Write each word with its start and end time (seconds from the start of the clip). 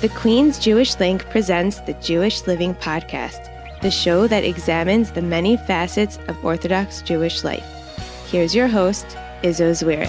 The 0.00 0.08
Queen's 0.08 0.58
Jewish 0.58 0.98
Link 0.98 1.28
presents 1.28 1.80
the 1.80 1.92
Jewish 1.92 2.46
Living 2.46 2.74
Podcast, 2.76 3.50
the 3.82 3.90
show 3.90 4.26
that 4.28 4.44
examines 4.44 5.12
the 5.12 5.20
many 5.20 5.58
facets 5.58 6.18
of 6.26 6.42
Orthodox 6.42 7.02
Jewish 7.02 7.44
life. 7.44 7.66
Here's 8.30 8.54
your 8.54 8.66
host, 8.66 9.04
Izzo 9.42 9.72
Zwirin. 9.72 10.08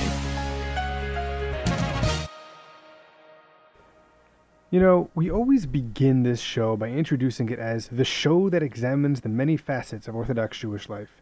You 4.69 4.79
know, 4.79 5.09
we 5.13 5.29
always 5.29 5.65
begin 5.65 6.23
this 6.23 6.39
show 6.39 6.77
by 6.77 6.87
introducing 6.87 7.49
it 7.49 7.59
as 7.59 7.89
the 7.89 8.05
show 8.05 8.49
that 8.49 8.63
examines 8.63 9.19
the 9.19 9.27
many 9.27 9.57
facets 9.57 10.07
of 10.07 10.15
Orthodox 10.15 10.57
Jewish 10.57 10.87
life. 10.87 11.20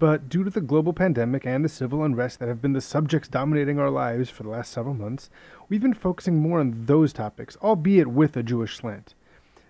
But 0.00 0.30
due 0.30 0.44
to 0.44 0.50
the 0.50 0.62
global 0.62 0.94
pandemic 0.94 1.44
and 1.44 1.62
the 1.62 1.68
civil 1.68 2.02
unrest 2.02 2.38
that 2.38 2.48
have 2.48 2.62
been 2.62 2.72
the 2.72 2.80
subjects 2.80 3.28
dominating 3.28 3.78
our 3.78 3.90
lives 3.90 4.30
for 4.30 4.44
the 4.44 4.48
last 4.48 4.72
several 4.72 4.94
months, 4.94 5.28
we've 5.68 5.82
been 5.82 5.92
focusing 5.92 6.38
more 6.38 6.58
on 6.58 6.86
those 6.86 7.12
topics, 7.12 7.58
albeit 7.60 8.06
with 8.06 8.34
a 8.34 8.42
Jewish 8.42 8.78
slant. 8.78 9.12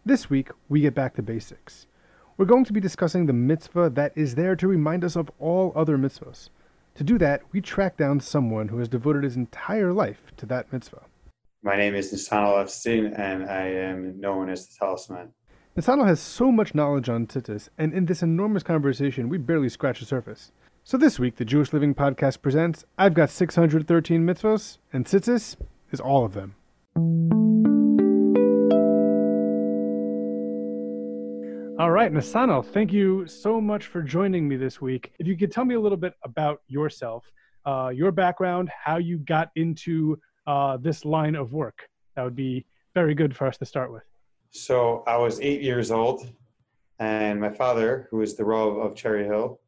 This 0.07 0.31
week, 0.31 0.51
we 0.69 0.83
get 0.83 0.95
back 0.95 1.17
to 1.17 1.23
basics. 1.23 1.89
We're 2.37 2.45
going 2.45 2.65
to 2.67 2.73
be 2.73 2.79
discussing 2.79 3.27
the 3.27 3.33
mitzvah 3.33 3.91
that 3.91 4.13
is 4.15 4.37
there 4.37 4.55
to 4.55 4.69
remind 4.69 5.03
us 5.03 5.17
of 5.17 5.33
all 5.41 5.73
other 5.75 5.99
mitzvahs. 5.99 6.49
To 6.95 7.03
do 7.03 7.19
that, 7.19 7.43
we 7.51 7.61
track 7.61 7.97
down 7.97 8.21
someone 8.21 8.69
who 8.69 8.79
has 8.79 8.89
devoted 8.89 9.25
his 9.25 9.35
entire 9.35 9.93
life 9.93 10.31
to 10.37 10.47
that 10.47 10.73
mitzvah. 10.73 11.07
My 11.65 11.75
name 11.75 11.97
is 11.97 12.13
Nesanel 12.13 12.63
Epstein, 12.63 13.15
and 13.15 13.51
I 13.51 13.67
am 13.67 14.21
known 14.21 14.49
as 14.49 14.69
the 14.69 14.77
Talisman. 14.79 15.33
Nesanel 15.81 16.07
has 16.07 16.21
so 16.21 16.53
much 16.53 16.75
knowledge 16.75 17.09
on 17.09 17.27
tzitzis, 17.27 17.71
and 17.79 17.95
in 17.95 18.05
this 18.05 18.23
enormous 18.23 18.63
conversation, 18.63 19.31
we 19.31 19.39
barely 19.39 19.71
scratch 19.71 20.01
the 20.01 20.05
surface. 20.05 20.53
So 20.85 20.99
this 20.99 21.19
week, 21.19 21.37
the 21.37 21.45
Jewish 21.47 21.73
Living 21.73 21.95
Podcast 21.95 22.43
presents 22.43 22.85
I've 22.99 23.15
got 23.15 23.31
613 23.31 24.21
mitzvahs, 24.21 24.77
and 24.93 25.07
tzitzis 25.07 25.57
is 25.91 25.99
all 25.99 26.27
of 26.27 26.35
them. 26.35 26.55
All 31.81 31.91
right, 31.91 32.13
Nesanel, 32.13 32.63
thank 32.63 32.93
you 32.93 33.27
so 33.27 33.59
much 33.59 33.87
for 33.87 34.03
joining 34.03 34.47
me 34.47 34.57
this 34.57 34.83
week. 34.83 35.15
If 35.19 35.27
you 35.27 35.35
could 35.35 35.51
tell 35.51 35.65
me 35.65 35.77
a 35.77 35.81
little 35.81 35.97
bit 35.97 36.13
about 36.25 36.61
yourself, 36.69 37.25
uh, 37.65 37.89
your 37.89 38.13
background, 38.13 38.69
how 38.69 38.99
you 38.99 39.17
got 39.17 39.51
into 39.57 40.21
uh, 40.47 40.77
this 40.77 41.07
line 41.07 41.37
of 41.37 41.55
work, 41.55 41.89
that 42.17 42.23
would 42.23 42.37
be 42.37 42.67
very 42.93 43.15
good 43.15 43.35
for 43.35 43.47
us 43.47 43.57
to 43.57 43.65
start 43.65 43.91
with. 43.91 44.03
So 44.53 45.05
I 45.07 45.17
was 45.17 45.41
eight 45.41 45.63
years 45.63 45.93
old, 45.93 46.29
and 46.99 47.41
my 47.41 47.51
father, 47.51 48.09
who 48.11 48.21
is 48.21 48.35
the 48.35 48.45
Rav 48.45 48.79
of 48.79 48.97
Cherry 48.97 49.25
Hill, 49.25 49.61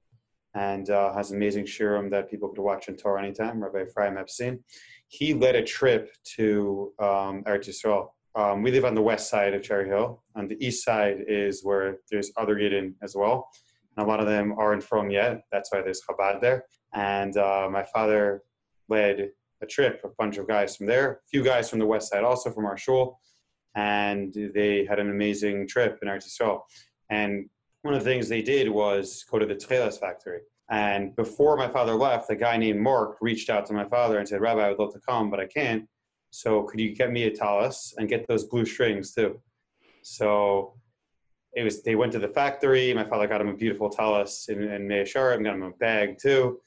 and 0.54 0.90
uh, 0.90 1.14
has 1.14 1.30
amazing 1.30 1.66
shiurim 1.66 2.10
that 2.10 2.28
people 2.28 2.48
could 2.48 2.60
watch 2.60 2.88
on 2.88 2.96
Torah 2.96 3.22
anytime, 3.22 3.62
Rabbi 3.62 3.84
Ephraim 3.84 4.18
Epstein, 4.18 4.58
he 5.06 5.34
led 5.34 5.54
a 5.54 5.62
trip 5.62 6.10
to 6.36 6.92
um, 6.98 7.44
Eretz 7.44 7.68
Yisrael. 7.68 8.08
Um, 8.34 8.62
we 8.62 8.72
live 8.72 8.84
on 8.84 8.96
the 8.96 9.02
west 9.02 9.30
side 9.30 9.54
of 9.54 9.62
Cherry 9.62 9.86
Hill. 9.86 10.20
On 10.34 10.48
the 10.48 10.56
east 10.64 10.84
side 10.84 11.24
is 11.28 11.62
where 11.62 11.98
there's 12.10 12.32
other 12.36 12.56
Yidden 12.56 12.94
as 13.02 13.14
well. 13.14 13.48
And 13.96 14.04
a 14.04 14.08
lot 14.08 14.18
of 14.18 14.26
them 14.26 14.52
aren't 14.58 14.82
from 14.82 15.10
yet. 15.10 15.42
That's 15.52 15.70
why 15.70 15.82
there's 15.82 16.02
Chabad 16.02 16.40
there. 16.40 16.64
And 16.92 17.36
uh, 17.36 17.68
my 17.70 17.84
father 17.84 18.42
led 18.88 19.30
a 19.62 19.66
trip, 19.66 20.00
a 20.02 20.08
bunch 20.18 20.38
of 20.38 20.48
guys 20.48 20.76
frum 20.76 20.88
there, 20.88 21.12
a 21.12 21.28
few 21.30 21.44
guys 21.44 21.70
from 21.70 21.78
the 21.78 21.86
west 21.86 22.10
side 22.10 22.24
also 22.24 22.50
from 22.50 22.64
our 22.64 22.76
shul, 22.76 23.20
and 23.74 24.32
they 24.54 24.84
had 24.84 24.98
an 24.98 25.10
amazing 25.10 25.66
trip 25.66 25.98
in 26.02 26.08
Yisrael. 26.08 26.62
And 27.10 27.48
one 27.82 27.94
of 27.94 28.04
the 28.04 28.08
things 28.08 28.28
they 28.28 28.42
did 28.42 28.68
was 28.68 29.24
go 29.30 29.38
to 29.38 29.46
the 29.46 29.54
Tchelas 29.54 29.98
factory. 29.98 30.40
And 30.70 31.14
before 31.16 31.56
my 31.56 31.68
father 31.68 31.94
left, 31.94 32.30
a 32.30 32.36
guy 32.36 32.56
named 32.56 32.80
Mark 32.80 33.18
reached 33.20 33.50
out 33.50 33.66
to 33.66 33.74
my 33.74 33.84
father 33.84 34.18
and 34.18 34.28
said, 34.28 34.40
Rabbi, 34.40 34.64
I 34.64 34.68
would 34.70 34.78
love 34.78 34.92
to 34.94 35.00
come, 35.00 35.30
but 35.30 35.40
I 35.40 35.46
can't. 35.46 35.86
So 36.30 36.62
could 36.62 36.80
you 36.80 36.94
get 36.94 37.12
me 37.12 37.24
a 37.24 37.30
talis 37.30 37.94
and 37.98 38.08
get 38.08 38.26
those 38.26 38.44
blue 38.44 38.64
strings 38.64 39.12
too? 39.12 39.38
So 40.02 40.74
it 41.54 41.62
was 41.62 41.82
they 41.82 41.94
went 41.94 42.12
to 42.12 42.18
the 42.18 42.28
factory. 42.28 42.92
My 42.94 43.04
father 43.04 43.26
got 43.26 43.40
him 43.40 43.48
a 43.48 43.54
beautiful 43.54 43.90
talis 43.90 44.48
in, 44.48 44.62
in 44.62 44.88
Mea 44.88 45.02
Shearim, 45.02 45.44
got 45.44 45.54
him 45.54 45.62
a 45.62 45.70
bag 45.72 46.16
too. 46.20 46.60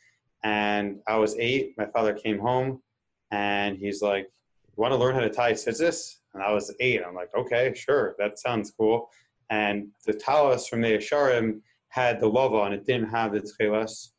And 0.44 1.00
I 1.08 1.18
was 1.18 1.36
eight. 1.40 1.74
My 1.78 1.88
father 1.88 2.14
came 2.14 2.38
home 2.38 2.82
and 3.32 3.78
he's 3.78 4.04
like, 4.04 4.26
"You 4.68 4.82
want 4.82 4.92
to 4.92 4.98
learn 4.98 5.16
how 5.16 5.22
to 5.22 5.30
tie 5.30 5.54
tzitzis?" 5.54 6.18
And 6.36 6.44
I 6.44 6.52
was 6.52 6.74
eight. 6.80 7.02
I'm 7.04 7.16
like, 7.16 7.34
"Okay, 7.34 7.74
sure, 7.76 8.16
that 8.20 8.38
sounds 8.38 8.72
cool." 8.78 9.10
And 9.50 9.88
the 10.06 10.14
talis 10.14 10.68
from 10.68 10.82
the 10.82 10.98
Asharim 10.98 11.62
had 11.90 12.20
the 12.20 12.30
lavan 12.30 12.74
it, 12.74 12.86
didn't 12.86 13.10
have 13.10 13.32
the 13.32 13.40
tchelas. 13.40 14.10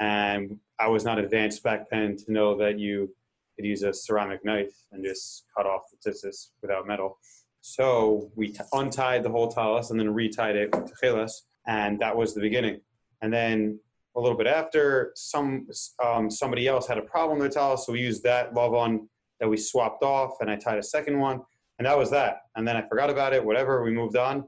And 0.00 0.58
I 0.78 0.88
was 0.88 1.04
not 1.04 1.18
advanced 1.18 1.62
back 1.62 1.88
then 1.88 2.16
to 2.16 2.32
know 2.32 2.56
that 2.58 2.78
you 2.78 3.14
could 3.54 3.64
use 3.64 3.82
a 3.82 3.92
ceramic 3.92 4.44
knife 4.44 4.74
and 4.90 5.04
just 5.04 5.44
cut 5.56 5.66
off 5.66 5.82
the 5.90 6.10
tzitzis 6.10 6.48
without 6.62 6.86
metal. 6.88 7.18
So 7.60 8.30
we 8.34 8.48
t- 8.48 8.60
untied 8.72 9.22
the 9.22 9.30
whole 9.30 9.48
talis 9.48 9.90
and 9.90 10.00
then 10.00 10.08
retied 10.08 10.54
it 10.54 10.74
with 10.74 10.92
tchelas, 10.94 11.32
and 11.66 12.00
that 12.00 12.16
was 12.16 12.34
the 12.34 12.40
beginning. 12.40 12.80
And 13.20 13.32
then 13.32 13.78
a 14.16 14.20
little 14.20 14.36
bit 14.36 14.46
after, 14.46 15.12
some 15.14 15.68
um, 16.02 16.30
somebody 16.30 16.66
else 16.66 16.88
had 16.88 16.98
a 16.98 17.02
problem 17.02 17.38
with 17.38 17.48
the 17.52 17.54
talis, 17.54 17.86
so 17.86 17.92
we 17.92 18.00
used 18.00 18.22
that 18.22 18.54
lavan 18.54 19.06
that 19.38 19.48
we 19.48 19.56
swapped 19.56 20.02
off, 20.02 20.40
and 20.40 20.50
I 20.50 20.56
tied 20.56 20.78
a 20.78 20.82
second 20.82 21.18
one, 21.18 21.42
and 21.80 21.86
that 21.86 21.96
was 21.96 22.10
that. 22.10 22.42
And 22.56 22.68
then 22.68 22.76
I 22.76 22.86
forgot 22.86 23.08
about 23.08 23.32
it. 23.32 23.42
Whatever, 23.42 23.82
we 23.82 23.90
moved 23.90 24.14
on. 24.14 24.44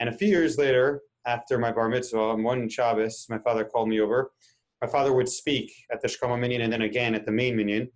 And 0.00 0.10
a 0.10 0.12
few 0.12 0.28
years 0.28 0.58
later, 0.58 1.00
after 1.26 1.56
my 1.56 1.72
bar 1.72 1.88
mitzvah, 1.88 2.20
on 2.20 2.42
one 2.42 2.68
Shabbos, 2.68 3.24
my 3.30 3.38
father 3.38 3.64
called 3.64 3.88
me 3.88 4.00
over. 4.02 4.32
My 4.82 4.88
father 4.88 5.14
would 5.14 5.30
speak 5.30 5.72
at 5.90 6.02
the 6.02 6.08
Shkama 6.08 6.38
Minyan 6.38 6.60
and 6.60 6.70
then 6.70 6.82
again 6.82 7.14
at 7.14 7.24
the 7.24 7.32
main 7.32 7.56
Minyan, 7.56 7.90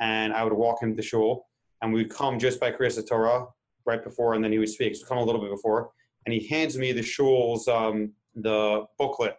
and 0.00 0.32
I 0.32 0.42
would 0.42 0.52
walk 0.52 0.82
him 0.82 0.96
to 0.96 1.02
shul, 1.02 1.46
and 1.80 1.92
we'd 1.92 2.10
come 2.10 2.40
just 2.40 2.58
by 2.58 2.72
Kriyas 2.72 3.08
Torah 3.08 3.46
right 3.86 4.02
before, 4.02 4.34
and 4.34 4.42
then 4.42 4.50
he 4.50 4.58
would 4.58 4.68
speak. 4.68 4.96
So 4.96 5.06
come 5.06 5.18
a 5.18 5.22
little 5.22 5.40
bit 5.40 5.52
before, 5.52 5.92
and 6.26 6.32
he 6.32 6.44
hands 6.48 6.76
me 6.76 6.90
the 6.90 7.04
shul's 7.04 7.68
um, 7.68 8.14
the 8.34 8.84
booklet 8.98 9.36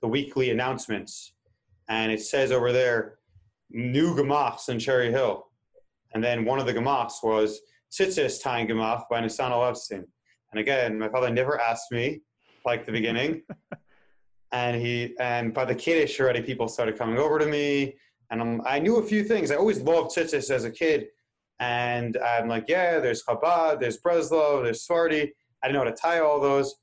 the 0.00 0.08
weekly 0.08 0.50
announcements, 0.50 1.34
and 1.88 2.10
it 2.10 2.20
says 2.20 2.50
over 2.50 2.72
there, 2.72 3.18
new 3.70 4.16
gemachs 4.16 4.68
in 4.68 4.80
Cherry 4.80 5.12
Hill. 5.12 5.46
And 6.12 6.24
then 6.24 6.44
one 6.44 6.58
of 6.58 6.66
the 6.66 6.74
gemachs 6.74 7.22
was 7.22 7.60
Tzitzis 7.92 8.42
tying 8.42 8.66
gemach 8.68 9.04
by 9.10 9.20
Nesanel 9.20 9.68
Epstein. 9.68 10.06
And 10.50 10.60
again, 10.60 10.98
my 10.98 11.08
father 11.08 11.30
never 11.30 11.60
asked 11.60 11.92
me, 11.92 12.22
like 12.64 12.86
the 12.86 12.92
beginning. 12.92 13.42
and 14.52 14.80
he 14.80 15.14
and 15.20 15.52
by 15.52 15.64
the 15.64 15.74
kiddish 15.74 16.18
already, 16.18 16.40
people 16.42 16.68
started 16.68 16.96
coming 16.96 17.18
over 17.18 17.38
to 17.38 17.46
me, 17.46 17.96
and 18.30 18.40
I'm, 18.40 18.62
I 18.64 18.78
knew 18.78 18.96
a 18.96 19.02
few 19.02 19.24
things. 19.24 19.50
I 19.50 19.56
always 19.56 19.80
loved 19.80 20.16
tzitzis 20.16 20.50
as 20.50 20.64
a 20.64 20.70
kid, 20.70 21.08
and 21.60 22.16
I'm 22.16 22.48
like, 22.48 22.64
yeah, 22.68 22.98
there's 22.98 23.24
Chabad, 23.24 23.80
there's 23.80 23.98
Breslov, 24.00 24.64
there's 24.64 24.86
Svardi. 24.86 25.30
I 25.62 25.68
didn't 25.68 25.74
know 25.74 25.84
how 25.84 25.90
to 25.90 25.96
tie 25.96 26.20
all 26.20 26.40
those, 26.40 26.74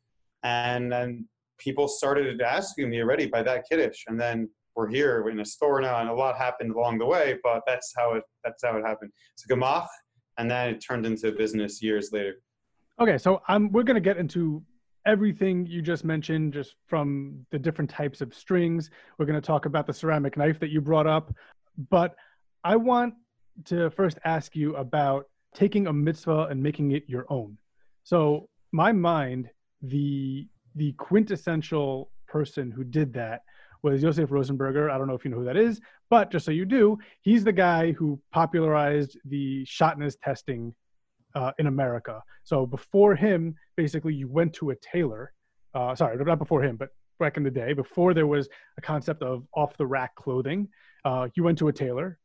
and 0.44 0.92
then 0.92 1.28
people 1.58 1.88
started 1.88 2.40
asking 2.42 2.90
me 2.90 3.02
already 3.02 3.26
by 3.26 3.42
that 3.44 3.66
kiddish, 3.70 4.06
and 4.08 4.20
then 4.20 4.50
we're 4.76 4.90
here 4.90 5.28
in 5.30 5.40
a 5.40 5.46
store 5.46 5.82
now, 5.82 6.00
and 6.00 6.10
a 6.10 6.14
lot 6.14 6.38
happened 6.38 6.72
along 6.72 7.00
the 7.00 7.06
way. 7.06 7.38
But 7.44 7.64
that's 7.66 7.94
how 7.98 8.14
it 8.14 8.24
that's 8.44 8.64
how 8.64 8.78
it 8.78 8.86
happened. 8.86 9.12
It's 9.34 9.44
a 9.46 9.54
gemach, 9.54 9.88
and 10.40 10.50
then 10.50 10.70
it 10.70 10.80
turned 10.80 11.06
into 11.06 11.32
business 11.34 11.84
years 11.84 12.12
later. 12.12 12.42
Okay, 13.00 13.18
so 13.18 13.42
we're 13.72 13.84
gonna 13.84 14.00
get 14.00 14.18
into 14.18 14.64
everything 15.06 15.66
you 15.66 15.82
just 15.82 16.04
mentioned, 16.04 16.54
just 16.54 16.76
from 16.88 17.46
the 17.52 17.60
different 17.60 17.90
types 17.90 18.22
of 18.22 18.34
strings. 18.34 18.90
We're 19.18 19.26
gonna 19.26 19.42
talk 19.42 19.66
about 19.66 19.86
the 19.86 19.94
ceramic 19.94 20.38
knife 20.38 20.60
that 20.60 20.70
you 20.70 20.82
brought 20.82 21.08
up, 21.08 21.34
but 21.90 22.16
I 22.64 22.78
want 22.78 23.14
to 23.66 23.90
first 23.92 24.18
ask 24.24 24.56
you 24.56 24.76
about 24.78 25.26
taking 25.54 25.88
a 25.88 25.94
mitzvah 25.94 26.48
and 26.50 26.64
making 26.64 26.92
it 26.92 27.04
your 27.08 27.26
own. 27.30 27.58
So 28.04 28.50
my 28.72 28.92
mind, 28.92 29.50
the 29.82 30.48
the 30.76 30.94
quintessential 30.94 32.12
person 32.28 32.72
who 32.72 32.84
did 32.84 33.12
that 33.14 33.42
was 33.82 34.02
Josef 34.02 34.30
Rosenberger. 34.30 34.92
I 34.92 34.98
don't 34.98 35.08
know 35.08 35.14
if 35.14 35.24
you 35.24 35.32
know 35.32 35.38
who 35.38 35.46
that 35.46 35.58
is, 35.58 35.80
but 36.10 36.32
just 36.32 36.46
so 36.46 36.52
you 36.52 36.66
do, 36.66 36.98
he's 37.22 37.44
the 37.44 37.52
guy 37.52 37.92
who 37.94 38.20
popularized 38.32 39.18
the 39.26 39.66
shatnez 39.66 40.18
testing 40.22 40.74
uh, 41.36 41.52
in 41.60 41.68
America. 41.68 42.22
So 42.44 42.66
before 42.66 43.16
him, 43.16 43.56
basically, 43.76 44.14
you 44.14 44.28
went 44.28 44.54
to 44.56 44.72
a 44.72 44.76
tailor. 44.76 45.34
Uh, 45.74 45.96
sorry, 45.96 46.18
not 46.24 46.40
before 46.40 46.64
him, 46.64 46.76
but 46.76 46.90
back 47.20 47.38
in 47.38 47.44
the 47.44 47.52
day, 47.52 47.74
before 47.74 48.14
there 48.14 48.28
was 48.28 48.50
a 48.78 48.82
concept 48.82 49.22
of 49.22 49.46
off 49.54 49.78
the 49.78 49.86
rack 49.86 50.16
clothing, 50.16 50.68
uh, 51.06 51.28
you 51.36 51.44
went 51.44 51.58
to 51.60 51.68
a 51.68 51.74
tailor. 51.74 52.18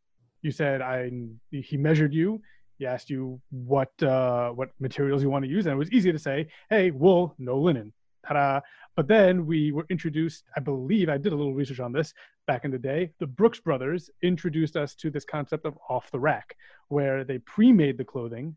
You 0.42 0.50
said, 0.50 0.80
"I." 0.80 1.10
He 1.50 1.76
measured 1.76 2.14
you. 2.14 2.40
He 2.78 2.86
asked 2.86 3.10
you 3.10 3.40
what 3.50 3.90
uh, 4.02 4.50
what 4.50 4.70
materials 4.80 5.22
you 5.22 5.30
want 5.30 5.44
to 5.44 5.50
use, 5.50 5.66
and 5.66 5.74
it 5.74 5.76
was 5.76 5.90
easy 5.92 6.10
to 6.10 6.18
say, 6.18 6.48
"Hey, 6.70 6.90
wool, 6.90 7.34
no 7.38 7.58
linen." 7.58 7.92
Ta-da. 8.26 8.60
But 8.96 9.08
then 9.08 9.46
we 9.46 9.72
were 9.72 9.86
introduced, 9.90 10.44
I 10.56 10.60
believe, 10.60 11.08
I 11.08 11.18
did 11.18 11.32
a 11.32 11.36
little 11.36 11.54
research 11.54 11.80
on 11.80 11.92
this 11.92 12.14
back 12.46 12.64
in 12.64 12.70
the 12.70 12.78
day. 12.78 13.10
The 13.18 13.26
Brooks 13.26 13.58
brothers 13.58 14.10
introduced 14.22 14.76
us 14.76 14.94
to 14.96 15.10
this 15.10 15.24
concept 15.24 15.66
of 15.66 15.76
off 15.88 16.10
the 16.10 16.20
rack, 16.20 16.56
where 16.88 17.24
they 17.24 17.38
pre 17.38 17.72
made 17.72 17.98
the 17.98 18.04
clothing 18.04 18.56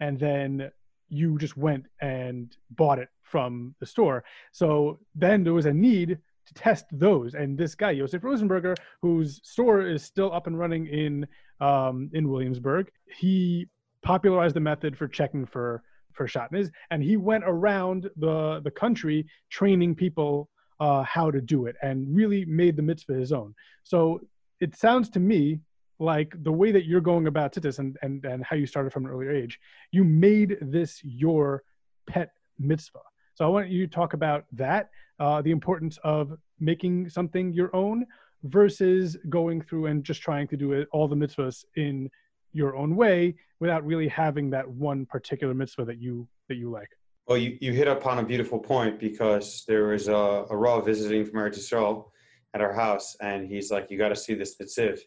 and 0.00 0.18
then 0.18 0.70
you 1.08 1.38
just 1.38 1.56
went 1.56 1.86
and 2.00 2.56
bought 2.70 2.98
it 2.98 3.08
from 3.22 3.74
the 3.80 3.86
store. 3.86 4.24
So 4.52 4.98
then 5.14 5.44
there 5.44 5.54
was 5.54 5.66
a 5.66 5.72
need 5.72 6.18
to 6.46 6.54
test 6.54 6.86
those. 6.92 7.34
And 7.34 7.56
this 7.56 7.74
guy, 7.74 7.94
Josef 7.94 8.22
Rosenberger, 8.22 8.76
whose 9.00 9.40
store 9.44 9.82
is 9.82 10.02
still 10.02 10.32
up 10.32 10.46
and 10.46 10.58
running 10.58 10.86
in 10.86 11.26
um, 11.60 12.10
in 12.12 12.28
Williamsburg, 12.28 12.90
he 13.06 13.68
popularized 14.02 14.56
the 14.56 14.60
method 14.60 14.96
for 14.96 15.08
checking 15.08 15.46
for 15.46 15.82
for 16.14 16.26
shatnez, 16.26 16.70
and 16.90 17.02
he 17.02 17.16
went 17.16 17.44
around 17.46 18.10
the 18.16 18.60
the 18.64 18.70
country 18.70 19.26
training 19.50 19.94
people 19.94 20.48
uh, 20.80 21.02
how 21.02 21.30
to 21.30 21.40
do 21.40 21.66
it, 21.66 21.76
and 21.82 22.14
really 22.14 22.44
made 22.44 22.76
the 22.76 22.82
mitzvah 22.82 23.14
his 23.14 23.32
own. 23.32 23.54
So 23.82 24.20
it 24.60 24.76
sounds 24.76 25.10
to 25.10 25.20
me 25.20 25.60
like 25.98 26.34
the 26.42 26.52
way 26.52 26.72
that 26.72 26.86
you're 26.86 27.00
going 27.00 27.26
about 27.26 27.52
tzitzis 27.52 27.78
and, 27.78 27.96
and 28.02 28.24
and 28.24 28.44
how 28.44 28.56
you 28.56 28.66
started 28.66 28.92
from 28.92 29.04
an 29.06 29.12
earlier 29.12 29.32
age, 29.32 29.60
you 29.92 30.04
made 30.04 30.58
this 30.60 31.00
your 31.04 31.62
pet 32.06 32.30
mitzvah. 32.58 33.00
So 33.34 33.44
I 33.44 33.48
want 33.48 33.68
you 33.68 33.86
to 33.86 33.92
talk 33.92 34.12
about 34.14 34.44
that, 34.52 34.90
uh, 35.18 35.42
the 35.42 35.50
importance 35.50 35.98
of 36.04 36.36
making 36.60 37.08
something 37.08 37.52
your 37.52 37.74
own 37.74 38.06
versus 38.44 39.16
going 39.28 39.60
through 39.60 39.86
and 39.86 40.04
just 40.04 40.22
trying 40.22 40.46
to 40.48 40.56
do 40.56 40.72
it 40.72 40.88
all 40.92 41.08
the 41.08 41.16
mitzvahs 41.16 41.64
in 41.76 42.10
your 42.54 42.76
own 42.76 42.96
way 42.96 43.34
without 43.60 43.84
really 43.84 44.08
having 44.08 44.50
that 44.50 44.68
one 44.68 45.04
particular 45.04 45.52
mitzvah 45.52 45.84
that 45.84 45.98
you 45.98 46.26
that 46.48 46.56
you 46.56 46.70
like. 46.70 46.88
Well, 47.26 47.38
you, 47.38 47.56
you 47.60 47.72
hit 47.72 47.88
upon 47.88 48.18
a 48.18 48.22
beautiful 48.24 48.58
point 48.58 48.98
because 48.98 49.64
there 49.66 49.88
was 49.88 50.08
a, 50.08 50.12
a 50.50 50.56
Rav 50.56 50.84
visiting 50.84 51.24
from 51.24 51.34
Eretz 51.34 51.58
Yisrael 51.58 52.10
at 52.52 52.60
our 52.60 52.72
house, 52.72 53.16
and 53.20 53.46
he's 53.46 53.70
like, 53.70 53.90
"You 53.90 53.98
got 53.98 54.10
to 54.10 54.16
see 54.16 54.34
this 54.34 54.56
Nitziv." 54.56 55.00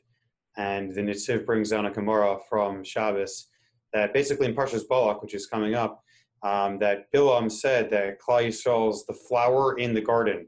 And 0.57 0.93
the 0.93 1.01
Nitziv 1.01 1.45
brings 1.45 1.69
down 1.69 1.85
a 1.85 1.91
Gemara 1.91 2.37
from 2.49 2.83
Shabbos 2.83 3.49
that 3.93 4.13
basically 4.13 4.47
in 4.47 4.55
Parshas 4.55 4.87
Balak, 4.87 5.21
which 5.21 5.35
is 5.35 5.45
coming 5.45 5.75
up, 5.75 6.03
um, 6.43 6.79
that 6.79 7.11
Bilam 7.13 7.51
said 7.51 7.89
that 7.91 8.19
Klal 8.19 8.47
Yisrael 8.47 8.91
is 8.91 9.05
the 9.05 9.13
flower 9.13 9.77
in 9.77 9.93
the 9.93 10.01
garden 10.01 10.47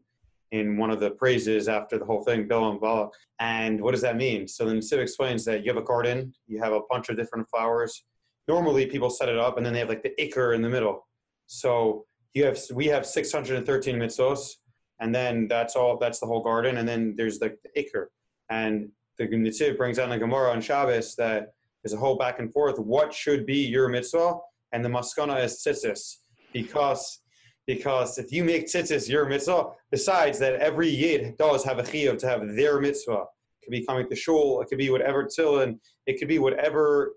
in 0.52 0.78
one 0.78 0.90
of 0.90 1.00
the 1.00 1.12
praises 1.12 1.68
after 1.68 1.98
the 1.98 2.06
whole 2.06 2.24
thing, 2.24 2.48
Bilam 2.48 2.82
Balak. 2.82 3.12
And 3.40 3.82
what 3.82 3.92
does 3.92 4.02
that 4.02 4.18
mean? 4.18 4.48
So 4.48 4.66
the 4.66 4.74
Nitziv 4.74 5.00
explains 5.00 5.46
that 5.46 5.64
you 5.64 5.72
have 5.72 5.82
a 5.82 5.86
garden, 5.86 6.34
you 6.48 6.60
have 6.60 6.74
a 6.74 6.82
bunch 6.90 7.10
of 7.10 7.18
different 7.18 7.48
flowers. 7.50 8.04
Normally 8.48 8.88
people 8.88 9.10
set 9.10 9.30
it 9.30 9.38
up 9.38 9.58
and 9.58 9.66
then 9.66 9.74
they 9.74 9.80
have 9.80 9.90
like 9.90 10.04
the 10.04 10.14
ikar 10.20 10.56
in 10.56 10.62
the 10.62 10.70
middle. 10.70 11.08
So 11.46 12.06
you 12.34 12.46
have 12.46 12.60
we 12.74 12.86
have 12.88 13.06
613 13.06 13.96
mitzvos, 13.96 14.52
and 15.00 15.14
then 15.14 15.48
that's 15.48 15.76
all 15.76 15.98
that's 15.98 16.20
the 16.20 16.26
whole 16.26 16.44
garden, 16.44 16.78
and 16.78 16.88
then 16.88 17.16
there's 17.18 17.42
like 17.42 17.58
the 17.64 17.82
ikar. 17.82 18.06
And 18.50 18.90
the 19.18 19.28
Nitziv 19.28 19.78
brings 19.78 19.98
down 19.98 20.10
the 20.10 20.18
Gemara 20.18 20.52
on 20.52 20.62
Shabbos 20.62 21.16
that 21.16 21.54
there's 21.84 21.94
a 21.94 21.98
whole 21.98 22.18
back 22.18 22.40
and 22.40 22.52
forth. 22.52 22.80
What 22.80 23.14
should 23.14 23.46
be 23.46 23.58
your 23.58 23.90
mitzvah? 23.90 24.36
And 24.72 24.86
the 24.86 24.90
maskana 24.90 25.44
is 25.44 25.64
tzitzis, 25.66 26.18
because 26.54 27.22
because 27.70 28.18
if 28.18 28.32
you 28.32 28.44
make 28.44 28.66
tzitzis 28.66 29.08
your 29.08 29.28
mitzvah, 29.28 29.68
besides 29.92 30.40
that 30.40 30.56
every 30.56 30.90
yid 30.90 31.38
does 31.38 31.64
have 31.64 31.78
a 31.78 31.84
chiyuv 31.84 32.18
to 32.18 32.28
have 32.28 32.56
their 32.56 32.82
mitzvah. 32.82 33.22
It 33.22 33.64
could 33.64 33.70
be 33.70 33.86
coming 33.86 34.10
to 34.10 34.16
shul, 34.16 34.60
it 34.60 34.70
could 34.70 34.80
be 34.80 34.90
whatever 34.90 35.26
tefillin, 35.26 35.78
it 36.08 36.18
could 36.18 36.28
be 36.28 36.40
whatever 36.40 37.14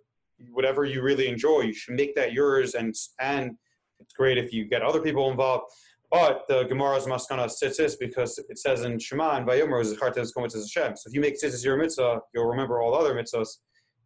whatever 0.51 0.85
you 0.85 1.01
really 1.01 1.27
enjoy. 1.27 1.61
You 1.61 1.73
should 1.73 1.95
make 1.95 2.15
that 2.17 2.35
yours, 2.35 2.75
and 2.75 2.95
and 3.19 3.53
it's 3.99 4.13
great 4.13 4.37
if 4.37 4.53
you 4.53 4.67
get 4.67 4.83
other 4.83 5.01
people 5.01 5.31
involved. 5.31 5.73
But 6.11 6.43
the 6.49 6.65
Gemara's 6.65 7.07
maskana 7.07 7.47
tzitzis 7.47 7.95
because 7.99 8.39
it 8.51 8.59
says 8.59 8.83
in 8.83 8.99
Shema 8.99 9.37
and 9.37 9.47
Vayomer 9.49 9.81
is 9.81 9.99
Hashem. 9.99 10.97
So 10.97 11.09
if 11.09 11.15
you 11.15 11.23
make 11.23 11.41
tzitzis 11.41 11.65
your 11.65 11.79
mitzvah, 11.79 12.21
you'll 12.35 12.51
remember 12.55 12.83
all 12.83 12.95
other 12.95 13.15
mitzvahs, 13.15 13.57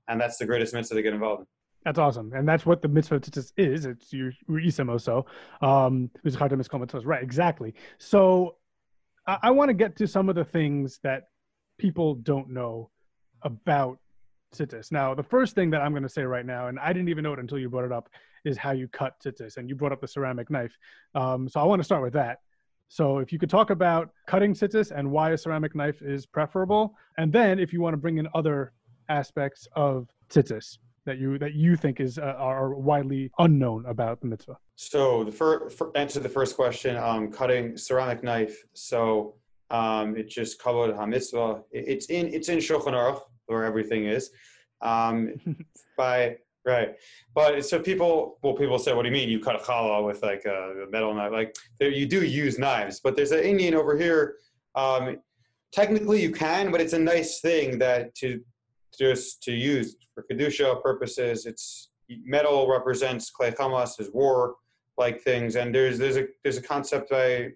and 0.07 0.21
that's 0.21 0.37
the 0.37 0.47
greatest 0.47 0.75
mitzvah 0.75 0.95
to 0.95 1.03
get 1.03 1.13
involved 1.13 1.41
in. 1.41 1.47
That's 1.87 2.01
awesome, 2.01 2.33
and 2.35 2.49
that's 2.49 2.67
what 2.67 2.83
the 2.83 2.89
mitzvah 2.89 3.21
tzitzis 3.21 3.53
is. 3.57 3.87
It's 3.87 4.13
your 4.13 4.33
isamo 4.51 5.25
Um, 5.63 6.11
right? 7.05 7.23
Exactly. 7.23 7.75
So, 7.99 8.57
I, 9.25 9.39
I 9.45 9.51
want 9.53 9.69
to 9.69 9.75
get 9.75 9.95
to 9.99 10.09
some 10.09 10.29
of 10.29 10.35
the 10.35 10.45
things 10.45 10.99
that 11.05 11.29
people 11.79 12.17
don't 12.17 12.51
know 12.51 12.91
about 13.43 14.01
tzitzis. 14.53 14.91
Now, 14.91 15.15
the 15.15 15.23
first 15.23 15.55
thing 15.55 15.71
that 15.71 15.81
I'm 15.81 15.93
going 15.93 16.03
to 16.03 16.09
say 16.09 16.25
right 16.25 16.45
now, 16.45 16.67
and 16.67 16.81
I 16.81 16.93
didn't 16.93 17.09
even 17.09 17.23
know 17.23 17.35
it 17.35 17.39
until 17.39 17.61
you 17.61 17.71
brought 17.71 17.85
it 17.85 17.93
up, 17.93 18.09
is 18.45 18.59
how 18.59 18.73
you 18.73 18.89
cut 18.89 19.15
tzitzis, 19.25 19.57
and 19.57 19.69
you 19.69 19.77
brought 19.77 19.93
up 19.93 20.01
the 20.01 20.09
ceramic 20.09 20.51
knife. 20.51 20.77
Um, 21.15 21.49
so 21.49 21.61
I 21.61 21.63
want 21.63 21.79
to 21.79 21.85
start 21.85 22.03
with 22.03 22.15
that. 22.15 22.41
So 22.89 23.19
if 23.19 23.33
you 23.33 23.39
could 23.39 23.51
talk 23.51 23.71
about 23.71 24.11
cutting 24.27 24.55
tzitzis 24.55 24.91
and 24.91 25.13
why 25.13 25.31
a 25.31 25.39
ceramic 25.39 25.77
knife 25.77 26.03
is 26.03 26.27
preferable, 26.27 26.97
and 27.17 27.33
then 27.33 27.61
if 27.61 27.73
you 27.73 27.81
want 27.81 27.95
to 27.95 27.99
bring 27.99 28.19
in 28.19 28.27
other 28.35 28.73
aspects 29.09 29.69
of 29.77 30.09
tzitzis 30.29 30.79
that 31.07 31.19
you 31.19 31.39
that 31.39 31.55
you 31.55 31.77
think 31.77 32.01
is 32.01 32.19
uh, 32.19 32.35
are 32.37 32.75
widely 32.75 33.31
unknown 33.39 33.87
about 33.87 34.21
the 34.21 34.27
mitzvah? 34.27 34.59
So 34.77 35.25
the 35.25 35.33
first 35.33 35.83
answer 35.95 36.21
the 36.21 36.29
first 36.29 36.57
question, 36.57 36.97
um, 36.97 37.31
cutting 37.33 37.77
ceramic 37.77 38.23
knife. 38.23 38.63
So 38.75 39.37
um, 39.71 40.17
it 40.17 40.29
just 40.29 40.61
covered 40.61 40.95
hamitzvah. 40.95 41.63
It's 41.71 42.07
in 42.07 42.27
it's 42.29 42.49
in 42.49 42.59
Shulchan 42.59 42.93
Aruch 42.93 43.23
where 43.47 43.65
everything 43.65 44.07
is. 44.07 44.31
Um, 44.83 45.35
by 45.97 46.37
right, 46.65 46.97
but 47.35 47.65
so 47.65 47.79
people 47.81 48.39
well 48.43 48.55
people 48.55 48.79
say, 48.79 48.93
what 48.93 49.03
do 49.03 49.09
you 49.09 49.15
mean 49.15 49.29
you 49.29 49.41
cut 49.41 49.57
a 49.57 49.59
challah 49.61 50.05
with 50.05 50.23
like 50.23 50.45
a 50.45 50.87
metal 50.91 51.15
knife? 51.15 51.33
Like 51.33 51.57
there, 51.79 51.91
you 51.91 52.07
do 52.07 52.25
use 52.25 52.59
knives, 52.59 53.01
but 53.01 53.17
there's 53.17 53.33
an 53.33 53.41
inyan 53.41 53.73
over 53.73 53.97
here. 53.97 54.37
Um, 54.75 55.19
technically 55.73 56.23
you 56.23 56.31
can, 56.31 56.71
but 56.71 56.81
it's 56.81 56.93
a 56.93 56.99
nice 56.99 57.41
thing 57.41 57.79
that 57.79 58.15
to 58.17 58.41
just 58.97 59.43
to 59.45 59.53
use 59.53 59.97
for 60.15 60.25
kedusha 60.31 60.83
purposes. 60.83 61.47
It's 61.47 61.91
metal 62.25 62.69
represents 62.69 63.31
klei 63.31 63.55
chamas 63.55 64.01
as 64.01 64.11
war 64.13 64.57
like 64.99 65.21
things, 65.23 65.57
and 65.57 65.75
there's 65.75 65.99
there's 65.99 66.17
a 66.17 66.27
there's 66.43 66.57
a 66.57 66.63
concept 66.63 67.11
by 67.11 67.51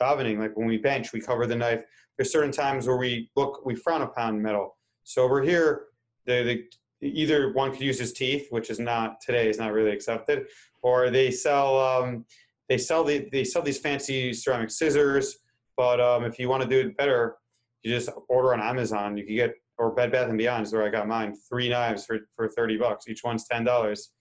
davening 0.00 0.38
like 0.38 0.56
when 0.56 0.66
we 0.66 0.78
bench 0.78 1.12
we 1.12 1.20
cover 1.20 1.46
the 1.46 1.56
knife. 1.56 1.82
There's 2.16 2.32
certain 2.32 2.52
times 2.52 2.86
where 2.86 2.96
we 2.96 3.30
look 3.36 3.64
we 3.64 3.74
frown 3.74 4.02
upon 4.02 4.40
metal. 4.40 4.76
So 5.04 5.22
over 5.22 5.42
here, 5.42 5.86
the, 6.26 6.62
the 7.00 7.08
either 7.08 7.52
one 7.52 7.72
could 7.72 7.80
use 7.80 7.98
his 7.98 8.12
teeth, 8.12 8.46
which 8.50 8.70
is 8.70 8.78
not 8.78 9.20
today 9.20 9.48
is 9.48 9.58
not 9.58 9.72
really 9.72 9.90
accepted, 9.90 10.46
or 10.82 11.10
they 11.10 11.30
sell 11.30 11.78
um, 11.80 12.24
they 12.68 12.78
sell 12.78 13.02
the, 13.02 13.28
they 13.32 13.44
sell 13.44 13.62
these 13.62 13.78
fancy 13.78 14.32
ceramic 14.32 14.70
scissors. 14.70 15.38
But 15.76 16.00
um, 16.00 16.24
if 16.24 16.38
you 16.38 16.48
want 16.48 16.62
to 16.62 16.68
do 16.68 16.80
it 16.80 16.96
better, 16.96 17.36
you 17.82 17.92
just 17.92 18.10
order 18.28 18.52
on 18.54 18.60
Amazon. 18.60 19.16
You 19.16 19.24
can 19.24 19.34
get 19.34 19.54
or 19.80 19.90
Bed 19.90 20.12
Bath 20.12 20.28
and 20.28 20.36
Beyond 20.36 20.66
is 20.66 20.72
where 20.74 20.84
I 20.84 20.90
got 20.90 21.08
mine. 21.08 21.34
Three 21.48 21.68
knives 21.70 22.04
for 22.04 22.18
for 22.36 22.48
thirty 22.48 22.76
bucks. 22.76 23.08
Each 23.08 23.24
one's 23.24 23.46
ten 23.46 23.64
dollars, 23.64 24.12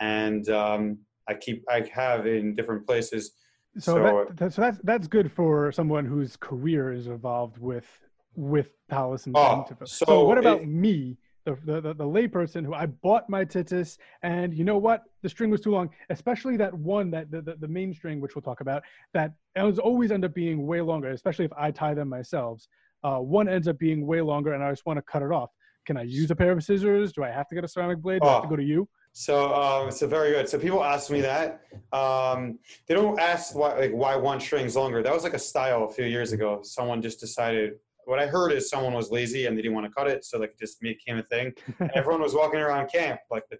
and 0.00 0.48
um, 0.48 0.98
I 1.28 1.34
keep 1.34 1.62
I 1.70 1.86
have 1.92 2.26
in 2.26 2.54
different 2.56 2.86
places. 2.86 3.32
So, 3.78 3.94
so, 3.94 4.34
that, 4.34 4.52
so 4.54 4.62
that's 4.62 4.78
that's 4.82 5.06
good 5.06 5.30
for 5.30 5.70
someone 5.70 6.06
whose 6.06 6.36
career 6.36 6.92
is 6.92 7.06
involved 7.06 7.58
with 7.58 7.86
with 8.34 8.70
Palace 8.88 9.26
and 9.26 9.36
oh, 9.36 9.66
so, 9.84 10.04
so, 10.06 10.24
what 10.24 10.38
about 10.38 10.62
it, 10.62 10.68
me? 10.68 11.18
The, 11.44 11.58
the, 11.64 11.80
the, 11.80 11.94
the 11.94 12.04
layperson 12.04 12.64
who 12.64 12.72
I 12.72 12.86
bought 12.86 13.28
my 13.28 13.44
titus 13.44 13.98
and 14.22 14.54
you 14.54 14.62
know 14.62 14.78
what 14.78 15.02
the 15.22 15.28
string 15.28 15.50
was 15.50 15.60
too 15.60 15.72
long 15.72 15.90
especially 16.08 16.56
that 16.58 16.72
one 16.72 17.10
that 17.10 17.32
the, 17.32 17.42
the, 17.42 17.56
the 17.56 17.66
main 17.66 17.92
string 17.92 18.20
which 18.20 18.36
we'll 18.36 18.42
talk 18.42 18.60
about 18.60 18.84
that 19.12 19.32
it 19.56 19.62
was 19.62 19.80
always 19.80 20.12
end 20.12 20.24
up 20.24 20.34
being 20.34 20.68
way 20.68 20.80
longer 20.80 21.10
especially 21.10 21.44
if 21.44 21.52
I 21.58 21.72
tie 21.72 21.94
them 21.94 22.08
myself 22.08 22.64
uh, 23.04 23.18
one 23.18 23.48
ends 23.48 23.68
up 23.68 23.78
being 23.78 24.06
way 24.06 24.20
longer 24.20 24.52
and 24.52 24.62
I 24.62 24.70
just 24.70 24.86
want 24.86 24.98
to 24.98 25.02
cut 25.02 25.22
it 25.22 25.32
off. 25.32 25.50
Can 25.86 25.96
I 25.96 26.02
use 26.02 26.30
a 26.30 26.36
pair 26.36 26.52
of 26.52 26.62
scissors? 26.62 27.12
Do 27.12 27.24
I 27.24 27.30
have 27.30 27.48
to 27.48 27.54
get 27.54 27.64
a 27.64 27.68
ceramic 27.68 27.98
blade? 27.98 28.22
Do 28.22 28.28
I 28.28 28.34
have 28.34 28.42
to 28.42 28.48
go 28.48 28.56
to 28.56 28.62
you? 28.62 28.88
So, 29.12 29.54
um, 29.54 29.90
so 29.90 30.06
very 30.06 30.30
good. 30.30 30.48
So 30.48 30.58
people 30.58 30.82
ask 30.82 31.10
me 31.10 31.20
that. 31.20 31.62
Um, 31.92 32.58
they 32.86 32.94
don't 32.94 33.18
ask 33.20 33.54
why, 33.54 33.78
like, 33.78 33.92
why 33.92 34.16
one 34.16 34.40
string's 34.40 34.74
longer. 34.74 35.02
That 35.02 35.12
was 35.12 35.22
like 35.24 35.34
a 35.34 35.38
style 35.38 35.84
a 35.84 35.90
few 35.90 36.04
years 36.04 36.32
ago. 36.32 36.60
Someone 36.62 37.02
just 37.02 37.20
decided. 37.20 37.74
What 38.04 38.18
I 38.18 38.26
heard 38.26 38.52
is 38.52 38.68
someone 38.68 38.94
was 38.94 39.10
lazy 39.10 39.46
and 39.46 39.56
they 39.56 39.62
didn't 39.62 39.74
want 39.74 39.86
to 39.86 39.92
cut 39.92 40.08
it, 40.08 40.24
so 40.24 40.38
like 40.38 40.50
it 40.50 40.58
just 40.58 40.80
became 40.80 41.18
a 41.18 41.22
thing. 41.22 41.52
everyone 41.94 42.20
was 42.20 42.34
walking 42.34 42.58
around 42.58 42.90
camp 42.90 43.20
like 43.30 43.44
the 43.48 43.58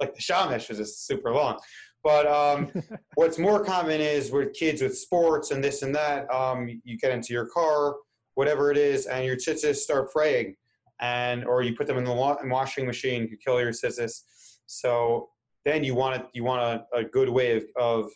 like 0.00 0.12
the 0.12 0.20
shamish 0.20 0.68
was 0.68 0.78
just 0.78 1.06
super 1.06 1.32
long. 1.32 1.58
But 2.02 2.26
um, 2.26 2.72
what's 3.14 3.38
more 3.38 3.64
common 3.64 4.00
is 4.00 4.32
with 4.32 4.54
kids 4.54 4.82
with 4.82 4.98
sports 4.98 5.52
and 5.52 5.62
this 5.62 5.82
and 5.82 5.94
that. 5.94 6.32
Um, 6.34 6.80
you 6.82 6.98
get 6.98 7.12
into 7.12 7.32
your 7.32 7.46
car 7.46 7.94
whatever 8.36 8.70
it 8.70 8.76
is, 8.76 9.06
and 9.06 9.24
your 9.24 9.36
tzitzis 9.36 9.76
start 9.76 10.12
fraying, 10.12 10.54
and 11.00 11.44
or 11.44 11.62
you 11.62 11.74
put 11.74 11.86
them 11.86 11.98
in 11.98 12.04
the 12.04 12.12
washing 12.12 12.86
machine, 12.86 13.28
you 13.30 13.36
kill 13.36 13.60
your 13.60 13.72
tzitzis. 13.72 14.22
So 14.66 15.30
then 15.64 15.82
you 15.82 15.94
want 15.94 16.16
it, 16.16 16.26
you 16.32 16.44
want 16.44 16.62
a, 16.62 16.96
a 16.96 17.04
good 17.04 17.28
way 17.28 17.56
of, 17.56 17.64
of 17.76 18.10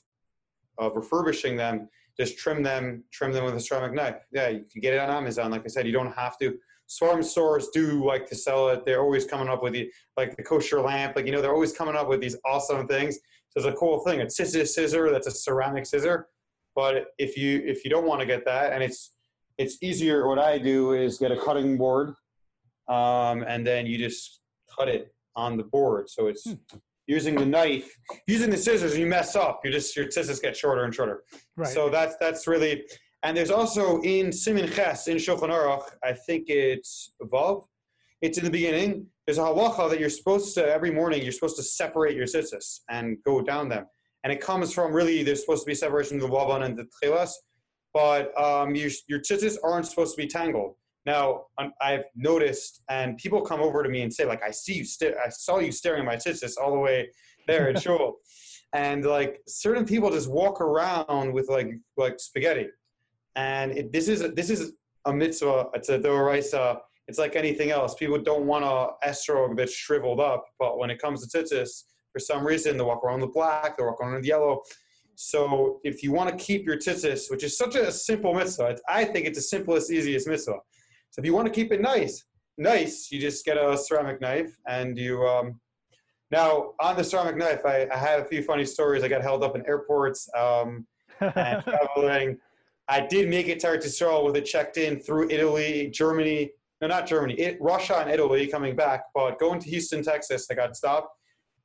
of 0.79 0.97
refurbishing 0.97 1.57
them. 1.57 1.89
Just 2.19 2.39
trim 2.39 2.62
them, 2.62 3.05
trim 3.12 3.33
them 3.33 3.45
with 3.45 3.55
a 3.55 3.61
ceramic 3.61 3.95
knife. 3.95 4.17
Yeah, 4.31 4.49
you 4.49 4.65
can 4.71 4.81
get 4.81 4.95
it 4.95 5.00
on 5.00 5.11
Amazon. 5.11 5.50
Like 5.50 5.62
I 5.65 5.69
said, 5.69 5.87
you 5.87 5.93
don't 5.93 6.12
have 6.12 6.39
to. 6.39 6.59
Swarm 6.87 7.23
stores 7.23 7.69
do 7.73 8.05
like 8.05 8.27
to 8.27 8.35
sell 8.35 8.69
it. 8.71 8.85
They're 8.85 9.00
always 9.00 9.25
coming 9.25 9.49
up 9.49 9.62
with 9.62 9.73
the 9.75 9.91
like 10.17 10.37
the 10.37 10.43
kosher 10.43 10.81
lamp. 10.81 11.17
Like 11.17 11.27
you 11.27 11.33
know, 11.33 11.41
they're 11.41 11.55
always 11.55 11.73
coming 11.73 11.97
up 11.97 12.09
with 12.09 12.21
these 12.21 12.37
awesome 12.45 12.87
things. 12.87 13.17
So 13.50 13.61
it's 13.61 13.67
a 13.67 13.73
cool 13.73 14.00
thing. 14.00 14.21
A 14.21 14.29
scissor 14.29 14.67
scissor 14.67 15.11
that's 15.11 15.27
a 15.27 15.31
ceramic 15.31 15.87
scissor. 15.87 16.29
But 16.75 17.07
if 17.19 17.37
you 17.37 17.62
if 17.65 17.85
you 17.85 17.91
don't 17.91 18.07
want 18.07 18.21
to 18.21 18.27
get 18.27 18.45
that, 18.45 18.73
and 18.73 18.83
it's 18.83 19.12
it's 19.61 19.76
easier. 19.83 20.26
What 20.26 20.38
I 20.38 20.57
do 20.57 20.95
is 20.95 21.19
get 21.19 21.31
a 21.31 21.37
cutting 21.37 21.76
board, 21.76 22.14
um, 22.88 23.45
and 23.47 23.67
then 23.67 23.87
you 23.87 23.99
just 23.99 24.40
cut 24.75 24.88
it 24.88 25.12
on 25.37 25.59
the 25.59 25.64
board. 25.64 26.09
So 26.09 26.29
it's 26.29 26.45
hmm. 26.45 26.55
using 27.07 27.35
the 27.35 27.45
knife, 27.45 27.95
using 28.26 28.50
the 28.50 28.57
scissors. 28.57 28.97
You 28.97 29.07
mess 29.07 29.37
up, 29.37 29.61
you 29.62 29.71
just 29.71 29.95
your 29.95 30.11
scissors 30.11 30.40
get 30.40 30.57
shorter 30.57 30.85
and 30.85 30.95
shorter. 30.95 31.25
Right. 31.57 31.69
So 31.69 31.90
that's 31.90 32.17
that's 32.19 32.47
really. 32.47 32.85
And 33.23 33.37
there's 33.37 33.50
also 33.50 34.00
in 34.00 34.33
Simin 34.33 34.73
Ches 34.73 35.07
in 35.07 35.19
Shulchan 35.19 35.50
Aruch, 35.50 35.83
I 36.02 36.14
think 36.14 36.49
it's 36.49 37.12
Vav. 37.23 37.67
It's 38.23 38.38
in 38.38 38.45
the 38.45 38.50
beginning. 38.50 39.07
there's 39.26 39.37
a 39.37 39.43
halacha 39.43 39.90
that 39.90 40.00
you're 40.00 40.09
supposed 40.09 40.55
to 40.55 40.67
every 40.67 40.90
morning 40.90 41.23
you're 41.23 41.33
supposed 41.33 41.57
to 41.57 41.62
separate 41.62 42.17
your 42.17 42.26
tzitzis 42.26 42.81
and 42.88 43.19
go 43.26 43.43
down 43.43 43.69
them, 43.69 43.85
and 44.25 44.33
it 44.33 44.40
comes 44.40 44.73
from 44.73 44.95
really 44.95 45.23
there's 45.23 45.43
supposed 45.43 45.64
to 45.64 45.67
be 45.67 45.75
separation 45.75 46.17
of 46.17 46.23
the 46.23 46.29
lavan 46.35 46.64
and 46.64 46.79
the 46.79 46.87
tchilas, 46.97 47.33
but 47.92 48.38
um, 48.40 48.75
your 48.75 48.90
your 49.09 49.20
aren't 49.64 49.87
supposed 49.87 50.16
to 50.16 50.23
be 50.23 50.28
tangled. 50.28 50.75
Now 51.06 51.47
I've 51.80 52.04
noticed, 52.14 52.82
and 52.90 53.16
people 53.16 53.40
come 53.40 53.61
over 53.61 53.82
to 53.82 53.88
me 53.88 54.02
and 54.02 54.12
say 54.12 54.25
like, 54.26 54.42
I 54.42 54.50
see 54.50 54.75
you, 54.75 54.85
st- 54.85 55.14
I 55.25 55.30
saw 55.30 55.59
you 55.59 55.73
staring 55.73 56.00
at 56.00 56.06
my 56.06 56.16
tzitzis 56.16 56.52
all 56.61 56.73
the 56.73 56.78
way 56.78 57.11
there 57.47 57.70
at 57.70 57.82
shul, 57.82 58.16
and 58.75 59.04
like 59.04 59.40
certain 59.49 59.85
people 59.85 60.11
just 60.11 60.30
walk 60.30 60.61
around 60.61 61.32
with 61.32 61.49
like 61.49 61.70
like 61.97 62.20
spaghetti, 62.20 62.68
and 63.37 63.73
it, 63.73 63.92
this 63.92 64.09
is 64.09 64.20
this 64.35 64.50
is 64.50 64.73
a 65.06 65.12
mitzvah. 65.12 65.68
It's 65.75 65.88
a 65.88 65.99
doraisa. 65.99 66.80
It's 67.09 67.18
like 67.18 67.35
anything 67.35 67.70
else. 67.70 67.94
People 67.94 68.18
don't 68.18 68.47
want 68.47 68.64
a 68.64 69.09
estrog 69.09 69.56
that's 69.56 69.75
shriveled 69.75 70.20
up, 70.20 70.44
but 70.61 70.78
when 70.78 70.90
it 70.90 71.00
comes 71.00 71.26
to 71.26 71.38
tzitzis, 71.38 71.85
for 72.12 72.20
some 72.20 72.47
reason 72.47 72.76
they 72.76 72.85
walk 72.85 73.02
around 73.04 73.20
the 73.20 73.26
black, 73.26 73.76
they 73.76 73.85
walk 73.85 74.00
around 74.00 74.23
the 74.23 74.28
yellow. 74.28 74.62
So 75.23 75.81
if 75.85 76.03
you 76.03 76.12
want 76.12 76.31
to 76.31 76.43
keep 76.43 76.65
your 76.65 76.79
tzitzis, 76.79 77.31
which 77.31 77.45
is 77.45 77.59
such 77.59 77.75
a 77.75 77.93
simple 77.93 78.33
mitzvah, 78.33 78.79
I 78.89 79.05
think 79.05 79.27
it's 79.27 79.37
the 79.37 79.43
simplest, 79.43 79.93
easiest 79.93 80.27
mitzvah. 80.27 80.61
So 81.11 81.21
if 81.21 81.27
you 81.27 81.35
want 81.35 81.47
to 81.47 81.53
keep 81.53 81.73
it 81.73 81.83
nice, 81.83 82.25
nice, 82.57 83.12
you 83.12 83.21
just 83.21 83.45
get 83.45 83.59
a 83.59 83.77
ceramic 83.77 84.23
knife 84.23 84.57
and 84.67 84.97
you. 84.97 85.23
Um, 85.27 85.61
now 86.31 86.73
on 86.81 86.97
the 86.97 87.05
ceramic 87.05 87.37
knife, 87.37 87.67
I, 87.67 87.87
I 87.93 87.99
have 87.99 88.21
a 88.21 88.25
few 88.25 88.43
funny 88.43 88.65
stories. 88.65 89.05
I 89.05 89.09
got 89.09 89.21
held 89.21 89.45
up 89.45 89.55
in 89.55 89.67
airports 89.67 90.27
um, 90.35 90.87
and 91.21 91.62
traveling. 91.65 92.39
I 92.89 93.07
did 93.07 93.29
make 93.29 93.49
it 93.49 93.61
to 93.61 93.67
Eretz 93.67 94.25
with 94.25 94.37
it 94.37 94.47
checked 94.47 94.79
in 94.79 95.00
through 95.00 95.29
Italy, 95.29 95.91
Germany. 95.93 96.50
No, 96.81 96.89
not 96.89 97.07
Germany. 97.07 97.35
It, 97.35 97.59
Russia 97.61 97.99
and 97.99 98.11
Italy 98.11 98.47
coming 98.47 98.75
back, 98.75 99.03
but 99.15 99.39
going 99.39 99.61
to 99.61 99.69
Houston, 99.69 100.03
Texas, 100.03 100.47
I 100.50 100.55
got 100.55 100.75
stopped, 100.75 101.15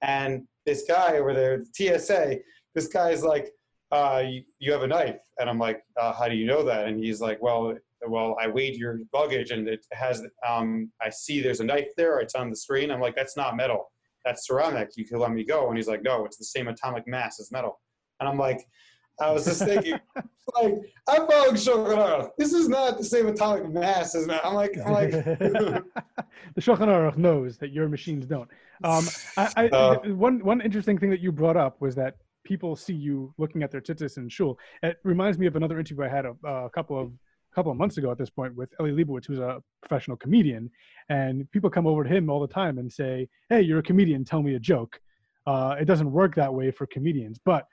and 0.01 0.45
this 0.65 0.83
guy 0.85 1.17
over 1.17 1.33
there, 1.33 1.63
TSA, 1.73 2.39
this 2.75 2.87
guy 2.87 3.09
is 3.09 3.23
like, 3.23 3.51
uh, 3.91 4.23
you, 4.25 4.43
you, 4.59 4.71
have 4.71 4.83
a 4.83 4.87
knife," 4.87 5.19
and 5.39 5.49
I'm 5.49 5.59
like, 5.59 5.83
uh, 5.99 6.13
"How 6.13 6.27
do 6.27 6.35
you 6.35 6.45
know 6.45 6.63
that?" 6.63 6.87
And 6.87 7.03
he's 7.03 7.21
like, 7.21 7.41
"Well, 7.41 7.75
well, 8.07 8.35
I 8.39 8.47
weighed 8.47 8.75
your 8.75 8.99
luggage 9.13 9.51
and 9.51 9.67
it 9.67 9.85
has, 9.91 10.23
um, 10.47 10.91
I 11.01 11.09
see 11.09 11.41
there's 11.41 11.59
a 11.59 11.63
knife 11.63 11.89
there. 11.97 12.19
It's 12.19 12.35
on 12.35 12.49
the 12.49 12.55
screen. 12.55 12.91
I'm 12.91 12.99
like, 12.99 13.15
that's 13.15 13.37
not 13.37 13.55
metal. 13.55 13.91
That's 14.23 14.47
ceramic. 14.47 14.91
You 14.95 15.05
can 15.05 15.19
let 15.19 15.31
me 15.31 15.43
go. 15.43 15.67
And 15.67 15.77
he's 15.77 15.87
like, 15.87 16.03
no, 16.03 16.25
it's 16.25 16.37
the 16.37 16.45
same 16.45 16.67
atomic 16.67 17.07
mass 17.07 17.39
as 17.39 17.51
metal. 17.51 17.79
And 18.19 18.27
I'm 18.29 18.37
like, 18.37 18.65
I 19.21 19.31
was 19.31 19.45
just 19.45 19.63
thinking, 19.63 19.99
like, 20.61 20.73
I'm 21.07 21.27
following 21.27 21.55
Shulchan 21.55 21.95
Aruch. 21.95 22.29
This 22.37 22.53
is 22.53 22.67
not 22.67 22.97
the 22.97 23.03
same 23.03 23.27
atomic 23.27 23.71
mass 23.71 24.13
as 24.15 24.27
metal. 24.27 24.49
I'm 24.49 24.55
like, 24.55 24.77
I'm 24.85 24.91
like. 24.91 25.11
the 25.11 25.83
Shulchan 26.59 26.87
Aruch 26.87 27.17
knows 27.17 27.57
that 27.57 27.71
your 27.71 27.87
machines 27.87 28.25
don't. 28.25 28.49
Um, 28.83 29.07
I, 29.37 29.53
I, 29.55 29.67
uh, 29.69 29.99
one 30.09 30.43
one 30.43 30.59
interesting 30.59 30.97
thing 30.97 31.09
that 31.11 31.21
you 31.21 31.31
brought 31.31 31.55
up 31.55 31.79
was 31.79 31.95
that 31.95 32.17
people 32.45 32.75
see 32.75 32.93
you 32.93 33.33
looking 33.37 33.63
at 33.63 33.71
their 33.71 33.81
tzitzis 33.81 34.17
in 34.17 34.29
shul. 34.29 34.57
It 34.81 34.97
reminds 35.03 35.37
me 35.37 35.47
of 35.47 35.57
another 35.57 35.77
interview 35.77 36.05
I 36.05 36.07
had 36.07 36.25
a, 36.25 36.35
a 36.47 36.69
couple 36.69 36.97
of 36.97 37.11
couple 37.53 37.71
of 37.71 37.77
months 37.77 37.97
ago 37.97 38.11
at 38.11 38.17
this 38.17 38.29
point 38.29 38.53
with 38.53 38.69
Eli 38.81 38.91
Lebowicz, 38.91 39.25
who's 39.25 39.39
a 39.39 39.61
professional 39.81 40.17
comedian, 40.17 40.69
and 41.07 41.49
people 41.51 41.69
come 41.69 41.87
over 41.87 42.03
to 42.03 42.09
him 42.09 42.29
all 42.29 42.41
the 42.41 42.53
time 42.53 42.77
and 42.77 42.91
say, 42.91 43.27
"Hey, 43.49 43.61
you're 43.61 43.79
a 43.79 43.83
comedian. 43.83 44.25
Tell 44.25 44.43
me 44.43 44.55
a 44.55 44.59
joke." 44.59 44.99
Uh, 45.47 45.75
it 45.79 45.85
doesn't 45.85 46.11
work 46.11 46.35
that 46.35 46.53
way 46.53 46.71
for 46.71 46.85
comedians, 46.85 47.39
but 47.43 47.65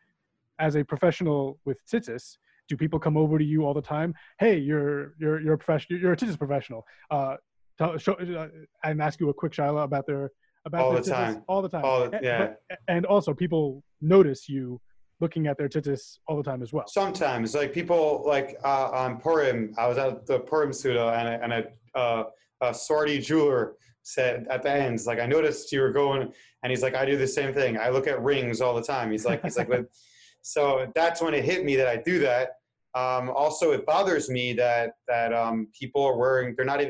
as 0.59 0.76
a 0.76 0.85
professional 0.85 1.59
with 1.64 1.79
tzitzis, 1.87 2.37
do 2.69 2.76
people 2.76 2.99
come 2.99 3.17
over 3.17 3.38
to 3.38 3.45
you 3.45 3.67
all 3.67 3.75
the 3.75 3.83
time? 3.83 4.14
Hey, 4.38 4.57
you're 4.59 5.14
you're 5.19 5.41
you're 5.41 5.55
a 5.55 5.59
professional. 5.59 5.99
You're 6.00 6.12
a 6.12 6.17
tzitzis 6.17 6.38
professional. 6.38 6.87
Uh, 7.11 7.37
tell, 7.76 7.99
show, 7.99 8.14
uh, 8.14 8.49
and 8.85 9.02
ask 9.02 9.21
you 9.21 9.29
a 9.31 9.35
quick 9.35 9.52
shiloh 9.52 9.83
about 9.83 10.07
their 10.07 10.31
about 10.64 10.81
all 10.81 10.92
the 10.92 11.02
time, 11.02 11.42
all 11.49 11.62
the 11.62 11.69
time. 11.69 11.85
All, 11.85 12.11
yeah, 12.23 12.54
but, 12.69 12.78
and 12.88 13.07
also 13.07 13.35
people 13.35 13.83
notice 14.00 14.49
you 14.49 14.81
looking 15.21 15.47
at 15.47 15.57
their 15.57 15.69
tzitzis 15.69 16.19
all 16.26 16.37
the 16.37 16.42
time 16.42 16.62
as 16.62 16.73
well. 16.73 16.87
Sometimes, 16.88 17.54
like 17.54 17.73
people 17.73 18.25
like 18.26 18.57
uh, 18.64 18.90
on 18.90 19.19
Purim, 19.19 19.75
I 19.78 19.87
was 19.87 19.99
at 19.99 20.26
the 20.26 20.40
Purim 20.40 20.73
Suda 20.73 21.11
and 21.11 21.28
a, 21.28 21.42
and 21.42 21.52
a, 21.52 21.99
uh, 21.99 22.25
a 22.61 22.71
Swarty 22.71 23.25
jeweler 23.25 23.76
said 24.02 24.47
at 24.50 24.62
the 24.62 24.71
end, 24.71 25.00
like 25.07 25.21
I 25.21 25.26
noticed 25.26 25.73
you 25.73 25.81
were 25.81 25.92
going, 25.92 26.33
and 26.62 26.71
he's 26.71 26.83
like, 26.83 26.95
I 26.95 27.04
do 27.04 27.16
the 27.16 27.26
same 27.26 27.54
thing. 27.54 27.78
I 27.78 27.88
look 27.88 28.07
at 28.07 28.23
rings 28.23 28.61
all 28.61 28.75
the 28.75 28.83
time. 28.83 29.11
He's 29.11 29.25
like, 29.25 29.42
he's 29.42 29.57
like, 29.57 29.69
so 30.42 30.90
that's 30.95 31.23
when 31.23 31.35
it 31.35 31.45
hit 31.45 31.64
me 31.64 31.76
that 31.76 31.87
I 31.87 31.97
do 31.97 32.19
that. 32.21 32.57
Um, 32.95 33.31
also, 33.31 33.73
it 33.73 33.87
bothers 33.87 34.28
me 34.28 34.52
that 34.54 34.92
that 35.09 35.33
um, 35.33 35.69
people 35.78 36.04
are 36.04 36.16
wearing. 36.16 36.54
They're 36.57 36.66
not. 36.66 36.81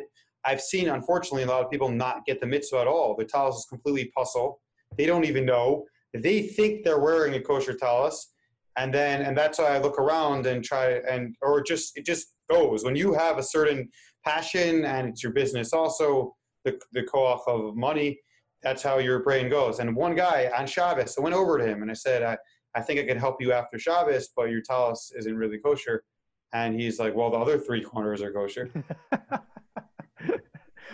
I've 0.45 0.61
seen, 0.61 0.89
unfortunately, 0.89 1.45
a 1.45 1.47
lot 1.47 1.65
of 1.65 1.71
people 1.71 1.89
not 1.89 2.25
get 2.27 2.41
the 2.41 2.47
mitzvah 2.47 2.81
at 2.81 2.87
all. 2.87 3.15
The 3.17 3.25
talis 3.25 3.57
is 3.57 3.67
completely 3.69 4.11
pasul. 4.17 4.61
They 4.97 5.07
don't 5.07 5.25
even 5.25 5.47
know 5.47 5.87
they 6.15 6.43
think 6.43 6.85
they're 6.85 6.99
wearing 6.99 7.35
a 7.35 7.41
kosher 7.41 7.75
talis 7.75 8.35
and 8.77 8.93
then 8.93 9.23
and 9.23 9.37
that's 9.37 9.59
why 9.59 9.75
i 9.75 9.79
look 9.79 9.99
around 9.99 10.47
and 10.47 10.65
try 10.65 11.01
and 11.09 11.35
or 11.43 11.63
just 11.63 11.97
it 11.97 12.05
just 12.05 12.35
goes 12.51 12.85
when 12.85 12.97
you 12.97 13.13
have 13.15 13.39
a 13.39 13.43
certain 13.43 13.89
passion 14.25 14.85
and 14.85 15.09
it's 15.09 15.23
your 15.23 15.33
business 15.33 15.73
also 15.73 16.35
the 16.65 16.79
the 16.93 17.03
koach 17.03 17.41
of 17.47 17.77
money 17.77 18.19
that's 18.63 18.83
how 18.83 18.99
your 18.99 19.23
brain 19.23 19.49
goes 19.49 19.81
and 19.81 19.97
one 19.97 20.15
guy 20.15 20.49
on 20.57 20.69
Shabbos, 20.69 21.17
I 21.19 21.21
went 21.21 21.35
over 21.35 21.59
to 21.59 21.67
him 21.67 21.83
and 21.83 21.91
I 21.91 21.95
said, 21.95 22.23
I, 22.23 22.39
I 22.77 22.81
think 22.81 23.01
I 23.01 23.05
could 23.05 23.17
help 23.17 23.43
you 23.43 23.53
after 23.53 23.77
Shabbos, 23.77 24.29
but 24.37 24.51
your 24.51 24.61
talis 24.61 25.11
isn't 25.19 25.37
really 25.37 25.59
kosher. 25.59 26.05
And 26.53 26.81
he's 26.81 27.01
like, 27.01 27.13
well, 27.13 27.29
the 27.29 27.39
other 27.39 27.59
three 27.59 27.83
corners 27.83 28.23
are 28.23 28.33
kosher. 28.33 28.71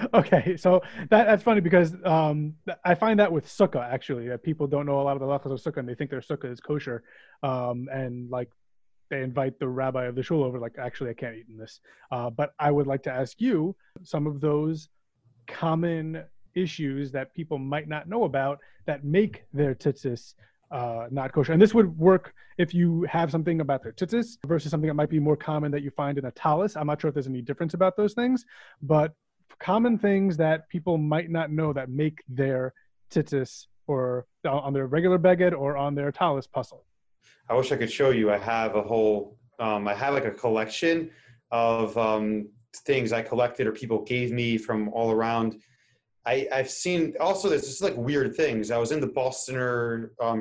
okay, 0.14 0.56
so 0.56 0.82
that 1.10 1.24
that's 1.26 1.42
funny 1.42 1.60
because 1.60 1.94
um, 2.04 2.54
I 2.84 2.94
find 2.94 3.18
that 3.20 3.30
with 3.30 3.46
sukkah 3.46 3.88
actually 3.90 4.28
that 4.28 4.42
people 4.42 4.66
don't 4.66 4.86
know 4.86 5.00
a 5.00 5.02
lot 5.02 5.16
of 5.16 5.20
the 5.20 5.26
lachas 5.26 5.52
of 5.52 5.60
sukkah 5.60 5.78
and 5.78 5.88
they 5.88 5.94
think 5.94 6.10
their 6.10 6.20
sukkah 6.20 6.50
is 6.50 6.60
kosher, 6.60 7.02
um, 7.42 7.88
and 7.92 8.30
like 8.30 8.50
they 9.10 9.22
invite 9.22 9.58
the 9.58 9.68
rabbi 9.68 10.04
of 10.04 10.14
the 10.14 10.22
shul 10.22 10.44
over 10.44 10.58
like 10.58 10.76
actually 10.78 11.10
I 11.10 11.14
can't 11.14 11.36
eat 11.36 11.46
in 11.48 11.56
this, 11.56 11.80
uh, 12.10 12.30
but 12.30 12.52
I 12.58 12.70
would 12.70 12.86
like 12.86 13.02
to 13.04 13.12
ask 13.12 13.40
you 13.40 13.74
some 14.02 14.26
of 14.26 14.40
those 14.40 14.88
common 15.46 16.24
issues 16.54 17.12
that 17.12 17.34
people 17.34 17.58
might 17.58 17.88
not 17.88 18.08
know 18.08 18.24
about 18.24 18.58
that 18.86 19.04
make 19.04 19.44
their 19.52 19.74
tzitzis 19.74 20.34
uh, 20.70 21.06
not 21.10 21.32
kosher. 21.32 21.52
And 21.52 21.62
this 21.62 21.74
would 21.74 21.96
work 21.98 22.34
if 22.58 22.74
you 22.74 23.06
have 23.08 23.30
something 23.30 23.60
about 23.60 23.82
their 23.82 23.92
tzitzis 23.92 24.36
versus 24.46 24.70
something 24.70 24.88
that 24.88 24.94
might 24.94 25.10
be 25.10 25.18
more 25.18 25.36
common 25.36 25.70
that 25.72 25.82
you 25.82 25.90
find 25.90 26.18
in 26.18 26.26
a 26.26 26.30
talis. 26.32 26.76
I'm 26.76 26.86
not 26.86 27.00
sure 27.00 27.08
if 27.08 27.14
there's 27.14 27.26
any 27.26 27.40
difference 27.40 27.74
about 27.74 27.96
those 27.96 28.12
things, 28.12 28.44
but 28.82 29.14
common 29.60 29.98
things 29.98 30.36
that 30.36 30.68
people 30.68 30.98
might 30.98 31.30
not 31.30 31.50
know 31.50 31.72
that 31.72 31.88
make 31.88 32.22
their 32.28 32.74
tzitzis 33.10 33.66
or 33.86 34.26
on 34.44 34.72
their 34.72 34.86
regular 34.86 35.18
beged 35.18 35.58
or 35.58 35.76
on 35.76 35.94
their 35.94 36.12
talis 36.12 36.46
pasul. 36.46 36.84
I 37.48 37.54
wish 37.54 37.72
I 37.72 37.76
could 37.76 37.90
show 37.90 38.10
you. 38.10 38.30
I 38.30 38.38
have 38.38 38.76
a 38.76 38.82
whole, 38.82 39.38
um, 39.58 39.88
I 39.88 39.94
have 39.94 40.14
like 40.14 40.26
a 40.26 40.30
collection 40.30 41.10
of 41.50 41.96
um, 41.96 42.48
things 42.76 43.12
I 43.12 43.22
collected 43.22 43.66
or 43.66 43.72
people 43.72 44.04
gave 44.04 44.32
me 44.32 44.58
from 44.58 44.88
all 44.90 45.10
around. 45.10 45.60
I, 46.26 46.46
I've 46.52 46.70
seen 46.70 47.14
also 47.20 47.48
there's 47.48 47.62
just 47.62 47.82
like 47.82 47.96
weird 47.96 48.36
things. 48.36 48.70
I 48.70 48.76
was 48.76 48.92
in 48.92 49.00
the 49.00 49.06
Bostoner 49.06 50.12
um, 50.20 50.40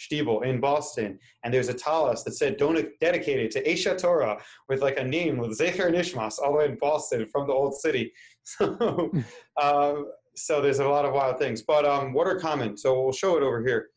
Stiebel 0.00 0.44
in 0.44 0.60
Boston, 0.60 1.18
and 1.44 1.52
there's 1.52 1.68
a 1.68 1.74
talis 1.74 2.22
that 2.22 2.32
said 2.32 2.56
"Don't 2.56 2.88
dedicate 3.00 3.40
it 3.40 3.50
to 3.52 3.64
Esha 3.64 3.98
Torah" 3.98 4.40
with 4.68 4.82
like 4.82 4.98
a 4.98 5.04
name 5.04 5.36
with 5.36 5.58
Zecher 5.58 5.92
Nishmas 5.92 6.38
all 6.38 6.52
the 6.52 6.58
way 6.58 6.64
in 6.66 6.78
Boston 6.80 7.26
from 7.30 7.46
the 7.46 7.52
old 7.52 7.74
city. 7.74 8.12
So, 8.42 9.12
uh, 9.60 9.94
so 10.34 10.60
there's 10.60 10.78
a 10.78 10.88
lot 10.88 11.04
of 11.04 11.12
wild 11.12 11.38
things. 11.38 11.62
But 11.62 11.84
um, 11.84 12.12
what 12.12 12.26
are 12.26 12.40
common? 12.40 12.76
So 12.76 13.00
we'll 13.00 13.12
show 13.12 13.36
it 13.36 13.42
over 13.42 13.62
here. 13.64 13.90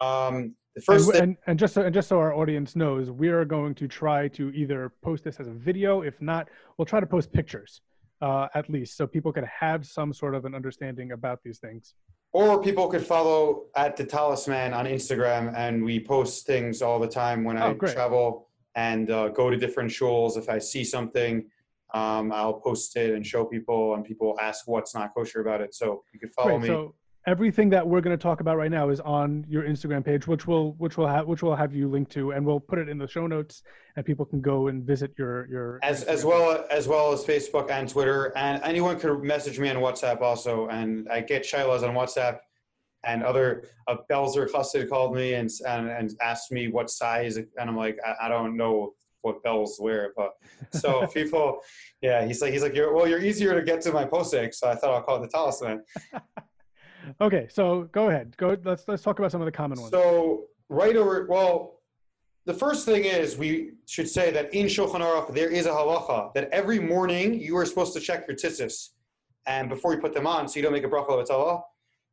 Um, 0.00 0.56
the 0.74 0.82
first 0.82 1.08
and, 1.10 1.22
and, 1.22 1.36
and, 1.46 1.58
just 1.58 1.74
so, 1.74 1.82
and 1.82 1.94
just 1.94 2.08
so 2.08 2.18
our 2.18 2.34
audience 2.34 2.74
knows, 2.74 3.10
we 3.10 3.28
are 3.28 3.44
going 3.44 3.74
to 3.76 3.86
try 3.86 4.28
to 4.28 4.50
either 4.50 4.92
post 5.02 5.22
this 5.22 5.38
as 5.38 5.46
a 5.46 5.52
video. 5.52 6.02
If 6.02 6.20
not, 6.20 6.48
we'll 6.76 6.86
try 6.86 7.00
to 7.00 7.06
post 7.06 7.32
pictures 7.32 7.80
uh, 8.20 8.48
at 8.54 8.68
least, 8.68 8.96
so 8.96 9.06
people 9.06 9.32
can 9.32 9.44
have 9.44 9.86
some 9.86 10.12
sort 10.12 10.34
of 10.34 10.44
an 10.44 10.54
understanding 10.54 11.12
about 11.12 11.40
these 11.44 11.58
things. 11.58 11.94
Or 12.34 12.60
people 12.60 12.88
could 12.88 13.06
follow 13.06 13.66
at 13.76 13.96
the 13.96 14.04
Talisman 14.04 14.74
on 14.74 14.86
Instagram, 14.86 15.54
and 15.56 15.84
we 15.84 16.00
post 16.00 16.46
things 16.46 16.82
all 16.82 16.98
the 16.98 17.06
time 17.06 17.44
when 17.44 17.56
oh, 17.56 17.70
I 17.70 17.72
great. 17.74 17.94
travel 17.94 18.48
and 18.74 19.08
uh, 19.08 19.28
go 19.28 19.50
to 19.50 19.56
different 19.56 19.92
shuls. 19.92 20.36
If 20.36 20.48
I 20.48 20.58
see 20.58 20.82
something, 20.82 21.46
um, 21.94 22.32
I'll 22.32 22.54
post 22.54 22.96
it 22.96 23.14
and 23.14 23.24
show 23.24 23.44
people, 23.44 23.94
and 23.94 24.04
people 24.04 24.36
ask 24.42 24.66
what's 24.66 24.96
not 24.96 25.14
kosher 25.14 25.42
about 25.42 25.60
it. 25.60 25.76
So 25.76 26.02
you 26.12 26.18
can 26.18 26.28
follow 26.30 26.58
great. 26.58 26.62
me. 26.62 26.66
So 26.66 26.94
everything 27.26 27.70
that 27.70 27.86
we're 27.86 28.00
going 28.00 28.16
to 28.16 28.22
talk 28.22 28.40
about 28.40 28.56
right 28.56 28.70
now 28.70 28.90
is 28.90 29.00
on 29.00 29.44
your 29.48 29.62
Instagram 29.62 30.04
page, 30.04 30.26
which 30.26 30.46
will 30.46 30.72
which 30.72 30.96
will 30.96 31.06
have 31.06 31.26
which 31.26 31.42
will 31.42 31.56
have 31.56 31.74
you 31.74 31.88
linked 31.88 32.12
to, 32.12 32.32
and 32.32 32.44
we'll 32.44 32.60
put 32.60 32.78
it 32.78 32.88
in 32.88 32.98
the 32.98 33.08
show 33.08 33.26
notes, 33.26 33.62
and 33.96 34.04
people 34.04 34.24
can 34.24 34.40
go 34.40 34.68
and 34.68 34.84
visit 34.84 35.12
your 35.16 35.48
your 35.48 35.80
as 35.82 36.04
Instagram 36.04 36.08
as 36.08 36.24
well 36.24 36.66
as 36.70 36.88
well 36.88 37.12
as 37.12 37.24
Facebook 37.24 37.70
and 37.70 37.88
Twitter, 37.88 38.36
and 38.36 38.62
anyone 38.62 38.98
could 38.98 39.22
message 39.22 39.58
me 39.58 39.70
on 39.70 39.76
WhatsApp 39.76 40.20
also, 40.20 40.68
and 40.68 41.08
I 41.08 41.20
get 41.20 41.44
shilas 41.44 41.82
on 41.82 41.94
WhatsApp, 41.94 42.38
and 43.04 43.22
other 43.22 43.64
uh, 43.88 43.96
Belzer 44.10 44.50
Chassid 44.50 44.88
called 44.88 45.14
me 45.14 45.34
and, 45.34 45.50
and 45.66 45.88
and 45.88 46.14
asked 46.20 46.52
me 46.52 46.68
what 46.68 46.90
size, 46.90 47.36
and 47.36 47.48
I'm 47.58 47.76
like 47.76 47.98
I, 48.04 48.26
I 48.26 48.28
don't 48.28 48.56
know 48.56 48.94
what 49.22 49.42
Belz 49.42 49.80
wear. 49.80 50.12
But 50.14 50.34
so 50.72 51.06
people, 51.14 51.60
yeah, 52.02 52.26
he's 52.26 52.42
like 52.42 52.52
he's 52.52 52.62
like, 52.62 52.74
you're, 52.74 52.92
well, 52.92 53.08
you're 53.08 53.22
easier 53.22 53.54
to 53.54 53.62
get 53.62 53.80
to 53.82 53.92
my 53.92 54.04
posek, 54.04 54.54
so 54.54 54.68
I 54.68 54.74
thought 54.74 54.90
I'll 54.90 55.02
call 55.02 55.16
it 55.16 55.22
the 55.22 55.28
talisman. 55.28 55.82
okay, 57.20 57.48
so 57.50 57.88
go 57.92 58.08
ahead. 58.08 58.36
Go. 58.36 58.56
Let's 58.64 58.86
let's 58.88 59.02
talk 59.02 59.18
about 59.18 59.32
some 59.32 59.40
of 59.40 59.46
the 59.46 59.52
common 59.52 59.80
ones. 59.80 59.92
So 59.92 60.44
right 60.68 60.96
over, 60.96 61.26
well, 61.28 61.80
the 62.46 62.54
first 62.54 62.84
thing 62.84 63.04
is 63.04 63.36
we 63.36 63.72
should 63.86 64.08
say 64.08 64.30
that 64.30 64.52
in 64.54 64.66
Shulchan 64.66 65.00
Aruch 65.00 65.32
there 65.34 65.50
is 65.50 65.66
a 65.66 65.70
halacha 65.70 66.34
that 66.34 66.48
every 66.50 66.78
morning 66.78 67.34
you 67.34 67.56
are 67.56 67.64
supposed 67.64 67.92
to 67.94 68.00
check 68.00 68.26
your 68.28 68.36
tzitzis 68.36 68.90
and 69.46 69.68
before 69.68 69.94
you 69.94 70.00
put 70.00 70.14
them 70.14 70.26
on, 70.26 70.48
so 70.48 70.56
you 70.56 70.62
don't 70.62 70.72
make 70.72 70.84
a 70.84 70.88
bracha 70.88 71.10
of 71.10 71.30
a 71.30 71.60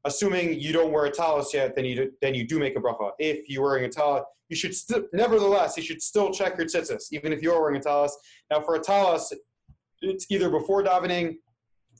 Assuming 0.04 0.60
you 0.60 0.74
don't 0.74 0.92
wear 0.92 1.06
a 1.06 1.12
talis 1.12 1.54
yet, 1.54 1.76
then 1.76 1.86
you 1.86 1.96
do, 1.96 2.12
then 2.22 2.34
you 2.34 2.46
do 2.48 2.58
make 2.58 2.76
a 2.76 2.80
bracha. 2.80 3.12
If 3.20 3.48
you're 3.48 3.62
wearing 3.62 3.86
a 3.86 3.90
talis, 3.90 4.24
you 4.50 4.56
should 4.56 4.76
still, 4.76 5.04
nevertheless, 5.14 5.78
you 5.78 5.84
should 5.84 6.02
still 6.02 6.34
check 6.34 6.58
your 6.58 6.66
tzitzis, 6.66 7.06
even 7.12 7.32
if 7.32 7.42
you're 7.42 7.60
wearing 7.60 7.78
a 7.78 7.84
talis. 7.84 8.18
Now, 8.50 8.62
for 8.62 8.76
a 8.76 8.80
talis, 8.80 9.32
it's 10.02 10.26
either 10.30 10.50
before 10.50 10.84
davening, 10.84 11.38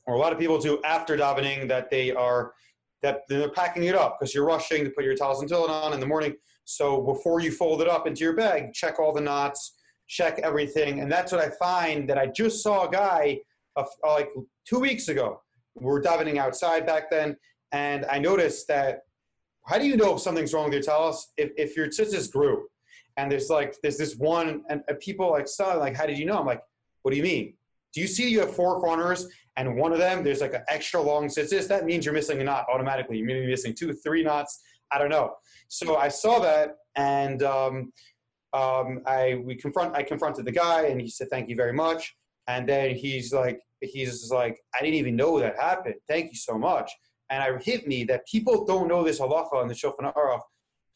or 0.08 0.16
a 0.16 0.18
lot 0.18 0.34
of 0.34 0.40
people 0.40 0.58
do 0.58 0.82
after 0.84 1.16
davening 1.16 1.68
that 1.68 1.92
they 1.92 2.12
are 2.12 2.54
that 3.02 3.22
they're 3.28 3.50
packing 3.50 3.84
it 3.84 3.96
up 3.96 4.18
because 4.20 4.34
you're 4.34 4.46
rushing 4.46 4.84
to 4.84 4.90
put 4.92 5.04
your 5.04 5.16
talis 5.16 5.40
and 5.40 5.50
tefillin 5.50 5.70
on 5.70 5.94
in 5.94 6.00
the 6.00 6.06
morning. 6.06 6.36
So 6.66 7.02
before 7.02 7.42
you 7.42 7.52
fold 7.52 7.82
it 7.82 7.88
up 7.88 8.08
into 8.08 8.24
your 8.24 8.36
bag, 8.36 8.74
check 8.74 9.00
all 9.00 9.14
the 9.14 9.22
knots, 9.22 9.76
check 10.08 10.40
everything, 10.40 11.00
and 11.00 11.12
that's 11.12 11.32
what 11.32 11.42
I 11.42 11.50
find 11.58 12.10
that 12.10 12.18
I 12.18 12.28
just 12.28 12.62
saw 12.62 12.88
a 12.88 12.92
guy 12.92 13.40
uh, 13.76 13.84
like 14.06 14.30
two 14.66 14.80
weeks 14.80 15.08
ago. 15.08 15.42
We 15.76 15.86
were 15.86 16.02
davening 16.02 16.38
outside 16.38 16.86
back 16.86 17.10
then, 17.10 17.38
and 17.72 18.06
I 18.06 18.20
noticed 18.20 18.68
that 18.68 19.02
how 19.66 19.78
do 19.78 19.86
you 19.86 19.96
know 19.96 20.16
if 20.16 20.22
something's 20.22 20.54
wrong 20.54 20.66
with 20.66 20.74
your 20.74 20.84
talis 20.84 21.32
if, 21.38 21.52
if 21.58 21.78
your 21.78 21.88
tzitzis 21.88 22.32
grew? 22.32 22.68
And 23.18 23.32
there's 23.32 23.50
like 23.50 23.76
there's 23.82 23.98
this 23.98 24.16
one 24.16 24.64
and, 24.70 24.82
and 24.88 25.00
people 25.00 25.30
like 25.32 25.48
saw 25.48 25.74
like 25.74 25.96
how 25.96 26.06
did 26.06 26.18
you 26.18 26.26
know? 26.26 26.40
I'm 26.40 26.46
like, 26.46 26.62
what 27.04 27.12
do 27.12 27.18
you 27.18 27.24
mean? 27.24 27.54
Do 27.94 28.02
you 28.02 28.08
see 28.08 28.30
you 28.30 28.40
have 28.40 28.56
four 28.56 28.80
corners 28.80 29.28
and 29.58 29.76
one 29.76 29.92
of 29.92 30.00
them 30.00 30.24
there's 30.24 30.42
like 30.42 30.54
an 30.54 30.64
extra 30.68 31.02
long 31.02 31.28
tzitzis? 31.28 31.68
That 31.68 31.86
means 31.86 32.06
you're 32.06 32.14
missing 32.14 32.40
a 32.42 32.44
knot 32.44 32.66
automatically. 32.72 33.18
You 33.18 33.26
may 33.26 33.40
be 33.42 33.48
missing 33.48 33.74
two, 33.74 33.94
three 33.94 34.24
knots. 34.24 34.62
I 34.92 34.98
don't 34.98 35.10
know. 35.10 35.36
So 35.68 35.98
I 35.98 36.08
saw 36.08 36.40
that 36.40 36.76
and 36.96 37.44
um, 37.44 37.94
um, 38.54 39.02
I 39.06 39.42
we 39.46 39.56
confront 39.56 39.96
I 39.96 40.04
confronted 40.04 40.46
the 40.46 40.52
guy 40.52 40.84
and 40.88 41.02
he 41.02 41.10
said 41.10 41.30
thank 41.30 41.50
you 41.50 41.56
very 41.56 41.74
much. 41.74 42.16
And 42.48 42.68
then 42.68 42.96
he's 42.96 43.34
like 43.34 43.62
he's 43.82 44.32
like 44.32 44.60
I 44.76 44.84
didn't 44.84 44.96
even 44.96 45.16
know 45.16 45.40
that 45.40 45.58
happened. 45.60 45.96
Thank 46.08 46.32
you 46.32 46.38
so 46.38 46.58
much 46.58 46.92
and 47.32 47.42
it 47.42 47.64
hit 47.64 47.88
me 47.88 48.04
that 48.04 48.28
people 48.28 48.66
don't 48.66 48.88
know 48.88 49.04
this 49.04 49.20
halacha 49.20 49.62
in 49.62 49.68
the 49.68 49.74
Shulchan 49.74 50.14
Aruch 50.14 50.42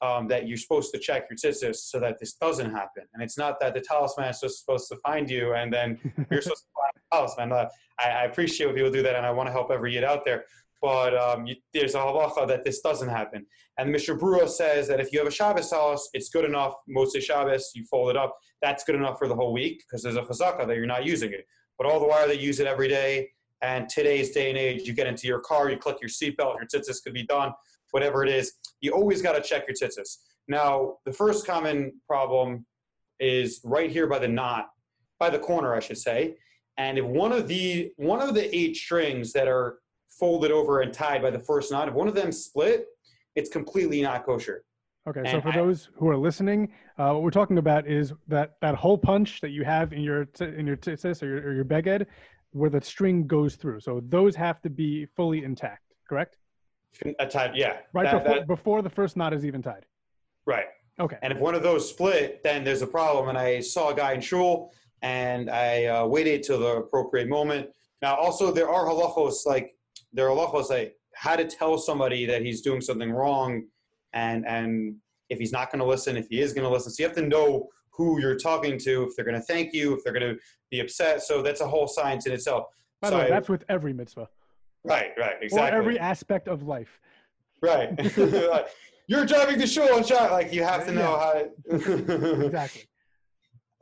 um, 0.06 0.28
that 0.28 0.48
you're 0.48 0.58
supposed 0.58 0.92
to 0.94 1.00
check 1.00 1.28
your 1.30 1.38
tzitzis 1.38 1.78
so 1.78 2.00
that 2.00 2.20
this 2.20 2.34
doesn't 2.34 2.72
happen. 2.72 3.04
And 3.14 3.24
it's 3.24 3.38
not 3.38 3.60
that 3.62 3.74
the 3.74 3.82
talisman 3.82 4.30
is 4.30 4.40
just 4.40 4.60
supposed 4.60 4.88
to 4.90 4.98
find 4.98 5.30
you 5.30 5.54
and 5.54 5.74
then 5.74 6.00
you're 6.32 6.42
supposed 6.42 6.64
to 6.64 6.74
find 6.76 6.94
the 6.96 7.02
talisman. 7.12 7.52
Uh, 7.52 7.70
I, 8.00 8.10
I, 8.10 8.24
appreciate 8.26 8.68
when 8.68 8.76
people 8.76 8.92
do 8.92 9.04
that 9.04 9.16
and 9.16 9.26
I 9.26 9.32
want 9.32 9.48
to 9.48 9.54
help 9.54 9.72
every 9.72 9.94
yid 9.94 10.04
out 10.04 10.24
there. 10.26 10.46
But 10.82 11.18
um, 11.18 11.48
you, 11.48 11.56
there's 11.74 11.96
a 11.96 12.00
halacha 12.00 12.48
that 12.48 12.64
this 12.64 12.82
doesn't 12.82 13.10
happen. 13.10 13.46
And 13.78 13.92
Mishnah 13.92 14.16
Berurah 14.16 14.50
says 14.50 14.88
that 14.90 15.00
if 15.00 15.12
you 15.12 15.20
have 15.20 15.28
a 15.28 15.32
Shabbos 15.32 15.70
talis, 15.70 16.10
it's 16.14 16.30
good 16.30 16.46
enough. 16.46 16.74
Mostly 16.88 17.22
Shabbos, 17.22 17.72
you 17.74 17.86
fold 17.86 18.10
it 18.12 18.18
up. 18.18 18.38
That's 18.62 18.84
good 18.84 18.96
enough 18.96 19.18
for 19.18 19.28
the 19.28 19.36
whole 19.36 19.54
week 19.54 19.84
because 19.88 20.04
there's 20.04 20.16
a 20.16 20.22
chazaka 20.22 20.68
that 20.68 20.76
you're 20.76 20.86
not 20.86 21.06
using 21.06 21.32
it. 21.32 21.48
But 21.78 21.88
all 21.88 22.00
the 22.00 22.08
while 22.08 22.28
they 22.28 22.38
use 22.38 22.60
it 22.60 22.68
every 22.68 22.88
day, 22.88 23.30
and 23.62 23.90
today's 23.90 24.32
day 24.32 24.50
and 24.50 24.58
age, 24.58 24.88
you 24.88 24.94
get 24.94 25.08
into 25.08 25.28
your 25.28 25.40
car, 25.40 25.70
you 25.70 25.78
click 25.78 25.98
your 26.02 26.10
seatbelt, 26.10 26.58
your 26.58 26.68
tzitzis 26.72 27.04
could 27.04 27.14
be 27.14 27.26
done, 27.26 27.52
whatever 27.96 28.26
it 28.26 28.30
is. 28.30 28.52
You 28.82 28.92
always 28.92 29.22
got 29.22 29.34
to 29.38 29.42
check 29.42 29.64
your 29.70 29.76
tzitzis. 29.82 30.18
Now, 30.50 30.98
the 31.06 31.14
first 31.14 31.48
common 31.48 31.94
problem 32.06 32.66
is 33.22 33.62
right 33.64 33.90
here 33.90 34.06
by 34.06 34.20
the 34.20 34.28
knot, 34.28 34.66
by 35.18 35.30
the 35.30 35.40
corner, 35.40 35.74
I 35.74 35.80
should 35.80 35.98
say. 35.98 36.36
And 36.78 36.98
if 36.98 37.06
one 37.06 37.32
of 37.32 37.48
the 37.48 37.94
one 37.96 38.22
of 38.22 38.34
the 38.34 38.46
eight 38.54 38.76
strings 38.76 39.32
that 39.32 39.48
are 39.48 39.80
folded 40.20 40.52
over 40.52 40.82
and 40.82 40.94
tied 40.94 41.22
by 41.22 41.32
the 41.32 41.40
first 41.40 41.72
knot, 41.72 41.88
if 41.88 41.94
one 41.94 42.10
of 42.10 42.16
them 42.16 42.34
split, 42.34 42.86
it's 43.36 43.50
completely 43.50 44.02
not 44.02 44.26
kosher. 44.26 44.66
Okay, 45.08 45.22
and 45.22 45.30
so 45.30 45.40
for 45.40 45.54
I, 45.54 45.56
those 45.56 45.90
who 45.98 46.10
are 46.10 46.18
listening, 46.18 46.74
uh, 46.98 47.12
what 47.14 47.24
we're 47.24 47.40
talking 47.42 47.60
about 47.60 47.88
is 47.88 48.12
that 48.28 48.56
that 48.62 48.76
hole 48.76 48.98
punch 48.98 49.40
that 49.40 49.52
you 49.52 49.64
have 49.64 49.94
in 49.94 50.02
your 50.02 50.28
in 50.42 50.68
your 50.68 50.76
tzitzis 50.76 51.24
or 51.24 51.28
your, 51.28 51.42
or 51.48 51.54
your 51.54 51.66
beged 51.66 52.06
where 52.52 52.70
the 52.70 52.82
string 52.82 53.26
goes 53.26 53.56
through. 53.56 53.80
So 53.80 54.02
those 54.10 54.36
have 54.36 54.62
to 54.64 54.70
be 54.70 55.06
fully 55.16 55.44
intact, 55.46 55.84
correct? 56.10 56.38
A 57.20 57.28
tied, 57.28 57.56
yeah. 57.56 57.78
Right 57.94 58.06
that, 58.06 58.24
before, 58.24 58.36
that, 58.36 58.48
before 58.48 58.82
the 58.82 58.90
first 58.90 59.18
knot 59.18 59.34
is 59.34 59.46
even 59.46 59.62
tied. 59.62 59.86
Right. 60.46 60.66
Okay. 61.00 61.18
And 61.22 61.34
if 61.34 61.40
one 61.40 61.56
of 61.56 61.64
those 61.64 61.90
split, 61.90 62.42
then 62.44 62.64
there's 62.64 62.82
a 62.82 62.88
problem. 62.88 63.30
And 63.30 63.38
I 63.38 63.60
saw 63.60 63.90
a 63.90 63.96
guy 63.96 64.14
in 64.14 64.22
shul, 64.22 64.72
and 65.02 65.50
I 65.50 65.86
uh, 65.86 66.06
waited 66.06 66.44
till 66.44 66.60
the 66.60 66.78
appropriate 66.78 67.28
moment. 67.28 67.70
Now, 68.02 68.16
also 68.16 68.52
there 68.52 68.70
are 68.70 68.86
halachos 68.86 69.46
like 69.46 69.76
there 70.14 70.30
are 70.30 70.36
halachos 70.36 70.70
like 70.70 70.96
how 71.16 71.36
to 71.36 71.46
tell 71.46 71.78
somebody 71.78 72.26
that 72.26 72.42
he's 72.42 72.62
doing 72.62 72.82
something 72.82 73.12
wrong, 73.12 73.66
and 74.14 74.48
and 74.48 74.96
if 75.30 75.40
he's 75.40 75.52
not 75.52 75.72
going 75.72 75.80
to 75.80 75.86
listen, 75.86 76.16
if 76.16 76.28
he 76.30 76.40
is 76.40 76.54
going 76.54 76.66
to 76.66 76.72
listen. 76.72 76.92
So 76.92 77.04
you 77.04 77.08
have 77.08 77.18
to 77.18 77.28
know 77.28 77.68
who 77.90 78.20
you're 78.22 78.38
talking 78.38 78.78
to, 78.80 79.04
if 79.04 79.16
they're 79.16 79.26
going 79.26 79.40
to 79.40 79.46
thank 79.46 79.74
you, 79.74 79.96
if 79.96 80.04
they're 80.04 80.14
going 80.14 80.36
to 80.36 80.40
be 80.70 80.80
upset. 80.82 81.24
So 81.24 81.42
that's 81.42 81.62
a 81.62 81.68
whole 81.68 81.88
science 81.88 82.26
in 82.26 82.34
itself. 82.34 82.66
By 83.02 83.10
so 83.10 83.18
way, 83.18 83.26
I, 83.26 83.30
that's 83.30 83.50
with 83.50 83.64
every 83.70 83.94
mitzvah. 83.94 84.30
Right, 84.86 85.12
right, 85.18 85.36
exactly. 85.42 85.78
Or 85.78 85.82
every 85.82 86.00
aspect 86.00 86.48
of 86.48 86.64
life. 86.64 87.00
Right. 87.62 87.90
you're 89.08 89.26
driving 89.26 89.58
the 89.58 89.68
show 89.68 89.96
on 89.96 90.04
shot. 90.04 90.32
Like 90.32 90.54
you 90.54 90.64
have 90.64 90.86
to 90.86 90.94
know 90.94 91.48
yeah. 91.70 91.78
how. 91.78 91.78
exactly. 92.46 92.84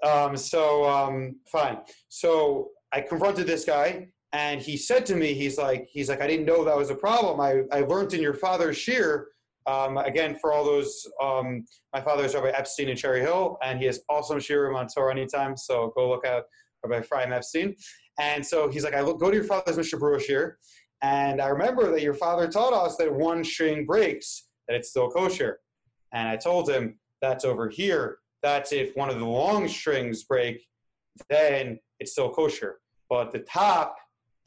Um, 0.03 0.35
so 0.35 0.89
um, 0.89 1.37
fine. 1.47 1.77
So 2.09 2.69
I 2.91 3.01
confronted 3.01 3.47
this 3.47 3.65
guy, 3.65 4.09
and 4.31 4.61
he 4.61 4.77
said 4.77 5.05
to 5.07 5.15
me, 5.15 5.33
he's 5.33 5.57
like, 5.57 5.87
he's 5.91 6.09
like, 6.09 6.21
I 6.21 6.27
didn't 6.27 6.45
know 6.45 6.63
that 6.63 6.75
was 6.75 6.89
a 6.89 6.95
problem. 6.95 7.39
I 7.39 7.63
I 7.71 7.81
learned 7.81 8.13
in 8.13 8.21
your 8.21 8.33
father's 8.33 8.77
shiur 8.77 9.25
um, 9.65 9.97
again, 9.97 10.35
for 10.35 10.53
all 10.53 10.65
those, 10.65 11.07
um, 11.21 11.65
my 11.93 12.01
father 12.01 12.25
is 12.25 12.35
Rabbi 12.35 12.49
Epstein 12.49 12.89
in 12.89 12.97
Cherry 12.97 13.21
Hill, 13.21 13.57
and 13.63 13.79
he 13.79 13.85
has 13.85 14.01
awesome 14.09 14.39
shiurim 14.39 14.75
on 14.75 14.87
Torah 14.87 15.11
anytime. 15.11 15.55
So 15.55 15.93
go 15.95 16.09
look 16.09 16.25
at 16.25 16.43
Rabbi 16.83 17.03
Ephraim 17.03 17.31
Epstein. 17.31 17.75
And 18.19 18.45
so 18.45 18.69
he's 18.69 18.83
like, 18.83 18.93
I 18.93 19.01
look, 19.01 19.19
go 19.19 19.29
to 19.29 19.35
your 19.35 19.45
father's 19.45 19.77
Mishnah 19.77 19.99
Berurah 19.99 20.51
and 21.03 21.39
I 21.39 21.47
remember 21.49 21.91
that 21.91 22.01
your 22.01 22.15
father 22.15 22.47
taught 22.47 22.73
us 22.73 22.97
that 22.97 23.13
one 23.13 23.43
string 23.43 23.85
breaks, 23.85 24.47
that 24.67 24.75
it's 24.75 24.89
still 24.89 25.09
kosher. 25.09 25.59
And 26.11 26.27
I 26.27 26.35
told 26.35 26.67
him 26.67 26.97
that's 27.21 27.45
over 27.45 27.69
here. 27.69 28.17
That's 28.41 28.71
if 28.71 28.95
one 28.95 29.09
of 29.09 29.19
the 29.19 29.25
long 29.25 29.67
strings 29.67 30.23
break, 30.23 30.65
then 31.29 31.77
it's 31.99 32.13
still 32.13 32.31
kosher. 32.31 32.79
But 33.09 33.31
the 33.31 33.39
top, 33.39 33.95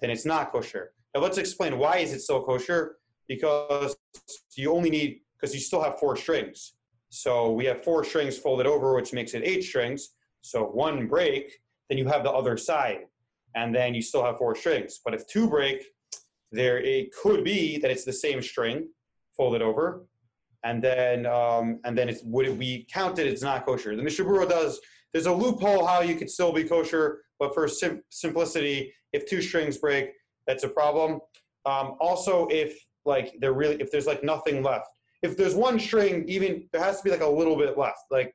then 0.00 0.10
it's 0.10 0.26
not 0.26 0.50
kosher. 0.50 0.92
Now 1.14 1.20
let's 1.20 1.38
explain 1.38 1.78
why 1.78 1.98
is 1.98 2.12
it 2.12 2.20
still 2.20 2.42
kosher? 2.42 2.96
because 3.28 3.96
you 4.56 4.72
only 4.72 4.90
need 4.90 5.20
because 5.38 5.54
you 5.54 5.60
still 5.60 5.82
have 5.82 5.98
four 5.98 6.16
strings. 6.16 6.74
So 7.10 7.52
we 7.52 7.64
have 7.66 7.84
four 7.84 8.04
strings 8.04 8.36
folded 8.38 8.66
over, 8.66 8.94
which 8.94 9.12
makes 9.12 9.34
it 9.34 9.42
eight 9.44 9.62
strings. 9.62 10.10
So 10.42 10.64
one 10.64 11.06
break, 11.06 11.58
then 11.88 11.98
you 11.98 12.06
have 12.06 12.22
the 12.22 12.30
other 12.30 12.56
side, 12.56 13.00
and 13.54 13.74
then 13.74 13.94
you 13.94 14.02
still 14.02 14.24
have 14.24 14.38
four 14.38 14.54
strings. 14.54 15.00
But 15.04 15.14
if 15.14 15.26
two 15.26 15.48
break, 15.48 15.84
there 16.56 16.78
it 16.78 17.12
could 17.12 17.44
be 17.44 17.78
that 17.78 17.90
it's 17.90 18.04
the 18.04 18.12
same 18.12 18.42
string 18.42 18.88
folded 19.36 19.62
over, 19.62 20.06
and 20.64 20.82
then 20.82 21.26
um, 21.26 21.80
and 21.84 21.96
then 21.96 22.08
it's 22.08 22.22
would 22.24 22.46
it 22.46 22.58
be 22.58 22.86
counted? 22.92 23.26
It's 23.26 23.42
not 23.42 23.66
kosher. 23.66 23.94
The 23.96 24.02
Mishnah 24.02 24.24
Berurah 24.24 24.48
does. 24.48 24.80
There's 25.12 25.26
a 25.26 25.32
loophole 25.32 25.86
how 25.86 26.00
you 26.00 26.16
could 26.16 26.30
still 26.30 26.52
be 26.52 26.64
kosher, 26.64 27.22
but 27.38 27.54
for 27.54 27.68
sim- 27.68 28.02
simplicity, 28.10 28.92
if 29.12 29.26
two 29.26 29.40
strings 29.40 29.78
break, 29.78 30.10
that's 30.46 30.64
a 30.64 30.68
problem. 30.68 31.20
Um, 31.64 31.96
also, 32.00 32.46
if 32.50 32.78
like 33.04 33.34
there 33.40 33.52
really 33.52 33.76
if 33.76 33.90
there's 33.90 34.06
like 34.06 34.24
nothing 34.24 34.62
left. 34.62 34.88
If 35.22 35.36
there's 35.36 35.54
one 35.54 35.78
string, 35.80 36.24
even 36.28 36.68
there 36.72 36.82
has 36.82 36.98
to 36.98 37.04
be 37.04 37.10
like 37.10 37.22
a 37.22 37.28
little 37.28 37.56
bit 37.56 37.78
left. 37.78 38.00
Like, 38.10 38.34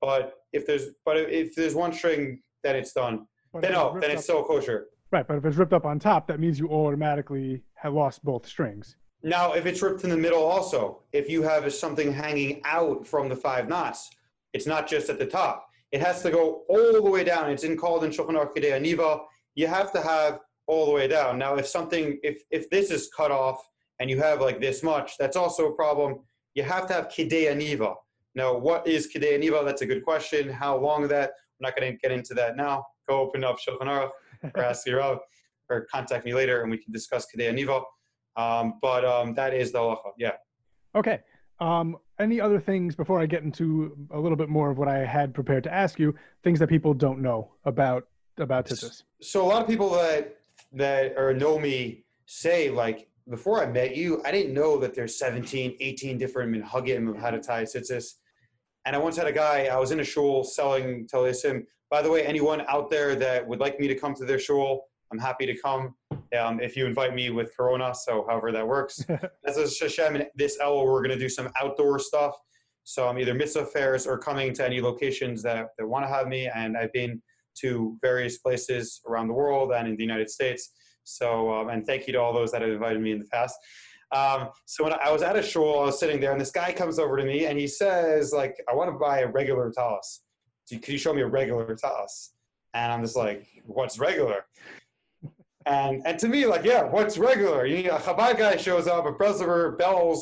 but 0.00 0.34
if 0.52 0.66
there's 0.66 0.86
but 1.04 1.16
if 1.16 1.54
there's 1.54 1.74
one 1.74 1.92
string, 1.92 2.40
then 2.64 2.76
it's 2.76 2.92
done. 2.92 3.26
But 3.52 3.62
then 3.62 3.72
no, 3.72 3.98
then 4.00 4.10
it's 4.10 4.24
still 4.24 4.42
kosher. 4.44 4.86
Right, 5.10 5.26
but 5.26 5.38
if 5.38 5.44
it's 5.44 5.56
ripped 5.56 5.72
up 5.72 5.86
on 5.86 5.98
top, 5.98 6.26
that 6.28 6.38
means 6.38 6.58
you 6.58 6.68
automatically 6.68 7.62
have 7.74 7.94
lost 7.94 8.22
both 8.24 8.46
strings. 8.46 8.96
Now, 9.22 9.52
if 9.54 9.64
it's 9.64 9.80
ripped 9.80 10.04
in 10.04 10.10
the 10.10 10.16
middle, 10.16 10.42
also, 10.42 11.00
if 11.12 11.30
you 11.30 11.42
have 11.42 11.72
something 11.72 12.12
hanging 12.12 12.60
out 12.64 13.06
from 13.06 13.28
the 13.28 13.36
five 13.36 13.68
knots, 13.68 14.10
it's 14.52 14.66
not 14.66 14.86
just 14.86 15.08
at 15.08 15.18
the 15.18 15.26
top. 15.26 15.68
It 15.92 16.00
has 16.02 16.22
to 16.22 16.30
go 16.30 16.62
all 16.68 16.92
the 16.92 17.02
way 17.02 17.24
down. 17.24 17.50
It's 17.50 17.64
in 17.64 17.76
called 17.76 18.04
in 18.04 18.10
Shulchan 18.10 18.32
Aruch 18.32 18.54
Niva. 18.54 19.22
You 19.54 19.66
have 19.66 19.92
to 19.92 20.02
have 20.02 20.40
all 20.66 20.84
the 20.84 20.92
way 20.92 21.08
down. 21.08 21.38
Now, 21.38 21.56
if 21.56 21.66
something, 21.66 22.18
if 22.22 22.42
if 22.50 22.68
this 22.68 22.90
is 22.90 23.08
cut 23.16 23.30
off 23.30 23.66
and 23.98 24.10
you 24.10 24.18
have 24.18 24.40
like 24.42 24.60
this 24.60 24.82
much, 24.82 25.16
that's 25.18 25.36
also 25.36 25.68
a 25.68 25.74
problem. 25.74 26.20
You 26.54 26.62
have 26.64 26.86
to 26.88 26.92
have 26.92 27.08
Kidei 27.08 27.50
Aniva. 27.50 27.94
Now, 28.34 28.56
what 28.56 28.86
is 28.86 29.08
Kidei 29.12 29.38
Aniva? 29.38 29.64
That's 29.64 29.82
a 29.82 29.86
good 29.86 30.04
question. 30.04 30.50
How 30.50 30.76
long 30.76 31.08
that? 31.08 31.30
I'm 31.30 31.62
not 31.62 31.76
going 31.76 31.90
to 31.90 31.98
get 31.98 32.12
into 32.12 32.34
that 32.34 32.56
now. 32.56 32.84
Go 33.08 33.20
open 33.20 33.42
up 33.42 33.56
Shulchan 33.58 33.86
Aruch 33.86 34.10
or 34.42 34.62
ask 34.62 34.86
or 35.70 35.86
contact 35.92 36.24
me 36.24 36.34
later 36.34 36.62
and 36.62 36.70
we 36.70 36.78
can 36.78 36.92
discuss 36.92 37.26
Kidei 37.26 37.52
Aniva. 37.52 37.82
Um, 38.36 38.74
but 38.80 39.04
um, 39.04 39.34
that 39.34 39.52
is 39.52 39.72
the 39.72 39.78
halacha. 39.78 40.12
Yeah. 40.16 40.32
Okay. 40.94 41.20
Um, 41.60 41.96
any 42.18 42.40
other 42.40 42.60
things 42.60 42.94
before 42.94 43.20
I 43.20 43.26
get 43.26 43.42
into 43.42 43.96
a 44.10 44.18
little 44.18 44.36
bit 44.36 44.48
more 44.48 44.70
of 44.70 44.78
what 44.78 44.88
I 44.88 45.04
had 45.04 45.34
prepared 45.34 45.64
to 45.64 45.72
ask 45.72 45.98
you? 45.98 46.14
Things 46.44 46.58
that 46.60 46.68
people 46.68 46.94
don't 46.94 47.20
know 47.20 47.52
about 47.64 48.04
about 48.38 48.66
tzitzis. 48.66 49.02
So 49.20 49.44
a 49.44 49.48
lot 49.48 49.62
of 49.62 49.68
people 49.68 49.90
that 49.90 50.36
that 50.72 51.14
or 51.16 51.34
know 51.34 51.58
me 51.58 52.04
say 52.26 52.70
like 52.70 53.08
before 53.28 53.62
I 53.62 53.66
met 53.66 53.96
you, 53.96 54.22
I 54.24 54.30
didn't 54.30 54.54
know 54.54 54.78
that 54.78 54.94
there's 54.94 55.18
17, 55.18 55.76
18 55.80 56.16
different 56.16 56.54
minhagim 56.54 57.10
of 57.10 57.18
how 57.18 57.30
to 57.30 57.40
tie 57.40 57.64
tzitzis. 57.64 58.14
And 58.86 58.96
I 58.96 58.98
once 58.98 59.16
had 59.16 59.26
a 59.26 59.32
guy, 59.32 59.66
I 59.66 59.76
was 59.76 59.90
in 59.90 60.00
a 60.00 60.04
shul 60.04 60.44
selling 60.44 61.06
Talisim. 61.12 61.64
By 61.90 62.02
the 62.02 62.10
way, 62.10 62.24
anyone 62.26 62.62
out 62.68 62.90
there 62.90 63.14
that 63.16 63.46
would 63.46 63.60
like 63.60 63.80
me 63.80 63.88
to 63.88 63.94
come 63.94 64.14
to 64.14 64.24
their 64.24 64.38
shul, 64.38 64.84
I'm 65.10 65.18
happy 65.18 65.46
to 65.46 65.56
come 65.58 65.94
um, 66.38 66.60
if 66.60 66.76
you 66.76 66.86
invite 66.86 67.14
me 67.14 67.30
with 67.30 67.56
Corona. 67.56 67.94
So 67.94 68.26
however 68.28 68.52
that 68.52 68.66
works. 68.66 69.02
As 69.46 69.56
a 69.56 69.68
Shashem, 69.68 70.22
this 70.34 70.58
hour 70.60 70.84
we're 70.84 71.02
going 71.02 71.16
to 71.16 71.18
do 71.18 71.28
some 71.28 71.50
outdoor 71.60 71.98
stuff. 71.98 72.34
So 72.84 73.08
I'm 73.08 73.18
either 73.18 73.34
mitzvah 73.34 73.66
fairs 73.66 74.06
or 74.06 74.18
coming 74.18 74.52
to 74.54 74.64
any 74.64 74.80
locations 74.80 75.42
that, 75.42 75.68
that 75.78 75.86
want 75.86 76.04
to 76.04 76.08
have 76.08 76.28
me. 76.28 76.48
And 76.54 76.76
I've 76.76 76.92
been 76.92 77.22
to 77.60 77.96
various 78.02 78.38
places 78.38 79.00
around 79.06 79.28
the 79.28 79.34
world 79.34 79.72
and 79.72 79.88
in 79.88 79.96
the 79.96 80.02
United 80.02 80.30
States. 80.30 80.72
So, 81.04 81.52
um, 81.52 81.68
and 81.70 81.86
thank 81.86 82.06
you 82.06 82.12
to 82.12 82.20
all 82.20 82.32
those 82.32 82.52
that 82.52 82.62
have 82.62 82.70
invited 82.70 83.00
me 83.00 83.12
in 83.12 83.18
the 83.18 83.26
past. 83.26 83.56
Um, 84.12 84.48
so 84.66 84.84
when 84.84 84.92
I 84.92 85.10
was 85.10 85.22
at 85.22 85.36
a 85.36 85.42
shul, 85.42 85.80
I 85.80 85.84
was 85.86 85.98
sitting 85.98 86.20
there, 86.20 86.32
and 86.32 86.40
this 86.40 86.50
guy 86.50 86.72
comes 86.72 86.98
over 86.98 87.16
to 87.16 87.24
me, 87.24 87.44
and 87.46 87.58
he 87.58 87.66
says, 87.66 88.32
like, 88.32 88.56
I 88.70 88.74
want 88.74 88.90
to 88.90 88.98
buy 88.98 89.20
a 89.20 89.28
regular 89.28 89.70
talis. 89.70 90.22
Could 90.70 90.88
you 90.88 90.98
show 90.98 91.14
me 91.14 91.22
a 91.22 91.26
regular 91.26 91.74
toss? 91.74 92.32
And 92.74 92.92
I'm 92.92 93.02
just 93.02 93.16
like, 93.16 93.46
what's 93.64 93.98
regular? 93.98 94.44
And 95.66 96.02
and 96.06 96.18
to 96.18 96.28
me, 96.28 96.46
like, 96.46 96.64
yeah, 96.64 96.82
what's 96.82 97.18
regular? 97.18 97.66
You 97.66 97.84
know, 97.84 97.96
a 97.96 98.00
Chabad 98.00 98.38
guy 98.38 98.56
shows 98.56 98.86
up, 98.86 99.06
a 99.06 99.12
Breslover, 99.12 99.76
Belz, 99.78 100.20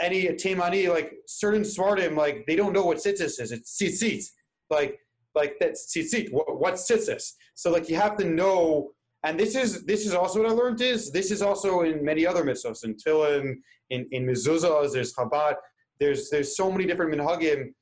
any 0.00 0.24
Taimani, 0.28 0.88
like 0.88 1.12
certain 1.26 1.62
Svardim, 1.62 2.16
like 2.16 2.44
they 2.46 2.56
don't 2.56 2.72
know 2.72 2.84
what 2.84 2.98
tzitzis 2.98 3.40
is. 3.40 3.52
It's 3.52 3.78
tzitzit. 3.80 4.24
Like 4.70 4.98
like 5.34 5.56
that's 5.60 5.94
tzitzit. 5.94 6.32
What, 6.32 6.58
what's 6.58 6.90
tzitzis? 6.90 7.32
So 7.54 7.70
like 7.70 7.88
you 7.88 7.96
have 7.96 8.16
to 8.18 8.24
know. 8.24 8.92
And 9.24 9.38
this 9.38 9.54
is 9.54 9.84
this 9.84 10.04
is 10.04 10.14
also 10.14 10.42
what 10.42 10.50
I 10.50 10.54
learned 10.54 10.80
is 10.80 11.12
this 11.12 11.30
is 11.30 11.42
also 11.42 11.82
in 11.82 12.04
many 12.04 12.26
other 12.26 12.42
mitzvahs 12.42 12.84
in 12.84 13.62
in 13.90 14.08
in 14.10 14.26
mezuzahs. 14.26 14.92
There's 14.92 15.14
Chabad. 15.14 15.54
There's 16.00 16.30
there's 16.30 16.56
so 16.56 16.72
many 16.72 16.86
different 16.86 17.14
minhagim 17.14 17.72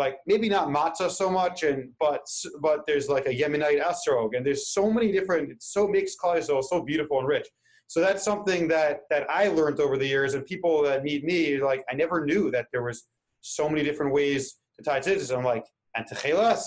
like 0.00 0.16
maybe 0.26 0.48
not 0.48 0.68
matzah 0.68 1.10
so 1.10 1.28
much, 1.30 1.62
and 1.62 1.92
but 2.00 2.26
but 2.60 2.78
there's 2.86 3.08
like 3.14 3.26
a 3.26 3.34
Yemenite 3.40 3.82
esrog, 3.90 4.30
and 4.34 4.44
there's 4.44 4.68
so 4.78 4.90
many 4.90 5.12
different. 5.12 5.50
It 5.52 5.62
so 5.62 5.86
mixed 5.86 6.18
colors, 6.18 6.46
so 6.46 6.82
beautiful 6.82 7.18
and 7.20 7.28
rich. 7.28 7.46
So 7.86 8.00
that's 8.00 8.24
something 8.24 8.66
that 8.68 9.02
that 9.10 9.30
I 9.30 9.48
learned 9.48 9.78
over 9.78 9.96
the 9.98 10.06
years, 10.06 10.32
and 10.34 10.44
people 10.46 10.82
that 10.84 11.04
meet 11.04 11.22
me 11.22 11.60
like 11.70 11.84
I 11.90 11.94
never 11.94 12.24
knew 12.24 12.50
that 12.50 12.66
there 12.72 12.82
was 12.82 12.98
so 13.42 13.68
many 13.68 13.82
different 13.82 14.12
ways 14.14 14.42
to 14.78 14.82
tie 14.82 15.00
tzitzis. 15.00 15.36
I'm 15.36 15.44
like, 15.44 15.66
and 15.94 16.06
techelas, 16.10 16.62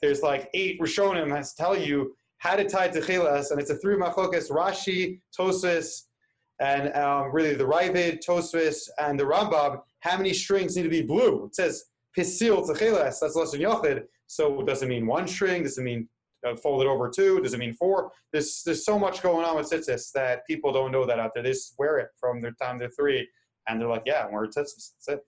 there's 0.00 0.22
like 0.22 0.48
eight 0.54 0.80
Rishonim 0.80 1.30
has 1.36 1.52
tell 1.52 1.76
you 1.76 2.14
how 2.38 2.56
to 2.56 2.64
tie 2.64 2.88
techelas, 2.88 3.50
and 3.50 3.60
it's 3.60 3.70
a 3.70 3.76
three 3.76 3.96
machlokas 3.96 4.50
Rashi, 4.50 5.20
Tosfos, 5.38 6.04
and 6.60 6.94
um, 6.94 7.30
really 7.30 7.54
the 7.54 7.70
Raavad, 7.74 8.24
Tosfos, 8.26 8.88
and 8.98 9.20
the 9.20 9.24
Rambam. 9.24 9.82
How 10.00 10.16
many 10.16 10.32
strings 10.32 10.76
need 10.76 10.84
to 10.84 10.96
be 10.98 11.02
blue? 11.02 11.44
It 11.44 11.54
says 11.54 11.84
Pisil 12.16 12.66
Techeles, 12.68 13.20
that's 13.20 13.36
less 13.36 13.52
than 13.52 13.60
Yochid. 13.60 14.04
So 14.26 14.62
does 14.62 14.82
it 14.82 14.88
mean 14.88 15.06
one 15.06 15.26
string? 15.26 15.62
Does 15.62 15.78
it 15.78 15.82
mean 15.82 16.08
uh, 16.46 16.56
fold 16.56 16.82
it 16.82 16.86
over 16.86 17.08
two? 17.08 17.40
Does 17.40 17.54
it 17.54 17.58
mean 17.58 17.74
four? 17.74 18.10
There's 18.32 18.62
there's 18.64 18.84
so 18.84 18.98
much 18.98 19.22
going 19.22 19.44
on 19.44 19.56
with 19.56 19.70
tzitzis 19.70 20.12
that 20.12 20.46
people 20.46 20.72
don't 20.72 20.92
know 20.92 21.04
that 21.06 21.18
out 21.18 21.32
there. 21.34 21.42
They 21.42 21.50
just 21.50 21.74
wear 21.78 21.98
it 21.98 22.08
from 22.18 22.40
their 22.40 22.52
time 22.52 22.78
they're 22.78 22.90
three, 22.90 23.28
and 23.68 23.80
they're 23.80 23.88
like, 23.88 24.04
yeah, 24.06 24.26
we're 24.30 24.46
tzitzis. 24.46 24.92
That's 24.92 25.08
it. 25.08 25.26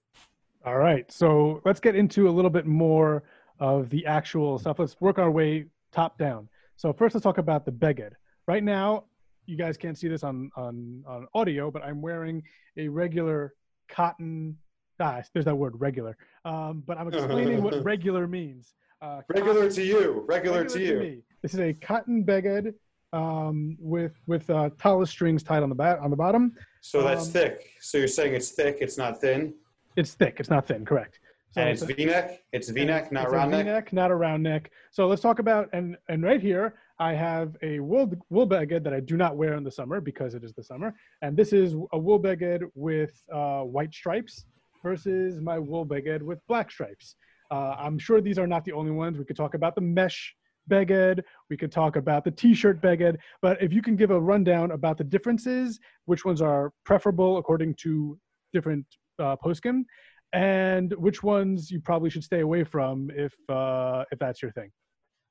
All 0.64 0.79
right, 0.79 1.11
so 1.11 1.61
let's 1.64 1.81
get 1.81 1.97
into 1.97 2.29
a 2.29 2.31
little 2.31 2.51
bit 2.51 2.66
more 2.66 3.25
of 3.59 3.90
the 3.90 4.07
actual 4.07 4.59
stuff. 4.59 4.79
Let's 4.79 5.01
work 5.01 5.18
our 5.18 5.31
way 5.31 5.66
top 5.90 6.18
down. 6.18 6.49
So 6.77 6.92
first, 6.92 7.14
let's 7.14 7.25
talk 7.25 7.38
about 7.38 7.64
the 7.64 7.73
beged. 7.73 8.12
Right 8.47 8.62
now, 8.62 9.05
you 9.47 9.57
guys 9.57 9.77
can't 9.77 9.99
see 9.99 10.09
this 10.09 10.23
on 10.23 10.51
on 10.57 11.03
on 11.07 11.27
audio, 11.35 11.71
but 11.71 11.83
I'm 11.85 12.01
wearing 12.01 12.42
a 12.77 12.88
regular 12.88 13.55
cotton 13.88 14.57
ah, 15.03 15.23
there's 15.33 15.45
that 15.45 15.55
word 15.55 15.75
regular. 15.79 16.17
Um, 16.45 16.83
but 16.87 16.99
I'm 16.99 17.09
explaining 17.09 17.62
what 17.62 17.83
regular 17.85 18.27
means. 18.27 18.75
Uh, 19.01 19.21
regular 19.29 19.55
cotton, 19.55 19.75
to 19.75 19.83
you. 19.83 20.25
Regular, 20.27 20.29
regular 20.29 20.65
to 20.65 20.81
you. 20.81 20.99
To 21.01 21.23
this 21.43 21.55
is 21.55 21.61
a 21.61 21.73
cotton 21.75 22.25
beged 22.25 22.75
um, 23.12 23.77
with 23.81 24.15
with 24.27 24.49
uh, 24.49 24.71
talus 24.79 25.11
strings 25.11 25.43
tied 25.43 25.62
on 25.62 25.69
the 25.69 25.75
bat 25.75 25.99
on 25.99 26.11
the 26.11 26.17
bottom. 26.17 26.55
So 26.81 27.03
that's 27.03 27.27
um, 27.27 27.33
thick. 27.33 27.71
So 27.81 27.99
you're 27.99 28.09
saying 28.09 28.35
it's 28.35 28.51
thick. 28.51 28.79
It's 28.81 28.97
not 28.97 29.21
thin. 29.21 29.55
It's 29.97 30.15
thick. 30.15 30.37
It's 30.38 30.51
not 30.51 30.67
thin. 30.67 30.85
Correct. 30.85 31.19
So 31.51 31.61
and 31.61 31.69
it's, 31.69 31.83
it's 31.83 31.93
V-neck. 31.93 32.43
It's 32.53 32.71
V-neck, 32.71 33.12
not 33.12 33.31
round 33.31 33.51
neck. 33.51 33.67
V-neck, 33.67 33.93
not 33.93 34.11
a 34.11 34.15
round 34.15 34.43
neck. 34.43 34.71
So 34.91 35.07
let's 35.07 35.21
talk 35.21 35.38
about 35.38 35.69
and 35.75 35.99
and 36.09 36.23
right 36.23 36.41
here 36.41 36.77
I 36.99 37.12
have 37.15 37.57
a 37.62 37.81
wool 37.81 38.11
wool 38.31 38.49
beged 38.49 38.85
that 38.85 38.95
I 38.95 39.01
do 39.01 39.17
not 39.17 39.37
wear 39.37 39.55
in 39.55 39.65
the 39.65 39.71
summer 39.71 40.01
because 40.01 40.35
it 40.35 40.45
is 40.45 40.55
the 40.55 40.62
summer, 40.62 40.95
and 41.21 41.37
this 41.37 41.53
is 41.53 41.75
a 41.93 41.99
wool 41.99 42.21
beged 42.21 42.71
with 42.75 43.21
uh, 43.33 43.62
white 43.62 43.93
stripes 43.93 44.47
versus 44.83 45.40
my 45.40 45.59
wool 45.59 45.87
beged 45.87 46.23
with 46.23 46.38
black 46.49 46.71
stripes. 46.71 47.16
Uh, 47.51 47.77
I'm 47.79 47.99
sure 47.99 48.21
these 48.21 48.38
are 48.38 48.47
not 48.47 48.64
the 48.64 48.73
only 48.73 48.90
ones. 48.90 49.18
We 49.18 49.25
could 49.25 49.37
talk 49.37 49.55
about 49.55 49.75
the 49.75 49.81
mesh 49.83 50.35
beged. 50.71 51.23
We 51.51 51.57
could 51.57 51.73
talk 51.73 51.97
about 51.97 52.25
the 52.25 52.31
t-shirt 52.31 52.81
beged. 52.81 53.16
But 53.40 53.62
if 53.62 53.73
you 53.73 53.83
can 53.83 53.97
give 53.97 54.11
a 54.11 54.21
rundown 54.21 54.71
about 54.71 54.97
the 54.99 55.05
differences, 55.05 55.79
which 56.07 56.25
ones 56.25 56.40
are 56.40 56.73
preferable 56.85 57.38
according 57.38 57.75
to 57.83 58.18
different 58.53 58.87
uh, 59.18 59.37
poskim, 59.37 59.85
and 60.33 60.92
which 60.95 61.23
ones 61.23 61.71
you 61.71 61.81
probably 61.81 62.11
should 62.11 62.25
stay 62.25 62.40
away 62.40 62.64
from 62.64 63.11
if 63.14 63.35
uh, 63.49 64.05
if 64.11 64.18
that's 64.18 64.40
your 64.40 64.53
thing. 64.53 64.71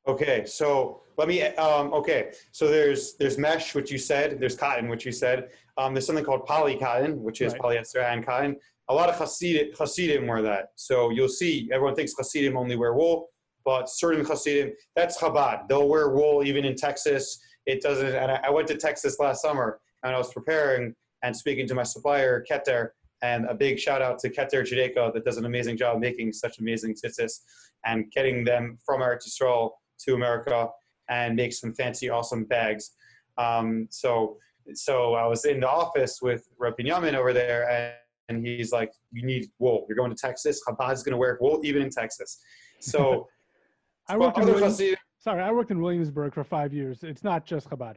Okay, 0.07 0.45
so 0.45 1.03
let 1.17 1.27
me. 1.27 1.43
Um, 1.43 1.93
okay, 1.93 2.31
so 2.51 2.67
there's 2.67 3.15
there's 3.17 3.37
mesh, 3.37 3.75
which 3.75 3.91
you 3.91 3.97
said. 3.97 4.39
There's 4.39 4.55
cotton, 4.55 4.89
which 4.89 5.05
you 5.05 5.11
said. 5.11 5.49
Um, 5.77 5.93
there's 5.93 6.05
something 6.05 6.25
called 6.25 6.45
poly 6.45 6.77
cotton, 6.77 7.21
which 7.21 7.41
is 7.41 7.53
right. 7.53 7.61
polyester 7.61 8.03
and 8.03 8.25
cotton 8.25 8.57
a 8.91 8.93
lot 8.93 9.07
of 9.07 9.17
Hasidim, 9.17 9.73
Hasidim 9.77 10.27
wear 10.27 10.41
that. 10.41 10.71
So 10.75 11.11
you'll 11.11 11.29
see, 11.29 11.69
everyone 11.71 11.95
thinks 11.95 12.13
Hasidim 12.17 12.57
only 12.57 12.75
wear 12.75 12.93
wool, 12.93 13.29
but 13.63 13.89
certain 13.89 14.25
Hasidim, 14.25 14.73
that's 14.97 15.17
Chabad. 15.17 15.69
They'll 15.69 15.87
wear 15.87 16.09
wool 16.09 16.43
even 16.43 16.65
in 16.65 16.75
Texas. 16.75 17.39
It 17.65 17.81
doesn't, 17.81 18.13
and 18.13 18.29
I, 18.29 18.41
I 18.43 18.49
went 18.49 18.67
to 18.67 18.75
Texas 18.75 19.17
last 19.17 19.41
summer 19.41 19.79
and 20.03 20.13
I 20.13 20.17
was 20.17 20.33
preparing 20.33 20.93
and 21.23 21.35
speaking 21.35 21.67
to 21.67 21.73
my 21.73 21.83
supplier, 21.83 22.43
Keter, 22.51 22.89
and 23.21 23.45
a 23.45 23.53
big 23.53 23.79
shout 23.79 24.01
out 24.01 24.19
to 24.19 24.29
Keter 24.29 24.63
Judaica 24.63 25.13
that 25.13 25.23
does 25.23 25.37
an 25.37 25.45
amazing 25.45 25.77
job 25.77 25.99
making 25.99 26.33
such 26.33 26.59
amazing 26.59 26.95
tzitzis 26.95 27.39
and 27.85 28.11
getting 28.11 28.43
them 28.43 28.77
from 28.85 28.99
Eretz 28.99 29.25
Yisrael 29.25 29.69
to 30.05 30.15
America 30.15 30.69
and 31.09 31.35
make 31.35 31.53
some 31.53 31.73
fancy, 31.73 32.09
awesome 32.09 32.45
bags. 32.45 32.91
Um, 33.37 33.87
so, 33.89 34.37
so 34.73 35.15
I 35.15 35.25
was 35.25 35.45
in 35.45 35.59
the 35.59 35.69
office 35.69 36.19
with 36.21 36.47
Rabbi 36.57 36.83
Yamin 36.83 37.13
over 37.13 37.33
there, 37.33 37.69
and 37.69 37.93
and 38.29 38.45
he's 38.45 38.71
like, 38.71 38.93
"You 39.11 39.25
need 39.25 39.49
wool. 39.59 39.85
You're 39.87 39.97
going 39.97 40.11
to 40.11 40.15
Texas. 40.15 40.61
Chabad's 40.65 41.03
going 41.03 41.11
to 41.11 41.17
wear 41.17 41.37
wool 41.41 41.61
even 41.63 41.81
in 41.81 41.89
Texas." 41.89 42.39
So, 42.79 43.27
I 44.07 44.17
worked 44.17 44.37
in 44.37 44.45
Williams, 44.45 44.81
sorry, 45.19 45.41
I 45.41 45.51
worked 45.51 45.71
in 45.71 45.81
Williamsburg 45.81 46.33
for 46.33 46.43
five 46.43 46.73
years. 46.73 47.03
It's 47.03 47.23
not 47.23 47.45
just 47.45 47.69
Chabad. 47.69 47.95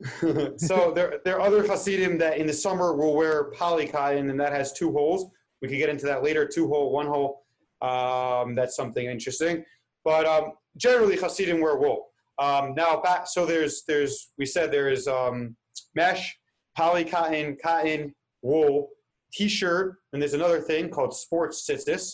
so 0.58 0.92
there, 0.94 1.20
there 1.24 1.36
are 1.36 1.40
other 1.40 1.66
Hasidim 1.66 2.18
that 2.18 2.38
in 2.38 2.46
the 2.46 2.52
summer 2.52 2.94
will 2.94 3.14
wear 3.14 3.50
poly 3.52 3.86
cotton, 3.86 4.30
and 4.30 4.40
that 4.40 4.52
has 4.52 4.72
two 4.72 4.92
holes. 4.92 5.30
We 5.60 5.68
could 5.68 5.78
get 5.78 5.88
into 5.88 6.06
that 6.06 6.22
later. 6.22 6.46
Two 6.46 6.68
hole, 6.68 6.92
one 6.92 7.06
hole. 7.06 7.44
Um, 7.82 8.54
that's 8.54 8.76
something 8.76 9.06
interesting. 9.06 9.64
But 10.04 10.26
um, 10.26 10.52
generally, 10.76 11.16
Hasidim 11.16 11.60
wear 11.60 11.76
wool. 11.76 12.06
Um, 12.38 12.74
now 12.76 13.00
back, 13.00 13.26
so 13.26 13.44
there's 13.44 13.82
there's 13.88 14.30
we 14.38 14.46
said 14.46 14.70
there 14.70 14.90
is 14.90 15.08
um, 15.08 15.56
mesh, 15.94 16.36
poly 16.76 17.04
cotton, 17.04 17.56
cotton, 17.62 18.14
wool, 18.42 18.90
t-shirt, 19.32 19.96
and 20.12 20.22
there's 20.22 20.34
another 20.34 20.60
thing 20.60 20.88
called 20.88 21.14
sports 21.14 21.68
tzitzis, 21.68 22.12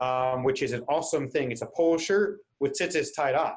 um, 0.00 0.44
which 0.44 0.62
is 0.62 0.72
an 0.72 0.82
awesome 0.88 1.28
thing. 1.28 1.52
It's 1.52 1.62
a 1.62 1.68
polo 1.76 1.98
shirt 1.98 2.38
with 2.60 2.72
tzitzis 2.72 3.08
tied 3.14 3.34
on. 3.34 3.52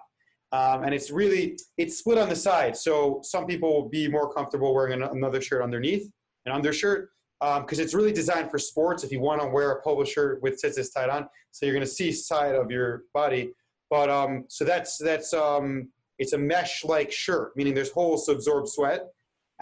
Um, 0.52 0.84
and 0.84 0.94
it's 0.94 1.12
really, 1.12 1.58
it's 1.78 2.00
split 2.00 2.18
on 2.18 2.28
the 2.28 2.36
side. 2.36 2.76
So 2.76 3.20
some 3.24 3.46
people 3.46 3.72
will 3.72 3.90
be 3.90 4.08
more 4.08 4.34
comfortable 4.34 4.74
wearing 4.74 4.94
an, 4.94 5.04
another 5.04 5.42
shirt 5.42 5.62
underneath, 5.62 6.10
an 6.46 6.52
undershirt, 6.52 7.10
because 7.40 7.80
um, 7.80 7.84
it's 7.84 7.94
really 7.94 8.12
designed 8.12 8.50
for 8.50 8.58
sports 8.58 9.04
if 9.04 9.12
you 9.12 9.22
want 9.22 9.42
to 9.42 9.48
wear 9.48 9.72
a 9.72 9.82
polo 9.82 10.04
shirt 10.04 10.42
with 10.42 10.60
tzitzis 10.62 10.94
tied 10.94 11.10
on. 11.10 11.28
So 11.52 11.66
you're 11.66 11.76
going 11.76 11.86
to 11.86 11.92
see 11.92 12.12
side 12.12 12.56
of 12.56 12.72
your 12.72 13.04
body. 13.14 13.52
But 13.90 14.10
um, 14.10 14.46
so 14.48 14.66
that's, 14.66 14.98
that's, 14.98 15.34
um, 15.34 15.90
it's 16.20 16.34
a 16.34 16.38
mesh-like 16.38 17.12
shirt, 17.12 17.56
meaning 17.56 17.74
there's 17.74 17.92
holes 17.92 18.26
to 18.26 18.34
absorb 18.34 18.68
sweat. 18.68 19.08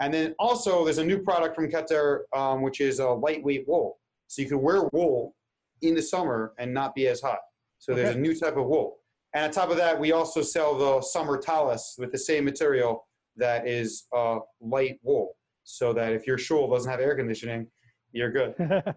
And 0.00 0.12
then 0.12 0.34
also 0.38 0.84
there's 0.84 0.98
a 0.98 1.04
new 1.04 1.18
product 1.18 1.54
from 1.54 1.70
Keter, 1.70 2.20
um, 2.34 2.62
which 2.62 2.80
is 2.80 2.98
a 2.98 3.08
lightweight 3.08 3.66
wool. 3.66 3.98
So 4.26 4.42
you 4.42 4.48
can 4.48 4.60
wear 4.60 4.84
wool 4.92 5.34
in 5.82 5.94
the 5.94 6.02
summer 6.02 6.52
and 6.58 6.72
not 6.72 6.94
be 6.94 7.08
as 7.08 7.20
hot. 7.20 7.38
So 7.78 7.94
there's 7.94 8.16
a 8.16 8.18
new 8.18 8.38
type 8.38 8.56
of 8.56 8.66
wool. 8.66 8.98
And 9.34 9.44
on 9.44 9.50
top 9.50 9.70
of 9.70 9.76
that, 9.76 9.98
we 9.98 10.12
also 10.12 10.42
sell 10.42 10.76
the 10.76 11.00
summer 11.00 11.38
talus 11.38 11.96
with 11.98 12.12
the 12.12 12.18
same 12.18 12.44
material 12.44 13.06
that 13.36 13.66
is 13.68 14.06
uh, 14.16 14.38
light 14.60 14.98
wool. 15.02 15.36
So 15.64 15.92
that 15.92 16.12
if 16.12 16.26
your 16.26 16.38
shul 16.38 16.70
doesn't 16.70 16.90
have 16.90 17.00
air 17.00 17.14
conditioning, 17.14 17.66
you're 18.12 18.32
good. 18.32 18.54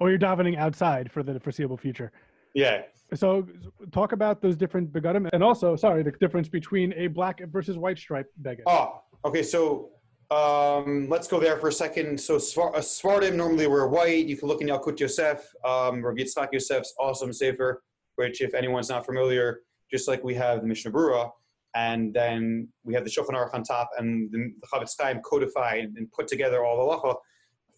or 0.00 0.10
you're 0.10 0.18
davening 0.18 0.58
outside 0.58 1.10
for 1.10 1.22
the 1.22 1.38
foreseeable 1.40 1.76
future. 1.76 2.12
Yeah. 2.54 2.82
So 3.14 3.46
talk 3.92 4.12
about 4.12 4.42
those 4.42 4.56
different 4.56 4.92
begadim, 4.92 5.28
and 5.32 5.42
also, 5.42 5.76
sorry, 5.76 6.02
the 6.02 6.12
difference 6.12 6.48
between 6.48 6.92
a 6.94 7.06
black 7.06 7.40
versus 7.46 7.78
white 7.78 7.98
stripe 7.98 8.26
beged. 8.42 8.62
Oh, 8.66 9.02
okay. 9.24 9.42
So 9.42 9.90
um, 10.30 11.08
let's 11.08 11.26
go 11.26 11.40
there 11.40 11.56
for 11.56 11.68
a 11.68 11.72
second. 11.72 12.20
So 12.20 12.36
Svar- 12.36 12.74
uh, 12.74 12.80
Svardim 12.80 13.34
normally 13.34 13.66
wear 13.66 13.88
white. 13.88 14.26
You 14.26 14.36
can 14.36 14.48
look 14.48 14.60
in 14.60 14.68
Yalkut 14.68 15.00
Yosef, 15.00 15.38
um, 15.64 16.04
Rav 16.04 16.16
Yitzchak 16.16 16.48
Yosef's 16.52 16.94
awesome 17.00 17.32
sefer, 17.32 17.82
which 18.16 18.42
if 18.42 18.52
anyone's 18.52 18.90
not 18.90 19.06
familiar, 19.06 19.60
just 19.90 20.06
like 20.06 20.22
we 20.22 20.34
have 20.34 20.60
the 20.60 20.66
Mishnah 20.66 20.90
Berurah, 20.90 21.30
and 21.74 22.12
then 22.12 22.68
we 22.84 22.92
have 22.92 23.04
the 23.04 23.10
Shulchan 23.10 23.30
Aruch 23.30 23.54
on 23.54 23.62
top, 23.62 23.88
and 23.96 24.30
the, 24.30 24.52
the 24.60 24.66
Chofetz 24.66 24.96
Chaim 25.00 25.20
codified 25.22 25.94
and 25.96 26.12
put 26.12 26.28
together 26.28 26.62
all 26.62 26.76
the 26.76 27.08
halacha 27.08 27.14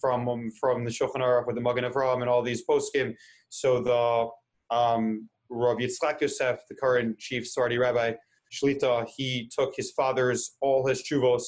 from 0.00 0.28
um, 0.28 0.50
from 0.58 0.84
the 0.84 0.90
Shulchan 0.90 1.16
Aruch 1.16 1.46
with 1.46 1.54
the 1.54 1.62
Magen 1.62 1.84
Avraham 1.84 2.20
and 2.20 2.28
all 2.28 2.42
these 2.42 2.64
poskim. 2.66 3.14
So 3.48 3.80
the 3.80 4.28
um, 4.70 5.28
Rav 5.50 5.78
Yitzchak 5.78 6.20
Yosef, 6.20 6.60
the 6.68 6.76
current 6.76 7.18
chief 7.18 7.46
Sephardi 7.46 7.78
rabbi 7.78 8.14
Shlita, 8.52 9.08
he 9.16 9.50
took 9.56 9.74
his 9.76 9.92
father's 9.92 10.56
all 10.60 10.86
his 10.86 11.02
teshuvos 11.02 11.42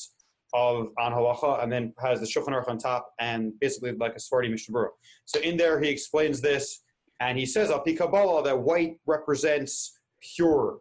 of 0.55 0.89
on 0.99 1.13
halacha, 1.13 1.63
and 1.63 1.73
then 1.73 1.95
has 1.99 2.21
the 2.21 2.27
Shulchan 2.27 2.49
Aruch 2.49 2.69
on 2.69 2.79
top, 2.79 3.09
and 3.19 3.53
basically 3.61 3.93
like 3.93 4.15
a 4.15 4.21
Sephardi 4.21 4.49
Mishnah. 4.49 4.87
So 5.25 5.41
in 5.41 5.57
there, 5.57 5.81
he 5.81 5.89
explains 5.89 6.41
this, 6.41 6.83
and 7.21 7.39
he 7.39 7.47
says 7.47 7.71
al 7.71 7.81
Kabbalah 7.81 8.43
that 8.45 8.59
white 8.59 8.97
represents 9.07 9.99
pure, 10.37 10.79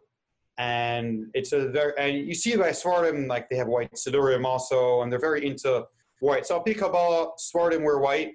and 0.58 1.26
it's 1.34 1.52
a 1.52 1.68
very 1.68 1.92
and 1.98 2.26
you 2.26 2.34
see 2.34 2.56
by 2.56 2.70
Svardim 2.70 3.28
like 3.28 3.48
they 3.48 3.56
have 3.56 3.68
white 3.68 3.92
Sidurim 3.94 4.44
also, 4.44 5.02
and 5.02 5.10
they're 5.10 5.18
very 5.18 5.46
into 5.46 5.84
white. 6.20 6.46
So 6.46 6.56
al 6.56 6.74
Kabbalah, 6.74 7.30
Svardim 7.38 7.82
wear 7.82 7.98
white. 7.98 8.32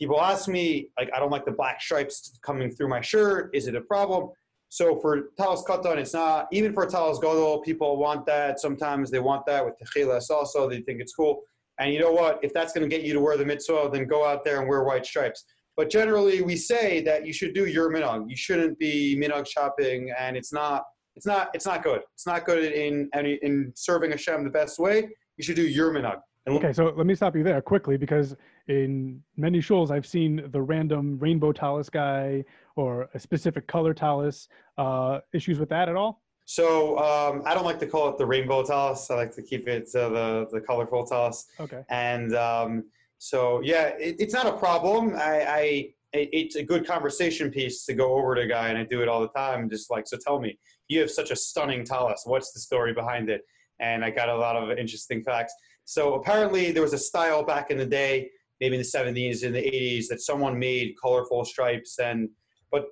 People 0.00 0.20
ask 0.20 0.48
me 0.48 0.88
like 0.98 1.10
I 1.14 1.20
don't 1.20 1.30
like 1.30 1.44
the 1.44 1.52
black 1.52 1.80
stripes 1.80 2.38
coming 2.42 2.70
through 2.70 2.88
my 2.88 3.02
shirt. 3.02 3.50
Is 3.54 3.66
it 3.66 3.74
a 3.76 3.82
problem? 3.82 4.30
So 4.70 4.96
for 5.00 5.30
talis 5.36 5.62
katan, 5.66 5.96
it's 5.98 6.14
not 6.14 6.46
even 6.52 6.72
for 6.72 6.86
talis 6.86 7.18
gadol. 7.18 7.60
People 7.60 7.98
want 7.98 8.24
that. 8.26 8.60
Sometimes 8.60 9.10
they 9.10 9.18
want 9.18 9.44
that 9.46 9.64
with 9.64 9.74
techilas 9.82 10.30
also. 10.30 10.68
They 10.68 10.80
think 10.80 11.00
it's 11.00 11.12
cool. 11.12 11.42
And 11.78 11.92
you 11.92 11.98
know 11.98 12.12
what? 12.12 12.38
If 12.42 12.52
that's 12.52 12.72
going 12.72 12.88
to 12.88 12.94
get 12.94 13.04
you 13.04 13.12
to 13.14 13.20
wear 13.20 13.36
the 13.36 13.44
mitzvah, 13.44 13.90
then 13.92 14.06
go 14.06 14.24
out 14.24 14.44
there 14.44 14.60
and 14.60 14.68
wear 14.68 14.84
white 14.84 15.04
stripes. 15.04 15.44
But 15.76 15.90
generally, 15.90 16.42
we 16.42 16.56
say 16.56 17.02
that 17.02 17.26
you 17.26 17.32
should 17.32 17.54
do 17.54 17.66
your 17.66 17.90
minhag. 17.90 18.28
You 18.28 18.36
shouldn't 18.36 18.78
be 18.78 19.18
minhag 19.20 19.46
shopping, 19.48 20.12
and 20.18 20.36
it's 20.36 20.52
not. 20.52 20.84
It's 21.16 21.26
not. 21.26 21.50
It's 21.52 21.66
not 21.66 21.82
good. 21.82 22.02
It's 22.14 22.26
not 22.26 22.46
good 22.46 22.72
in 22.72 23.10
in 23.14 23.72
serving 23.74 24.12
Hashem 24.12 24.44
the 24.44 24.50
best 24.50 24.78
way. 24.78 25.08
You 25.36 25.44
should 25.44 25.56
do 25.56 25.66
your 25.66 25.92
minhag. 25.92 26.20
Okay, 26.48 26.72
so 26.72 26.92
let 26.96 27.06
me 27.06 27.14
stop 27.14 27.36
you 27.36 27.42
there 27.42 27.60
quickly 27.60 27.96
because 27.96 28.34
in 28.66 29.22
many 29.36 29.58
shuls 29.58 29.90
I've 29.90 30.06
seen 30.06 30.48
the 30.50 30.60
random 30.60 31.18
rainbow 31.18 31.52
talus 31.52 31.90
guy 31.90 32.44
or 32.76 33.08
a 33.14 33.20
specific 33.20 33.66
color 33.66 33.92
talus. 33.92 34.48
Uh, 34.78 35.20
issues 35.34 35.58
with 35.58 35.68
that 35.68 35.88
at 35.88 35.96
all? 35.96 36.22
So 36.46 36.98
um, 36.98 37.42
I 37.44 37.54
don't 37.54 37.64
like 37.64 37.78
to 37.80 37.86
call 37.86 38.08
it 38.08 38.18
the 38.18 38.26
rainbow 38.26 38.64
talus. 38.64 39.10
I 39.10 39.14
like 39.14 39.34
to 39.36 39.42
keep 39.42 39.68
it 39.68 39.88
uh, 39.94 40.08
the 40.08 40.48
the 40.50 40.60
colorful 40.60 41.06
talus. 41.06 41.46
Okay. 41.60 41.84
And 41.90 42.34
um, 42.34 42.84
so 43.18 43.60
yeah, 43.62 43.88
it, 43.98 44.16
it's 44.18 44.34
not 44.34 44.46
a 44.46 44.52
problem. 44.52 45.14
I, 45.14 45.44
I 45.46 45.94
it's 46.12 46.56
a 46.56 46.62
good 46.62 46.86
conversation 46.86 47.50
piece 47.50 47.84
to 47.84 47.94
go 47.94 48.14
over 48.14 48.34
to 48.34 48.40
a 48.40 48.46
guy, 48.46 48.68
and 48.68 48.78
I 48.78 48.84
do 48.84 49.02
it 49.02 49.08
all 49.08 49.20
the 49.20 49.28
time. 49.28 49.70
Just 49.70 49.90
like, 49.90 50.08
so 50.08 50.16
tell 50.16 50.40
me, 50.40 50.58
you 50.88 51.00
have 51.00 51.10
such 51.10 51.30
a 51.30 51.36
stunning 51.36 51.84
talus. 51.84 52.22
What's 52.24 52.52
the 52.52 52.60
story 52.60 52.92
behind 52.94 53.30
it? 53.30 53.42
And 53.78 54.04
I 54.04 54.10
got 54.10 54.28
a 54.28 54.36
lot 54.36 54.56
of 54.56 54.76
interesting 54.76 55.22
facts. 55.22 55.54
So 55.90 56.14
apparently, 56.14 56.70
there 56.70 56.84
was 56.84 56.92
a 56.92 56.98
style 56.98 57.42
back 57.42 57.72
in 57.72 57.76
the 57.76 57.84
day, 57.84 58.30
maybe 58.60 58.76
in 58.76 58.80
the 58.80 58.86
70s, 58.86 59.42
in 59.42 59.52
the 59.52 59.58
80s, 59.58 60.06
that 60.06 60.20
someone 60.20 60.56
made 60.56 60.94
colorful 61.02 61.44
stripes. 61.44 61.98
And 61.98 62.28
but 62.70 62.84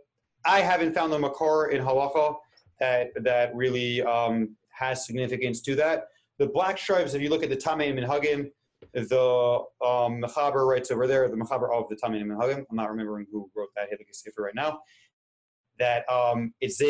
I 0.44 0.62
haven't 0.62 0.94
found 0.94 1.12
the 1.12 1.18
makor 1.18 1.70
in 1.70 1.80
halacha 1.80 2.34
that 2.80 3.10
that 3.22 3.54
really 3.54 4.02
um, 4.02 4.56
has 4.70 5.06
significance 5.06 5.60
to 5.60 5.76
that. 5.76 6.06
The 6.40 6.48
black 6.48 6.76
stripes, 6.76 7.14
if 7.14 7.22
you 7.22 7.30
look 7.30 7.44
at 7.44 7.50
the 7.50 7.56
Taamei 7.56 7.94
Haminhagim, 7.94 8.50
the 8.92 9.62
um, 9.86 10.20
Mechaber 10.20 10.66
writes 10.66 10.90
over 10.90 11.06
there, 11.06 11.28
the 11.28 11.36
Mechaber 11.36 11.72
of 11.72 11.88
the 11.88 11.94
Taamei 11.94 12.20
Haminhagim. 12.20 12.64
I'm 12.68 12.76
not 12.76 12.90
remembering 12.90 13.26
who 13.30 13.48
wrote 13.56 13.68
that 13.76 13.92
Hiddik 13.92 14.08
Sefer 14.10 14.42
right 14.42 14.56
now. 14.56 14.80
That 15.78 16.02
um, 16.10 16.52
it's 16.60 16.82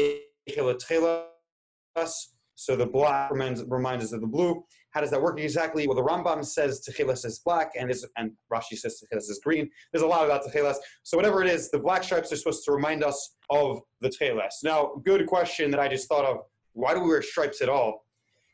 so 2.54 2.76
the 2.76 2.86
black 2.86 3.30
reminds, 3.30 3.62
reminds 3.64 4.06
us 4.06 4.12
of 4.12 4.22
the 4.22 4.26
blue. 4.26 4.64
How 4.90 5.00
does 5.00 5.10
that 5.10 5.20
work 5.20 5.38
exactly? 5.38 5.86
Well, 5.86 5.96
the 5.96 6.02
Rambam 6.02 6.44
says 6.44 6.86
Techilas 6.88 7.24
is 7.24 7.38
black, 7.40 7.72
and, 7.78 7.90
is, 7.90 8.06
and 8.16 8.32
Rashi 8.52 8.76
says 8.76 9.02
Techilas 9.02 9.30
is 9.30 9.40
green. 9.42 9.70
There's 9.92 10.02
a 10.02 10.06
lot 10.06 10.24
about 10.24 10.44
Techilas. 10.44 10.76
So 11.02 11.16
whatever 11.16 11.42
it 11.42 11.50
is, 11.50 11.70
the 11.70 11.78
black 11.78 12.02
stripes 12.04 12.32
are 12.32 12.36
supposed 12.36 12.64
to 12.64 12.72
remind 12.72 13.04
us 13.04 13.36
of 13.50 13.80
the 14.00 14.08
Techilas. 14.08 14.54
Now, 14.64 15.00
good 15.04 15.26
question 15.26 15.70
that 15.70 15.80
I 15.80 15.88
just 15.88 16.08
thought 16.08 16.24
of. 16.24 16.38
Why 16.72 16.94
do 16.94 17.00
we 17.00 17.08
wear 17.08 17.22
stripes 17.22 17.60
at 17.60 17.68
all? 17.68 18.06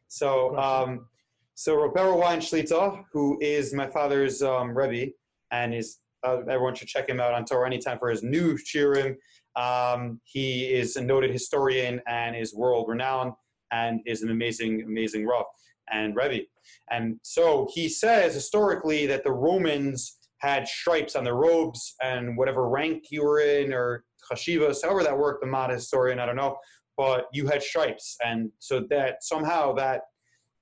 So, 0.09 0.57
um, 0.57 1.07
so 1.55 1.77
Rav 1.77 1.95
Berel 1.95 2.21
Wein 2.21 2.41
Shlita, 2.41 3.05
who 3.13 3.39
is 3.41 3.73
my 3.73 3.87
father's 3.87 4.43
um, 4.43 4.77
Rebbe, 4.77 5.13
and 5.51 5.75
is 5.75 5.99
uh, 6.25 6.39
everyone 6.49 6.75
should 6.75 6.89
check 6.89 7.09
him 7.09 7.21
out 7.21 7.35
on 7.35 7.45
Torah 7.45 7.67
anytime 7.67 7.99
for 7.99 8.11
his 8.11 8.23
new 8.23 8.57
shiurim. 8.57 9.17
Um, 9.57 10.21
he 10.25 10.65
is 10.73 10.97
a 10.97 11.03
noted 11.03 11.31
historian 11.31 12.01
and 12.09 12.35
is 12.35 12.55
world 12.55 12.89
renowned 12.89 13.35
and 13.71 14.01
is 14.07 14.23
an 14.23 14.31
amazing, 14.31 14.83
amazing 14.83 15.27
Rav 15.27 15.45
and 15.91 16.17
Rebbe. 16.17 16.45
And 16.91 17.19
so 17.23 17.69
he 17.73 17.89
says 17.89 18.35
historically 18.35 19.07
that 19.07 19.25
the 19.25 19.33
Romans 19.33 20.19
had 20.39 20.69
stripes 20.69 21.17
on 21.17 21.25
their 21.25 21.35
robes 21.35 21.95
and 22.03 22.37
whatever 22.37 22.69
rank 22.69 23.05
you 23.11 23.25
were 23.25 23.41
in 23.41 23.73
or 23.73 24.05
chashivas, 24.31 24.83
however 24.83 25.03
that 25.03 25.19
worked, 25.19 25.45
not 25.47 25.71
a 25.71 25.75
historian, 25.75 26.19
I 26.19 26.27
don't 26.27 26.37
know, 26.37 26.57
but 26.97 27.27
you 27.33 27.47
had 27.47 27.63
stripes. 27.63 28.17
And 28.25 28.51
so 28.59 28.81
that 28.91 29.23
somehow 29.23 29.73
that 29.75 30.03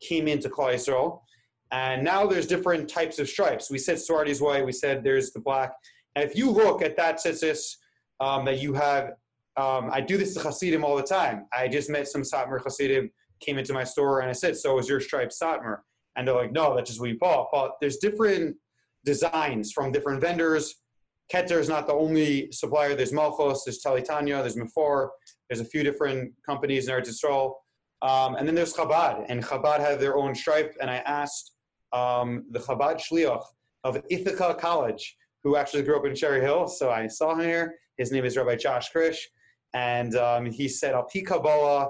came 0.01 0.29
into 0.29 0.49
Yisrael. 0.49 1.21
And 1.71 2.05
now 2.05 2.27
there's 2.27 2.47
different 2.47 2.89
types 2.89 3.19
of 3.19 3.29
stripes. 3.29 3.71
We 3.71 3.79
said 3.79 3.99
Swardi's 3.99 4.41
white, 4.41 4.65
we 4.65 4.73
said 4.73 5.03
there's 5.03 5.33
the 5.33 5.41
black. 5.41 5.73
And 6.15 6.29
if 6.29 6.37
you 6.37 6.51
look 6.51 6.83
at 6.83 6.97
that 6.97 7.21
census 7.21 7.79
um, 8.21 8.45
that 8.45 8.61
you 8.61 8.75
have 8.75 9.13
um, 9.57 9.91
I 9.93 10.01
do 10.01 10.17
this 10.17 10.35
to 10.35 10.41
Hasidim 10.41 10.85
all 10.85 10.97
the 10.97 11.03
time. 11.03 11.47
I 11.53 11.69
just 11.69 11.91
met 11.91 12.09
some 12.09 12.23
Satmar 12.23 12.63
Hasidim, 12.63 13.11
came 13.43 13.59
into 13.59 13.73
my 13.73 13.85
store, 13.85 14.21
and 14.21 14.31
I 14.31 14.33
said, 14.33 14.57
"So 14.57 14.79
is 14.79 14.89
your 14.89 15.01
stripe 15.01 15.31
Satmar?" 15.31 15.79
And 16.17 16.27
they're 16.27 16.35
like, 16.35 16.53
"No, 16.53 16.75
that's 16.75 16.89
just 16.89 17.01
what 17.01 17.11
we 17.11 17.17
bought." 17.17 17.49
But 17.53 17.73
there's 17.81 17.99
different 17.99 18.57
designs 19.05 19.73
from 19.73 19.93
different 19.93 20.21
vendors. 20.21 20.77
Keter 21.33 21.59
is 21.59 21.69
not 21.69 21.87
the 21.87 21.95
only 21.95 22.51
supplier. 22.53 22.95
There's 22.95 23.13
Malchus, 23.13 23.65
there's 23.65 23.83
Talitania, 23.83 24.41
there's 24.41 24.57
Mefor. 24.57 25.09
There's 25.49 25.61
a 25.61 25.65
few 25.65 25.83
different 25.83 26.33
companies 26.45 26.89
in 26.89 26.95
Eretz 26.95 27.09
Yisrael. 27.09 27.55
Um, 28.03 28.35
and 28.35 28.47
then 28.47 28.55
there's 28.55 28.75
Chabad, 28.75 29.27
and 29.29 29.43
Chabad 29.45 29.79
have 29.81 30.01
their 30.01 30.17
own 30.17 30.35
stripe. 30.35 30.75
And 30.81 30.91
I 30.91 30.97
asked 30.97 31.53
um, 31.93 32.45
the 32.51 32.59
Chabad 32.59 33.01
Shliach 33.01 33.45
of 33.85 34.03
Ithaca 34.11 34.55
College, 34.55 35.17
who 35.43 35.57
actually 35.57 35.83
grew 35.83 35.97
up 35.97 36.07
in 36.07 36.15
Cherry 36.15 36.41
Hill. 36.41 36.69
So 36.69 36.91
I 36.91 37.07
saw 37.07 37.35
him 37.35 37.41
here. 37.41 37.75
His 37.97 38.11
name 38.11 38.25
is 38.25 38.37
Rabbi 38.37 38.57
Josh 38.57 38.91
Krish 38.93 39.19
and 39.75 40.17
um, 40.17 40.47
he 40.47 40.69
said 40.69 40.95
Al 40.95 41.05
Pi 41.05 41.21
Kabbalah 41.21 41.89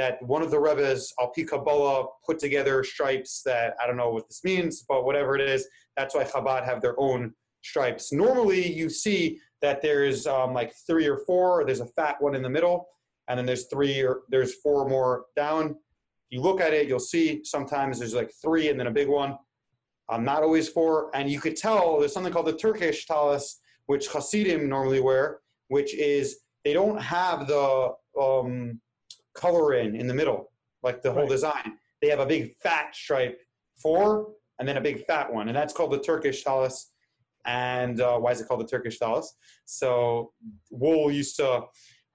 that 0.00 0.22
one 0.22 0.40
of 0.40 0.50
the 0.50 0.58
Rebbe's 0.58 1.12
Al 1.20 1.28
Pi 1.28 1.42
Kabbalah 1.42 2.06
put 2.24 2.38
together 2.38 2.82
stripes 2.82 3.42
that 3.44 3.74
I 3.82 3.86
don't 3.86 3.98
know 3.98 4.08
what 4.08 4.26
this 4.28 4.42
means, 4.42 4.82
but 4.88 5.04
whatever 5.04 5.36
it 5.36 5.42
is, 5.42 5.68
that's 5.94 6.14
why 6.14 6.24
Chabad 6.24 6.64
have 6.64 6.80
their 6.80 6.98
own 6.98 7.34
stripes. 7.60 8.10
Normally, 8.10 8.66
you 8.72 8.88
see 8.88 9.38
that 9.60 9.82
there's 9.82 10.26
um, 10.26 10.54
like 10.54 10.72
three 10.86 11.06
or 11.06 11.18
four. 11.26 11.60
Or 11.60 11.64
there's 11.66 11.80
a 11.80 11.86
fat 11.86 12.16
one 12.18 12.34
in 12.34 12.40
the 12.40 12.48
middle, 12.48 12.88
and 13.28 13.38
then 13.38 13.44
there's 13.44 13.66
three 13.66 14.00
or 14.00 14.22
there's 14.30 14.54
four 14.62 14.88
more 14.88 15.26
down. 15.36 15.66
If 15.66 16.30
you 16.30 16.40
look 16.40 16.62
at 16.62 16.72
it, 16.72 16.88
you'll 16.88 16.98
see 16.98 17.42
sometimes 17.44 17.98
there's 17.98 18.14
like 18.14 18.30
three 18.40 18.70
and 18.70 18.80
then 18.80 18.86
a 18.86 18.90
big 18.90 19.08
one. 19.08 19.36
Um, 20.08 20.24
not 20.24 20.42
always 20.42 20.66
four, 20.66 21.10
and 21.12 21.30
you 21.30 21.40
could 21.40 21.56
tell 21.56 21.98
there's 21.98 22.14
something 22.14 22.32
called 22.32 22.46
the 22.46 22.56
Turkish 22.56 23.04
talis, 23.04 23.60
which 23.84 24.08
Hasidim 24.08 24.66
normally 24.66 25.00
wear, 25.00 25.40
which 25.68 25.94
is 25.94 26.38
they 26.64 26.72
don't 26.72 27.00
have 27.02 27.46
the 27.46 27.92
um, 28.18 28.80
color 29.34 29.74
in 29.74 29.94
in 29.94 30.06
the 30.06 30.14
middle, 30.14 30.50
like 30.82 31.02
the 31.02 31.12
whole 31.12 31.22
right. 31.22 31.30
design. 31.30 31.78
They 32.02 32.08
have 32.08 32.20
a 32.20 32.26
big 32.26 32.56
fat 32.62 32.94
stripe 32.94 33.40
four 33.76 34.32
and 34.58 34.68
then 34.68 34.76
a 34.76 34.80
big 34.80 35.04
fat 35.06 35.32
one, 35.32 35.48
and 35.48 35.56
that's 35.56 35.72
called 35.72 35.92
the 35.92 36.00
Turkish 36.00 36.44
talus. 36.44 36.92
And 37.46 38.00
uh, 38.00 38.18
why 38.18 38.32
is 38.32 38.40
it 38.40 38.48
called 38.48 38.60
the 38.60 38.66
Turkish 38.66 38.98
talus? 38.98 39.34
So 39.64 40.32
wool 40.70 41.10
used 41.10 41.36
to 41.36 41.64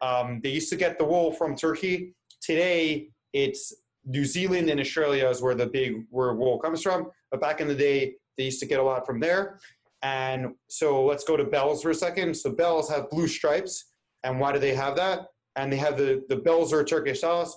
um, 0.01 0.39
they 0.43 0.49
used 0.49 0.69
to 0.69 0.75
get 0.75 0.97
the 0.97 1.05
wool 1.05 1.31
from 1.31 1.55
Turkey. 1.55 2.13
Today 2.41 3.09
it's 3.33 3.73
New 4.05 4.23
Zealand 4.23 4.69
and 4.69 4.79
Australia 4.79 5.27
is 5.27 5.41
where 5.41 5.55
the 5.55 5.65
big 5.65 6.05
where 6.09 6.33
wool 6.33 6.59
comes 6.59 6.81
from. 6.81 7.09
But 7.31 7.41
back 7.41 7.59
in 7.59 7.67
the 7.67 7.75
day, 7.75 8.15
they 8.37 8.45
used 8.45 8.59
to 8.59 8.65
get 8.65 8.79
a 8.79 8.83
lot 8.83 9.05
from 9.05 9.19
there. 9.19 9.59
And 10.03 10.53
so 10.69 11.03
let's 11.03 11.23
go 11.23 11.35
to 11.35 11.43
Belz 11.43 11.81
for 11.81 11.89
a 11.89 11.95
second. 11.95 12.35
So 12.35 12.51
Belz 12.51 12.89
have 12.89 13.09
blue 13.09 13.27
stripes 13.27 13.85
and 14.23 14.39
why 14.39 14.51
do 14.51 14.59
they 14.59 14.75
have 14.75 14.95
that? 14.97 15.27
And 15.55 15.71
they 15.71 15.77
have 15.77 15.97
the, 15.97 16.23
the 16.29 16.37
Belzer 16.37 16.85
Turkish 16.85 17.21
sauce 17.21 17.55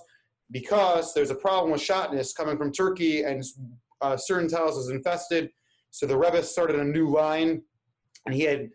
because 0.51 1.13
there's 1.13 1.29
a 1.29 1.35
problem 1.35 1.71
with 1.71 1.81
shatnez 1.81 2.33
coming 2.35 2.57
from 2.57 2.71
Turkey 2.71 3.23
and 3.23 3.43
uh, 4.01 4.17
certain 4.17 4.47
tiles 4.47 4.77
is 4.77 4.89
infested. 4.89 5.49
So 5.91 6.05
the 6.05 6.17
Rebbe 6.17 6.41
started 6.43 6.77
a 6.79 6.83
new 6.83 7.09
line 7.09 7.61
and 8.25 8.33
he 8.35 8.41
had 8.43 8.69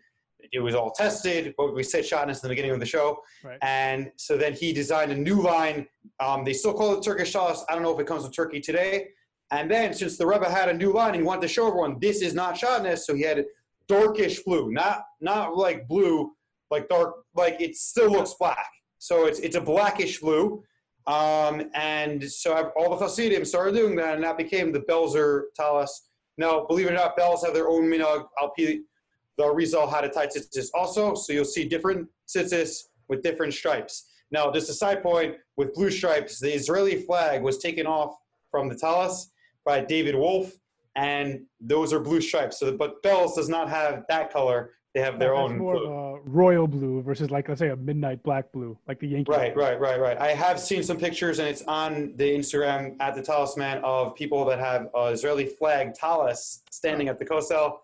it 0.51 0.59
was 0.59 0.75
all 0.75 0.91
tested. 0.91 1.55
But 1.57 1.73
we 1.73 1.81
said 1.81 2.03
shatnez 2.03 2.35
in 2.35 2.39
the 2.43 2.49
beginning 2.49 2.71
of 2.71 2.79
the 2.79 2.85
show, 2.85 3.17
Right. 3.43 3.57
and 3.63 4.11
so 4.15 4.37
then 4.37 4.53
he 4.53 4.73
designed 4.73 5.11
a 5.11 5.15
new 5.15 5.41
line. 5.41 5.87
Um, 6.19 6.43
they 6.45 6.53
still 6.53 6.73
call 6.73 6.95
it 6.97 7.03
Turkish 7.03 7.31
sauce. 7.31 7.65
I 7.67 7.73
don't 7.73 7.81
know 7.81 7.93
if 7.93 7.99
it 7.99 8.05
comes 8.05 8.23
with 8.23 8.35
Turkey 8.35 8.59
today. 8.61 9.07
And 9.51 9.69
then 9.71 9.91
since 9.93 10.17
the 10.17 10.27
Rebbe 10.27 10.47
had 10.49 10.69
a 10.69 10.73
new 10.73 10.93
line 10.93 11.09
and 11.09 11.17
he 11.17 11.23
wanted 11.23 11.41
to 11.41 11.47
show 11.47 11.67
everyone 11.67 11.97
this 11.99 12.21
is 12.21 12.35
not 12.35 12.55
shatnez, 12.55 12.99
so 12.99 13.15
he 13.15 13.23
had 13.23 13.43
darkish 13.87 14.43
blue, 14.43 14.71
not 14.71 15.01
not 15.19 15.57
like 15.57 15.87
blue, 15.87 16.31
like 16.69 16.87
dark, 16.89 17.15
like 17.33 17.59
it 17.59 17.75
still 17.75 18.11
looks 18.11 18.35
black. 18.39 18.67
So 19.05 19.25
it's 19.25 19.39
it's 19.39 19.55
a 19.55 19.61
blackish 19.61 20.19
blue. 20.19 20.63
Um, 21.05 21.69
and 21.75 22.23
so 22.23 22.71
all 22.75 22.89
the 22.89 23.05
Hasidim 23.05 23.45
started 23.45 23.75
doing 23.75 23.95
that, 23.97 24.15
and 24.15 24.23
that 24.23 24.35
became 24.35 24.71
the 24.71 24.79
Belzer 24.79 25.43
Talis. 25.55 26.07
Now, 26.39 26.65
believe 26.65 26.87
it 26.87 26.93
or 26.93 26.95
not, 26.95 27.15
Belz 27.15 27.45
have 27.45 27.53
their 27.53 27.69
own 27.69 27.83
minhag. 27.83 28.25
Alpi, 28.41 28.79
the 29.37 29.43
Arizal 29.43 29.87
had 29.87 30.05
a 30.05 30.09
tight 30.09 30.31
tzitzis 30.35 30.69
also, 30.73 31.13
so 31.13 31.33
you'll 31.33 31.45
see 31.45 31.67
different 31.67 32.09
tzitzis 32.27 32.85
with 33.07 33.21
different 33.21 33.53
stripes. 33.53 34.09
Now, 34.31 34.51
just 34.51 34.71
a 34.71 34.73
side 34.73 35.03
point 35.03 35.35
with 35.55 35.75
blue 35.75 35.91
stripes, 35.91 36.39
the 36.39 36.51
Israeli 36.51 36.95
flag 37.03 37.43
was 37.43 37.59
taken 37.59 37.85
off 37.85 38.17
from 38.49 38.69
the 38.69 38.75
Talis 38.75 39.29
by 39.65 39.81
David 39.81 40.15
Wolf, 40.15 40.51
and 40.95 41.41
those 41.61 41.93
are 41.93 41.99
blue 41.99 42.21
stripes. 42.21 42.59
So, 42.59 42.75
but 42.75 43.03
Belz 43.03 43.35
does 43.35 43.49
not 43.49 43.69
have 43.69 44.05
that 44.09 44.33
color; 44.33 44.71
they 44.95 45.01
have 45.01 45.19
their 45.19 45.35
own. 45.35 45.57
more 45.57 45.75
blue. 45.75 45.91
of 45.91 46.15
a 46.15 46.19
royal 46.23 46.67
blue 46.67 47.01
versus 47.01 47.29
like 47.29 47.49
let's 47.49 47.59
say 47.59 47.67
a 47.67 47.75
midnight 47.75 48.23
black 48.23 48.49
blue, 48.53 48.77
like 48.87 48.97
the 49.01 49.07
yankees 49.07 49.35
Right, 49.35 49.55
right, 49.55 49.77
right, 49.77 49.99
right. 49.99 50.17
I 50.17 50.29
have 50.29 50.57
seen 50.57 50.83
some 50.83 50.97
pictures, 50.97 51.39
and 51.39 51.49
it's 51.49 51.63
on 51.63 52.13
the 52.15 52.33
Instagram 52.33 52.95
at 53.01 53.13
the 53.13 53.21
Talisman 53.21 53.79
of 53.83 54.15
people 54.15 54.45
that 54.45 54.57
have 54.59 54.87
uh, 54.97 55.11
Israeli 55.13 55.47
flag 55.47 55.93
talis 55.93 56.63
standing 56.71 57.09
at 57.09 57.19
the 57.19 57.25
Kosel. 57.25 57.79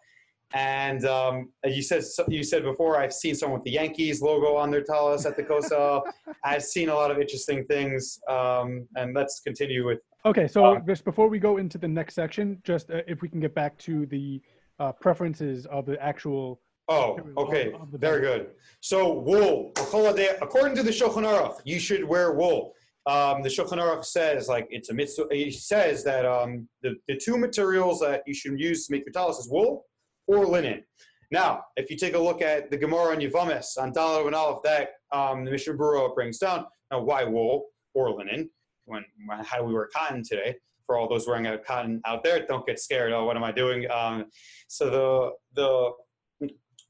And 0.53 1.03
um, 1.05 1.49
you 1.65 1.81
said 1.81 2.03
you 2.29 2.43
said 2.43 2.63
before, 2.63 2.97
I've 2.97 3.13
seen 3.13 3.35
someone 3.35 3.59
with 3.59 3.65
the 3.65 3.71
Yankees 3.71 4.21
logo 4.21 4.55
on 4.55 4.71
their 4.71 4.83
talis 4.83 5.25
at 5.25 5.35
the 5.35 5.43
Kosel. 5.43 6.03
I've 6.45 6.63
seen 6.63 6.87
a 6.87 6.95
lot 6.95 7.11
of 7.11 7.19
interesting 7.19 7.65
things, 7.65 8.21
um, 8.29 8.87
and 8.95 9.13
let's 9.13 9.41
continue 9.41 9.85
with. 9.85 9.99
Okay, 10.25 10.47
so 10.47 10.63
Um, 10.63 10.83
just 10.87 11.03
before 11.03 11.27
we 11.27 11.39
go 11.39 11.57
into 11.57 11.77
the 11.77 11.87
next 11.89 12.15
section, 12.15 12.61
just 12.63 12.89
uh, 12.89 13.01
if 13.05 13.21
we 13.21 13.27
can 13.27 13.41
get 13.41 13.53
back 13.53 13.77
to 13.79 14.05
the 14.05 14.41
uh, 14.79 14.93
preferences 14.93 15.65
of 15.65 15.85
the 15.85 16.01
actual. 16.01 16.61
Oh, 16.91 17.17
okay, 17.37 17.73
very 17.93 18.19
good. 18.19 18.47
So 18.81 19.13
wool, 19.13 19.71
according 19.77 20.75
to 20.75 20.83
the 20.83 20.91
Shulchan 20.91 21.25
Aruch, 21.31 21.59
you 21.63 21.79
should 21.79 22.03
wear 22.03 22.33
wool. 22.33 22.73
Um, 23.05 23.41
the 23.41 23.49
Shulchan 23.49 23.79
Aruch 23.83 24.03
says, 24.03 24.49
like 24.49 24.67
it's 24.69 24.89
a 24.89 24.93
mitzvah. 24.93 25.27
He 25.31 25.51
says 25.51 26.03
that 26.03 26.25
um, 26.25 26.67
the 26.83 26.95
the 27.07 27.15
two 27.15 27.37
materials 27.37 28.01
that 28.01 28.23
you 28.27 28.33
should 28.33 28.59
use 28.59 28.87
to 28.87 28.91
make 28.93 29.05
your 29.05 29.13
talis 29.13 29.37
is 29.37 29.49
wool 29.49 29.85
or 30.27 30.45
linen. 30.45 30.83
Now, 31.31 31.63
if 31.77 31.89
you 31.89 31.95
take 31.95 32.13
a 32.13 32.19
look 32.19 32.41
at 32.41 32.69
the 32.69 32.77
Gemara 32.77 33.13
and 33.13 33.21
Yavamis 33.21 33.77
on 33.77 33.93
Dalad 33.93 34.27
and 34.27 34.35
Aleph, 34.35 34.61
that 34.63 34.89
um, 35.13 35.45
the 35.45 35.51
Mishnah 35.51 35.75
Berurah 35.75 36.13
brings 36.13 36.39
down. 36.39 36.65
Now, 36.91 36.99
why 37.01 37.23
wool 37.23 37.67
or 37.93 38.11
linen? 38.11 38.49
When, 38.83 39.05
when 39.25 39.39
how 39.45 39.59
do 39.59 39.63
we 39.63 39.73
wear 39.73 39.87
cotton 39.95 40.23
today? 40.23 40.57
For 40.85 40.97
all 40.97 41.07
those 41.07 41.25
wearing 41.25 41.47
out 41.47 41.63
cotton 41.63 42.01
out 42.05 42.21
there, 42.21 42.45
don't 42.45 42.65
get 42.65 42.81
scared. 42.81 43.13
Oh, 43.13 43.23
what 43.23 43.37
am 43.37 43.45
I 43.45 43.53
doing? 43.53 43.89
Um, 43.89 44.25
so 44.67 44.89
the 44.89 45.31
the 45.61 45.91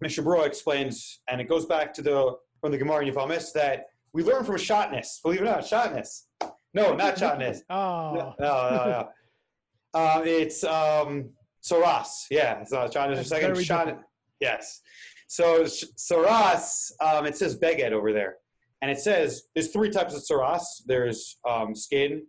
Mishnah 0.02 0.24
Berurah 0.24 0.46
explains, 0.48 1.20
and 1.30 1.40
it 1.40 1.48
goes 1.48 1.66
back 1.66 1.94
to 1.94 2.02
the 2.02 2.36
from 2.60 2.72
the 2.72 2.78
Gemara 2.78 3.06
in 3.06 3.14
Yavamis 3.14 3.54
that 3.54 3.86
we 4.14 4.24
learn 4.24 4.44
from 4.44 4.56
shatnez. 4.56 5.22
Believe 5.24 5.42
it 5.42 5.44
or 5.44 5.46
not, 5.46 5.62
shatnez. 5.62 6.24
No, 6.74 6.94
not 6.96 7.16
shatnez. 7.16 7.60
Oh, 7.70 8.14
No, 8.14 8.36
no, 8.40 8.70
no. 8.70 8.86
no. 8.86 9.10
Uh, 9.94 10.22
it's 10.26 10.64
um, 10.64 11.30
Tzoraas. 11.64 12.26
Yeah, 12.30 12.64
so 12.64 12.88
John 12.88 13.12
is 13.14 13.20
a 13.20 13.24
second. 13.24 13.62
Shot. 13.64 14.00
Yes. 14.40 14.82
So 15.28 15.64
Tzoraas, 15.64 16.92
um, 17.02 17.26
it 17.26 17.36
says 17.38 17.58
Beged 17.60 17.92
over 17.92 18.12
there, 18.14 18.38
and 18.82 18.90
it 18.92 19.00
says 19.00 19.44
there's 19.54 19.70
three 19.70 19.90
types 19.90 20.14
of 20.16 20.22
Tzoraas. 20.24 20.64
There's 20.86 21.38
um, 21.48 21.76
skin, 21.76 22.24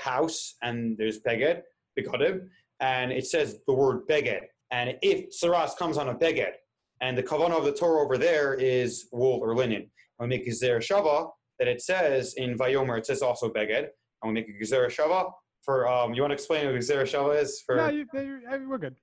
house, 0.00 0.54
and 0.62 0.96
there's 0.98 1.20
Beged, 1.20 1.62
Begodim, 1.98 2.48
and 2.80 3.12
it 3.12 3.26
says 3.26 3.58
the 3.66 3.74
word 3.74 4.06
Beged. 4.08 4.40
And 4.72 4.96
if 5.02 5.30
Tzoraas 5.30 5.76
comes 5.76 5.96
on 5.98 6.08
a 6.08 6.14
Beged, 6.14 6.52
and 7.00 7.16
the 7.16 7.22
kavanah 7.22 7.58
of 7.58 7.64
the 7.64 7.72
Torah 7.72 8.02
over 8.02 8.18
there 8.18 8.54
is 8.54 9.08
wool 9.12 9.40
or 9.40 9.54
linen, 9.54 9.82
and 9.82 9.90
we 10.18 10.26
make 10.26 10.46
a 10.46 10.50
Gezer 10.50 10.78
Shava 10.78 11.30
that 11.58 11.68
it 11.68 11.82
says 11.82 12.34
in 12.34 12.56
Vayomer, 12.56 12.98
it 12.98 13.06
says 13.06 13.22
also 13.22 13.48
Beged, 13.48 13.88
and 14.22 14.24
we 14.24 14.32
make 14.32 14.48
a 14.48 14.52
Gezer 14.52 14.86
Shava 14.86 15.30
for. 15.62 15.88
Um, 15.88 16.14
you 16.14 16.22
want 16.22 16.30
to 16.30 16.34
explain 16.34 16.66
what 16.66 16.74
Gezer 16.76 17.02
Shava 17.02 17.40
is 17.40 17.62
for? 17.64 17.76
no, 17.76 17.88
you, 17.88 18.06
you, 18.14 18.40
we're 18.68 18.78
good. 18.78 18.96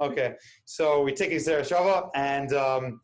Okay, 0.00 0.34
so 0.64 1.02
we 1.02 1.12
take 1.12 1.30
Xer 1.30 1.60
Shava 1.60 2.10
and 2.14 2.52
um, 2.52 3.00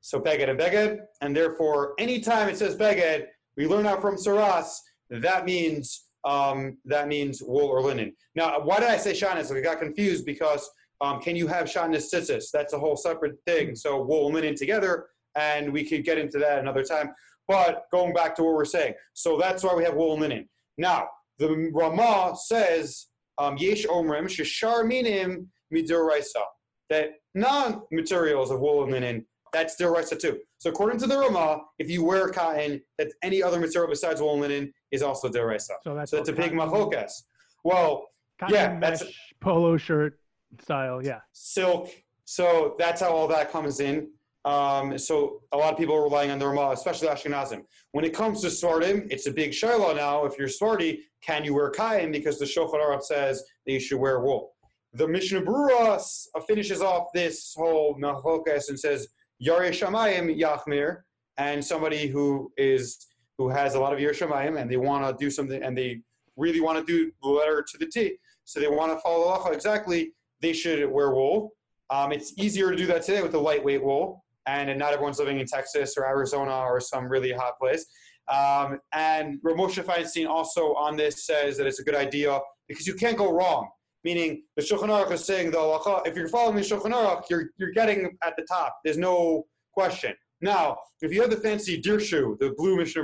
so 0.00 0.20
Beged 0.20 0.50
and 0.50 0.58
Beged, 0.58 0.98
and 1.22 1.34
therefore 1.34 1.94
anytime 1.98 2.48
it 2.48 2.58
says 2.58 2.76
Beged, 2.76 3.26
we 3.56 3.66
learn 3.66 3.86
out 3.86 4.02
from 4.02 4.16
Tzoraas 4.16 4.76
that 5.10 5.44
means 5.44 6.06
um, 6.24 6.78
that 6.86 7.08
means 7.08 7.42
wool 7.42 7.66
or 7.66 7.82
linen. 7.82 8.14
Now, 8.34 8.60
why 8.60 8.80
did 8.80 8.88
I 8.88 8.96
say 8.96 9.12
shatnez? 9.12 9.52
We 9.52 9.60
got 9.60 9.78
confused 9.78 10.24
because 10.24 10.68
um, 11.00 11.20
can 11.20 11.36
you 11.36 11.46
have 11.46 11.66
shatnez 11.66 12.06
tzitzis? 12.12 12.46
That's 12.52 12.72
a 12.72 12.78
whole 12.78 12.96
separate 12.96 13.36
thing. 13.46 13.74
So 13.74 14.02
wool 14.02 14.26
and 14.26 14.34
linen 14.34 14.54
together, 14.54 15.06
and 15.36 15.72
we 15.72 15.84
could 15.84 16.04
get 16.04 16.18
into 16.18 16.38
that 16.38 16.58
another 16.58 16.82
time. 16.82 17.10
But 17.48 17.84
going 17.92 18.14
back 18.14 18.34
to 18.36 18.42
what 18.42 18.54
we're 18.54 18.64
saying, 18.64 18.94
so 19.12 19.36
that's 19.38 19.62
why 19.62 19.74
we 19.74 19.84
have 19.84 19.94
wool 19.94 20.12
and 20.12 20.22
linen. 20.22 20.48
Now, 20.78 21.08
the 21.38 21.70
Ramah 21.72 22.36
says 22.36 23.06
um, 23.38 23.56
Yesh 23.58 23.84
Omrim 23.86 24.24
Shishar 24.26 24.86
Minim 24.86 25.50
Midoraisa 25.74 26.42
that 26.90 27.10
non-materials 27.34 28.50
of 28.50 28.60
wool 28.60 28.82
and 28.84 28.92
linen, 28.92 29.26
that's 29.52 29.76
deraisa 29.80 30.18
too. 30.18 30.38
So 30.58 30.70
according 30.70 30.98
to 31.00 31.06
the 31.06 31.18
Ramah, 31.18 31.58
if 31.78 31.90
you 31.90 32.04
wear 32.04 32.28
cotton, 32.28 32.80
that 32.98 33.08
any 33.22 33.42
other 33.42 33.58
material 33.60 33.88
besides 33.90 34.20
wool 34.20 34.32
and 34.34 34.42
linen 34.42 34.72
is 34.90 35.02
also 35.02 35.28
deraisa. 35.28 35.70
So 35.82 35.94
that's 35.94 36.10
So 36.10 36.18
it's 36.18 36.28
a 36.28 36.32
big 36.32 36.52
machokas. 36.52 37.10
Well, 37.64 38.08
cotton 38.38 38.54
yeah, 38.54 38.78
that's- 38.80 39.02
mesh 39.02 39.14
polo 39.40 39.76
shirt 39.76 40.18
style. 40.62 41.04
Yeah. 41.04 41.20
silk. 41.32 41.90
So 42.24 42.74
that's 42.78 43.00
how 43.00 43.10
all 43.10 43.28
that 43.28 43.52
comes 43.52 43.80
in. 43.80 44.08
Um, 44.44 44.98
so 44.98 45.40
a 45.52 45.56
lot 45.56 45.72
of 45.72 45.78
people 45.78 45.94
are 45.94 46.02
relying 46.02 46.30
on 46.30 46.38
the 46.38 46.46
Ramah, 46.46 46.72
especially 46.72 47.08
Ashkenazim. 47.08 47.62
When 47.92 48.04
it 48.04 48.12
comes 48.12 48.42
to 48.42 48.48
Sfardim, 48.48 49.06
it's 49.10 49.26
a 49.26 49.30
big 49.30 49.54
shiloh 49.54 49.94
now. 49.94 50.26
If 50.26 50.38
you're 50.38 50.48
Sfardi, 50.48 51.00
can 51.22 51.44
you 51.44 51.54
wear 51.54 51.70
cotton? 51.70 52.12
Because 52.12 52.38
the 52.38 52.44
Shulchan 52.44 53.02
says 53.02 53.42
that 53.64 53.72
you 53.72 53.80
should 53.80 53.98
wear 53.98 54.20
wool. 54.20 54.52
The 54.92 55.08
Mishnah 55.08 55.42
uh, 55.50 55.98
finishes 56.46 56.80
off 56.80 57.08
this 57.14 57.54
whole 57.56 57.98
machokas 57.98 58.68
and 58.68 58.78
says 58.78 59.08
Yare 59.38 59.70
Shamayim 59.70 60.38
Yachmir, 60.38 60.98
and 61.36 61.64
somebody 61.64 62.06
who 62.06 62.52
is 62.56 63.06
who 63.36 63.48
has 63.48 63.74
a 63.74 63.80
lot 63.80 63.92
of 63.92 63.98
Yare 63.98 64.12
Shamayim 64.12 64.60
and 64.60 64.70
they 64.70 64.76
want 64.76 65.04
to 65.04 65.24
do 65.24 65.30
something 65.30 65.60
and 65.62 65.76
they 65.76 66.00
really 66.36 66.60
want 66.60 66.78
to 66.78 66.84
do 66.84 67.10
the 67.22 67.28
letter 67.28 67.64
to 67.68 67.78
the 67.78 67.86
T, 67.86 68.16
so 68.44 68.60
they 68.60 68.68
want 68.68 68.92
to 68.92 68.98
follow 69.00 69.36
halacha 69.36 69.52
exactly. 69.52 70.12
They 70.44 70.52
should 70.52 70.90
wear 70.90 71.10
wool. 71.10 71.52
Um, 71.88 72.12
it's 72.12 72.34
easier 72.36 72.70
to 72.70 72.76
do 72.76 72.86
that 72.88 73.02
today 73.02 73.22
with 73.22 73.32
the 73.32 73.38
lightweight 73.38 73.82
wool, 73.82 74.22
and 74.46 74.78
not 74.78 74.92
everyone's 74.92 75.18
living 75.18 75.40
in 75.40 75.46
Texas 75.46 75.94
or 75.96 76.06
Arizona 76.06 76.54
or 76.54 76.80
some 76.80 77.08
really 77.08 77.32
hot 77.32 77.58
place. 77.58 77.86
Um, 78.28 78.78
and 78.92 79.38
Rav 79.42 79.56
Moshe 79.56 79.82
Feinstein 79.82 80.28
also 80.28 80.74
on 80.74 80.96
this 80.96 81.24
says 81.24 81.56
that 81.56 81.66
it's 81.66 81.80
a 81.80 81.82
good 81.82 81.94
idea 81.94 82.40
because 82.68 82.86
you 82.86 82.92
can't 82.92 83.16
go 83.16 83.32
wrong. 83.32 83.70
Meaning 84.04 84.42
the 84.56 84.62
Shulchan 84.62 84.90
Aruch 84.90 85.12
is 85.12 85.24
saying 85.24 85.50
halacha, 85.50 86.06
if 86.06 86.14
you're 86.14 86.28
following 86.28 86.56
the 86.56 86.60
Shulchan 86.60 86.92
Aruch, 86.92 87.22
you're, 87.30 87.46
you're 87.56 87.72
getting 87.72 88.14
at 88.22 88.34
the 88.36 88.44
top. 88.46 88.76
There's 88.84 88.98
no 88.98 89.46
question. 89.72 90.12
Now, 90.42 90.76
if 91.00 91.10
you 91.10 91.22
have 91.22 91.30
the 91.30 91.38
fancy 91.38 91.80
Dirshu, 91.80 92.38
the 92.38 92.52
blue 92.58 92.76
Mishnah 92.76 93.02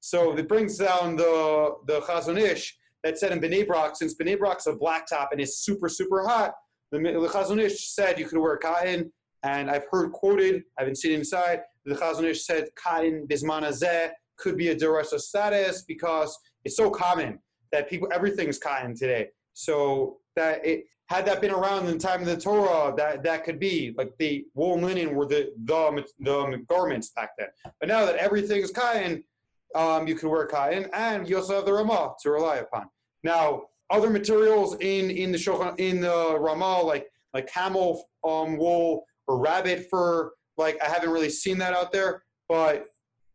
so 0.00 0.34
it 0.36 0.48
brings 0.48 0.78
down 0.78 1.16
the 1.16 1.74
the 1.86 2.00
Chazon 2.00 2.40
Ish 2.40 2.76
that 3.04 3.18
said 3.18 3.32
in 3.32 3.40
Bnei 3.40 3.66
Brak, 3.66 3.96
since 3.96 4.14
Bnei 4.14 4.38
Brak's 4.38 4.66
a 4.66 4.74
black 4.74 5.06
top 5.06 5.30
and 5.32 5.40
is 5.40 5.58
super, 5.58 5.88
super 5.88 6.26
hot, 6.26 6.54
the, 6.90 6.98
the 6.98 7.28
Chazon 7.28 7.60
Ish 7.60 7.90
said 7.90 8.18
you 8.18 8.26
could 8.26 8.38
wear 8.38 8.56
cotton, 8.56 9.12
and 9.42 9.70
I've 9.70 9.86
heard 9.90 10.12
quoted, 10.12 10.62
I 10.78 10.82
haven't 10.82 10.98
seen 10.98 11.12
inside, 11.12 11.60
the 11.84 11.94
Chazon 11.94 12.24
Ish 12.24 12.44
said 12.44 12.68
cotton 12.76 13.26
bismana 13.28 13.68
zeh 13.68 14.10
could 14.38 14.56
be 14.56 14.68
a 14.68 14.76
durasa 14.76 15.20
status 15.20 15.82
because 15.82 16.36
it's 16.64 16.76
so 16.76 16.90
common 16.90 17.38
that 17.72 17.88
people 17.88 18.08
everything 18.12 18.48
is 18.48 18.58
cotton 18.58 18.94
today. 18.94 19.28
So 19.54 20.18
that 20.36 20.64
it 20.64 20.84
had 21.06 21.26
that 21.26 21.40
been 21.40 21.50
around 21.50 21.86
in 21.86 21.92
the 21.92 21.98
time 21.98 22.20
of 22.20 22.26
the 22.26 22.36
Torah, 22.36 22.94
that 22.96 23.22
that 23.22 23.44
could 23.44 23.58
be 23.58 23.94
like 23.96 24.12
the 24.18 24.46
wool 24.54 24.74
and 24.74 24.84
linen 24.84 25.14
were 25.14 25.26
the 25.26 25.52
the, 25.64 26.04
the 26.18 26.64
garments 26.68 27.10
back 27.10 27.30
then. 27.38 27.48
But 27.80 27.88
now 27.88 28.04
that 28.06 28.16
everything 28.16 28.62
is 28.62 28.70
cotton, 28.70 29.22
um, 29.74 30.06
you 30.06 30.14
can 30.14 30.28
wear 30.28 30.46
cotton, 30.46 30.88
and 30.92 31.28
you 31.28 31.36
also 31.36 31.56
have 31.56 31.64
the 31.64 31.72
Ramah 31.72 32.14
to 32.22 32.30
rely 32.30 32.56
upon. 32.56 32.86
Now, 33.24 33.62
other 33.90 34.10
materials 34.10 34.74
in 34.80 35.10
in 35.10 35.32
the 35.32 35.38
Shulchan, 35.38 35.78
in 35.78 36.00
the 36.00 36.36
Ramah, 36.38 36.82
like 36.82 37.06
like 37.34 37.46
camel 37.46 38.08
um, 38.24 38.56
wool 38.56 39.04
or 39.26 39.38
rabbit 39.38 39.86
fur, 39.90 40.32
like 40.56 40.80
I 40.82 40.88
haven't 40.88 41.10
really 41.10 41.30
seen 41.30 41.58
that 41.58 41.74
out 41.74 41.92
there. 41.92 42.22
But 42.48 42.86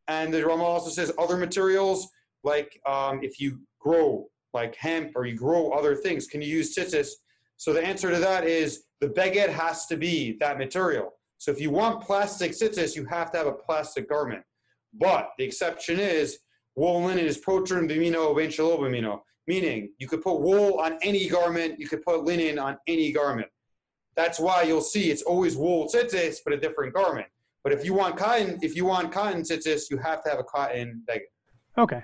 and 0.08 0.34
the 0.34 0.46
Ramah 0.46 0.64
also 0.64 0.90
says 0.90 1.12
other 1.18 1.38
materials, 1.38 2.08
like 2.44 2.80
um, 2.88 3.20
if 3.24 3.40
you 3.40 3.60
grow 3.80 4.28
like 4.54 4.76
hemp 4.76 5.12
or 5.16 5.26
you 5.26 5.36
grow 5.36 5.72
other 5.72 5.96
things, 5.96 6.28
can 6.28 6.42
you 6.42 6.48
use 6.48 6.76
tzitzis? 6.76 7.10
So 7.58 7.74
the 7.74 7.86
answer 7.86 8.12
to 8.12 8.20
that 8.20 8.46
is 8.46 8.84
the 9.02 9.10
beged 9.10 9.50
has 9.50 9.86
to 9.88 9.98
be 9.98 10.38
that 10.40 10.58
material. 10.58 11.14
So 11.38 11.52
if 11.52 11.60
you 11.60 11.70
want 11.70 12.02
plastic 12.02 12.52
tzitzis, 12.52 12.96
you 12.96 13.06
have 13.06 13.32
to 13.32 13.38
have 13.38 13.48
a 13.48 13.52
plastic 13.52 14.10
garment. 14.10 14.44
But 14.94 15.32
the 15.38 15.44
exception 15.44 16.00
is 16.00 16.40
wool 16.76 17.04
linen 17.04 17.26
is 17.26 17.38
protrin 17.38 17.90
bimino 17.90 18.36
ben 18.36 18.50
bimino, 18.50 19.22
meaning 19.48 19.92
you 19.98 20.08
could 20.08 20.22
put 20.22 20.40
wool 20.40 20.80
on 20.80 20.98
any 21.02 21.28
garment, 21.28 21.80
you 21.80 21.88
could 21.88 22.04
put 22.04 22.24
linen 22.24 22.60
on 22.60 22.78
any 22.88 23.12
garment. 23.12 23.50
That's 24.16 24.40
why 24.40 24.64
you'll 24.64 24.82
see 24.82 25.12
it's 25.12 25.22
always 25.22 25.56
wool 25.56 25.88
tzitzis, 25.88 26.38
but 26.44 26.54
a 26.54 26.58
different 26.58 26.94
garment. 26.94 27.28
But 27.64 27.74
if 27.74 27.86
you 27.86 27.94
want 27.94 28.18
cotton, 28.18 28.60
if 28.62 28.76
you 28.76 28.86
want 28.86 29.12
cotton 29.12 29.42
tzitzis, 29.42 29.90
you 29.92 29.98
have 29.98 30.24
to 30.24 30.30
have 30.30 30.40
a 30.40 30.44
cotton 30.44 31.04
beged. 31.08 31.28
Okay, 31.78 32.04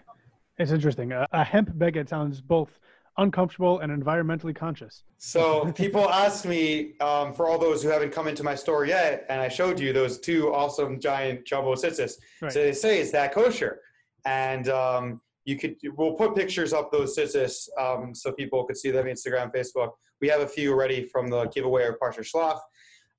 it's 0.58 0.72
interesting. 0.72 1.12
A 1.12 1.44
hemp 1.44 1.70
beged 1.78 2.10
sounds 2.10 2.42
both 2.42 2.80
uncomfortable 3.18 3.80
and 3.80 3.91
environmentally 3.91 4.55
conscious. 4.55 5.03
So 5.18 5.72
people 5.76 6.09
ask 6.09 6.45
me 6.45 6.97
um, 6.99 7.34
for 7.34 7.47
all 7.47 7.57
those 7.57 7.84
who 7.84 7.89
haven't 7.89 8.11
come 8.11 8.28
into 8.28 8.43
my 8.43 8.55
store 8.55 8.86
yet, 8.86 9.26
and 9.30 9.41
I 9.41 9.49
showed 9.49 9.80
you 9.80 9.93
those 9.93 10.20
two 10.20 10.53
awesome 10.53 10.99
giant 10.99 11.45
jumbo 11.45 11.76
tzitzis. 11.76 12.14
Right. 12.41 12.51
So 12.51 12.64
they 12.64 12.74
say, 12.74 12.99
"Is 12.99 13.11
that 13.11 13.34
kosher?" 13.34 13.80
And 14.26 14.70
um, 14.70 15.22
you 15.45 15.57
could 15.57 15.76
we'll 15.97 16.14
put 16.14 16.36
pictures 16.36 16.74
up 16.74 16.91
those 16.91 17.18
tzitzis 17.18 17.68
um, 17.80 18.16
so 18.16 18.32
people 18.32 18.64
could 18.66 18.78
see 18.78 18.91
them 18.91 19.05
Instagram, 19.05 19.53
Facebook. 19.53 19.91
We 20.22 20.30
have 20.30 20.41
a 20.41 20.47
few 20.47 20.72
already 20.72 21.05
from 21.05 21.28
the 21.28 21.45
giveaway 21.47 21.88
of 21.88 21.95
Parsha 21.99 22.22
Shlach. 22.22 22.59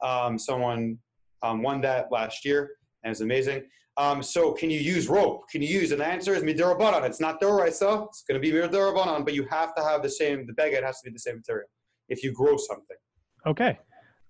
Um, 0.03 0.39
someone 0.39 0.99
um, 1.43 1.63
won 1.63 1.81
that 1.83 2.11
last 2.11 2.45
year, 2.45 2.71
and 3.03 3.11
it's 3.11 3.21
amazing. 3.21 3.65
Um, 3.97 4.23
so 4.23 4.53
can 4.53 4.71
you 4.71 4.81
use 4.81 5.09
rope? 5.09 5.49
Can 5.49 5.63
you 5.63 5.69
use? 5.69 5.93
And 5.93 6.01
the 6.01 6.07
answer 6.07 6.35
is 6.35 6.43
midirabanan. 6.43 7.05
It's 7.05 7.21
not 7.21 7.41
doraisa. 7.41 8.09
It's 8.09 8.25
going 8.29 8.41
to 8.41 8.51
be 8.51 8.51
midirabanan, 8.51 9.25
but 9.25 9.35
you 9.35 9.47
have 9.51 9.75
to 9.77 9.83
have 9.83 10.03
the 10.03 10.11
same. 10.11 10.47
The 10.47 10.53
beged 10.53 10.83
has 10.83 11.01
to 11.01 11.11
be 11.11 11.13
the 11.13 11.19
same 11.19 11.37
material 11.37 11.69
if 12.09 12.23
you 12.23 12.33
grow 12.33 12.57
something. 12.57 12.97
Okay, 13.47 13.79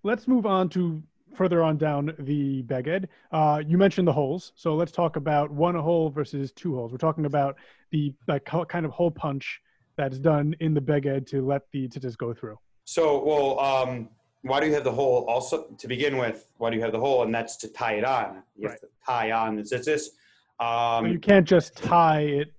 let's 0.02 0.28
move 0.28 0.44
on 0.44 0.68
to 0.70 1.02
further 1.34 1.62
on 1.62 1.76
down 1.76 2.14
the 2.18 2.62
beged. 2.64 3.06
Uh, 3.32 3.62
you 3.66 3.78
mentioned 3.78 4.06
the 4.06 4.12
holes, 4.12 4.52
so 4.54 4.74
let's 4.74 4.92
talk 4.92 5.16
about 5.16 5.50
one 5.50 5.74
hole 5.74 6.10
versus 6.10 6.52
two 6.52 6.74
holes. 6.74 6.92
We're 6.92 6.98
talking 6.98 7.26
about 7.26 7.56
the 7.90 8.12
like 8.28 8.44
kind 8.44 8.84
of 8.84 8.92
hole 8.92 9.10
punch 9.10 9.60
that's 9.96 10.18
done 10.18 10.54
in 10.60 10.74
the 10.74 10.80
beged 10.80 11.26
to 11.28 11.44
let 11.44 11.62
the 11.72 11.88
tzitzis 11.88 12.16
go 12.16 12.34
through. 12.34 12.58
So, 12.84 13.24
well, 13.24 13.58
um, 13.60 14.08
why 14.45 14.61
do 14.61 14.66
you 14.66 14.74
have 14.74 14.84
the 14.84 14.92
hole 14.92 15.24
also 15.26 15.64
to 15.78 15.88
begin 15.88 16.18
with? 16.18 16.47
Why 16.59 16.68
do 16.68 16.76
you 16.76 16.82
have 16.82 16.92
the 16.92 17.01
hole? 17.01 17.22
And 17.22 17.34
that's 17.34 17.57
to 17.57 17.68
tie 17.68 17.95
it 17.95 18.05
on. 18.05 18.42
You 18.57 18.68
right. 18.68 18.72
have 18.72 18.80
to 18.80 18.88
tie 19.05 19.32
on 19.32 19.57
the 19.57 19.62
tzitzis. 19.62 20.09
Um, 20.61 21.07
you 21.07 21.18
can't 21.18 21.49
just 21.49 21.74
tie 21.76 22.20
it 22.20 22.53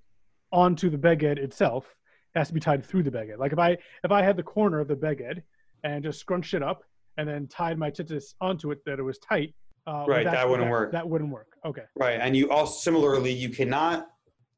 onto 0.51 0.89
the 0.89 0.97
beged 0.97 1.37
itself. 1.37 1.85
It 2.33 2.39
has 2.39 2.47
to 2.47 2.55
be 2.55 2.59
tied 2.59 2.83
through 2.83 3.03
the 3.03 3.11
beged. 3.11 3.37
Like 3.37 3.53
if 3.53 3.59
I 3.59 3.77
if 4.03 4.11
I 4.11 4.23
had 4.23 4.35
the 4.35 4.43
corner 4.43 4.79
of 4.79 4.87
the 4.87 4.95
beged 4.95 5.43
and 5.83 6.03
just 6.03 6.19
scrunched 6.19 6.55
it 6.55 6.63
up 6.63 6.83
and 7.17 7.29
then 7.29 7.47
tied 7.47 7.77
my 7.77 7.91
tzitzis 7.91 8.33
onto 8.41 8.71
it 8.71 8.79
that 8.85 8.97
it 8.97 9.03
was 9.03 9.19
tight. 9.19 9.53
Uh, 9.87 10.05
right, 10.07 10.25
that 10.25 10.49
wouldn't 10.49 10.65
that, 10.65 10.71
work. 10.71 10.91
That 10.91 11.07
wouldn't 11.07 11.29
work. 11.29 11.55
Okay. 11.63 11.83
Right, 11.95 12.19
and 12.19 12.35
you 12.35 12.49
also 12.49 12.79
similarly 12.79 13.31
you 13.31 13.49
cannot 13.49 14.07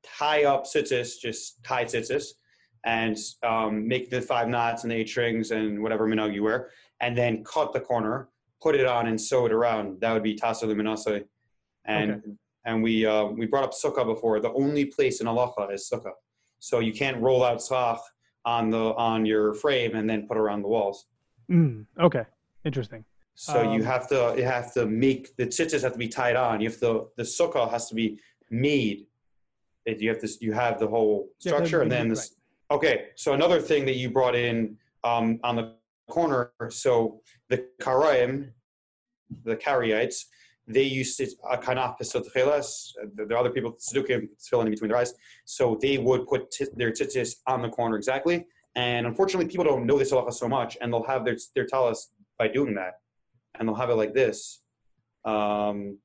tie 0.02 0.46
up 0.46 0.64
tzitzis, 0.64 1.20
just 1.22 1.62
tie 1.66 1.84
tzitzis, 1.84 2.28
and 2.86 3.18
um, 3.44 3.86
make 3.86 4.10
the 4.10 4.22
five 4.22 4.48
knots 4.48 4.84
and 4.84 4.92
the 4.92 4.96
eight 4.96 5.10
strings 5.10 5.52
and 5.52 5.84
whatever 5.84 6.08
minhag 6.08 6.34
you 6.34 6.44
wear 6.44 6.70
and 7.02 7.18
then 7.18 7.44
cut 7.44 7.74
the 7.74 7.80
corner, 7.80 8.30
put 8.62 8.76
it 8.76 8.86
on, 8.86 9.08
and 9.08 9.20
sew 9.20 9.46
it 9.46 9.52
around. 9.52 10.02
That 10.02 10.14
would 10.14 10.24
be 10.24 10.36
tasa 10.36 10.64
luminasa. 10.64 11.24
And 11.86 12.12
okay. 12.12 12.22
and 12.66 12.84
we 12.84 13.06
uh, 13.06 13.26
we 13.26 13.46
brought 13.46 13.64
up 13.64 13.74
sukkah 13.74 14.06
before. 14.06 14.40
The 14.40 14.54
only 14.54 14.86
place 14.86 15.22
in 15.22 15.28
halacha 15.28 15.74
is 15.74 15.90
sukkah, 15.92 16.14
so 16.60 16.80
you 16.80 16.94
can't 16.94 17.22
roll 17.22 17.44
out 17.44 17.62
sach 17.62 18.00
on 18.46 18.70
the 18.70 18.94
on 18.96 19.26
your 19.26 19.54
frame 19.54 19.96
and 19.96 20.10
then 20.10 20.28
put 20.28 20.38
around 20.38 20.62
the 20.62 20.68
walls. 20.68 21.08
Mm, 21.50 21.86
okay, 22.00 22.24
interesting. 22.66 23.06
So 23.36 23.68
um, 23.68 23.74
you 23.74 23.84
have 23.84 24.10
to 24.10 24.34
you 24.38 24.44
have 24.44 24.74
to 24.74 24.86
make 24.86 25.36
the 25.38 25.46
tzitzis 25.46 25.84
have 25.84 25.94
to 25.94 26.00
be 26.00 26.08
tied 26.08 26.36
on. 26.36 26.60
You 26.60 26.70
have 26.70 26.80
to 26.80 27.10
the 27.16 27.24
sukkah 27.24 27.70
has 27.70 27.88
to 27.90 27.96
be 27.96 28.20
made. 28.50 29.06
You 29.86 30.10
have 30.10 30.20
to 30.20 30.30
you 30.42 30.52
have 30.52 30.80
the 30.80 30.88
whole 30.88 31.30
structure, 31.40 31.78
yeah, 31.78 31.84
and 31.84 31.92
then 31.92 32.10
this. 32.10 32.32
Right. 32.72 32.78
Okay, 32.78 33.06
so 33.16 33.34
another 33.34 33.62
thing 33.62 33.86
that 33.86 33.96
you 33.96 34.10
brought 34.10 34.36
in 34.36 34.78
um, 35.06 35.40
on 35.44 35.56
the 35.56 35.76
corner. 36.10 36.52
So 36.70 37.22
the 37.50 37.66
Karaim, 37.82 38.52
the 39.44 39.56
Karaites, 39.56 40.26
they 40.68 40.84
used 40.84 41.18
to 41.18 41.28
uh, 41.50 41.58
kanaf 41.58 41.98
pesot 41.98 42.26
chelas. 42.36 42.92
The 43.16 43.38
other 43.38 43.50
people 43.50 43.74
tzedukim 43.74 44.28
filling 44.40 44.68
in 44.68 44.72
between 44.74 44.90
their 44.90 44.98
eyes. 44.98 45.14
So 45.46 45.78
they 45.82 45.98
would 45.98 46.28
put 46.28 46.52
t- 46.52 46.68
their 46.76 46.92
tzitzis 46.92 47.36
on 47.48 47.62
the 47.62 47.70
corner 47.70 47.96
exactly. 47.96 48.46
And 48.76 49.08
unfortunately, 49.08 49.48
people 49.48 49.66
don't 49.66 49.86
know 49.86 49.98
this 49.98 50.12
halacha 50.12 50.34
so 50.34 50.48
much, 50.48 50.78
and 50.82 50.92
they'll 50.92 51.04
have 51.04 51.24
their 51.26 51.38
their 51.56 51.66
talis 51.66 52.12
by 52.38 52.48
doing 52.48 52.76
that, 52.76 52.96
and 53.56 53.68
they'll 53.68 53.76
have 53.76 53.90
it 53.90 53.96
like 53.96 54.14
this. 54.14 54.62
Um, 55.26 55.98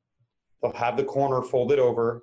they'll 0.62 0.72
have 0.72 0.96
the 0.96 1.04
corner 1.04 1.42
folded 1.42 1.78
over, 1.78 2.22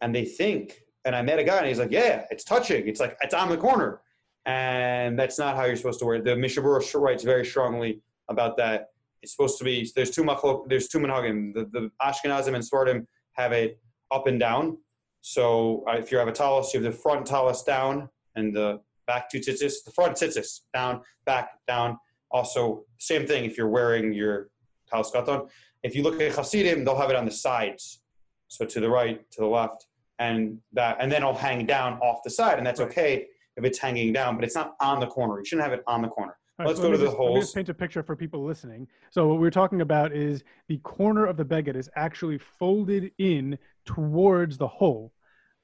and 0.00 0.14
they 0.14 0.24
think. 0.24 0.80
And 1.04 1.16
I 1.16 1.22
met 1.22 1.40
a 1.40 1.44
guy, 1.44 1.58
and 1.58 1.66
he's 1.66 1.80
like, 1.80 1.90
"Yeah, 1.90 2.24
it's 2.30 2.44
touching. 2.44 2.86
It's 2.86 3.00
like 3.00 3.16
it's 3.22 3.34
on 3.34 3.48
the 3.48 3.56
corner." 3.56 4.00
And 4.46 5.18
that's 5.18 5.38
not 5.38 5.56
how 5.56 5.64
you're 5.64 5.76
supposed 5.76 6.00
to 6.00 6.04
wear 6.04 6.16
it. 6.16 6.24
The 6.24 6.36
Mishnah 6.36 6.62
Berurah 6.62 7.00
writes 7.00 7.22
very 7.22 7.44
strongly 7.44 8.00
about 8.28 8.56
that. 8.56 8.88
It's 9.22 9.32
supposed 9.32 9.58
to 9.58 9.64
be 9.64 9.88
there's 9.94 10.10
two 10.10 10.24
machlok, 10.24 10.68
there's 10.68 10.88
two 10.88 10.98
minhagim. 10.98 11.54
The, 11.54 11.66
the 11.66 11.90
Ashkenazim 12.00 12.54
and 12.54 12.64
Sfardim 12.64 13.06
have 13.34 13.52
it 13.52 13.78
up 14.10 14.26
and 14.26 14.40
down. 14.40 14.78
So 15.20 15.84
uh, 15.88 15.92
if 15.92 16.10
you 16.10 16.18
have 16.18 16.26
a 16.26 16.32
talus, 16.32 16.74
you 16.74 16.82
have 16.82 16.92
the 16.92 16.98
front 16.98 17.26
talus 17.26 17.62
down 17.62 18.08
and 18.34 18.54
the 18.54 18.80
back 19.06 19.30
two 19.30 19.38
tzitzis. 19.38 19.84
The 19.84 19.92
front 19.94 20.16
tzitzis 20.16 20.62
down, 20.74 21.02
back 21.24 21.50
down. 21.68 21.98
Also, 22.32 22.84
same 22.98 23.26
thing 23.26 23.44
if 23.44 23.56
you're 23.56 23.68
wearing 23.68 24.12
your 24.12 24.48
talus 24.90 25.10
katan. 25.12 25.48
If 25.84 25.94
you 25.94 26.02
look 26.02 26.20
at 26.20 26.34
Hasidim, 26.34 26.84
they'll 26.84 26.96
have 26.96 27.10
it 27.10 27.16
on 27.16 27.24
the 27.24 27.30
sides, 27.30 28.02
so 28.48 28.64
to 28.64 28.80
the 28.80 28.88
right, 28.88 29.28
to 29.32 29.40
the 29.40 29.46
left, 29.46 29.86
and 30.18 30.58
that, 30.72 30.96
and 31.00 31.10
then 31.10 31.22
it'll 31.22 31.34
hang 31.34 31.66
down 31.66 31.94
off 31.94 32.22
the 32.22 32.30
side, 32.30 32.58
and 32.58 32.66
that's 32.66 32.80
okay 32.80 33.26
if 33.56 33.64
it's 33.64 33.78
hanging 33.78 34.12
down, 34.12 34.36
but 34.36 34.44
it's 34.44 34.54
not 34.54 34.74
on 34.80 35.00
the 35.00 35.06
corner. 35.06 35.38
You 35.38 35.44
shouldn't 35.44 35.68
have 35.68 35.78
it 35.78 35.84
on 35.86 36.02
the 36.02 36.08
corner. 36.08 36.36
Right, 36.58 36.68
Let's 36.68 36.80
so 36.80 36.86
go 36.86 36.92
to 36.92 36.98
the 36.98 37.06
just, 37.06 37.16
holes. 37.16 37.30
Let 37.30 37.34
me 37.34 37.40
just 37.40 37.54
paint 37.54 37.68
a 37.68 37.74
picture 37.74 38.02
for 38.02 38.14
people 38.14 38.44
listening. 38.44 38.86
So 39.10 39.26
what 39.26 39.40
we're 39.40 39.50
talking 39.50 39.80
about 39.80 40.12
is 40.12 40.42
the 40.68 40.78
corner 40.78 41.26
of 41.26 41.36
the 41.36 41.44
beged 41.44 41.76
is 41.76 41.88
actually 41.96 42.38
folded 42.38 43.10
in 43.18 43.58
towards 43.84 44.58
the 44.58 44.68
hole, 44.68 45.12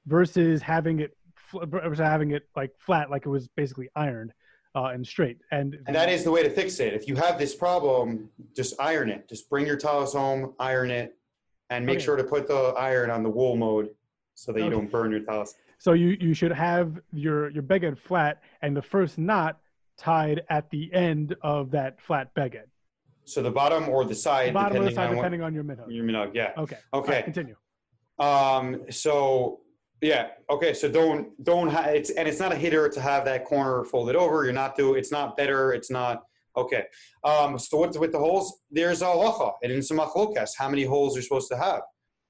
versus 0.05 0.61
having 0.61 0.99
it 0.99 1.15
versus 1.63 1.99
having 1.99 2.31
it 2.31 2.43
like 2.55 2.71
flat, 2.79 3.09
like 3.09 3.25
it 3.25 3.29
was 3.29 3.47
basically 3.49 3.89
ironed 3.95 4.33
uh, 4.75 4.85
and 4.85 5.05
straight. 5.05 5.37
And 5.51 5.77
and 5.87 5.95
that 5.95 6.09
is 6.09 6.23
the 6.23 6.31
way 6.31 6.43
to 6.43 6.49
fix 6.49 6.79
it. 6.79 6.93
If 6.93 7.07
you 7.07 7.15
have 7.15 7.37
this 7.37 7.55
problem, 7.55 8.29
just 8.55 8.73
iron 8.79 9.09
it. 9.09 9.29
Just 9.29 9.49
bring 9.49 9.65
your 9.65 9.77
talus 9.77 10.13
home, 10.13 10.53
iron 10.59 10.91
it, 10.91 11.15
and 11.69 11.85
make 11.85 11.97
okay. 11.97 12.05
sure 12.05 12.15
to 12.15 12.23
put 12.23 12.47
the 12.47 12.73
iron 12.77 13.09
on 13.09 13.23
the 13.23 13.29
wool 13.29 13.55
mode 13.55 13.89
so 14.33 14.51
that 14.51 14.59
okay. 14.59 14.65
you 14.65 14.71
don't 14.71 14.91
burn 14.91 15.11
your 15.11 15.21
talus. 15.21 15.55
So 15.79 15.93
you, 15.93 16.17
you 16.19 16.33
should 16.33 16.51
have 16.51 16.99
your, 17.11 17.49
your 17.49 17.63
beged 17.63 17.97
flat 17.97 18.41
and 18.61 18.75
the 18.75 18.81
first 18.81 19.17
knot 19.17 19.59
tied 19.97 20.43
at 20.49 20.69
the 20.69 20.93
end 20.93 21.35
of 21.41 21.71
that 21.71 22.01
flat 22.01 22.35
beged. 22.35 22.65
So 23.23 23.41
the 23.41 23.51
bottom 23.51 23.87
or 23.87 24.03
the 24.03 24.15
side, 24.15 24.49
the 24.49 24.53
bottom 24.53 24.73
depending, 24.73 24.87
or 24.87 24.89
the 24.89 24.95
side, 24.95 25.09
on, 25.09 25.15
depending 25.15 25.41
on 25.41 25.53
your 25.53 25.63
minhag. 25.63 25.85
Your 25.87 26.03
minhag, 26.03 26.31
yeah. 26.33 26.51
Okay. 26.57 26.77
Okay. 26.93 27.11
Right, 27.13 27.23
continue. 27.23 27.55
Um. 28.17 28.81
So 28.89 29.61
yeah. 30.01 30.29
Okay. 30.49 30.73
So 30.73 30.89
don't 30.89 31.41
don't 31.43 31.69
ha- 31.69 31.89
it's 31.89 32.09
and 32.09 32.27
it's 32.27 32.39
not 32.39 32.51
a 32.51 32.55
hitter 32.55 32.89
to 32.89 32.99
have 32.99 33.25
that 33.25 33.45
corner 33.45 33.83
folded 33.85 34.15
over. 34.15 34.43
You're 34.43 34.53
not 34.53 34.75
do. 34.75 34.95
It's 34.95 35.11
not 35.11 35.37
better. 35.37 35.73
It's 35.73 35.91
not 35.91 36.23
okay. 36.57 36.85
Um. 37.23 37.59
So 37.59 37.77
what's 37.77 37.97
with 37.97 38.11
the 38.11 38.19
holes? 38.19 38.61
There's 38.71 39.01
a 39.01 39.05
halacha 39.05 39.53
and 39.63 39.71
in 39.71 39.83
some 39.83 39.99
machlokas, 39.99 40.51
how 40.57 40.67
many 40.67 40.83
holes 40.83 41.15
you're 41.15 41.23
supposed 41.23 41.49
to 41.51 41.57
have? 41.57 41.81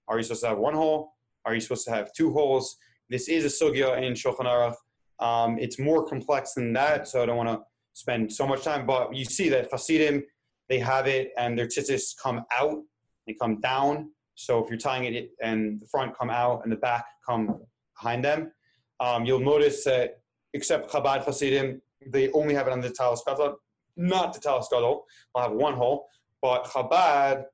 Are 0.10 0.18
you 0.18 0.24
supposed 0.24 0.42
to 0.42 0.50
have 0.50 0.58
one 0.58 0.74
hole? 0.74 1.14
Are 1.46 1.56
you 1.56 1.62
supposed 1.62 1.86
to 1.86 1.92
have 1.92 2.12
two 2.14 2.34
holes? 2.34 2.76
This 3.10 3.28
is 3.28 3.44
a 3.44 3.48
sugya 3.48 4.02
in 4.02 4.14
Shulchan 4.14 4.46
Aruch. 4.46 4.76
Um, 5.20 5.58
it's 5.58 5.80
more 5.80 6.06
complex 6.06 6.54
than 6.54 6.74
that, 6.74 7.08
so 7.08 7.24
I 7.24 7.26
don't 7.26 7.38
want 7.38 7.50
to 7.50 7.60
spend 7.94 8.32
so 8.32 8.46
much 8.46 8.64
time. 8.64 8.86
But 8.86 9.16
you 9.16 9.26
see 9.26 9.50
that 9.50 9.70
Hasidim, 9.72 10.24
they 10.70 10.78
have 10.78 11.08
it, 11.08 11.32
and 11.36 11.58
their 11.58 11.66
tzitzis 11.66 12.16
come 12.22 12.46
out, 12.56 12.78
they 13.26 13.34
come 13.34 13.60
down. 13.62 14.12
So 14.36 14.64
if 14.64 14.70
you're 14.70 14.78
tying 14.78 15.12
it, 15.12 15.32
and 15.42 15.82
the 15.82 15.88
front 15.88 16.16
come 16.18 16.30
out, 16.30 16.62
and 16.64 16.72
the 16.72 16.76
back 16.78 17.06
come 17.28 17.60
behind 17.98 18.24
them, 18.24 18.52
um, 19.00 19.26
you'll 19.26 19.40
notice 19.40 19.84
that 19.86 20.22
except 20.54 20.92
Chabad 20.92 21.24
Hasidim, 21.24 21.82
they 22.06 22.32
only 22.32 22.54
have 22.54 22.68
it 22.68 22.74
on 22.74 22.80
the 22.80 22.92
talis 22.92 23.24
gadol, 23.26 23.56
not 23.98 24.34
the 24.34 24.40
talis 24.40 24.68
gadol. 24.72 25.06
They'll 25.34 25.44
have 25.46 25.54
one 25.54 25.74
hole, 25.74 26.08
but 26.44 26.66
Chabad 26.66 27.46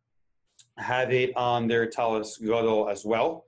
have 0.78 1.14
it 1.14 1.36
on 1.38 1.68
their 1.68 1.88
talis 1.88 2.38
gadol 2.38 2.90
as 2.90 3.06
well. 3.06 3.45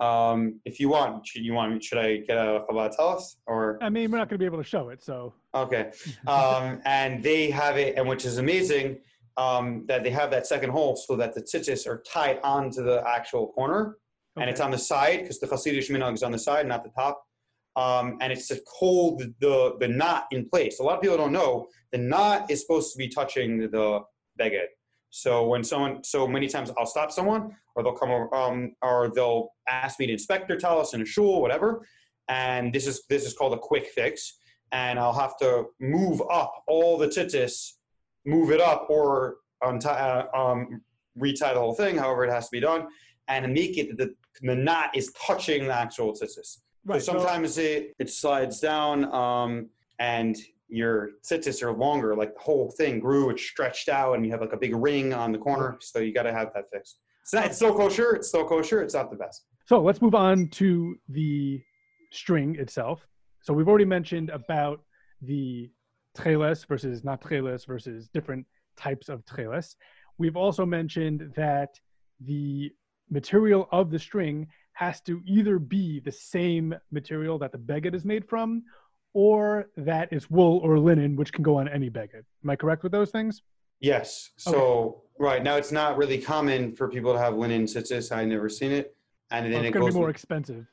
Um, 0.00 0.60
if 0.64 0.80
you 0.80 0.88
want, 0.88 1.26
should 1.26 1.44
you 1.44 1.52
want? 1.52 1.84
Should 1.84 1.98
I 1.98 2.16
get 2.18 2.38
a 2.38 2.64
Chabad 2.68 2.96
Talis 2.96 3.36
or? 3.46 3.78
I 3.82 3.90
mean, 3.90 4.10
we're 4.10 4.18
not 4.18 4.28
going 4.28 4.38
to 4.38 4.42
be 4.42 4.46
able 4.46 4.58
to 4.58 4.64
show 4.64 4.88
it, 4.88 5.02
so. 5.02 5.34
Okay, 5.54 5.92
um, 6.26 6.80
and 6.86 7.22
they 7.22 7.50
have 7.50 7.76
it, 7.76 7.96
and 7.96 8.08
which 8.08 8.24
is 8.24 8.38
amazing 8.38 8.98
um, 9.36 9.84
that 9.88 10.02
they 10.02 10.10
have 10.10 10.30
that 10.30 10.46
second 10.46 10.70
hole 10.70 10.96
so 10.96 11.16
that 11.16 11.34
the 11.34 11.42
tzitzis 11.42 11.86
are 11.86 12.02
tied 12.10 12.40
onto 12.42 12.82
the 12.82 13.06
actual 13.06 13.48
corner, 13.48 13.98
okay. 14.36 14.42
and 14.42 14.50
it's 14.50 14.60
on 14.60 14.70
the 14.70 14.78
side 14.78 15.20
because 15.20 15.38
the 15.38 15.46
Hasidic 15.46 15.90
minhag 15.90 16.14
is 16.14 16.22
on 16.22 16.32
the 16.32 16.38
side, 16.38 16.66
not 16.66 16.82
the 16.82 16.90
top. 16.90 17.22
Um, 17.76 18.18
and 18.20 18.32
it's 18.32 18.48
to 18.48 18.60
hold 18.66 19.22
the, 19.38 19.76
the 19.78 19.86
knot 19.86 20.26
in 20.32 20.48
place. 20.48 20.80
A 20.80 20.82
lot 20.82 20.96
of 20.96 21.02
people 21.02 21.16
don't 21.16 21.32
know 21.32 21.68
the 21.92 21.98
knot 21.98 22.50
is 22.50 22.60
supposed 22.60 22.92
to 22.92 22.98
be 22.98 23.08
touching 23.08 23.58
the 23.58 24.00
beged, 24.40 24.66
So 25.10 25.46
when 25.46 25.64
someone, 25.64 26.02
so 26.04 26.26
many 26.26 26.48
times 26.48 26.70
I'll 26.78 26.86
stop 26.86 27.10
someone, 27.10 27.56
or 27.74 27.82
they'll 27.82 27.92
come 27.92 28.10
over, 28.10 28.34
um, 28.34 28.74
or 28.80 29.10
they'll 29.14 29.50
ask 29.68 29.98
me 29.98 30.06
to 30.06 30.12
inspect 30.12 30.48
their 30.48 30.56
talus 30.56 30.94
in 30.94 31.02
a 31.02 31.04
shul, 31.04 31.42
whatever. 31.42 31.86
And 32.28 32.72
this 32.72 32.86
is 32.86 33.02
this 33.08 33.26
is 33.26 33.34
called 33.34 33.54
a 33.54 33.58
quick 33.58 33.88
fix, 33.88 34.38
and 34.70 34.98
I'll 34.98 35.12
have 35.12 35.36
to 35.38 35.66
move 35.80 36.22
up 36.30 36.62
all 36.68 36.96
the 36.96 37.08
tzitzis, 37.08 37.72
move 38.24 38.52
it 38.52 38.60
up, 38.60 38.86
or 38.88 39.36
untie, 39.62 39.90
uh, 39.90 40.38
um, 40.38 40.80
retie 41.16 41.40
the 41.40 41.58
whole 41.58 41.74
thing, 41.74 41.96
however 41.96 42.24
it 42.24 42.30
has 42.30 42.46
to 42.46 42.52
be 42.52 42.60
done, 42.60 42.86
and 43.26 43.52
make 43.52 43.78
it 43.78 43.98
the 43.98 44.14
the 44.42 44.54
knot 44.54 44.90
is 44.94 45.12
touching 45.26 45.66
the 45.66 45.74
actual 45.74 46.12
tzitzis. 46.12 46.58
Right. 46.84 47.02
So 47.02 47.12
sometimes 47.12 47.58
it, 47.58 47.94
it 47.98 48.10
slides 48.10 48.60
down 48.60 49.12
um, 49.12 49.68
and 49.98 50.36
your 50.70 51.10
tzitzis 51.24 51.62
are 51.62 51.72
longer, 51.72 52.14
like 52.14 52.34
the 52.34 52.40
whole 52.40 52.70
thing 52.70 53.00
grew, 53.00 53.30
it's 53.30 53.42
stretched 53.42 53.88
out, 53.88 54.14
and 54.14 54.24
you 54.24 54.32
have 54.32 54.40
like 54.40 54.52
a 54.52 54.56
big 54.56 54.74
ring 54.74 55.12
on 55.12 55.32
the 55.32 55.38
corner. 55.38 55.76
So 55.80 55.98
you 55.98 56.14
got 56.14 56.24
to 56.24 56.32
have 56.32 56.52
that 56.54 56.64
fixed. 56.72 56.98
It's, 57.22 57.34
not, 57.34 57.46
it's 57.46 57.56
still 57.56 57.74
kosher. 57.74 58.14
It's 58.14 58.28
still 58.28 58.46
kosher. 58.46 58.82
It's 58.82 58.94
not 58.94 59.10
the 59.10 59.16
best. 59.16 59.44
So 59.66 59.80
let's 59.80 60.02
move 60.02 60.14
on 60.14 60.48
to 60.48 60.96
the 61.08 61.60
string 62.12 62.56
itself. 62.58 63.06
So 63.42 63.52
we've 63.54 63.68
already 63.68 63.84
mentioned 63.84 64.30
about 64.30 64.80
the 65.22 65.70
treles 66.16 66.64
versus 66.64 67.04
not 67.04 67.20
treles 67.20 67.64
versus 67.64 68.08
different 68.12 68.46
types 68.76 69.08
of 69.08 69.24
treles. 69.26 69.76
We've 70.18 70.36
also 70.36 70.66
mentioned 70.66 71.32
that 71.36 71.78
the 72.20 72.70
material 73.10 73.68
of 73.72 73.90
the 73.90 73.98
string 73.98 74.48
has 74.74 75.00
to 75.02 75.20
either 75.26 75.58
be 75.58 76.00
the 76.00 76.12
same 76.12 76.74
material 76.90 77.38
that 77.38 77.52
the 77.52 77.58
beged 77.58 77.94
is 77.94 78.04
made 78.04 78.28
from 78.28 78.62
or 79.12 79.68
that 79.76 80.08
it's 80.12 80.30
wool 80.30 80.60
or 80.62 80.78
linen, 80.78 81.16
which 81.16 81.32
can 81.32 81.42
go 81.42 81.58
on 81.58 81.68
any 81.68 81.90
beged. 81.90 82.24
Am 82.44 82.50
I 82.50 82.56
correct 82.56 82.82
with 82.82 82.92
those 82.92 83.10
things? 83.10 83.42
Yes. 83.80 84.30
So 84.36 84.54
okay. 84.54 84.96
right 85.18 85.42
now 85.42 85.56
it's 85.56 85.72
not 85.72 85.96
really 85.96 86.18
common 86.18 86.72
for 86.72 86.88
people 86.88 87.12
to 87.12 87.18
have 87.18 87.36
linen 87.36 87.64
tzitzis. 87.64 88.14
I 88.14 88.24
never 88.24 88.48
seen 88.48 88.72
it, 88.72 88.94
and 89.30 89.46
then 89.46 89.52
well, 89.52 89.60
it's 89.62 89.68
it 89.76 89.78
goes 89.78 89.94
be 89.94 89.98
more 89.98 90.06
with, 90.06 90.16
expensive. 90.16 90.66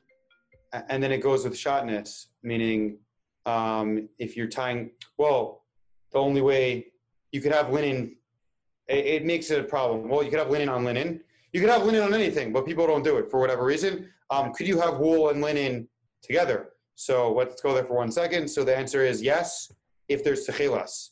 And 0.90 1.02
then 1.02 1.12
it 1.12 1.20
goes 1.20 1.46
with 1.46 1.54
shatnez, 1.54 2.28
meaning 2.44 3.00
um, 3.46 4.10
if 4.20 4.36
you're 4.36 4.48
tying. 4.48 4.92
Well, 5.18 5.64
the 6.12 6.20
only 6.20 6.42
way 6.42 6.88
you 7.32 7.42
could 7.42 7.54
have 7.54 7.72
linen, 7.72 8.18
it, 8.88 9.06
it 9.06 9.26
makes 9.26 9.50
it 9.52 9.60
a 9.60 9.64
problem. 9.64 10.10
Well, 10.10 10.22
you 10.24 10.30
could 10.30 10.40
have 10.40 10.50
linen 10.50 10.70
on 10.70 10.84
linen. 10.84 11.22
You 11.54 11.62
could 11.62 11.70
have 11.70 11.84
linen 11.86 12.02
on 12.02 12.14
anything, 12.14 12.52
but 12.52 12.66
people 12.66 12.86
don't 12.86 13.04
do 13.04 13.18
it 13.18 13.32
for 13.32 13.40
whatever 13.40 13.64
reason. 13.64 14.10
Um, 14.30 14.54
could 14.54 14.68
you 14.68 14.80
have 14.82 14.98
wool 14.98 15.30
and 15.30 15.42
linen 15.42 15.88
together? 16.22 16.70
So 17.00 17.32
let's 17.32 17.62
go 17.62 17.76
there 17.76 17.86
for 17.86 17.96
one 17.96 18.12
second. 18.12 18.48
So 18.48 18.64
the 18.64 18.76
answer 18.76 19.06
is 19.06 19.22
yes, 19.22 19.72
if 20.10 20.24
there's 20.24 20.48
techilas. 20.48 21.10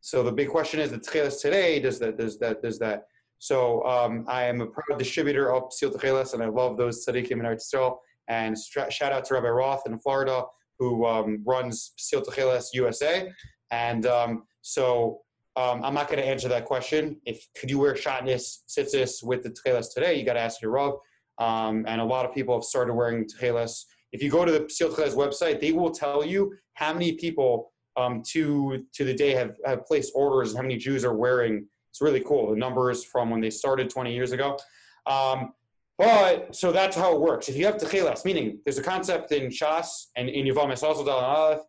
So 0.00 0.24
the 0.24 0.32
big 0.32 0.48
question 0.48 0.80
is 0.80 0.90
the 0.90 0.98
techilas 0.98 1.40
today, 1.40 1.78
does 1.78 2.00
that, 2.00 2.18
does 2.18 2.40
that, 2.40 2.60
does 2.60 2.80
that. 2.80 3.06
So 3.38 3.84
um, 3.84 4.24
I 4.26 4.42
am 4.42 4.60
a 4.60 4.66
proud 4.66 4.98
distributor 4.98 5.54
of 5.54 5.70
Psil 5.70 5.92
Techilas, 5.92 6.34
and 6.34 6.42
I 6.42 6.46
love 6.46 6.76
those 6.76 7.06
tzaddikim 7.06 7.30
in 7.30 7.42
Eretz. 7.42 7.96
And 8.26 8.58
shout 8.58 9.12
out 9.12 9.24
to 9.26 9.34
Rabbi 9.34 9.46
Roth 9.46 9.82
in 9.86 10.00
Florida, 10.00 10.42
who 10.80 11.06
um, 11.06 11.44
runs 11.46 11.92
Psil 11.96 12.24
Techilas 12.24 12.66
USA. 12.72 13.30
And 13.70 14.06
um, 14.06 14.42
so 14.62 15.20
um, 15.54 15.84
I'm 15.84 15.94
not 15.94 16.08
going 16.08 16.18
to 16.18 16.26
answer 16.26 16.48
that 16.48 16.64
question. 16.64 17.20
If 17.24 17.46
could 17.56 17.70
you 17.70 17.78
wear 17.78 17.94
shotness 17.94 18.64
tzitzis 18.68 19.22
with 19.22 19.44
the 19.44 19.50
techilas 19.50 19.94
today? 19.94 20.18
You 20.18 20.24
got 20.24 20.32
to 20.32 20.40
ask 20.40 20.60
your 20.60 20.72
Rav. 20.72 20.94
Um, 21.38 21.84
and 21.86 22.00
a 22.00 22.04
lot 22.04 22.26
of 22.26 22.34
people 22.34 22.56
have 22.56 22.64
started 22.64 22.94
wearing 22.94 23.24
techilas 23.24 23.84
if 24.12 24.22
you 24.22 24.30
go 24.30 24.44
to 24.44 24.52
the 24.52 24.60
Psil 24.60 24.90
website, 25.14 25.60
they 25.60 25.72
will 25.72 25.90
tell 25.90 26.24
you 26.24 26.54
how 26.74 26.92
many 26.92 27.12
people 27.12 27.72
um, 27.96 28.22
to 28.28 28.84
to 28.94 29.04
the 29.04 29.14
day 29.14 29.34
have, 29.34 29.56
have 29.66 29.84
placed 29.84 30.12
orders 30.14 30.50
and 30.50 30.58
how 30.58 30.62
many 30.62 30.76
Jews 30.76 31.04
are 31.04 31.14
wearing. 31.14 31.66
It's 31.90 32.00
really 32.00 32.20
cool. 32.20 32.50
The 32.50 32.56
numbers 32.56 33.04
from 33.04 33.30
when 33.30 33.40
they 33.40 33.50
started 33.50 33.90
20 33.90 34.14
years 34.14 34.32
ago. 34.32 34.58
Um, 35.06 35.52
but 35.96 36.54
so 36.54 36.70
that's 36.70 36.96
how 36.96 37.12
it 37.14 37.20
works. 37.20 37.48
If 37.48 37.56
you 37.56 37.66
have 37.66 37.76
techilas, 37.76 38.24
meaning 38.24 38.60
there's 38.64 38.78
a 38.78 38.82
concept 38.82 39.32
in 39.32 39.48
Shas 39.48 40.06
and 40.16 40.28
in 40.28 40.46
Yavamis, 40.46 40.84
also 40.84 41.04
Dalit 41.04 41.22
Aleph, 41.22 41.60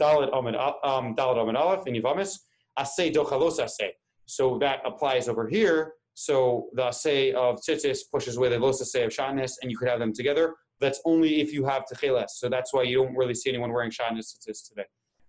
Dalit 0.00 0.38
Amid 0.38 0.54
um, 0.56 1.16
Dalit 1.16 1.42
Amid 1.42 1.56
Aleph 1.56 1.86
in 1.86 1.94
Yavamis, 1.94 2.38
Asay 2.78 3.12
Dochalos 3.12 3.58
Asay. 3.58 3.90
So 4.26 4.58
that 4.58 4.82
applies 4.84 5.26
over 5.26 5.48
here. 5.48 5.94
So 6.12 6.68
the 6.74 6.92
say 6.92 7.32
of 7.32 7.60
tzitzis 7.60 8.00
pushes 8.12 8.36
away 8.36 8.50
the 8.50 8.58
los 8.58 8.78
say 8.92 9.04
of 9.04 9.10
shatnez, 9.10 9.52
and 9.62 9.70
you 9.70 9.78
could 9.78 9.88
have 9.88 10.00
them 10.00 10.12
together. 10.12 10.56
That's 10.80 11.00
only 11.04 11.40
if 11.40 11.52
you 11.52 11.64
have 11.64 11.84
techeles. 11.90 12.30
So 12.30 12.48
that's 12.48 12.72
why 12.72 12.82
you 12.82 13.02
don't 13.02 13.16
really 13.16 13.34
see 13.34 13.50
anyone 13.50 13.72
wearing 13.72 13.90
shatnez 13.90 14.38
today. 14.68 14.84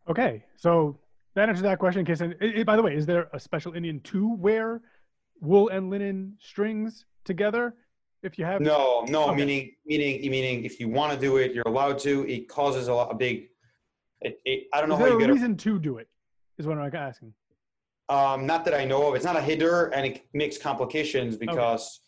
Okay, 0.09 0.43
so 0.55 0.97
that 1.35 1.49
answers 1.49 1.63
that 1.63 1.79
question. 1.79 2.01
In 2.01 2.05
case, 2.05 2.21
it, 2.21 2.65
by 2.65 2.75
the 2.75 2.81
way, 2.81 2.95
is 2.95 3.05
there 3.05 3.29
a 3.33 3.39
special 3.39 3.73
inyan 3.73 4.03
to 4.05 4.33
wear 4.35 4.81
wool 5.39 5.69
and 5.69 5.89
linen 5.89 6.37
strings 6.39 7.05
together? 7.25 7.75
If 8.21 8.37
you 8.37 8.45
have 8.45 8.59
no, 8.59 9.05
no, 9.07 9.29
okay. 9.29 9.35
meaning 9.37 9.71
meaning 9.85 10.29
meaning 10.29 10.65
if 10.65 10.79
you 10.79 10.89
want 10.89 11.13
to 11.13 11.19
do 11.19 11.37
it, 11.37 11.53
you're 11.53 11.67
allowed 11.67 11.99
to. 11.99 12.29
It 12.29 12.49
causes 12.49 12.89
a, 12.89 12.93
lot, 12.93 13.11
a 13.11 13.15
big. 13.15 13.47
It, 14.21 14.39
it, 14.43 14.67
I 14.73 14.81
don't 14.81 14.89
know 14.89 14.95
is 14.95 15.01
how 15.01 15.07
you 15.07 15.19
get 15.19 15.29
a 15.29 15.33
reason 15.33 15.55
to 15.55 15.79
do 15.79 15.97
it. 15.99 16.09
Is 16.57 16.67
what 16.67 16.77
I'm 16.77 16.93
asking. 16.93 17.33
Um, 18.09 18.45
not 18.45 18.65
that 18.65 18.73
I 18.73 18.83
know 18.83 19.07
of. 19.07 19.15
It's 19.15 19.23
not 19.23 19.37
a 19.37 19.41
hider, 19.41 19.93
and 19.93 20.05
it 20.05 20.25
makes 20.33 20.57
complications 20.57 21.37
because 21.37 22.01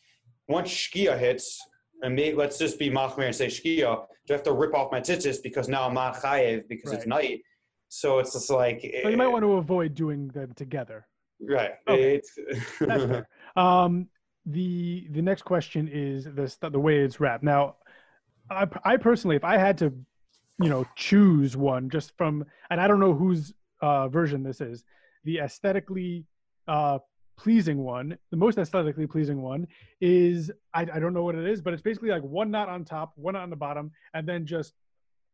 okay. 0.50 0.56
once 0.56 0.70
Shkia 0.70 1.18
hits, 1.18 1.62
and 2.02 2.16
me, 2.16 2.34
let's 2.34 2.58
just 2.58 2.80
be 2.80 2.90
machmir 2.90 3.26
and 3.26 3.36
say 3.36 3.48
shkia. 3.48 4.06
Do 4.28 4.34
I 4.34 4.38
have 4.38 4.44
to 4.44 4.54
rip 4.54 4.74
off 4.74 4.92
my 4.92 5.02
tzitzis 5.02 5.42
because 5.42 5.68
now 5.68 5.88
I'm 5.88 5.94
not 5.94 6.16
chayev 6.16 6.68
because 6.68 6.92
right. 6.92 6.98
it's 6.98 7.08
night? 7.08 7.42
So 7.90 8.20
it's 8.20 8.34
just 8.34 8.50
like. 8.50 8.82
So 9.04 9.10
you 9.10 9.18
might 9.18 9.28
want 9.28 9.44
to 9.44 9.54
avoid 9.54 9.96
doing 9.96 10.30
them 10.30 10.54
together. 10.56 11.08
Right. 11.42 11.72
Okay. 11.88 12.22
That's 12.80 13.04
fair. 13.04 13.28
Um, 13.56 14.08
the 14.46 15.08
the 15.12 15.22
next 15.22 15.44
question 15.44 15.88
is 15.88 16.26
the 16.26 16.70
the 16.70 16.80
way 16.80 17.00
it's 17.00 17.20
wrapped. 17.20 17.44
Now, 17.44 17.76
I, 18.50 18.68
I 18.84 18.98
personally, 18.98 19.36
if 19.36 19.44
I 19.44 19.58
had 19.58 19.78
to, 19.80 19.94
you 20.60 20.70
know, 20.70 20.86
choose 20.96 21.56
one 21.56 21.90
just 21.90 22.16
from, 22.18 22.46
and 22.70 22.80
I 22.82 22.88
don't 22.88 23.00
know 23.00 23.14
whose 23.14 23.54
uh, 23.82 24.08
version 24.08 24.44
this 24.44 24.62
is, 24.62 24.84
the 25.24 25.40
aesthetically 25.40 26.26
uh, 26.68 27.00
pleasing 27.42 27.80
one, 27.80 28.16
the 28.30 28.38
most 28.38 28.60
aesthetically 28.60 29.08
pleasing 29.08 29.42
one, 29.42 29.66
is 30.00 30.52
I, 30.76 30.82
I 30.82 31.00
don't 31.00 31.14
know 31.14 31.24
what 31.24 31.34
it 31.34 31.48
is, 31.48 31.60
but 31.60 31.74
it's 31.74 31.82
basically 31.82 32.10
like 32.10 32.22
one 32.22 32.52
knot 32.52 32.70
on 32.70 32.86
top, 32.86 33.14
one 33.16 33.34
knot 33.34 33.44
on 33.44 33.50
the 33.50 33.56
bottom, 33.56 33.92
and 34.14 34.28
then 34.30 34.46
just 34.46 34.74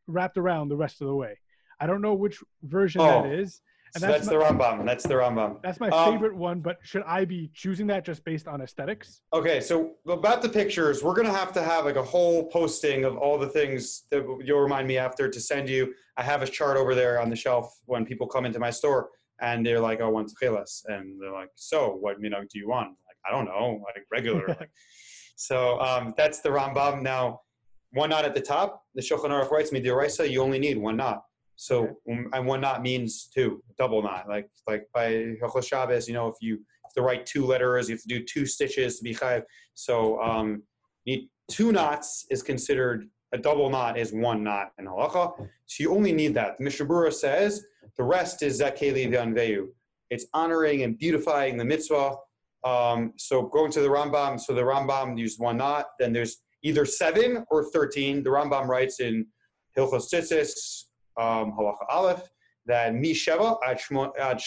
wrapped 0.08 0.38
around 0.38 0.70
the 0.70 0.78
rest 0.78 1.01
of 1.01 1.08
the 1.08 1.16
way. 1.16 1.38
I 1.82 1.86
don't 1.86 2.01
know 2.01 2.14
which 2.14 2.39
version 2.64 3.01
oh, 3.01 3.24
that 3.24 3.32
is. 3.32 3.62
And 3.93 4.01
so 4.01 4.08
that's, 4.08 4.26
that's 4.26 4.32
my, 4.32 4.47
the 4.47 4.53
Rambam. 4.53 4.86
That's 4.86 5.03
the 5.03 5.16
Rambam. 5.16 5.62
That's 5.62 5.82
my 5.82 5.89
um, 5.89 6.14
favorite 6.14 6.36
one, 6.36 6.62
but 6.62 6.78
should 6.82 7.03
I 7.03 7.26
be 7.26 7.51
choosing 7.53 7.88
that 7.88 8.05
just 8.05 8.24
based 8.24 8.47
on 8.47 8.62
aesthetics? 8.62 9.22
Okay, 9.34 9.60
so 9.60 9.95
about 10.08 10.41
the 10.41 10.49
pictures, 10.49 11.03
we're 11.03 11.14
gonna 11.14 11.32
have 11.32 11.51
to 11.53 11.62
have 11.62 11.84
like 11.84 11.97
a 11.97 12.03
whole 12.03 12.49
posting 12.49 13.03
of 13.03 13.18
all 13.18 13.38
the 13.38 13.49
things 13.49 14.03
that 14.12 14.26
you'll 14.45 14.62
remind 14.62 14.88
me 14.88 14.97
after 14.97 15.30
to 15.30 15.39
send 15.41 15.68
you. 15.68 15.93
I 16.16 16.24
have 16.24 16.41
a 16.41 16.47
chart 16.47 16.78
over 16.78 16.95
there 16.95 17.20
on 17.20 17.30
the 17.30 17.36
shelf 17.36 17.80
when 17.86 18.05
people 18.05 18.28
come 18.28 18.45
into 18.45 18.60
my 18.60 18.72
store 18.72 19.10
and 19.42 19.66
they're 19.66 19.80
like, 19.80 20.02
"Oh, 20.02 20.10
want 20.10 20.32
techilas," 20.32 20.82
and 20.86 21.22
they're 21.22 21.32
like, 21.32 21.50
"So, 21.56 21.96
what 21.96 22.20
know 22.20 22.42
do 22.42 22.60
you 22.60 22.68
want?" 22.68 22.90
Like, 22.90 23.18
I 23.28 23.32
don't 23.32 23.46
know, 23.46 23.82
like 23.86 24.04
regular. 24.12 24.48
like, 24.60 24.72
so 25.36 25.80
um, 25.80 26.14
that's 26.18 26.42
the 26.42 26.50
Rambam. 26.50 27.02
Now, 27.02 27.42
one 27.92 28.10
knot 28.10 28.26
at 28.26 28.36
the 28.36 28.42
top. 28.42 28.84
The 28.96 29.02
Shulchan 29.02 29.30
Aruch 29.30 29.52
writes, 29.52 29.72
"Midiraisa, 29.72 30.30
you 30.30 30.42
only 30.42 30.60
need 30.60 30.78
one 30.78 30.98
knot." 30.98 31.24
So. 31.56 31.98
Um, 32.12 32.30
and 32.34 32.46
one 32.46 32.62
knot 32.62 32.82
means 32.82 33.30
two, 33.34 33.64
double 33.78 34.02
knot. 34.02 34.28
Like 34.28 34.50
like 34.68 34.88
by 34.94 35.36
Hilchos 35.42 35.68
Shabbos, 35.68 36.08
you 36.08 36.14
know, 36.14 36.28
if 36.28 36.36
you 36.42 36.60
have 36.84 36.94
to 36.96 37.02
write 37.02 37.26
two 37.26 37.46
letters, 37.46 37.90
you 37.90 37.96
have 37.96 38.02
to 38.02 38.08
do 38.08 38.24
two 38.24 38.46
stitches 38.46 38.98
to 38.98 39.04
be 39.04 39.14
chayiv. 39.14 39.44
So, 39.74 40.22
um, 40.22 40.64
need 41.06 41.30
two 41.50 41.72
knots 41.72 42.26
is 42.30 42.44
considered 42.44 43.08
a 43.34 43.38
double 43.38 43.70
knot 43.70 43.98
is 43.98 44.14
one 44.14 44.44
knot 44.44 44.72
in 44.80 44.86
halacha. 44.86 45.34
So 45.66 45.84
you 45.84 45.94
only 45.94 46.14
need 46.14 46.34
that. 46.36 46.60
Mishnah 46.60 47.12
says 47.12 47.66
the 47.98 48.04
rest 48.04 48.42
is 48.44 48.62
zakeli 48.62 49.10
v'anveyu. 49.10 49.68
It's 50.10 50.26
honoring 50.34 50.84
and 50.84 50.98
beautifying 50.98 51.58
the 51.58 51.66
mitzvah. 51.66 52.16
Um, 52.64 53.14
so 53.18 53.44
going 53.44 53.72
to 53.74 53.82
the 53.82 53.88
Rambam, 53.88 54.40
so 54.40 54.54
the 54.54 54.62
Rambam 54.62 55.18
used 55.18 55.40
one 55.40 55.58
knot. 55.58 55.88
Then 56.00 56.14
there's 56.14 56.38
either 56.64 56.86
seven 56.86 57.46
or 57.52 57.70
thirteen. 57.72 58.24
The 58.24 58.30
Rambam 58.30 58.68
writes 58.68 59.00
in 59.00 59.26
Hilchos 59.78 60.12
Tzitzis, 60.12 60.86
um, 61.18 61.52
Halacha 61.52 61.86
Aleph, 61.90 62.30
that 62.66 62.96
mi 62.96 63.14
sheva 63.14 63.58
ad 64.20 64.42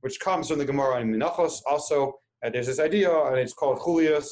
which 0.00 0.20
comes 0.20 0.48
from 0.48 0.58
the 0.58 0.64
Gemara 0.64 1.00
in 1.00 1.10
Menachos. 1.10 1.60
Also, 1.66 2.18
there's 2.52 2.66
this 2.66 2.78
idea, 2.78 3.10
and 3.10 3.38
it's 3.38 3.54
called 3.54 3.78
chulios, 3.78 4.26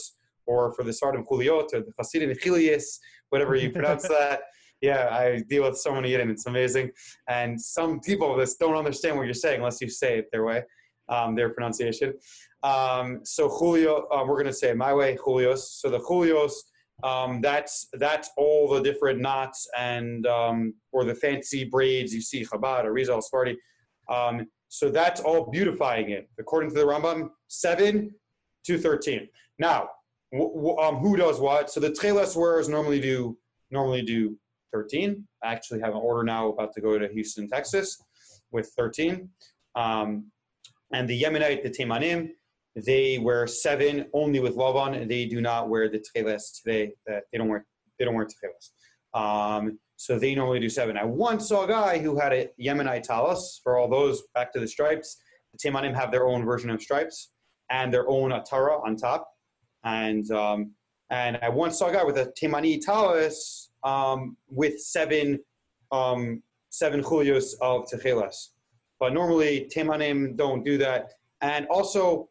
or 0.45 0.75
for 0.75 0.85
the 0.85 0.91
Sfardim 0.91 1.25
chuliot, 1.27 1.73
or 1.73 1.81
the 1.81 1.93
Hasidim 1.99 2.37
chilius, 2.37 2.99
whatever 3.33 3.57
you 3.57 3.71
pronounce 3.77 4.07
that 4.09 4.43
yeah, 4.83 5.09
I 5.13 5.43
deal 5.49 5.63
with 5.63 5.79
so 5.79 5.95
many 5.95 6.15
and 6.17 6.31
it's 6.31 6.47
amazing. 6.47 6.91
And 7.29 7.59
some 7.59 8.01
people 8.01 8.37
just 8.37 8.59
don't 8.59 8.75
understand 8.75 9.17
what 9.17 9.25
you're 9.25 9.33
saying 9.33 9.59
unless 9.59 9.81
you 9.81 9.89
say 9.89 10.19
it 10.19 10.27
their 10.33 10.45
way, 10.45 10.65
um, 11.09 11.37
their 11.37 11.51
pronunciation. 11.51 12.15
Um, 12.65 13.21
so 13.23 13.49
Julio, 13.49 14.09
uh, 14.13 14.25
we're 14.27 14.35
going 14.35 14.47
to 14.47 14.53
say 14.53 14.75
my 14.75 14.93
way, 14.93 15.17
Julios. 15.17 15.59
So 15.59 15.89
the 15.89 16.01
Julios, 16.01 16.53
um, 17.05 17.41
that's 17.41 17.89
that's 17.95 18.31
all 18.37 18.69
the 18.69 18.81
different 18.81 19.21
knots 19.21 19.69
and 19.79 20.27
um, 20.27 20.75
or 20.93 21.05
the 21.05 21.15
fancy 21.15 21.65
braids 21.65 22.13
you 22.13 22.21
see 22.21 22.45
Chabad 22.45 22.85
or 22.85 22.93
Rizal 22.93 23.23
Sfardi. 23.23 23.57
Um, 24.09 24.47
so 24.69 24.91
that's 24.91 25.21
all 25.21 25.51
beautifying 25.51 26.11
it. 26.11 26.29
According 26.39 26.71
to 26.71 26.75
the 26.75 26.85
Rambam, 26.85 27.31
seven 27.49 28.13
to 28.65 28.79
13. 28.79 29.29
Now, 29.59 29.89
w- 30.33 30.55
w- 30.55 30.79
um, 30.79 30.97
who 30.97 31.17
does 31.17 31.41
what? 31.41 31.71
So 31.71 31.81
the 31.81 31.91
Tcheles 31.91 32.37
wearers 32.37 32.69
normally 32.69 33.01
do 33.01 33.39
normally 33.71 34.03
do 34.03 34.37
13. 34.73 35.27
I 35.43 35.53
actually 35.53 35.81
have 35.81 35.91
an 35.91 36.01
order 36.03 36.25
now 36.25 36.49
about 36.49 36.73
to 36.75 36.81
go 36.81 36.99
to 36.99 37.09
Houston, 37.09 37.49
Texas 37.49 38.03
with 38.51 38.71
13. 38.77 39.29
Um, 39.75 40.27
and 40.93 41.09
the 41.09 41.23
Yemenite, 41.23 41.63
the 41.63 41.71
Temanim, 41.71 42.31
they 42.77 43.19
wear 43.19 43.47
seven 43.47 44.07
only 44.13 44.41
with 44.41 44.57
Lavan. 44.57 45.09
They 45.09 45.27
do 45.27 45.41
not 45.41 45.69
wear 45.69 45.89
the 45.89 45.99
Tcheles 45.99 46.63
today. 46.63 46.93
They 47.07 47.39
don't 47.39 47.49
wear 47.49 47.67
they 47.99 48.05
don't 48.05 48.15
wear 48.15 48.27
Tcheles. 48.27 48.73
Um, 49.15 49.79
so 49.97 50.19
they 50.19 50.35
normally 50.35 50.59
do 50.59 50.69
seven. 50.69 50.97
I 50.97 51.05
once 51.05 51.49
saw 51.49 51.65
a 51.65 51.69
guy 51.69 51.99
who 51.99 52.19
had 52.19 52.33
a 52.33 52.49
Yemenite 52.61 53.03
talus 53.03 53.61
for 53.63 53.79
all 53.79 53.89
those 53.89 54.23
back 54.35 54.53
to 54.55 54.61
the 54.61 54.67
stripes. 54.67 55.19
The 55.53 55.71
Temanim 55.71 55.95
have 55.95 56.11
their 56.11 56.27
own 56.27 56.45
version 56.45 56.71
of 56.71 56.83
stripes 56.83 57.31
and 57.71 57.93
their 57.93 58.09
own 58.09 58.31
atara 58.31 58.85
on 58.85 58.97
top. 58.97 59.29
And 59.85 60.31
um, 60.31 60.73
and 61.11 61.39
I 61.43 61.49
once 61.49 61.79
saw 61.79 61.89
a 61.89 61.93
guy 61.93 62.05
with 62.05 62.19
a 62.19 62.33
Temani 62.41 62.81
talus 62.81 63.71
um, 63.85 64.37
with 64.49 64.81
seven 64.81 65.39
um, 65.91 66.43
seven 66.71 67.03
chulios 67.03 67.55
of 67.61 67.87
techelas. 67.87 68.49
But 68.99 69.13
normally 69.13 69.69
Temanim 69.75 70.37
don't 70.37 70.65
do 70.65 70.79
that. 70.79 71.11
And 71.41 71.67
also, 71.67 72.29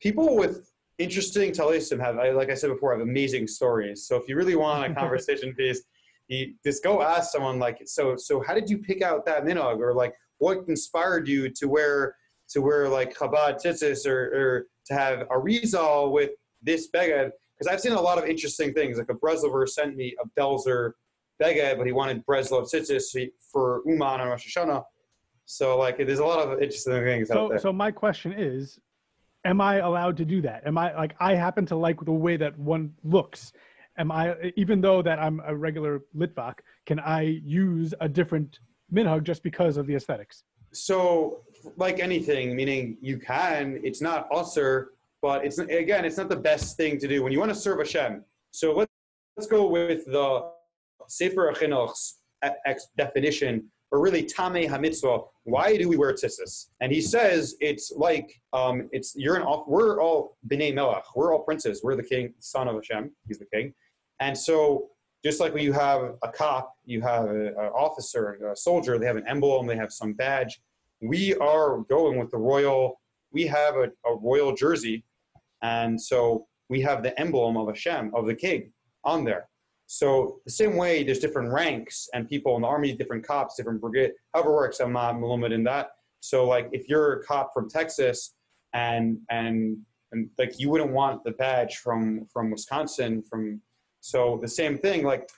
people 0.00 0.36
with 0.36 0.70
interesting 0.98 1.52
talisim 1.52 2.00
have, 2.00 2.16
like 2.34 2.50
I 2.50 2.54
said 2.54 2.70
before, 2.70 2.92
have 2.92 3.00
amazing 3.00 3.46
stories. 3.46 4.06
So 4.06 4.16
if 4.16 4.28
you 4.28 4.36
really 4.36 4.56
want 4.56 4.90
a 4.90 4.94
conversation 5.00 5.54
piece, 5.54 5.82
you 6.28 6.54
just 6.64 6.82
go 6.82 7.02
ask 7.02 7.30
someone 7.30 7.58
like, 7.58 7.82
so 7.84 8.16
so 8.16 8.40
how 8.40 8.54
did 8.54 8.70
you 8.70 8.78
pick 8.78 9.02
out 9.02 9.26
that 9.26 9.44
minog, 9.44 9.78
or 9.78 9.94
like 9.94 10.14
what 10.38 10.64
inspired 10.68 11.28
you 11.28 11.50
to 11.50 11.66
wear 11.66 12.16
to 12.48 12.60
wear 12.60 12.88
like 12.88 13.16
Chabad 13.16 13.62
tzitzis 13.62 14.06
or, 14.06 14.18
or 14.34 14.66
to 14.86 14.94
have 14.94 15.26
a 15.30 15.38
rizal 15.38 16.12
with 16.12 16.30
this 16.64 16.90
beged? 16.90 17.30
Because 17.58 17.72
I've 17.72 17.80
seen 17.80 17.92
a 17.92 18.00
lot 18.00 18.18
of 18.18 18.24
interesting 18.24 18.72
things. 18.72 18.98
Like 18.98 19.10
a 19.10 19.14
Breslover 19.14 19.68
sent 19.68 19.96
me 19.96 20.14
a 20.22 20.40
Belzer 20.40 20.92
beged, 21.42 21.76
but 21.78 21.86
he 21.86 21.92
wanted 21.92 22.24
Breslov 22.26 22.72
tzitzis 22.72 23.28
for 23.52 23.82
Uman 23.86 24.20
and 24.20 24.30
Rosh 24.30 24.56
Hashanah. 24.56 24.82
So 25.44 25.78
like, 25.78 25.98
there's 25.98 26.18
a 26.18 26.24
lot 26.24 26.40
of 26.40 26.60
interesting 26.62 26.92
things 27.04 27.30
out 27.30 27.34
So, 27.34 27.48
there. 27.48 27.58
so 27.58 27.72
my 27.72 27.90
question 27.90 28.32
is, 28.32 28.78
am 29.44 29.60
I 29.60 29.76
allowed 29.76 30.16
to 30.16 30.24
do 30.24 30.40
that? 30.42 30.66
Am 30.66 30.78
I 30.78 30.94
like 30.94 31.14
I 31.20 31.34
happen 31.34 31.66
to 31.66 31.76
like 31.76 32.02
the 32.04 32.12
way 32.12 32.36
that 32.36 32.58
one 32.58 32.92
looks? 33.04 33.52
Am 33.98 34.10
I 34.10 34.52
even 34.56 34.80
though 34.80 35.02
that 35.02 35.18
I'm 35.18 35.40
a 35.46 35.54
regular 35.54 36.02
litvak, 36.16 36.54
can 36.86 36.98
I 36.98 37.40
use 37.44 37.94
a 38.00 38.08
different 38.08 38.58
minhag 38.92 39.22
just 39.22 39.42
because 39.42 39.76
of 39.76 39.86
the 39.86 39.94
aesthetics? 39.94 40.44
So, 40.72 41.42
like 41.76 42.00
anything, 42.00 42.56
meaning 42.56 42.96
you 43.00 43.18
can, 43.18 43.80
it's 43.84 44.00
not 44.00 44.26
usher, 44.32 44.90
but 45.24 45.42
it's 45.42 45.56
again, 45.56 46.04
it's 46.04 46.18
not 46.18 46.28
the 46.28 46.36
best 46.36 46.76
thing 46.76 46.98
to 46.98 47.08
do 47.08 47.22
when 47.22 47.32
you 47.32 47.38
want 47.38 47.50
to 47.50 47.58
serve 47.58 47.78
Hashem. 47.78 48.22
So 48.50 48.74
let's 48.74 48.92
let's 49.38 49.46
go 49.46 49.66
with 49.66 50.04
the 50.04 50.50
Sefer 51.08 51.50
Chinuch's 51.58 52.18
definition, 52.98 53.64
or 53.90 54.02
really 54.02 54.22
Tamei 54.24 54.68
Hamitzvah. 54.68 55.24
Why 55.44 55.78
do 55.78 55.88
we 55.88 55.96
wear 55.96 56.12
tzitzis? 56.12 56.66
And 56.82 56.92
he 56.92 57.00
says 57.00 57.56
it's 57.60 57.90
like 57.96 58.38
um, 58.52 58.90
it's 58.92 59.14
you're 59.16 59.36
an 59.36 59.44
off. 59.44 59.66
we're 59.66 59.98
all 59.98 60.36
bnei 60.46 60.74
melech, 60.74 61.06
we're 61.16 61.32
all 61.32 61.42
princes, 61.42 61.80
we're 61.82 61.96
the 61.96 62.02
king, 62.02 62.34
son 62.40 62.68
of 62.68 62.74
Hashem, 62.74 63.10
he's 63.26 63.38
the 63.38 63.46
king, 63.46 63.72
and 64.20 64.36
so 64.36 64.90
just 65.24 65.40
like 65.40 65.54
when 65.54 65.62
you 65.62 65.72
have 65.72 66.16
a 66.22 66.28
cop, 66.28 66.74
you 66.84 67.00
have 67.00 67.30
an 67.30 67.54
officer, 67.74 68.38
a 68.52 68.54
soldier, 68.54 68.98
they 68.98 69.06
have 69.06 69.16
an 69.16 69.26
emblem, 69.26 69.66
they 69.66 69.76
have 69.76 69.90
some 69.90 70.12
badge. 70.12 70.60
We 71.00 71.34
are 71.36 71.78
going 71.88 72.18
with 72.18 72.30
the 72.30 72.36
royal, 72.36 73.00
we 73.32 73.46
have 73.46 73.76
a, 73.76 73.86
a 74.06 74.14
royal 74.20 74.54
jersey, 74.54 75.02
and 75.64 76.00
so 76.00 76.46
we 76.68 76.80
have 76.82 77.02
the 77.02 77.18
emblem 77.18 77.56
of 77.56 77.66
Hashem, 77.66 78.12
of 78.14 78.26
the 78.26 78.34
king, 78.34 78.72
on 79.02 79.24
there. 79.24 79.48
So 79.86 80.40
the 80.44 80.52
same 80.52 80.76
way, 80.76 81.02
there's 81.02 81.18
different 81.18 81.52
ranks 81.52 82.08
and 82.14 82.28
people 82.28 82.54
in 82.56 82.62
the 82.62 82.68
army, 82.68 82.92
different 82.92 83.26
cops, 83.26 83.56
different 83.56 83.80
brigade, 83.80 84.12
however 84.32 84.50
it 84.50 84.54
works. 84.54 84.80
I'm 84.80 84.92
not 84.92 85.20
limited 85.20 85.54
in 85.56 85.64
that. 85.64 85.88
So 86.20 86.46
like, 86.46 86.68
if 86.72 86.88
you're 86.88 87.14
a 87.14 87.24
cop 87.24 87.52
from 87.52 87.68
Texas 87.68 88.34
and 88.72 89.18
and 89.30 89.78
and 90.12 90.30
like 90.38 90.58
you 90.58 90.70
wouldn't 90.70 90.92
want 90.92 91.24
the 91.24 91.32
badge 91.32 91.78
from 91.78 92.26
from 92.32 92.50
Wisconsin, 92.50 93.22
from 93.22 93.60
so 94.00 94.38
the 94.42 94.48
same 94.48 94.76
thing. 94.76 95.02
Like, 95.02 95.30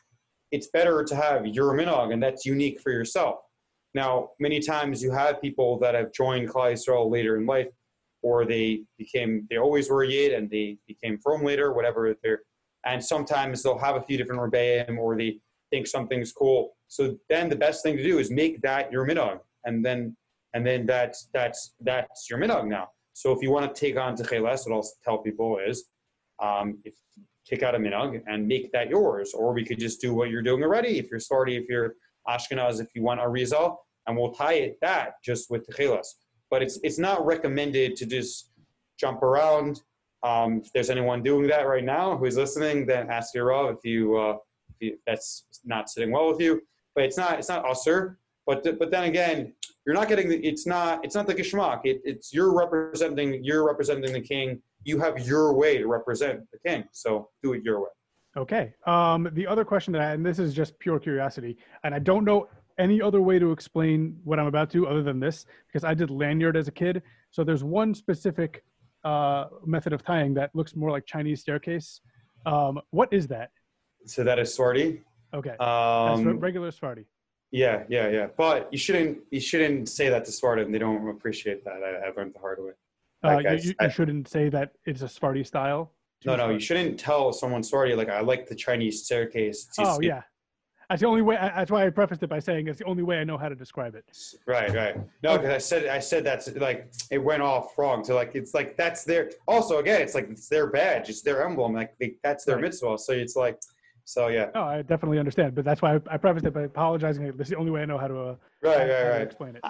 it's 0.51 0.69
better 0.69 1.05
to 1.05 1.15
have 1.15 1.47
your 1.47 1.73
minog, 1.73 2.13
and 2.13 2.21
that's 2.21 2.45
unique 2.45 2.81
for 2.81 2.91
yourself. 2.91 3.37
Now, 3.95 4.31
many 4.41 4.59
times 4.59 5.03
you 5.03 5.13
have 5.13 5.41
people 5.41 5.79
that 5.79 5.95
have 5.95 6.13
joined 6.13 6.49
Yisrael 6.49 7.11
later 7.11 7.37
in 7.37 7.47
life, 7.47 7.69
or 8.27 8.45
they 8.45 8.83
became 8.99 9.47
they 9.49 9.59
always 9.67 9.87
were 9.89 10.03
yid 10.03 10.33
and 10.37 10.51
they 10.51 10.77
became 10.87 11.17
frum 11.25 11.43
later, 11.45 11.73
whatever 11.73 12.03
they're 12.23 12.43
and 12.85 13.05
sometimes 13.05 13.63
they'll 13.63 13.85
have 13.89 13.97
a 13.97 14.03
few 14.09 14.17
different 14.19 14.41
rebbeim 14.41 14.99
or 14.99 15.17
they 15.17 15.39
think 15.71 15.87
something's 15.87 16.33
cool. 16.33 16.77
So 16.89 17.19
then 17.29 17.49
the 17.49 17.61
best 17.67 17.83
thing 17.83 17.97
to 17.97 18.03
do 18.03 18.19
is 18.19 18.31
make 18.31 18.63
that 18.63 18.91
your 18.93 19.07
minog, 19.07 19.39
and 19.65 19.85
then 19.85 20.17
and 20.55 20.67
then 20.67 20.87
that's 20.87 21.29
that's 21.33 21.75
that's 21.81 22.29
your 22.29 22.39
minog 22.41 22.67
now. 22.67 22.89
So 23.13 23.33
if 23.33 23.41
you 23.43 23.51
want 23.51 23.65
to 23.73 23.81
take 23.81 23.97
on 23.97 24.17
techeles, 24.17 24.63
what 24.67 24.75
I'll 24.77 24.89
tell 25.05 25.19
people 25.19 25.59
is, 25.71 25.77
um, 26.43 26.79
if 26.85 26.95
kick 27.49 27.63
out 27.63 27.77
a 27.77 27.79
minog 27.79 28.21
and 28.27 28.49
make 28.49 28.73
that 28.73 28.91
yours, 28.91 29.33
or 29.33 29.53
we 29.53 29.65
could 29.65 29.79
just 29.79 30.01
do 30.01 30.13
what 30.13 30.31
you're 30.31 30.43
doing 30.43 30.63
already. 30.65 30.99
If 30.99 31.11
you're 31.11 31.21
Sfardi, 31.21 31.57
if 31.61 31.67
you're 31.69 31.95
Ashkenaz, 32.29 32.81
if 32.81 32.89
you 32.95 33.03
want 33.03 33.21
a 33.21 33.29
rizal, 33.29 33.87
and 34.07 34.17
we'll 34.17 34.33
tie 34.33 34.59
it 34.67 34.79
that 34.83 35.15
just 35.25 35.49
with 35.51 35.67
techeles. 35.67 36.09
But 36.51 36.63
it's 36.63 36.79
it's 36.83 36.99
not 36.99 37.25
recommended 37.27 37.97
to 37.97 38.07
just 38.07 38.51
jump 38.99 39.23
around 39.23 39.83
um, 40.27 40.63
if 40.65 40.73
there's 40.73 40.91
anyone 40.91 41.23
doing 41.23 41.47
that 41.49 41.67
right 41.67 41.85
now 41.85 42.17
who's 42.17 42.37
listening, 42.37 42.87
then 42.87 43.11
ask 43.11 43.35
your 43.35 43.47
Rav 43.47 43.75
if 43.77 43.85
you, 43.85 44.17
uh, 44.17 44.37
if 44.69 44.77
you 44.81 44.99
that's 45.07 45.45
not 45.65 45.89
sitting 45.89 46.11
well 46.11 46.29
with 46.29 46.41
you. 46.41 46.63
But 46.95 47.05
it's 47.05 47.17
not 47.17 47.39
it's 47.39 47.49
not 47.49 47.69
usher. 47.69 48.19
But 48.47 48.65
th- 48.65 48.79
but 48.79 48.91
then 48.91 49.05
again, 49.05 49.53
you're 49.85 49.95
not 49.95 50.09
getting 50.09 50.29
the, 50.29 50.45
it's 50.45 50.67
not 50.67 51.05
it's 51.05 51.15
not 51.15 51.27
the 51.27 51.35
gishmak. 51.35 51.83
It, 51.85 52.01
it's 52.05 52.33
you're 52.33 52.57
representing 52.57 53.45
you're 53.45 53.65
representing 53.65 54.13
the 54.13 54.21
king. 54.21 54.61
You 54.85 54.99
have 55.01 55.27
your 55.27 55.53
way 55.53 55.79
to 55.79 55.87
represent 55.87 56.41
the 56.53 56.59
king. 56.67 56.85
So 56.93 57.29
do 57.43 57.53
it 57.53 57.63
your 57.63 57.81
way. 57.81 57.89
Okay. 58.37 58.75
Um, 58.87 59.29
the 59.33 59.47
other 59.47 59.65
question 59.65 59.93
that 59.93 60.03
I 60.03 60.13
and 60.13 60.25
this 60.25 60.39
is 60.39 60.55
just 60.55 60.79
pure 60.79 60.99
curiosity, 60.99 61.57
and 61.85 61.95
I 61.95 61.99
don't 61.99 62.25
know 62.25 62.49
any 62.79 63.01
other 63.01 63.21
way 63.21 63.39
to 63.39 63.53
explain 63.53 64.19
what 64.25 64.39
I'm 64.39 64.47
about 64.47 64.71
to 64.71 64.87
other 64.87 65.03
than 65.03 65.21
this 65.21 65.47
because 65.67 65.85
I 65.85 65.95
did 65.95 66.11
lanyard 66.11 66.57
as 66.57 66.69
a 66.69 66.73
kid. 66.73 67.03
So 67.31 67.45
there's 67.45 67.65
one 67.65 67.95
specific 67.95 68.65
uh, 69.05 69.47
method 69.65 69.93
of 69.93 70.03
tying 70.03 70.35
that 70.35 70.51
looks 70.55 70.75
more 70.77 70.91
like 70.91 71.07
Chinese 71.07 71.41
staircase. 71.41 72.01
Um, 72.45 72.81
what 72.91 73.13
is 73.13 73.27
that? 73.29 73.51
So 74.07 74.25
that 74.25 74.39
is 74.39 74.57
Sfardi. 74.57 75.03
Okay, 75.35 75.55
that's 75.59 76.21
Um, 76.21 76.39
regular 76.39 76.71
Sfardi. 76.71 77.05
yeah, 77.51 77.83
yeah, 77.89 78.09
yeah. 78.09 78.29
But 78.37 78.69
you 78.73 78.79
shouldn't 78.79 79.19
you 79.31 79.41
shouldn't 79.41 79.89
say 79.89 80.09
that 80.09 80.25
to 80.27 80.33
Spartan. 80.33 80.71
They 80.73 80.79
don't 80.79 81.09
appreciate 81.09 81.65
that. 81.65 81.83
I, 81.83 82.11
learned 82.17 82.35
the 82.35 82.39
hard 82.39 82.59
way. 82.63 82.71
Uh, 83.25 83.35
Like 83.43 83.65
you, 83.65 83.75
I- 83.81 83.85
you, 83.87 83.91
shouldn't 83.91 84.29
say 84.29 84.49
that 84.51 84.73
it's 84.85 85.03
a 85.03 85.07
Sfardi 85.07 85.45
style. 85.47 85.93
No, 86.25 86.35
no, 86.37 86.49
you 86.51 86.61
shouldn't 86.61 86.99
tell 86.99 87.33
someone 87.33 87.63
Sfardi 87.63 87.97
like 87.97 88.09
I 88.09 88.21
like 88.21 88.47
the 88.49 88.55
Chinese 88.55 89.05
staircase. 89.05 89.69
Oh 89.79 90.01
yeah, 90.01 90.23
that's 90.89 91.01
the 91.01 91.07
only 91.09 91.23
way. 91.23 91.37
That's 91.37 91.71
why 91.71 91.87
I 91.87 91.91
prefaced 91.91 92.23
it 92.23 92.29
by 92.29 92.39
saying 92.39 92.69
it's 92.69 92.79
the 92.79 92.85
only 92.85 93.03
way 93.03 93.19
I 93.19 93.25
know 93.25 93.37
how 93.37 93.49
to 93.49 93.55
describe 93.55 93.95
it. 93.95 94.05
Right, 94.47 94.73
right. 94.73 94.97
No, 95.23 95.37
because 95.37 95.51
I 95.51 95.59
said 95.59 95.87
I 95.87 95.99
said 95.99 96.25
that's 96.25 96.49
like 96.57 96.93
it 97.11 97.19
went 97.19 97.43
off 97.43 97.77
wrong. 97.77 98.05
So 98.05 98.15
like 98.15 98.33
it's 98.35 98.55
like 98.55 98.77
that's 98.77 99.05
their 99.05 99.31
also 99.49 99.79
again 99.79 100.01
it's 100.01 100.15
like 100.15 100.29
it's 100.31 100.49
their 100.49 100.69
badge, 100.69 101.09
it's 101.09 101.23
their 101.23 101.45
emblem, 101.47 101.73
like 101.75 101.97
they, 101.99 102.17
that's 102.23 102.45
their 102.45 102.57
Right. 102.57 102.65
mitzvah. 102.65 102.99
So 102.99 103.13
it's 103.13 103.37
like 103.37 103.59
so 104.05 104.29
yeah. 104.29 104.51
Oh, 104.55 104.63
I 104.63 104.83
definitely 104.83 105.19
understand, 105.19 105.55
but 105.57 105.65
that's 105.65 105.83
why 105.83 105.97
I, 105.97 106.01
I 106.13 106.17
prefaced 106.17 106.47
it 106.47 106.55
by 106.55 106.63
apologizing. 106.63 107.25
Is 107.25 107.49
the 107.49 107.57
only 107.57 107.73
way 107.73 107.83
I 107.83 107.87
know 107.87 107.99
how 107.99 108.07
to, 108.09 108.19
uh, 108.21 108.37
Right, 108.63 108.79
how 108.79 108.85
right, 108.87 109.09
right, 109.11 109.23
explain 109.23 109.57
it. 109.57 109.63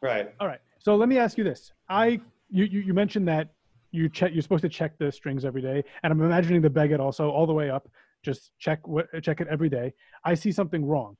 right. 0.00 0.34
All 0.40 0.48
right. 0.48 0.60
So 0.78 0.96
let 0.96 1.08
me 1.08 1.18
ask 1.18 1.38
you 1.38 1.44
this. 1.44 1.72
I 1.88 2.20
you 2.50 2.64
you, 2.64 2.80
you 2.80 2.94
mentioned 2.94 3.28
that 3.28 3.48
you 3.92 4.08
check 4.08 4.32
you're 4.32 4.42
supposed 4.42 4.62
to 4.62 4.68
check 4.68 4.98
the 4.98 5.12
strings 5.12 5.44
every 5.44 5.62
day, 5.62 5.84
and 6.02 6.12
I'm 6.12 6.20
imagining 6.20 6.60
the 6.60 6.68
Beged 6.70 6.98
also 6.98 7.30
all 7.30 7.46
the 7.46 7.52
way 7.52 7.70
up. 7.70 7.88
Just 8.24 8.52
check 8.58 8.86
what 8.88 9.06
check 9.22 9.40
it 9.40 9.48
every 9.48 9.68
day. 9.68 9.92
I 10.24 10.34
see 10.34 10.50
something 10.50 10.84
wrong. 10.84 11.16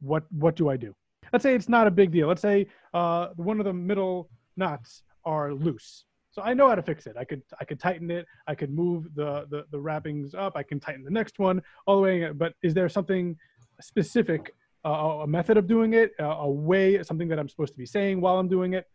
What 0.00 0.24
what 0.32 0.56
do 0.56 0.68
I 0.70 0.76
do? 0.76 0.94
Let's 1.32 1.42
say 1.42 1.54
it's 1.54 1.68
not 1.68 1.86
a 1.86 1.90
big 1.90 2.10
deal. 2.10 2.28
Let's 2.28 2.42
say 2.42 2.66
uh, 2.94 3.28
one 3.36 3.58
of 3.60 3.64
the 3.64 3.72
middle 3.72 4.30
knots 4.56 5.02
are 5.24 5.52
loose. 5.52 6.04
So 6.30 6.42
I 6.42 6.54
know 6.54 6.68
how 6.68 6.74
to 6.74 6.82
fix 6.82 7.06
it. 7.06 7.16
I 7.18 7.24
could 7.24 7.42
I 7.60 7.64
could 7.64 7.80
tighten 7.80 8.10
it. 8.10 8.26
I 8.46 8.54
could 8.54 8.70
move 8.70 9.14
the 9.14 9.46
the, 9.50 9.64
the 9.70 9.78
wrappings 9.78 10.34
up. 10.34 10.52
I 10.56 10.62
can 10.62 10.80
tighten 10.80 11.04
the 11.04 11.10
next 11.10 11.38
one 11.38 11.62
all 11.86 11.96
the 11.96 12.02
way. 12.02 12.30
But 12.32 12.54
is 12.62 12.74
there 12.74 12.88
something 12.88 13.36
specific, 13.80 14.54
uh, 14.84 15.24
a 15.24 15.26
method 15.26 15.56
of 15.56 15.66
doing 15.66 15.94
it, 15.94 16.12
a, 16.18 16.24
a 16.24 16.50
way, 16.50 17.02
something 17.02 17.28
that 17.28 17.38
I'm 17.38 17.48
supposed 17.48 17.72
to 17.74 17.78
be 17.78 17.86
saying 17.86 18.20
while 18.20 18.38
I'm 18.38 18.48
doing 18.48 18.74
it? 18.74 18.86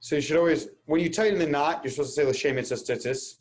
So 0.00 0.16
you 0.16 0.22
should 0.22 0.36
always 0.36 0.68
when 0.86 1.00
you 1.00 1.10
tighten 1.10 1.38
the 1.38 1.46
knot, 1.46 1.80
you're 1.82 1.90
supposed 1.90 2.14
to 2.14 2.22
say 2.22 2.26
l'shem 2.26 2.56
mitzvah 2.56 2.76
tzitzis. 2.76 3.36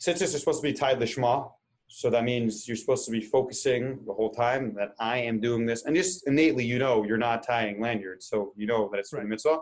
Tzitzis 0.00 0.34
are 0.34 0.38
supposed 0.38 0.60
to 0.62 0.68
be 0.68 0.72
tied 0.72 1.00
l'shma. 1.00 1.50
So 1.88 2.10
that 2.10 2.24
means 2.24 2.68
you're 2.68 2.76
supposed 2.76 3.06
to 3.06 3.10
be 3.10 3.20
focusing 3.20 4.00
the 4.06 4.12
whole 4.12 4.30
time 4.30 4.74
that 4.74 4.90
I 5.00 5.18
am 5.18 5.40
doing 5.40 5.64
this. 5.66 5.84
And 5.84 5.96
just 5.96 6.26
innately, 6.28 6.64
you 6.64 6.78
know, 6.78 7.02
you're 7.04 7.16
not 7.16 7.42
tying 7.42 7.80
lanyards. 7.80 8.28
So 8.28 8.52
you 8.56 8.66
know 8.66 8.88
that 8.92 8.98
it's 9.00 9.12
Right. 9.12 9.26
mitzvah. 9.26 9.60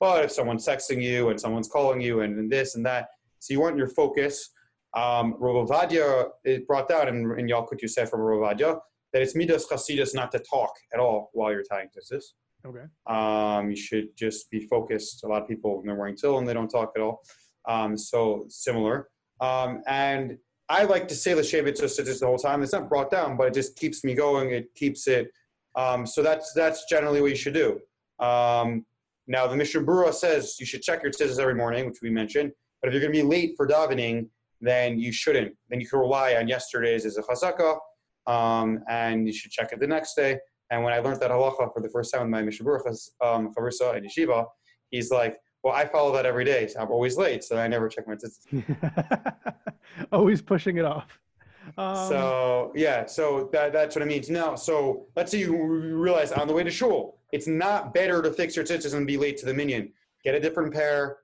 But 0.00 0.24
if 0.24 0.32
someone's 0.32 0.66
texting 0.66 1.02
you 1.02 1.28
and 1.30 1.40
someone's 1.40 1.68
calling 1.68 2.00
you 2.00 2.20
and, 2.20 2.38
and 2.38 2.50
this 2.50 2.74
and 2.74 2.84
that, 2.86 3.08
so 3.38 3.52
you 3.52 3.60
want 3.60 3.76
your 3.76 3.88
focus. 3.88 4.50
Um, 4.94 5.34
Rav 5.38 5.68
Ovadia 5.68 6.30
it 6.44 6.66
brought 6.66 6.88
down 6.88 7.08
in, 7.08 7.38
in 7.38 7.46
Yalkut 7.46 7.80
Yosef 7.80 8.08
from 8.08 8.20
Rav 8.20 8.40
Ovadia 8.40 8.80
that 9.12 9.22
it's 9.22 9.34
midas 9.34 9.66
chasidus 9.66 10.14
not 10.14 10.32
to 10.32 10.38
talk 10.38 10.72
at 10.92 11.00
all 11.00 11.30
while 11.32 11.52
you're 11.52 11.62
tying 11.62 11.88
tzitzis. 11.88 12.24
Okay. 12.66 12.84
Um, 13.06 13.70
you 13.70 13.76
should 13.76 14.16
just 14.16 14.50
be 14.50 14.60
focused. 14.60 15.24
A 15.24 15.28
lot 15.28 15.42
of 15.42 15.48
people 15.48 15.76
when 15.78 15.86
they're 15.86 15.94
wearing 15.94 16.16
tefillin, 16.16 16.46
they 16.46 16.54
don't 16.54 16.68
talk 16.68 16.92
at 16.96 17.02
all. 17.02 17.20
Um, 17.68 17.96
so 17.96 18.46
similar. 18.48 19.08
Um, 19.40 19.82
and 19.86 20.38
I 20.68 20.84
like 20.84 21.08
to 21.08 21.14
say 21.14 21.34
the 21.34 21.42
Shevet 21.42 21.78
just 21.78 21.96
the 21.96 22.26
whole 22.26 22.38
time. 22.38 22.62
It's 22.62 22.72
not 22.72 22.88
brought 22.88 23.10
down, 23.10 23.36
but 23.36 23.48
it 23.48 23.54
just 23.54 23.76
keeps 23.76 24.04
me 24.04 24.14
going. 24.14 24.50
It 24.50 24.74
keeps 24.74 25.08
it. 25.08 25.30
Um, 25.74 26.06
so 26.06 26.22
that's 26.22 26.52
that's 26.52 26.84
generally 26.86 27.20
what 27.20 27.30
you 27.30 27.36
should 27.36 27.54
do. 27.54 27.80
Um, 28.24 28.84
now 29.26 29.46
the 29.46 29.56
Mishnah 29.56 29.82
Berurah 29.82 30.12
says 30.12 30.56
you 30.58 30.66
should 30.66 30.82
check 30.82 31.02
your 31.02 31.12
tzitzis 31.12 31.38
every 31.38 31.54
morning, 31.54 31.86
which 31.86 31.98
we 32.02 32.10
mentioned. 32.10 32.52
But 32.80 32.88
if 32.88 32.94
you're 32.94 33.00
going 33.00 33.12
to 33.12 33.22
be 33.22 33.26
late 33.28 33.54
for 33.56 33.66
davening, 33.66 34.28
then 34.60 34.98
you 34.98 35.12
shouldn't. 35.12 35.54
Then 35.68 35.80
you 35.80 35.88
can 35.88 36.00
rely 36.00 36.34
on 36.34 36.48
yesterday's 36.48 37.06
as 37.06 37.16
a 37.16 37.22
chazaka, 37.22 37.78
um, 38.26 38.80
and 38.88 39.26
you 39.26 39.32
should 39.32 39.50
check 39.50 39.72
it 39.72 39.80
the 39.80 39.86
next 39.86 40.14
day. 40.14 40.38
And 40.70 40.84
when 40.84 40.92
I 40.92 40.98
learned 40.98 41.20
that 41.20 41.30
halacha 41.30 41.72
for 41.72 41.80
the 41.80 41.88
first 41.88 42.12
time 42.12 42.22
with 42.22 42.30
my 42.30 42.42
Mishnah 42.42 42.66
Berurah 42.66 43.10
um, 43.24 43.54
Chavrusa 43.54 43.96
and 43.96 44.06
Yeshiva, 44.06 44.46
he's 44.90 45.10
like, 45.10 45.38
well, 45.68 45.76
I 45.76 45.86
follow 45.86 46.12
that 46.14 46.24
every 46.24 46.44
day. 46.44 46.66
So 46.66 46.80
I'm 46.80 46.90
always 46.90 47.16
late, 47.16 47.44
so 47.44 47.58
I 47.58 47.68
never 47.68 47.88
check 47.88 48.06
my 48.08 48.14
tzitzis. 48.14 49.34
always 50.12 50.40
pushing 50.40 50.78
it 50.78 50.84
off. 50.84 51.18
Um, 51.76 52.08
so 52.08 52.72
yeah, 52.74 53.04
so 53.04 53.50
that, 53.52 53.72
that's 53.72 53.94
what 53.94 54.02
I 54.02 54.06
mean. 54.06 54.24
Now, 54.30 54.54
so 54.54 55.06
let's 55.14 55.30
say 55.30 55.40
you 55.40 55.54
realize 55.54 56.32
on 56.32 56.48
the 56.48 56.54
way 56.54 56.64
to 56.64 56.70
shul, 56.70 57.18
it's 57.32 57.46
not 57.46 57.92
better 57.92 58.22
to 58.22 58.32
fix 58.32 58.56
your 58.56 58.64
tzitzis 58.64 58.94
and 58.94 59.06
be 59.06 59.18
late 59.18 59.36
to 59.38 59.46
the 59.46 59.52
minyan. 59.52 59.92
Get 60.24 60.34
a 60.34 60.40
different 60.40 60.72
pair, 60.72 61.18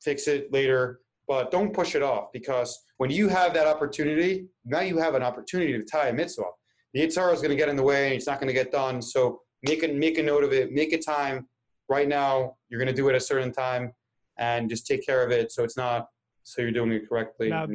fix 0.00 0.28
it 0.28 0.52
later, 0.52 1.00
but 1.26 1.50
don't 1.50 1.74
push 1.74 1.96
it 1.96 2.02
off 2.02 2.32
because 2.32 2.78
when 2.98 3.10
you 3.10 3.28
have 3.28 3.52
that 3.54 3.66
opportunity, 3.66 4.46
now 4.64 4.80
you 4.80 4.98
have 4.98 5.16
an 5.16 5.24
opportunity 5.24 5.72
to 5.72 5.84
tie 5.84 6.08
a 6.08 6.12
mitzvah. 6.12 6.44
The 6.94 7.00
Yitzhar 7.00 7.32
is 7.34 7.40
going 7.40 7.50
to 7.50 7.56
get 7.56 7.68
in 7.68 7.76
the 7.76 7.82
way 7.82 8.06
and 8.06 8.14
it's 8.14 8.26
not 8.28 8.38
going 8.38 8.48
to 8.48 8.54
get 8.54 8.70
done. 8.70 9.02
So 9.02 9.40
make 9.64 9.82
a, 9.82 9.88
make 9.88 10.18
a 10.18 10.22
note 10.22 10.44
of 10.44 10.52
it, 10.52 10.72
make 10.72 10.92
a 10.92 10.98
time 10.98 11.48
right 11.92 12.08
now. 12.08 12.56
You're 12.68 12.80
going 12.80 12.94
to 12.94 12.94
do 12.94 13.08
it 13.08 13.12
at 13.12 13.16
a 13.16 13.24
certain 13.32 13.52
time 13.52 13.92
and 14.38 14.68
just 14.68 14.86
take 14.86 15.04
care 15.04 15.22
of 15.24 15.30
it 15.30 15.52
so 15.52 15.62
it's 15.62 15.76
not, 15.76 16.08
so 16.42 16.62
you're 16.62 16.72
doing 16.72 16.90
it 16.92 17.08
correctly. 17.08 17.50
Now, 17.50 17.66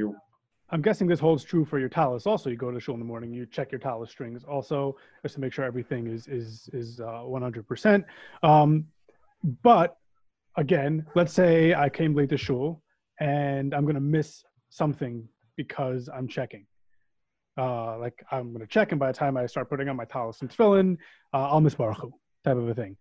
I'm 0.70 0.82
guessing 0.82 1.08
this 1.08 1.20
holds 1.20 1.44
true 1.46 1.64
for 1.64 1.80
your 1.80 1.88
talus. 1.88 2.28
Also, 2.28 2.50
you 2.50 2.58
go 2.58 2.72
to 2.72 2.80
shul 2.80 2.96
in 2.96 3.00
the 3.00 3.06
morning, 3.06 3.32
you 3.32 3.46
check 3.46 3.72
your 3.72 3.80
talus 3.80 4.10
strings 4.10 4.44
also 4.44 4.98
just 5.22 5.36
to 5.36 5.42
make 5.42 5.54
sure 5.54 5.64
everything 5.64 6.08
is 6.08 6.28
is 6.28 6.70
is 6.74 7.00
uh, 7.00 7.24
100%. 7.24 8.04
Um, 8.44 8.86
but 9.64 9.98
again, 10.58 11.06
let's 11.16 11.32
say 11.32 11.74
I 11.74 11.88
came 11.88 12.14
late 12.14 12.30
to 12.30 12.38
shul 12.38 12.82
and 13.20 13.74
I'm 13.74 13.84
going 13.84 13.96
to 13.96 14.02
miss 14.02 14.44
something 14.70 15.28
because 15.56 16.10
I'm 16.14 16.28
checking. 16.28 16.66
Uh, 17.58 17.98
like 17.98 18.24
I'm 18.32 18.50
going 18.54 18.60
to 18.60 18.68
check, 18.68 18.92
and 18.92 19.00
by 19.00 19.12
the 19.12 19.18
time 19.18 19.36
I 19.38 19.46
start 19.48 19.70
putting 19.70 19.90
on 19.90 19.96
my 19.96 20.06
talus 20.06 20.42
and 20.42 20.50
tefillin, 20.50 20.98
uh, 21.34 21.50
I'll 21.50 21.62
miss 21.62 21.74
Baruch 21.74 21.98
Hu, 21.98 22.14
type 22.44 22.58
of 22.58 22.70
a 22.70 22.76
thing. 22.76 22.98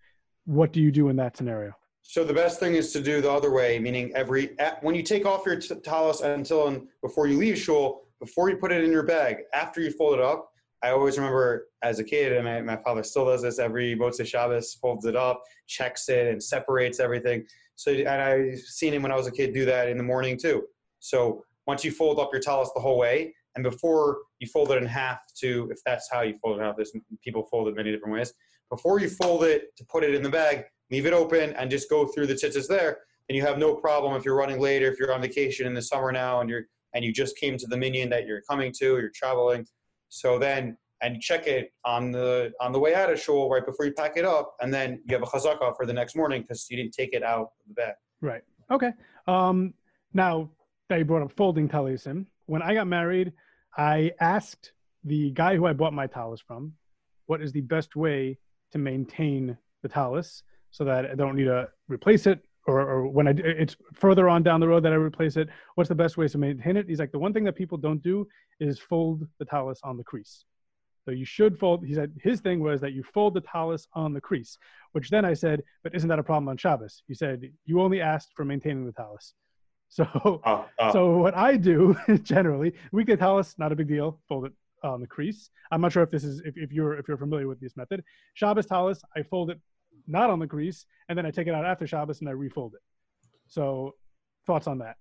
What 0.47 0.73
do 0.73 0.81
you 0.81 0.91
do 0.91 1.09
in 1.09 1.17
that 1.17 1.37
scenario? 1.37 1.73
So 2.03 2.25
the 2.25 2.33
best 2.33 2.61
thing 2.61 2.75
is 2.77 2.93
to 2.93 3.01
do 3.01 3.21
the 3.21 3.31
other 3.31 3.53
way, 3.53 3.81
meaning 3.81 4.13
every 4.15 4.57
when 4.81 4.95
you 4.95 5.03
take 5.03 5.27
off 5.27 5.45
your 5.45 5.57
talus 5.57 6.21
until 6.21 6.69
and 6.69 6.87
before 7.03 7.27
you 7.27 7.37
leave 7.37 7.59
shul, 7.59 8.03
before 8.21 8.49
you 8.49 8.57
put 8.57 8.71
it 8.71 8.85
in 8.85 8.93
your 8.93 9.03
bag, 9.03 9.39
after 9.53 9.81
you 9.81 9.91
fold 9.91 10.15
it 10.15 10.21
up. 10.21 10.51
I 10.83 10.91
always 10.91 11.17
remember 11.17 11.69
as 11.83 11.99
a 11.99 12.05
kid, 12.05 12.33
and 12.33 12.45
my, 12.45 12.61
my 12.61 12.77
father 12.83 13.03
still 13.03 13.25
does 13.25 13.43
this 13.43 13.59
every 13.59 13.97
Motzei 13.97 14.27
Shabbos, 14.27 14.75
folds 14.75 15.05
it 15.05 15.17
up, 15.17 15.43
checks 15.67 16.09
it, 16.09 16.29
and 16.29 16.41
separates 16.41 17.01
everything. 17.01 17.45
So, 17.75 17.91
and 17.91 18.09
I've 18.09 18.61
seen 18.61 18.93
him 18.93 19.03
when 19.03 19.11
I 19.11 19.17
was 19.17 19.27
a 19.27 19.33
kid 19.33 19.53
do 19.53 19.65
that 19.65 19.89
in 19.89 19.97
the 19.97 20.05
morning 20.05 20.39
too. 20.39 20.65
So 21.01 21.45
once 21.67 21.85
you 21.85 21.91
fold 21.91 22.21
up 22.21 22.29
your 22.33 22.41
talus 22.41 22.71
the 22.75 22.81
whole 22.81 22.99
way, 22.99 23.35
and 23.57 23.65
before 23.65 24.19
you 24.39 24.47
fold 24.47 24.71
it 24.71 24.81
in 24.81 24.87
half 24.87 25.19
to, 25.41 25.69
if 25.73 25.79
that's 25.85 26.09
how 26.13 26.21
you 26.21 26.37
fold 26.43 26.61
it 26.61 26.63
out, 26.63 26.77
there's 26.77 26.93
people 27.25 27.49
fold 27.51 27.69
it 27.69 27.75
many 27.75 27.91
different 27.91 28.15
ways. 28.15 28.33
Before 28.71 29.01
you 29.01 29.09
fold 29.09 29.45
it 29.45 29.77
to 29.77 29.85
put 29.85 30.05
it 30.05 30.15
in 30.15 30.23
the 30.23 30.31
bag, 30.31 30.65
leave 30.91 31.07
it 31.07 31.13
open 31.13 31.53
and 31.55 31.71
just 31.71 31.89
go 31.89 32.07
through 32.07 32.27
the 32.27 32.35
tzitzis 32.35 32.69
there. 32.69 32.99
And 33.29 33.37
you 33.37 33.43
have 33.43 33.59
no 33.59 33.75
problem 33.75 34.15
if 34.15 34.25
you're 34.25 34.37
running 34.37 34.61
late 34.61 34.83
or 34.83 34.91
if 34.91 34.99
you're 34.99 35.13
on 35.13 35.21
vacation 35.21 35.67
in 35.67 35.75
the 35.75 35.83
summer 35.83 36.13
now 36.13 36.41
and 36.41 36.51
you're 36.51 36.65
and 36.95 37.05
you 37.05 37.13
just 37.13 37.37
came 37.37 37.59
to 37.59 37.67
the 37.67 37.77
minyan 37.77 38.09
that 38.11 38.27
you're 38.27 38.41
coming 38.49 38.73
to, 38.79 38.99
you're 38.99 39.11
traveling. 39.15 39.67
So 40.09 40.39
then 40.39 40.77
and 41.03 41.21
check 41.21 41.47
it 41.47 41.73
on 41.85 42.11
the 42.11 42.53
on 42.61 42.73
the 42.73 42.79
way 42.79 42.95
out 42.95 43.13
of 43.13 43.21
shul 43.21 43.51
right 43.51 43.65
before 43.65 43.87
you 43.87 43.93
pack 43.93 44.17
it 44.17 44.25
up, 44.25 44.57
and 44.61 44.73
then 44.73 45.03
you 45.07 45.15
have 45.15 45.23
a 45.23 45.27
chazaka 45.27 45.77
for 45.77 45.87
the 45.87 45.93
next 45.93 46.17
morning 46.17 46.43
because 46.43 46.67
you 46.71 46.77
didn't 46.77 46.93
take 46.93 47.13
it 47.13 47.23
out 47.23 47.41
of 47.41 47.69
the 47.69 47.75
bag. 47.75 47.95
Right. 48.21 48.43
Okay. 48.71 48.93
Um, 49.27 49.75
now 50.15 50.51
that 50.89 50.99
you 50.99 51.05
brought 51.05 51.23
up 51.23 51.33
folding 51.33 51.69
talisim, 51.69 52.27
when 52.47 52.63
I 52.63 52.75
got 52.75 52.87
married, 52.87 53.33
I 53.77 54.13
asked 54.21 54.73
the 55.05 55.31
guy 55.31 55.57
who 55.57 55.67
I 55.67 55.73
bought 55.73 55.93
my 55.93 56.07
talus 56.07 56.41
from, 56.41 56.73
what 57.27 57.43
is 57.43 57.53
the 57.53 57.61
best 57.61 57.95
way 57.95 58.39
to 58.73 58.79
maintain 58.79 59.57
the 59.83 59.89
talus 59.89 60.43
so 60.71 60.85
that 60.85 61.07
I 61.07 61.15
don't 61.15 61.37
need 61.37 61.45
to 61.45 61.69
replace 61.89 62.27
it 62.27 62.41
or, 62.67 62.81
or 62.81 63.09
when 63.09 63.29
I 63.29 63.31
it's 63.37 63.77
further 63.95 64.29
on 64.29 64.43
down 64.43 64.61
the 64.61 64.69
road 64.69 64.83
that 64.85 64.93
I 64.93 64.97
replace 64.97 65.37
it. 65.37 65.49
What's 65.75 65.89
the 65.89 65.95
best 65.95 66.17
way 66.17 66.29
to 66.29 66.39
maintain 66.39 66.77
it? 66.77 66.89
He's 66.89 66.99
like 66.99 67.13
the 67.13 67.19
one 67.19 67.33
thing 67.33 67.45
that 67.45 67.55
people 67.55 67.79
don't 67.79 68.03
do 68.03 68.27
is 68.61 68.79
fold 68.79 69.27
the 69.39 69.45
talus 69.45 69.81
on 69.83 69.97
the 69.97 70.05
crease. 70.05 70.45
So 71.05 71.13
you 71.13 71.25
should 71.25 71.57
fold. 71.59 71.87
He 71.87 71.95
said 71.95 72.13
his 72.21 72.41
thing 72.41 72.61
was 72.61 72.81
that 72.81 72.93
you 72.93 73.05
fold 73.15 73.35
the 73.35 73.41
talus 73.41 73.87
on 73.95 74.13
the 74.13 74.21
crease, 74.21 74.59
which 74.93 75.09
then 75.09 75.25
I 75.25 75.35
said, 75.35 75.63
but 75.85 75.95
isn't 75.95 76.09
that 76.09 76.19
a 76.19 76.25
problem 76.25 76.49
on 76.49 76.57
Shabbos? 76.57 77.03
He 77.07 77.15
said 77.15 77.49
you 77.65 77.81
only 77.81 78.01
asked 78.01 78.33
for 78.35 78.45
maintaining 78.45 78.87
the 78.87 78.93
talus. 78.93 79.35
So, 79.89 80.05
oh, 80.25 80.67
oh. 80.81 80.93
so 80.93 81.17
what 81.19 81.37
I 81.37 81.57
do 81.57 81.97
generally, 82.23 82.73
weekday 82.91 83.15
talus, 83.15 83.55
not 83.57 83.71
a 83.71 83.77
big 83.77 83.87
deal. 83.87 84.19
Fold 84.29 84.47
it 84.47 84.53
on 84.83 85.01
the 85.01 85.07
crease. 85.07 85.51
I'm 85.73 85.81
not 85.81 85.93
sure 85.93 86.03
if 86.03 86.11
this 86.11 86.25
is 86.25 86.41
if, 86.45 86.57
if 86.57 86.73
you're 86.73 86.99
if 86.99 87.09
you're 87.09 87.17
familiar 87.17 87.49
with 87.49 87.61
this 87.61 87.77
method. 87.77 88.03
Shabbos 88.35 88.67
talus, 88.67 89.03
I 89.17 89.23
fold 89.23 89.51
it 89.51 89.61
not 90.07 90.31
on 90.31 90.39
the 90.39 90.47
crease, 90.47 90.87
and 91.09 91.19
then 91.19 91.27
I 91.27 91.31
take 91.31 91.47
it 91.47 91.55
out 91.55 91.65
after 91.65 91.87
Shabbos 91.87 92.21
and 92.21 92.29
I 92.29 92.33
refold 92.33 92.75
it. 92.75 92.81
So, 93.49 93.95
thoughts 94.47 94.67
on 94.67 94.79
that? 94.79 94.97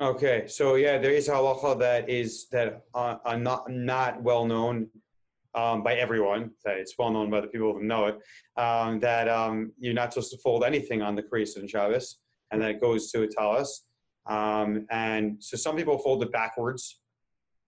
Okay, 0.00 0.46
so 0.46 0.74
yeah, 0.74 0.98
there 0.98 1.12
is 1.12 1.28
a 1.28 1.32
halacha 1.32 1.78
that 1.78 2.08
is 2.08 2.48
that 2.50 2.82
uh, 2.94 3.16
are 3.24 3.38
not 3.38 3.70
not 3.70 4.22
well 4.22 4.44
known 4.44 4.88
um, 5.54 5.82
by 5.82 5.94
everyone. 5.94 6.50
That 6.64 6.76
it's 6.76 6.94
well 6.98 7.10
known 7.10 7.30
by 7.30 7.40
the 7.40 7.46
people 7.46 7.72
who 7.72 7.82
know 7.82 8.06
it. 8.06 8.18
Um, 8.60 9.00
that 9.00 9.28
um, 9.28 9.72
you're 9.78 9.94
not 9.94 10.12
supposed 10.12 10.32
to 10.32 10.38
fold 10.38 10.64
anything 10.64 11.02
on 11.02 11.14
the 11.14 11.22
crease 11.22 11.56
in 11.56 11.66
Shabbos, 11.66 12.18
and 12.50 12.60
that 12.60 12.70
it 12.70 12.80
goes 12.80 13.10
to 13.12 13.22
a 13.22 13.26
talus. 13.26 13.86
Um, 14.26 14.86
and 14.90 15.36
so 15.42 15.56
some 15.56 15.76
people 15.76 15.98
fold 15.98 16.22
it 16.22 16.32
backwards. 16.32 17.00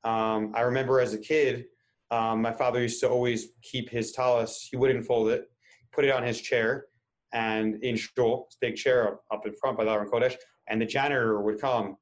Um, 0.04 0.52
I 0.54 0.62
remember 0.62 1.00
as 1.00 1.14
a 1.14 1.18
kid, 1.18 1.66
um, 2.10 2.42
my 2.42 2.52
father 2.52 2.80
used 2.80 3.00
to 3.00 3.08
always 3.08 3.48
keep 3.62 3.90
his 3.90 4.12
talus. 4.12 4.68
He 4.70 4.76
wouldn't 4.76 5.04
fold 5.06 5.28
it, 5.30 5.50
put 5.92 6.04
it 6.04 6.10
on 6.10 6.22
his 6.22 6.40
chair, 6.40 6.86
and 7.32 7.82
in 7.82 7.96
shul, 7.96 8.48
big 8.60 8.76
chair 8.76 9.08
up, 9.08 9.22
up 9.30 9.46
in 9.46 9.52
front 9.54 9.76
by 9.76 9.84
the 9.84 9.90
Aron 9.90 10.08
Kodesh, 10.08 10.36
and 10.68 10.80
the 10.80 10.86
janitor 10.86 11.42
would 11.42 11.60
come 11.60 11.96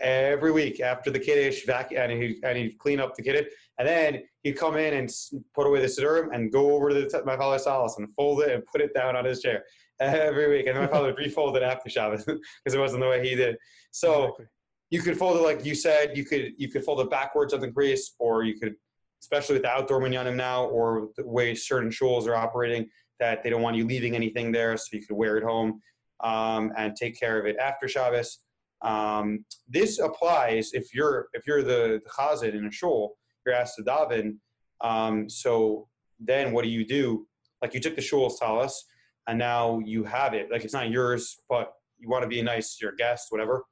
every 0.00 0.50
week 0.50 0.80
after 0.80 1.10
the 1.10 1.18
kiddush, 1.18 1.64
vacuum, 1.64 2.02
and 2.02 2.12
he 2.12 2.38
and 2.42 2.58
he'd 2.58 2.78
clean 2.78 3.00
up 3.00 3.14
the 3.14 3.22
kiddush, 3.22 3.46
and 3.78 3.86
then 3.86 4.22
he'd 4.42 4.54
come 4.54 4.76
in 4.76 4.94
and 4.94 5.10
put 5.54 5.66
away 5.66 5.80
the 5.80 5.86
siddurim 5.86 6.34
and 6.34 6.52
go 6.52 6.74
over 6.74 6.88
to 6.88 6.94
the, 6.94 7.22
my 7.24 7.36
father's 7.36 7.66
house 7.66 7.98
and 7.98 8.08
fold 8.14 8.40
it 8.42 8.50
and 8.50 8.64
put 8.66 8.80
it 8.80 8.94
down 8.94 9.16
on 9.16 9.24
his 9.24 9.40
chair 9.40 9.64
every 10.00 10.48
week. 10.48 10.66
And 10.66 10.78
my 10.78 10.86
father 10.86 11.08
would 11.08 11.18
refold 11.18 11.56
it 11.56 11.62
after 11.62 11.88
Shabbos 11.88 12.24
because 12.24 12.74
it 12.74 12.78
wasn't 12.78 13.02
the 13.02 13.08
way 13.08 13.26
he 13.26 13.34
did. 13.34 13.56
So 13.90 14.24
exactly. 14.24 14.46
You 14.90 15.02
could 15.02 15.16
fold 15.18 15.36
it 15.36 15.42
like 15.42 15.64
you 15.64 15.74
said. 15.74 16.16
You 16.16 16.24
could 16.24 16.52
you 16.56 16.68
could 16.68 16.84
fold 16.84 17.00
it 17.00 17.10
backwards 17.10 17.52
on 17.52 17.60
the 17.60 17.70
crease, 17.70 18.14
or 18.18 18.44
you 18.44 18.58
could, 18.58 18.74
especially 19.20 19.54
with 19.54 19.62
the 19.62 19.70
outdoor 19.70 20.00
minyanim 20.00 20.36
now, 20.36 20.66
or 20.66 21.08
the 21.16 21.26
way 21.26 21.54
certain 21.54 21.90
shuls 21.90 22.26
are 22.26 22.36
operating, 22.36 22.88
that 23.18 23.42
they 23.42 23.50
don't 23.50 23.62
want 23.62 23.76
you 23.76 23.86
leaving 23.86 24.14
anything 24.14 24.52
there, 24.52 24.76
so 24.76 24.84
you 24.92 25.04
could 25.04 25.16
wear 25.16 25.36
it 25.36 25.44
home 25.44 25.80
um, 26.20 26.72
and 26.76 26.94
take 26.96 27.18
care 27.18 27.38
of 27.38 27.46
it 27.46 27.56
after 27.56 27.88
Shabbos. 27.88 28.38
Um, 28.82 29.44
this 29.68 29.98
applies 29.98 30.72
if 30.72 30.94
you're 30.94 31.28
if 31.32 31.46
you're 31.46 31.62
the, 31.62 32.00
the 32.04 32.10
chazid 32.10 32.54
in 32.54 32.66
a 32.66 32.70
shul, 32.70 33.16
you're 33.44 33.54
asked 33.54 33.76
to 33.76 33.82
daven. 33.82 34.36
Um, 34.80 35.28
so 35.28 35.88
then 36.20 36.52
what 36.52 36.62
do 36.62 36.70
you 36.70 36.86
do? 36.86 37.26
Like 37.62 37.74
you 37.74 37.80
took 37.80 37.96
the 37.96 38.02
shul's 38.02 38.38
talus, 38.38 38.84
and 39.26 39.38
now 39.38 39.80
you 39.84 40.04
have 40.04 40.34
it. 40.34 40.50
Like 40.50 40.64
it's 40.64 40.74
not 40.74 40.90
yours, 40.90 41.38
but 41.48 41.72
you 41.98 42.08
want 42.08 42.22
to 42.22 42.28
be 42.28 42.40
nice 42.42 42.76
to 42.76 42.84
your 42.84 42.94
guest, 42.94 43.26
whatever. 43.30 43.64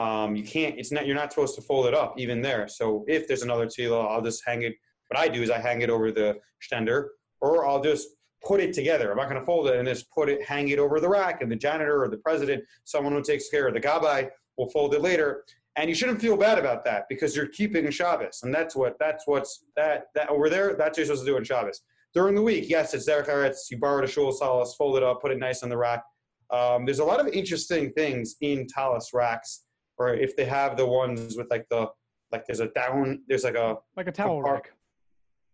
Um, 0.00 0.34
you 0.36 0.44
can't. 0.44 0.78
It's 0.78 0.92
not. 0.92 1.06
You're 1.06 1.16
not 1.16 1.32
supposed 1.32 1.54
to 1.56 1.62
fold 1.62 1.86
it 1.86 1.94
up 1.94 2.14
even 2.18 2.40
there. 2.40 2.68
So 2.68 3.04
if 3.08 3.26
there's 3.28 3.42
another 3.42 3.66
tefillah, 3.66 4.10
I'll 4.10 4.22
just 4.22 4.42
hang 4.46 4.62
it. 4.62 4.74
What 5.08 5.18
I 5.18 5.28
do 5.28 5.42
is 5.42 5.50
I 5.50 5.58
hang 5.58 5.82
it 5.82 5.90
over 5.90 6.10
the 6.10 6.38
stender, 6.66 7.08
or 7.40 7.66
I'll 7.66 7.82
just 7.82 8.08
put 8.46 8.60
it 8.60 8.72
together. 8.72 9.10
I'm 9.10 9.16
not 9.18 9.28
going 9.28 9.40
to 9.40 9.44
fold 9.44 9.68
it 9.68 9.76
and 9.76 9.86
just 9.86 10.10
put 10.10 10.28
it, 10.28 10.42
hang 10.42 10.68
it 10.68 10.78
over 10.78 11.00
the 11.00 11.08
rack, 11.08 11.42
and 11.42 11.50
the 11.50 11.56
janitor 11.56 12.02
or 12.02 12.08
the 12.08 12.16
president, 12.18 12.64
someone 12.84 13.12
who 13.12 13.22
takes 13.22 13.48
care 13.50 13.68
of 13.68 13.74
the 13.74 13.80
gabbai, 13.80 14.30
will 14.56 14.70
fold 14.70 14.94
it 14.94 15.02
later. 15.02 15.44
And 15.76 15.88
you 15.88 15.94
shouldn't 15.94 16.20
feel 16.20 16.36
bad 16.36 16.58
about 16.58 16.84
that 16.84 17.04
because 17.08 17.36
you're 17.36 17.48
keeping 17.48 17.88
Shabbos, 17.90 18.40
and 18.42 18.54
that's 18.54 18.74
what 18.74 18.96
that's 18.98 19.24
what's 19.26 19.64
that 19.76 20.06
that 20.14 20.28
over 20.28 20.48
there. 20.48 20.74
That's 20.74 20.90
what 20.90 20.98
you're 20.98 21.06
supposed 21.06 21.26
to 21.26 21.32
do 21.32 21.36
in 21.36 21.44
Shabbos 21.44 21.82
during 22.12 22.34
the 22.34 22.42
week, 22.42 22.68
yes, 22.68 22.92
it's 22.94 23.08
Derech 23.08 23.28
Eretz. 23.28 23.70
You 23.70 23.78
borrowed 23.78 24.04
a 24.04 24.08
shul 24.08 24.32
talus, 24.32 24.74
fold 24.74 24.96
it 24.96 25.02
up, 25.02 25.20
put 25.20 25.30
it 25.30 25.38
nice 25.38 25.62
on 25.62 25.68
the 25.68 25.76
rack. 25.76 26.02
Um, 26.50 26.84
there's 26.84 26.98
a 26.98 27.04
lot 27.04 27.20
of 27.20 27.28
interesting 27.28 27.92
things 27.92 28.34
in 28.40 28.66
talus 28.66 29.10
racks, 29.14 29.62
or 30.00 30.14
if 30.14 30.34
they 30.34 30.46
have 30.46 30.76
the 30.78 30.86
ones 30.86 31.36
with 31.36 31.48
like 31.50 31.68
the 31.68 31.86
like 32.32 32.46
there's 32.46 32.60
a 32.60 32.68
down, 32.68 33.20
there's 33.28 33.44
like 33.44 33.54
a 33.54 33.76
like 33.96 34.08
a 34.08 34.12
towel 34.12 34.40
Apart- 34.40 34.54
rack. 34.66 34.72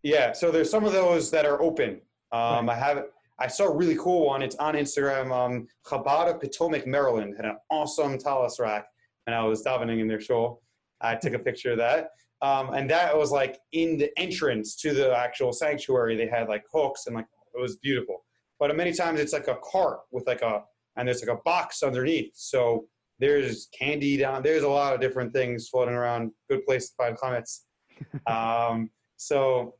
yeah. 0.03 0.32
So 0.32 0.51
there's 0.51 0.70
some 0.70 0.84
of 0.84 0.92
those 0.92 1.30
that 1.32 1.44
are 1.44 1.61
open. 1.61 2.01
Um, 2.32 2.70
I 2.70 2.74
have 2.74 3.05
I 3.38 3.49
saw 3.49 3.64
a 3.64 3.74
really 3.76 3.97
cool 3.97 4.24
one. 4.26 4.42
It's 4.42 4.57
on 4.57 4.74
Instagram. 4.74 5.30
Um, 5.32 5.66
Chabad 5.84 6.32
of 6.32 6.40
Potomac, 6.40 6.86
Maryland 6.86 7.34
had 7.36 7.44
an 7.44 7.57
awesome 7.70 8.18
talis 8.18 8.59
rack, 8.61 8.86
and 9.26 9.34
I 9.34 9.42
was 9.42 9.64
davening 9.64 10.01
in 10.01 10.07
their 10.09 10.20
show. 10.20 10.61
I 11.01 11.16
took 11.16 11.34
a 11.34 11.38
picture 11.38 11.72
of 11.72 11.78
that. 11.78 12.11
Um, 12.42 12.72
and 12.74 12.88
that 12.90 13.16
was 13.16 13.30
like 13.32 13.59
in 13.72 13.99
the 13.99 14.11
entrance 14.18 14.76
to 14.76 14.92
the 14.94 15.16
actual 15.16 15.53
sanctuary. 15.53 16.16
They 16.16 16.28
had 16.28 16.49
like 16.49 16.64
hooks 16.72 17.07
and 17.07 17.16
like 17.16 17.26
it 17.55 17.61
was 17.61 17.76
beautiful. 17.76 18.24
But 18.61 18.74
many 18.76 18.92
times 18.92 19.18
it's 19.20 19.32
like 19.32 19.49
a 19.49 19.57
cart 19.57 20.01
with 20.12 20.26
like 20.26 20.42
a 20.42 20.62
and 20.97 21.09
there's 21.09 21.22
like 21.26 21.36
a 21.36 21.42
box 21.42 21.82
underneath. 21.82 22.32
So 22.34 22.86
there's 23.19 23.69
candy 23.77 24.17
down. 24.17 24.43
There's 24.43 24.62
a 24.62 24.69
lot 24.69 24.95
of 24.95 25.01
different 25.01 25.33
things 25.33 25.69
floating 25.69 25.95
around. 25.95 26.33
Good 26.51 26.64
place 26.67 26.91
to 26.91 26.95
find 26.97 27.17
comments. 27.17 27.67
um, 28.27 28.91
so 29.17 29.75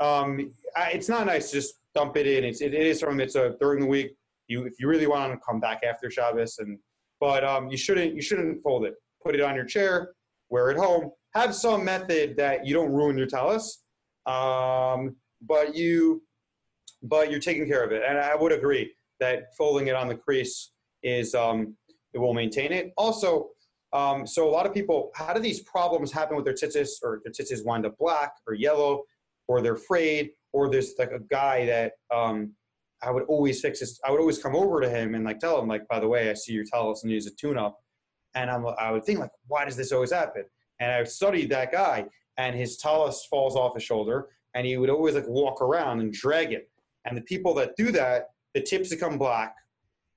um, 0.00 0.52
I, 0.76 0.90
it's 0.90 1.08
not 1.08 1.26
nice 1.26 1.50
to 1.50 1.56
just 1.56 1.74
dump 1.94 2.16
it 2.16 2.26
in. 2.26 2.44
It's 2.44 2.60
it, 2.60 2.74
it 2.74 2.86
is 2.86 3.00
from 3.00 3.20
it's 3.20 3.34
a 3.34 3.56
during 3.60 3.80
the 3.80 3.86
week. 3.86 4.12
You 4.48 4.64
if 4.64 4.74
you 4.78 4.88
really 4.88 5.06
want 5.06 5.32
to 5.32 5.38
come 5.46 5.60
back 5.60 5.82
after 5.84 6.10
Shabbos 6.10 6.58
and 6.58 6.78
but 7.20 7.44
um, 7.44 7.68
you 7.68 7.76
shouldn't 7.76 8.14
you 8.14 8.22
shouldn't 8.22 8.62
fold 8.62 8.84
it. 8.84 8.94
Put 9.24 9.34
it 9.34 9.40
on 9.40 9.54
your 9.54 9.64
chair. 9.64 10.12
Wear 10.50 10.70
it 10.70 10.76
home. 10.76 11.10
Have 11.34 11.54
some 11.54 11.84
method 11.84 12.36
that 12.36 12.66
you 12.66 12.74
don't 12.74 12.92
ruin 12.92 13.16
your 13.16 13.26
talus, 13.26 13.82
um, 14.26 15.16
but 15.40 15.74
you 15.74 16.22
but 17.02 17.30
you're 17.30 17.40
taking 17.40 17.66
care 17.66 17.84
of 17.84 17.92
it. 17.92 18.02
And 18.06 18.18
I 18.18 18.34
would 18.34 18.52
agree 18.52 18.92
that 19.20 19.54
folding 19.56 19.86
it 19.86 19.94
on 19.94 20.08
the 20.08 20.14
crease 20.14 20.72
is 21.02 21.34
um, 21.34 21.76
it 22.14 22.18
will 22.18 22.34
maintain 22.34 22.72
it. 22.72 22.92
Also, 22.96 23.50
um, 23.92 24.26
so 24.26 24.48
a 24.48 24.50
lot 24.50 24.66
of 24.66 24.72
people, 24.72 25.10
how 25.14 25.32
do 25.32 25.40
these 25.40 25.60
problems 25.60 26.10
happen 26.10 26.36
with 26.36 26.44
their 26.44 26.54
tzitzis, 26.54 26.90
or 27.02 27.20
their 27.24 27.32
tzitzis 27.32 27.64
wind 27.64 27.84
up 27.84 27.96
black 27.98 28.32
or 28.46 28.54
yellow, 28.54 29.02
or 29.48 29.60
they're 29.60 29.76
frayed, 29.76 30.30
or 30.52 30.70
there's 30.70 30.94
like 30.98 31.10
a 31.12 31.20
guy 31.30 31.66
that 31.66 31.92
um, 32.14 32.52
I 33.02 33.10
would 33.10 33.24
always 33.24 33.60
fix 33.60 33.80
this. 33.80 34.00
I 34.06 34.10
would 34.10 34.20
always 34.20 34.38
come 34.38 34.56
over 34.56 34.80
to 34.80 34.88
him 34.88 35.14
and 35.14 35.24
like 35.24 35.40
tell 35.40 35.60
him 35.60 35.68
like, 35.68 35.86
by 35.88 36.00
the 36.00 36.08
way, 36.08 36.30
I 36.30 36.34
see 36.34 36.52
your 36.52 36.64
talus 36.64 37.02
and 37.02 37.12
use 37.12 37.26
a 37.26 37.34
tune-up, 37.34 37.78
and 38.34 38.50
I'm 38.50 38.64
I 38.78 38.90
would 38.92 39.04
think 39.04 39.18
like, 39.18 39.30
why 39.46 39.64
does 39.64 39.76
this 39.76 39.92
always 39.92 40.12
happen? 40.12 40.44
And 40.80 40.90
I've 40.90 41.10
studied 41.10 41.50
that 41.50 41.70
guy, 41.70 42.06
and 42.38 42.56
his 42.56 42.78
talus 42.78 43.26
falls 43.28 43.56
off 43.56 43.74
his 43.74 43.82
shoulder, 43.82 44.28
and 44.54 44.66
he 44.66 44.76
would 44.78 44.90
always 44.90 45.14
like 45.14 45.28
walk 45.28 45.60
around 45.60 46.00
and 46.00 46.12
drag 46.12 46.52
it. 46.52 46.70
And 47.04 47.16
the 47.16 47.22
people 47.22 47.52
that 47.54 47.76
do 47.76 47.92
that, 47.92 48.28
the 48.54 48.62
tips 48.62 48.90
become 48.90 49.18
black, 49.18 49.54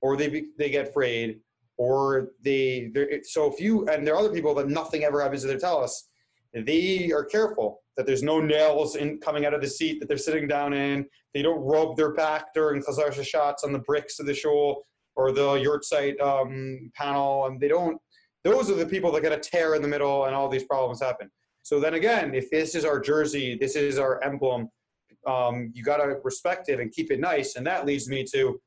or 0.00 0.16
they 0.16 0.28
be, 0.28 0.46
they 0.58 0.70
get 0.70 0.92
frayed, 0.92 1.40
or 1.78 2.28
they 2.42 2.90
so 3.24 3.52
if 3.52 3.60
you 3.60 3.86
and 3.88 4.06
there 4.06 4.14
are 4.14 4.18
other 4.18 4.32
people 4.32 4.54
that 4.54 4.68
nothing 4.68 5.04
ever 5.04 5.20
happens 5.20 5.42
to 5.42 5.48
their 5.48 5.58
talus, 5.58 6.08
they 6.54 7.10
are 7.12 7.24
careful 7.24 7.82
that 7.96 8.06
there's 8.06 8.22
no 8.22 8.40
nails 8.40 8.96
in 8.96 9.18
coming 9.18 9.46
out 9.46 9.54
of 9.54 9.60
the 9.60 9.68
seat 9.68 10.00
that 10.00 10.08
they're 10.08 10.18
sitting 10.18 10.46
down 10.46 10.72
in. 10.72 11.06
They 11.34 11.42
don't 11.42 11.60
rub 11.60 11.96
their 11.96 12.12
back 12.12 12.54
during 12.54 12.82
chazar 12.82 13.12
shots 13.24 13.64
on 13.64 13.72
the 13.72 13.78
bricks 13.80 14.18
of 14.18 14.26
the 14.26 14.34
shul 14.34 14.84
or 15.16 15.32
the 15.32 15.54
yahrzeit 15.56 16.20
um, 16.20 16.90
panel, 16.94 17.46
and 17.46 17.60
they 17.60 17.68
don't. 17.68 17.98
Those 18.44 18.70
are 18.70 18.74
the 18.74 18.86
people 18.86 19.10
that 19.12 19.22
get 19.22 19.32
a 19.32 19.38
tear 19.38 19.74
in 19.74 19.82
the 19.82 19.88
middle, 19.88 20.26
and 20.26 20.34
all 20.34 20.48
these 20.48 20.64
problems 20.64 21.00
happen. 21.00 21.30
So 21.62 21.80
then 21.80 21.94
again, 21.94 22.34
if 22.34 22.50
this 22.50 22.74
is 22.74 22.84
our 22.84 23.00
jersey, 23.00 23.56
this 23.60 23.74
is 23.74 23.98
our 23.98 24.22
emblem, 24.22 24.68
um, 25.26 25.72
you 25.74 25.82
got 25.82 25.96
to 25.96 26.18
respect 26.22 26.68
it 26.68 26.78
and 26.78 26.92
keep 26.92 27.10
it 27.10 27.18
nice. 27.18 27.56
And 27.56 27.66
that 27.66 27.86
leads 27.86 28.08
me 28.08 28.24
to 28.32 28.60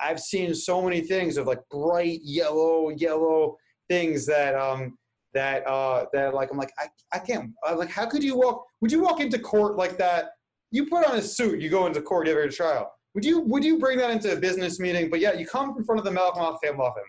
I've 0.00 0.20
seen 0.20 0.54
so 0.54 0.82
many 0.82 1.00
things 1.00 1.36
of 1.36 1.46
like 1.46 1.60
bright 1.70 2.20
yellow, 2.22 2.90
yellow 2.90 3.56
things 3.88 4.26
that 4.26 4.54
um, 4.54 4.96
that 5.34 5.66
uh, 5.66 6.06
that 6.12 6.34
like 6.34 6.50
I'm 6.50 6.58
like 6.58 6.72
I, 6.78 6.86
I 7.12 7.18
can't 7.18 7.50
I'm 7.66 7.78
like 7.78 7.90
how 7.90 8.06
could 8.06 8.22
you 8.24 8.36
walk? 8.36 8.64
Would 8.80 8.92
you 8.92 9.02
walk 9.02 9.20
into 9.20 9.38
court 9.38 9.76
like 9.76 9.96
that? 9.98 10.30
You 10.70 10.86
put 10.86 11.06
on 11.06 11.16
a 11.16 11.22
suit, 11.22 11.60
you 11.60 11.70
go 11.70 11.86
into 11.86 12.02
court, 12.02 12.26
you 12.26 12.34
have 12.34 12.42
your 12.42 12.50
trial. 12.50 12.92
Would 13.14 13.24
you 13.24 13.40
would 13.40 13.64
you 13.64 13.78
bring 13.78 13.98
that 13.98 14.10
into 14.10 14.32
a 14.32 14.36
business 14.36 14.78
meeting? 14.78 15.10
But 15.10 15.20
yeah, 15.20 15.32
you 15.32 15.46
come 15.46 15.74
in 15.76 15.84
front 15.84 15.98
of 15.98 16.04
the 16.04 16.10
Malcolm 16.10 16.42
X 16.44 16.58
Famlofim, 16.64 17.02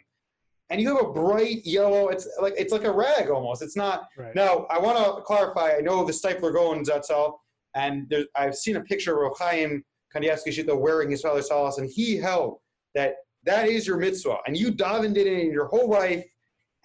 and 0.70 0.82
you 0.82 0.96
have 0.96 1.06
a 1.06 1.12
bright 1.12 1.66
yellow. 1.66 2.08
It's 2.10 2.28
like 2.42 2.54
it's 2.58 2.72
like 2.72 2.84
a 2.86 2.92
rag 2.92 3.30
almost. 3.30 3.62
It's 3.62 3.76
not 3.76 4.08
Right. 4.18 4.34
now, 4.36 4.66
I 4.70 4.80
want 4.80 4.98
to 4.98 5.22
clarify. 5.24 5.76
I 5.78 5.82
know 5.82 6.06
the 6.06 6.14
Steipler 6.14 6.54
going 6.54 6.86
all, 7.12 7.42
and 7.76 8.08
there's, 8.10 8.26
I've 8.36 8.56
seen 8.56 8.78
a 8.78 8.82
picture 8.82 9.24
of 9.26 9.38
Chaim 9.38 9.84
Kanievsky 10.16 10.50
Shita 10.50 10.78
wearing 10.78 11.10
his 11.10 11.22
father's 11.22 11.48
salas, 11.48 11.78
and 11.78 11.90
he 11.90 12.18
held 12.18 12.58
that 12.96 13.16
that 13.46 13.68
is 13.68 13.88
your 13.88 13.98
mitzvah, 13.98 14.38
and 14.46 14.58
you 14.58 14.72
davened 14.72 15.18
it 15.18 15.28
in 15.28 15.52
your 15.52 15.68
whole 15.68 15.90
life, 15.90 16.26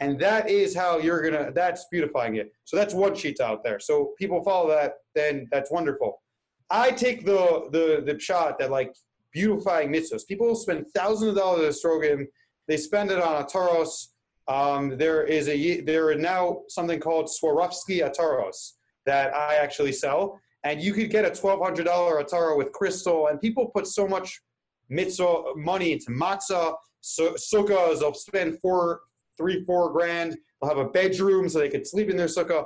and 0.00 0.18
that 0.20 0.48
is 0.48 0.74
how 0.74 0.98
you're 0.98 1.22
gonna. 1.22 1.52
That's 1.52 1.86
beautifying 1.90 2.36
it. 2.36 2.52
So 2.64 2.76
that's 2.76 2.94
one 2.94 3.14
sheet 3.14 3.40
out 3.40 3.62
there. 3.64 3.80
So 3.80 4.12
people 4.18 4.42
follow 4.42 4.68
that, 4.70 4.94
then 5.14 5.48
that's 5.50 5.70
wonderful. 5.70 6.22
I 6.70 6.90
take 6.90 7.24
the 7.24 7.68
the 7.72 8.02
the 8.04 8.18
shot 8.18 8.58
that 8.58 8.70
like 8.70 8.94
beautifying 9.32 9.92
mitzvahs. 9.92 10.26
People 10.26 10.54
spend 10.54 10.86
thousands 10.94 11.30
of 11.30 11.36
dollars 11.36 11.76
at 11.76 11.82
Strogan. 11.82 12.26
They 12.68 12.76
spend 12.76 13.10
it 13.10 13.20
on 13.20 13.42
a 13.42 13.44
taros. 13.44 14.08
Um, 14.46 14.96
there 14.96 15.24
is 15.24 15.48
a 15.48 15.80
there 15.80 16.08
are 16.08 16.14
now 16.14 16.62
something 16.68 17.00
called 17.00 17.28
Swarovski 17.28 18.08
Ataros 18.08 18.72
that 19.06 19.34
I 19.34 19.56
actually 19.56 19.92
sell, 19.92 20.40
and 20.64 20.80
you 20.82 20.92
could 20.92 21.10
get 21.10 21.24
a 21.24 21.30
twelve 21.30 21.60
hundred 21.62 21.84
dollar 21.84 22.22
Ataro 22.22 22.56
with 22.56 22.72
crystal. 22.72 23.28
And 23.28 23.40
people 23.40 23.66
put 23.66 23.86
so 23.86 24.06
much 24.08 24.40
mitzvah 24.88 25.54
money 25.56 25.92
into 25.92 26.10
matzah, 26.10 26.74
so, 27.00 27.34
sukkahs. 27.34 28.00
They'll 28.00 28.14
spend 28.14 28.58
four, 28.60 29.00
three, 29.36 29.64
four 29.64 29.92
grand. 29.92 30.36
They'll 30.60 30.68
have 30.74 30.78
a 30.78 30.88
bedroom 30.90 31.48
so 31.48 31.58
they 31.58 31.68
could 31.68 31.86
sleep 31.86 32.08
in 32.10 32.16
their 32.16 32.26
sukkah. 32.26 32.64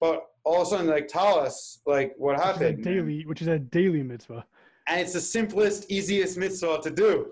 But 0.00 0.24
all 0.44 0.62
of 0.62 0.66
a 0.68 0.70
sudden, 0.70 0.86
like 0.86 1.08
Talis, 1.08 1.80
like 1.86 2.14
what 2.16 2.36
Which 2.36 2.44
happened? 2.44 2.84
daily, 2.84 3.24
which 3.26 3.42
is 3.42 3.48
a 3.48 3.58
daily 3.58 4.02
mitzvah. 4.02 4.46
and 4.86 5.00
it's 5.00 5.12
the 5.12 5.20
simplest, 5.20 5.90
easiest 5.90 6.38
mitzvah 6.38 6.80
to 6.82 6.90
do. 6.90 7.26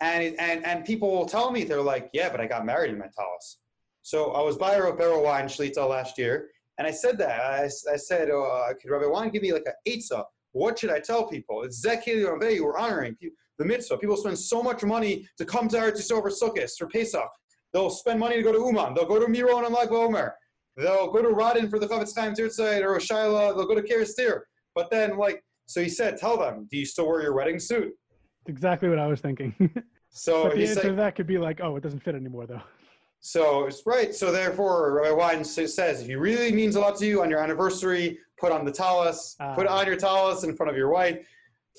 And 0.00 0.22
it, 0.22 0.34
and 0.38 0.64
and 0.66 0.84
people 0.84 1.10
will 1.10 1.26
tell 1.26 1.50
me 1.50 1.64
they're 1.64 1.80
like, 1.82 2.10
yeah, 2.12 2.28
but 2.30 2.40
I 2.40 2.46
got 2.46 2.64
married 2.66 2.90
in 2.90 2.98
my 2.98 3.08
talis. 3.16 3.58
So 4.02 4.32
I 4.32 4.42
was 4.42 4.56
by 4.56 4.74
a 4.74 4.80
Berel 4.92 5.22
Wein 5.24 5.44
Shlita 5.46 5.88
last 5.88 6.18
year, 6.18 6.48
and 6.82 6.88
I 6.88 6.90
said 6.90 7.16
that 7.18 7.40
I, 7.40 7.64
I 7.92 7.96
said, 7.96 8.28
uh, 8.28 8.74
could 8.80 8.90
Rabbi 8.90 9.06
Wein 9.06 9.30
give 9.30 9.42
me 9.42 9.52
like 9.52 9.66
an 9.66 9.74
eitzah? 9.86 10.24
What 10.50 10.80
should 10.80 10.90
I 10.90 10.98
tell 10.98 11.28
people? 11.28 11.62
It's 11.62 11.86
Zekil 11.86 12.26
Yomvei, 12.26 12.60
we're 12.60 12.76
honoring 12.76 13.16
the 13.56 13.64
mitzvah. 13.64 13.98
People 13.98 14.16
spend 14.16 14.36
so 14.36 14.64
much 14.64 14.82
money 14.82 15.28
to 15.38 15.44
come 15.44 15.68
to 15.68 15.76
Eretz 15.76 15.98
Yisrael 15.98 16.22
for 16.22 16.30
Sukkot, 16.30 16.68
for 16.76 16.88
Pesach. 16.88 17.30
They'll 17.72 17.88
spend 17.88 18.18
money 18.18 18.34
to 18.34 18.42
go 18.42 18.50
to 18.50 18.58
Uman. 18.58 18.94
They'll 18.94 19.06
go 19.06 19.20
to 19.24 19.28
Miron 19.28 19.64
and 19.64 19.72
Lag 19.72 19.90
BaOmer. 19.90 20.32
They'll 20.76 21.12
go 21.12 21.22
to 21.22 21.28
Radin 21.28 21.70
for 21.70 21.78
the 21.78 21.86
Chofetz 21.86 22.18
Chaim 22.18 22.34
Tirtzeit 22.34 22.82
or 22.82 22.98
Shaila. 22.98 23.54
They'll 23.54 23.66
go 23.66 23.76
to 23.76 23.82
Kerestir. 23.82 24.40
But 24.74 24.90
then, 24.90 25.16
like, 25.16 25.44
so 25.66 25.80
he 25.80 25.88
said, 25.88 26.16
tell 26.16 26.36
them, 26.36 26.66
do 26.68 26.78
you 26.78 26.84
still 26.84 27.06
wear 27.06 27.22
your 27.22 27.34
wedding 27.34 27.60
suit? 27.60 27.92
Exactly 28.46 28.88
what 28.88 28.98
I 28.98 29.06
was 29.06 29.20
thinking. 29.20 29.54
So 30.14 30.42
but 30.42 30.52
the 30.52 30.56
he 30.58 30.62
answer 30.64 30.74
said, 30.82 30.88
to 30.90 30.94
that 30.96 31.14
could 31.14 31.26
be 31.26 31.38
like, 31.38 31.60
oh, 31.62 31.74
it 31.76 31.82
doesn't 31.82 32.00
fit 32.00 32.14
anymore 32.14 32.46
though. 32.46 32.60
So 33.22 33.66
it's 33.66 33.82
right. 33.86 34.12
So 34.12 34.32
therefore, 34.32 34.92
Rabbi 34.94 35.12
Wein 35.12 35.44
says, 35.44 35.78
if 35.78 36.06
he 36.08 36.16
really 36.16 36.50
means 36.52 36.74
a 36.74 36.80
lot 36.80 36.96
to 36.98 37.06
you 37.06 37.22
on 37.22 37.30
your 37.30 37.38
anniversary, 37.38 38.18
put 38.36 38.50
on 38.50 38.64
the 38.64 38.72
talus, 38.72 39.36
Ah. 39.38 39.54
put 39.54 39.68
on 39.68 39.86
your 39.86 39.94
talus 39.96 40.42
in 40.42 40.56
front 40.56 40.70
of 40.70 40.76
your 40.76 40.90
wife, 40.90 41.24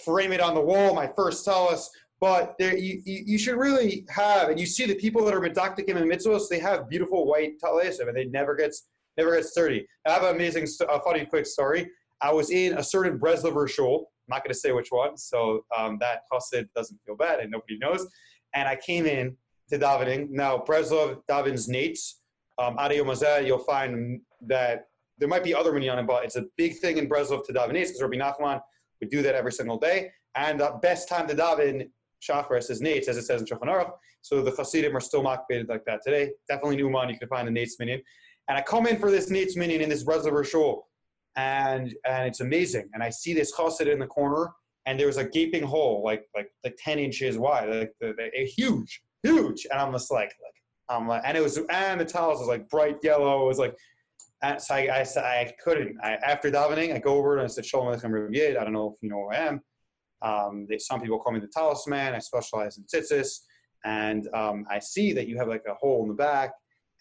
frame 0.06 0.32
it 0.32 0.40
on 0.40 0.56
the 0.56 0.62
wall, 0.62 0.96
my 0.96 1.06
first 1.06 1.44
talus. 1.44 1.90
But 2.22 2.56
there, 2.58 2.78
you, 2.78 3.02
you, 3.04 3.38
should 3.38 3.58
really 3.58 4.06
have, 4.08 4.48
and 4.48 4.58
you 4.58 4.66
see 4.66 4.86
the 4.86 4.96
people 4.96 5.26
that 5.26 5.34
are 5.34 5.42
medoctic 5.42 5.94
and 5.94 6.10
mitzvahs, 6.10 6.48
they 6.48 6.60
have 6.60 6.88
beautiful 6.88 7.28
white 7.28 7.60
talisim, 7.62 8.08
and 8.08 8.16
they 8.16 8.26
never 8.26 8.56
gets 8.56 8.88
never 9.18 9.36
gets 9.36 9.54
dirty. 9.54 9.86
I 10.08 10.12
have 10.14 10.24
an 10.24 10.34
amazing, 10.34 10.66
a 10.90 11.02
funny, 11.02 11.26
quick 11.26 11.46
story. 11.46 11.92
I 12.22 12.32
was 12.32 12.50
in 12.52 12.78
a 12.78 12.84
certain 12.84 13.20
Breslover 13.20 13.70
shul. 13.70 14.08
I'm 14.30 14.36
not 14.38 14.44
going 14.46 14.54
to 14.54 14.58
say 14.58 14.72
which 14.72 14.88
one, 14.92 15.18
so 15.18 15.66
um, 15.78 15.98
that 16.00 16.22
Chassid 16.32 16.70
doesn't 16.74 16.98
feel 17.06 17.18
bad, 17.18 17.42
and 17.42 17.52
nobody 17.52 17.78
knows. 17.78 18.08
And 18.56 18.70
I 18.70 18.78
came 18.78 19.06
in 19.06 19.36
to 19.70 19.80
davening. 19.80 20.30
Now, 20.30 20.58
Breslov 20.58 21.22
davens 21.30 21.70
Neitz. 21.70 22.16
Um, 22.60 22.78
Adi 22.78 22.98
Yomazeh, 22.98 23.46
you'll 23.46 23.60
find 23.60 24.22
that 24.42 24.88
there 25.18 25.28
might 25.28 25.44
be 25.44 25.56
other 25.56 25.72
minyanim, 25.72 26.06
but 26.06 26.24
it's 26.24 26.36
a 26.36 26.46
big 26.58 26.78
thing 26.78 26.98
in 26.98 27.10
Breslov 27.10 27.46
to 27.46 27.54
daven 27.54 27.74
Neitz 27.74 27.88
because 27.88 28.02
Rabbi 28.02 28.18
Nachman 28.18 28.62
would 29.00 29.10
do 29.10 29.22
that 29.22 29.36
every 29.36 29.52
single 29.52 29.78
day. 29.78 30.12
And 30.36 30.60
the 30.60 30.78
best 30.82 31.10
time 31.10 31.28
to 31.28 31.36
daven 31.36 31.90
Shachris 32.22 32.70
is 32.70 32.82
Neitz, 32.82 33.08
as 33.08 33.18
it 33.18 33.24
says 33.24 33.42
in 33.42 33.48
Shulchan 33.48 33.68
Aruch. 33.68 33.92
So 34.22 34.42
the 34.42 34.52
Hasidim 34.52 34.96
are 34.96 35.02
still 35.02 35.24
makbid 35.24 35.68
like 35.68 35.84
that 35.86 36.02
today. 36.04 36.32
Definitely 36.48 36.78
Newman, 36.78 37.10
you 37.10 37.18
can 37.18 37.28
find 37.28 37.48
the 37.48 37.52
Neitz 37.52 37.74
minyan. 37.80 38.02
And 38.48 38.58
I 38.58 38.62
come 38.62 38.88
in 38.88 38.98
for 38.98 39.12
this 39.12 39.30
Neitz 39.30 39.56
minyan 39.56 39.82
in 39.82 39.90
this 39.90 40.04
Breslov 40.04 40.82
and 41.36 41.94
and 42.06 42.28
it's 42.28 42.42
amazing. 42.42 42.90
And 42.94 43.02
I 43.02 43.10
see 43.10 43.34
this 43.34 43.56
Chassid 43.56 43.92
in 43.92 44.00
the 44.00 44.08
corner, 44.08 44.52
and 44.86 45.00
there 45.00 45.08
was 45.08 45.18
a 45.18 45.24
gaping 45.24 45.64
hole, 45.64 46.04
like 46.04 46.26
like 46.36 46.52
like 46.64 46.78
ten 46.78 47.00
inches 47.00 47.38
wide, 47.38 47.70
like 47.70 47.94
a 48.36 48.46
huge, 48.46 49.02
huge. 49.24 49.66
And 49.72 49.80
I'm 49.80 49.92
just 49.92 50.12
like, 50.12 50.34
like 50.44 50.54
I'm 50.90 51.08
like, 51.08 51.24
and 51.26 51.38
it 51.38 51.42
was, 51.42 51.58
and 51.70 52.00
the 52.00 52.06
towels 52.06 52.40
was 52.40 52.48
like 52.48 52.70
bright 52.70 52.98
yellow. 53.02 53.44
It 53.44 53.48
was 53.48 53.60
like, 53.60 53.76
so 54.60 54.76
I, 54.76 54.88
I, 54.90 55.20
I 55.20 55.54
couldn't. 55.64 55.98
I, 56.04 56.16
after 56.16 56.52
davening, 56.52 56.94
I 56.94 57.00
go 57.00 57.16
over 57.16 57.38
and 57.38 57.44
I 57.44 57.48
said, 57.48 57.66
Shalom 57.66 57.88
Aleichem 57.88 58.12
Rav 58.12 58.34
Yid. 58.34 58.58
I 58.58 58.64
don't 58.64 58.74
know 58.74 58.94
if 58.94 59.02
you 59.02 59.10
know 59.10 59.30
who 59.30 59.32
I 59.32 59.38
am. 59.38 59.62
Um, 60.22 60.68
they, 60.70 60.78
some 60.78 61.02
people 61.02 61.20
call 61.20 61.34
me 61.34 61.40
the 61.40 61.48
talisman. 61.48 62.14
I 62.14 62.20
specialize 62.20 62.78
in 62.78 62.84
tzitzis, 62.84 63.40
and 63.86 64.28
um, 64.34 64.66
I 64.70 64.80
see 64.80 65.14
that 65.14 65.28
you 65.28 65.38
have 65.38 65.48
like 65.48 65.64
a 65.70 65.74
hole 65.76 66.02
in 66.04 66.10
the 66.10 66.14
back, 66.14 66.52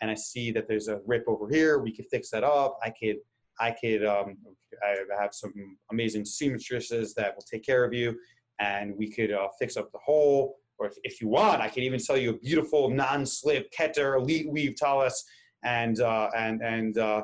and 0.00 0.10
I 0.10 0.14
see 0.14 0.50
that 0.52 0.66
there's 0.68 0.88
a 0.88 1.00
rip 1.06 1.24
over 1.26 1.48
here, 1.48 1.78
we 1.78 1.94
could 1.94 2.06
fix 2.10 2.30
that 2.30 2.44
up. 2.44 2.78
I 2.82 2.90
could, 2.90 3.16
I 3.60 3.70
could, 3.70 4.04
um, 4.04 4.36
I 4.82 4.96
have 5.20 5.32
some 5.32 5.52
amazing 5.90 6.24
seamstresses 6.24 7.14
that 7.14 7.34
will 7.34 7.44
take 7.50 7.64
care 7.64 7.84
of 7.84 7.92
you, 7.92 8.16
and 8.58 8.96
we 8.96 9.10
could 9.10 9.32
uh, 9.32 9.48
fix 9.58 9.76
up 9.76 9.90
the 9.92 9.98
hole. 10.04 10.56
Or 10.82 10.88
if, 10.88 10.94
if 11.04 11.20
you 11.20 11.28
want, 11.28 11.62
I 11.62 11.68
can 11.68 11.84
even 11.84 12.00
sell 12.00 12.16
you 12.16 12.30
a 12.30 12.38
beautiful 12.38 12.90
non-slip 12.90 13.72
Keter 13.72 14.16
elite 14.16 14.50
weave 14.50 14.74
talus, 14.74 15.24
and 15.64 16.00
uh, 16.00 16.28
and 16.36 16.60
and 16.60 16.98
uh, 16.98 17.22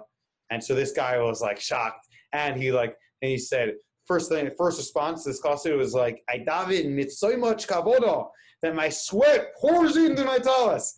and 0.51 0.63
so 0.63 0.75
this 0.75 0.93
guy 0.93 1.21
was 1.21 1.41
like 1.41 1.59
shocked, 1.59 2.07
and 2.33 2.61
he 2.61 2.71
like 2.71 2.95
and 3.21 3.31
he 3.33 3.39
said, 3.39 3.75
first 4.07 4.31
thing, 4.31 4.49
first 4.57 4.79
response 4.79 5.25
to 5.25 5.31
this 5.31 5.45
lawsuit 5.45 5.77
was 5.77 5.93
like, 5.93 6.23
I 6.29 6.39
David, 6.39 6.87
and 6.87 7.01
it's 7.01 7.19
so 7.19 7.37
much 7.37 7.67
kavodo 7.67 8.29
that 8.63 8.75
my 8.75 8.89
sweat 8.89 9.55
pours 9.61 9.97
into 9.97 10.25
my 10.25 10.39
talus. 10.39 10.97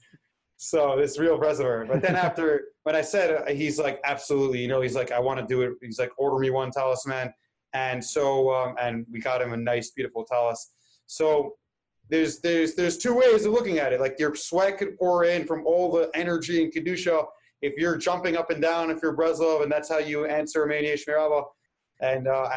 So 0.63 0.97
this 0.99 1.19
real 1.19 1.39
president. 1.39 1.89
But 1.89 2.03
then 2.03 2.17
after, 2.27 2.69
when 2.83 2.95
I 2.95 3.01
said, 3.01 3.31
uh, 3.31 3.53
he's 3.53 3.79
like, 3.79 3.99
absolutely, 4.05 4.61
you 4.61 4.69
know, 4.69 4.83
he's 4.83 4.95
like, 4.95 5.11
I 5.11 5.19
want 5.19 5.41
to 5.41 5.47
do 5.47 5.63
it. 5.63 5.73
He's 5.81 5.99
like, 5.99 6.13
order 6.19 6.39
me 6.39 6.51
one 6.51 6.71
talisman. 6.71 7.33
And 7.73 8.05
so, 8.05 8.53
um, 8.53 8.75
and 8.79 9.07
we 9.11 9.21
got 9.21 9.41
him 9.41 9.55
a 9.55 9.57
nice, 9.57 9.91
beautiful 9.91 10.25
talus. 10.25 10.73
So 11.07 11.55
there's, 12.11 12.41
there's, 12.41 12.75
there's 12.75 12.99
two 12.99 13.15
ways 13.15 13.47
of 13.47 13.53
looking 13.53 13.79
at 13.79 13.93
it. 13.93 14.01
Like 14.01 14.17
your 14.19 14.35
sweat 14.35 14.79
could 14.79 14.99
pour 14.99 15.25
in 15.25 15.47
from 15.47 15.67
all 15.67 15.91
the 15.93 16.11
energy 16.15 16.63
and 16.63 16.73
Kedusha. 16.73 17.25
If 17.63 17.75
you're 17.77 17.97
jumping 17.97 18.37
up 18.37 18.51
and 18.51 18.61
down, 18.61 18.91
if 18.91 18.99
you're 19.03 19.17
Breslov, 19.17 19.63
and 19.63 19.71
that's 19.71 19.89
how 19.89 19.99
you 19.99 20.25
answer 20.27 20.67
Mania 20.67 20.97
Shmirava. 20.97 21.45
And 22.01 22.27
uh, 22.27 22.49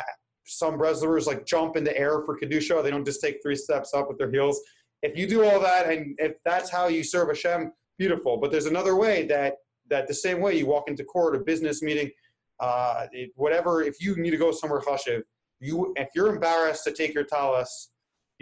some 0.46 0.78
Breslers 0.78 1.28
like 1.28 1.46
jump 1.46 1.76
in 1.76 1.84
the 1.84 1.98
air 1.98 2.22
for 2.26 2.38
Kedusha. 2.40 2.82
They 2.82 2.90
don't 2.90 3.06
just 3.06 3.22
take 3.22 3.42
three 3.44 3.56
steps 3.56 3.94
up 3.94 4.08
with 4.08 4.18
their 4.18 4.32
heels. 4.32 4.60
If 5.02 5.18
you 5.18 5.28
do 5.28 5.44
all 5.44 5.60
that, 5.60 5.90
and 5.90 6.16
if 6.20 6.34
that's 6.46 6.70
how 6.70 6.88
you 6.88 7.04
serve 7.04 7.28
Hashem, 7.28 7.72
beautiful. 7.98 8.38
But 8.38 8.52
there's 8.52 8.66
another 8.66 8.96
way 8.96 9.26
that 9.28 9.56
that 9.90 10.08
the 10.08 10.14
same 10.14 10.40
way 10.40 10.58
you 10.58 10.66
walk 10.66 10.88
into 10.88 11.04
court, 11.04 11.36
a 11.36 11.40
business 11.40 11.82
meeting, 11.82 12.10
uh, 12.60 13.08
whatever. 13.36 13.84
If 13.84 13.96
you 14.00 14.16
need 14.16 14.32
to 14.32 14.38
go 14.38 14.52
somewhere 14.52 14.80
chashiv, 14.80 15.24
you 15.60 15.94
if 15.98 16.10
you're 16.16 16.34
embarrassed 16.34 16.86
to 16.86 16.92
take 16.92 17.14
your 17.14 17.26
talis, 17.26 17.92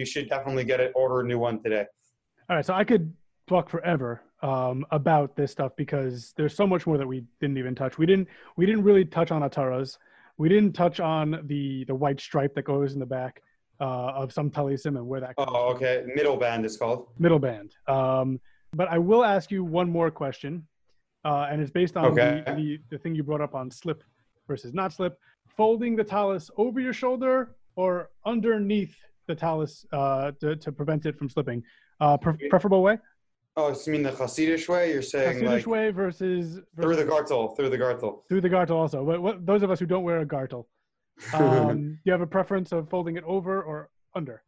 you 0.02 0.06
should 0.06 0.28
definitely 0.28 0.64
get 0.64 0.80
it. 0.80 0.92
Order 0.96 1.22
a 1.22 1.24
new 1.24 1.38
one 1.38 1.62
today. 1.62 1.86
All 2.50 2.56
right, 2.56 2.66
so 2.66 2.74
I 2.74 2.84
could 2.84 3.14
talk 3.48 3.70
forever 3.70 4.22
um, 4.42 4.84
about 4.90 5.36
this 5.36 5.52
stuff 5.52 5.74
because 5.78 6.34
there's 6.36 6.56
so 6.56 6.66
much 6.66 6.88
more 6.88 6.98
that 6.98 7.08
we 7.08 7.24
didn't 7.40 7.60
even 7.60 7.76
touch. 7.76 8.00
We 8.00 8.08
didn't 8.08 8.28
we 8.58 8.66
didn't 8.66 8.84
really 8.84 9.06
touch 9.06 9.30
on 9.32 9.44
ataras. 9.44 9.98
We 10.38 10.50
didn't 10.50 10.74
touch 10.74 11.00
on 11.00 11.26
the 11.46 11.86
the 11.86 11.94
white 12.04 12.20
stripe 12.20 12.56
that 12.56 12.64
goes 12.64 12.94
in 12.94 13.00
the 13.00 13.12
back 13.20 13.44
uh, 13.80 14.22
of 14.22 14.34
some 14.34 14.50
talisim 14.50 14.98
and 14.98 15.08
where 15.08 15.22
that. 15.22 15.36
oh, 15.38 15.74
okay. 15.74 16.04
Middle 16.16 16.38
band 16.38 16.66
is 16.66 16.78
called. 16.78 17.08
Middle 17.20 17.40
band. 17.40 17.76
Um, 17.88 18.40
but 18.74 18.88
I 18.88 18.98
will 18.98 19.24
ask 19.24 19.52
you 19.52 19.64
one 19.64 19.90
more 19.90 20.10
question, 20.10 20.66
uh, 21.26 21.48
and 21.50 21.62
it's 21.62 21.72
based 21.72 21.96
on 21.96 22.06
okay. 22.06 22.44
the, 22.48 22.54
the, 22.56 22.80
the 22.92 22.98
thing 22.98 23.14
you 23.14 23.24
brought 23.24 23.42
up 23.42 23.54
on 23.54 23.70
slip 23.70 24.04
versus 24.48 24.74
not 24.74 24.94
slip. 24.94 25.20
Folding 25.58 25.96
the 25.96 26.04
talus 26.04 26.50
over 26.58 26.80
your 26.80 26.94
shoulder 26.94 27.56
or 27.76 28.10
underneath 28.26 28.96
the 29.28 29.36
talus 29.36 29.86
uh, 29.94 30.32
to, 30.40 30.56
to 30.56 30.72
prevent 30.72 31.06
it 31.06 31.18
from 31.18 31.30
slipping. 31.30 31.64
Uh, 32.00 32.18
pre- 32.18 32.50
preferable 32.50 32.82
way? 32.82 32.98
Oh, 33.58 33.74
so 33.74 33.92
you 33.92 33.94
mean 33.94 34.04
the 34.04 34.12
Hasidish 34.12 34.70
way? 34.70 34.94
You're 34.94 35.02
saying 35.02 35.42
Hasidish 35.42 35.48
like 35.48 35.68
way 35.68 35.92
versus, 35.92 36.60
versus 36.76 36.82
through 36.82 36.96
the 36.96 37.06
gartel, 37.06 37.50
through 37.56 37.70
the 37.70 37.78
gartel. 37.78 38.24
through 38.30 38.42
the 38.42 38.50
gartel 38.50 38.78
also. 38.78 39.06
But 39.06 39.22
what, 39.22 39.46
those 39.46 39.62
of 39.62 39.72
us 39.72 39.80
who 39.80 39.86
don't 39.86 40.04
wear 40.04 40.20
a 40.20 40.26
gartel, 40.26 40.68
um, 41.34 41.92
do 41.94 41.98
you 42.06 42.12
have 42.12 42.22
a 42.22 42.28
preference 42.28 42.72
of 42.72 42.90
folding 42.90 43.18
it 43.18 43.24
over 43.26 43.62
or 43.62 43.90
under? 44.16 44.44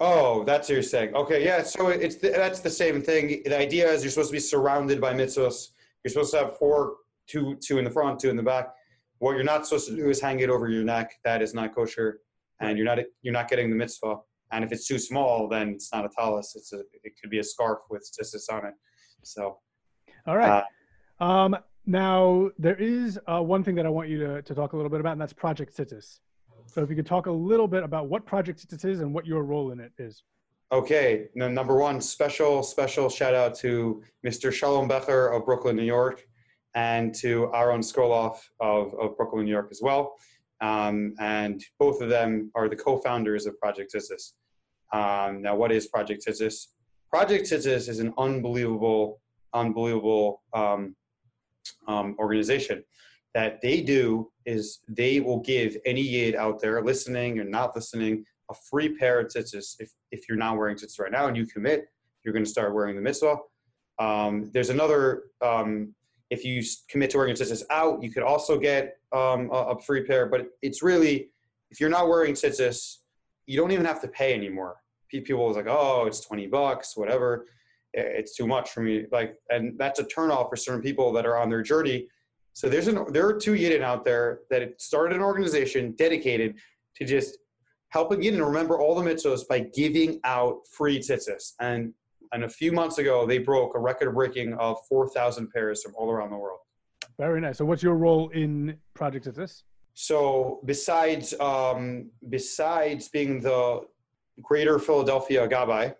Oh, 0.00 0.44
that's 0.44 0.68
what 0.68 0.74
you're 0.74 0.82
saying. 0.82 1.14
Okay, 1.14 1.44
yeah. 1.44 1.62
So 1.62 1.88
it's 1.88 2.16
the, 2.16 2.30
that's 2.30 2.60
the 2.60 2.70
same 2.70 3.00
thing. 3.00 3.42
The 3.44 3.58
idea 3.58 3.90
is 3.90 4.02
you're 4.02 4.10
supposed 4.10 4.30
to 4.30 4.34
be 4.34 4.40
surrounded 4.40 5.00
by 5.00 5.14
mitzvahs. 5.14 5.68
You're 6.04 6.10
supposed 6.10 6.32
to 6.32 6.38
have 6.38 6.58
four, 6.58 6.96
two, 7.26 7.56
two 7.62 7.78
in 7.78 7.84
the 7.84 7.90
front, 7.90 8.20
two 8.20 8.28
in 8.28 8.36
the 8.36 8.42
back. 8.42 8.74
What 9.18 9.32
you're 9.32 9.44
not 9.44 9.66
supposed 9.66 9.88
to 9.88 9.96
do 9.96 10.10
is 10.10 10.20
hang 10.20 10.40
it 10.40 10.50
over 10.50 10.68
your 10.68 10.84
neck. 10.84 11.18
That 11.24 11.40
is 11.40 11.54
not 11.54 11.74
kosher, 11.74 12.20
and 12.60 12.76
you're 12.76 12.86
not 12.86 12.98
you're 13.22 13.32
not 13.32 13.48
getting 13.48 13.70
the 13.70 13.76
mitzvah. 13.76 14.16
And 14.52 14.64
if 14.64 14.72
it's 14.72 14.86
too 14.86 14.98
small, 14.98 15.48
then 15.48 15.70
it's 15.70 15.92
not 15.92 16.04
a 16.04 16.08
talus. 16.08 16.54
It's 16.56 16.72
a 16.72 16.80
it 17.02 17.12
could 17.20 17.30
be 17.30 17.38
a 17.38 17.44
scarf 17.44 17.80
with 17.90 18.08
tzitzis 18.10 18.52
on 18.52 18.66
it. 18.66 18.74
So, 19.22 19.58
all 20.26 20.36
right. 20.36 20.64
Uh, 21.20 21.24
um, 21.24 21.56
now 21.86 22.50
there 22.58 22.76
is 22.76 23.18
uh, 23.26 23.40
one 23.40 23.62
thing 23.62 23.74
that 23.76 23.86
I 23.86 23.88
want 23.88 24.08
you 24.08 24.18
to, 24.20 24.42
to 24.42 24.54
talk 24.54 24.72
a 24.72 24.76
little 24.76 24.90
bit 24.90 25.00
about, 25.00 25.12
and 25.12 25.20
that's 25.20 25.32
Project 25.32 25.76
Tzitzis. 25.76 26.18
So 26.66 26.82
if 26.82 26.90
you 26.90 26.96
could 26.96 27.06
talk 27.06 27.26
a 27.26 27.32
little 27.32 27.68
bit 27.68 27.84
about 27.84 28.08
what 28.08 28.26
Project 28.26 28.66
Tzitzis 28.68 28.84
is 28.84 29.00
and 29.00 29.14
what 29.14 29.24
your 29.26 29.44
role 29.44 29.70
in 29.70 29.80
it 29.80 29.92
is. 29.98 30.24
Okay, 30.72 31.28
now, 31.36 31.46
number 31.46 31.76
one, 31.76 32.00
special 32.00 32.62
special 32.64 33.08
shout 33.08 33.34
out 33.34 33.54
to 33.58 34.02
Mr. 34.26 34.52
Shalom 34.52 34.88
Becher 34.88 35.28
of 35.28 35.44
Brooklyn, 35.44 35.76
New 35.76 35.84
York, 35.84 36.26
and 36.74 37.14
to 37.14 37.52
Aaron 37.54 37.82
Skoloff 37.82 38.38
of, 38.58 38.92
of 38.94 39.16
Brooklyn, 39.16 39.44
New 39.44 39.52
York 39.52 39.68
as 39.70 39.80
well. 39.80 40.16
Um, 40.60 41.14
and 41.20 41.62
both 41.78 42.00
of 42.00 42.08
them 42.08 42.50
are 42.54 42.68
the 42.68 42.76
co-founders 42.76 43.46
of 43.46 43.58
Project 43.58 43.94
Tzitzis. 43.94 44.32
Um, 44.92 45.42
now, 45.42 45.54
what 45.54 45.72
is 45.72 45.86
Project 45.88 46.24
Tzitzis? 46.26 46.68
Project 47.10 47.44
Tzitzis 47.44 47.88
is 47.88 47.98
an 47.98 48.12
unbelievable, 48.18 49.20
unbelievable 49.52 50.42
um, 50.52 50.96
um, 51.88 52.16
organization. 52.18 52.82
That 53.34 53.60
they 53.60 53.82
do 53.82 54.30
is 54.46 54.80
they 54.88 55.20
will 55.20 55.40
give 55.40 55.76
any 55.84 56.00
yid 56.00 56.34
out 56.36 56.60
there 56.60 56.82
listening 56.82 57.38
or 57.38 57.44
not 57.44 57.74
listening 57.74 58.24
a 58.50 58.54
free 58.70 58.94
pair 58.96 59.20
of 59.20 59.26
tzitzis 59.26 59.74
if, 59.78 59.90
if 60.10 60.28
you're 60.28 60.38
not 60.38 60.56
wearing 60.56 60.76
tzitzis 60.76 61.00
right 61.00 61.12
now 61.12 61.26
and 61.26 61.36
you 61.36 61.46
commit, 61.46 61.86
you're 62.24 62.32
going 62.32 62.44
to 62.44 62.50
start 62.50 62.74
wearing 62.74 62.96
the 62.96 63.02
mitzvah. 63.02 63.36
Um, 63.98 64.50
there's 64.52 64.70
another, 64.70 65.24
um, 65.42 65.94
if 66.30 66.44
you 66.44 66.62
commit 66.88 67.10
to 67.10 67.18
wearing 67.18 67.34
tzitzis 67.34 67.62
out, 67.70 68.02
you 68.02 68.10
could 68.10 68.22
also 68.22 68.58
get 68.58 68.98
um, 69.12 69.48
a, 69.52 69.74
a, 69.74 69.78
free 69.78 70.02
pair, 70.02 70.26
but 70.26 70.48
it's 70.62 70.82
really, 70.82 71.30
if 71.70 71.80
you're 71.80 71.90
not 71.90 72.08
wearing 72.08 72.34
tzitzis, 72.34 72.96
you 73.46 73.58
don't 73.58 73.70
even 73.70 73.86
have 73.86 74.00
to 74.00 74.08
pay 74.08 74.34
anymore. 74.34 74.76
People 75.08 75.46
was 75.46 75.56
like, 75.56 75.68
oh, 75.68 76.04
it's 76.06 76.20
20 76.20 76.48
bucks, 76.48 76.96
whatever. 76.96 77.46
It's 77.92 78.36
too 78.36 78.46
much 78.46 78.70
for 78.70 78.80
me. 78.80 79.04
Like, 79.12 79.36
and 79.50 79.78
that's 79.78 80.00
a 80.00 80.04
turnoff 80.04 80.50
for 80.50 80.56
certain 80.56 80.82
people 80.82 81.12
that 81.12 81.24
are 81.24 81.38
on 81.38 81.48
their 81.48 81.62
journey. 81.62 82.08
So 82.52 82.68
there's 82.68 82.88
an, 82.88 83.12
there 83.12 83.26
are 83.26 83.38
two 83.38 83.52
Yidden 83.52 83.82
out 83.82 84.04
there 84.04 84.40
that 84.50 84.80
started 84.80 85.16
an 85.16 85.22
organization 85.22 85.92
dedicated 85.92 86.56
to 86.96 87.04
just 87.04 87.38
helping 87.90 88.20
to 88.20 88.44
remember 88.44 88.78
all 88.78 88.94
the 88.94 89.02
mitzvahs 89.02 89.46
by 89.48 89.60
giving 89.60 90.20
out 90.24 90.66
free 90.66 90.98
tzitzis. 90.98 91.52
And 91.60 91.94
and 92.32 92.44
a 92.44 92.48
few 92.48 92.72
months 92.72 92.98
ago, 92.98 93.26
they 93.26 93.38
broke 93.38 93.74
a 93.74 93.78
record 93.78 94.12
breaking 94.12 94.54
of 94.54 94.78
4,000 94.88 95.50
pairs 95.50 95.82
from 95.82 95.94
all 95.96 96.10
around 96.10 96.30
the 96.30 96.36
world. 96.36 96.60
Very 97.18 97.40
nice. 97.40 97.58
So, 97.58 97.64
what's 97.64 97.82
your 97.82 97.96
role 97.96 98.28
in 98.30 98.76
Project 98.94 99.26
Tzitzis? 99.26 99.62
So, 99.94 100.60
besides 100.66 101.32
um, 101.40 102.10
besides 102.28 103.08
being 103.08 103.40
the 103.40 103.80
Greater 104.42 104.78
Philadelphia 104.78 105.48
Gabbai, 105.48 105.94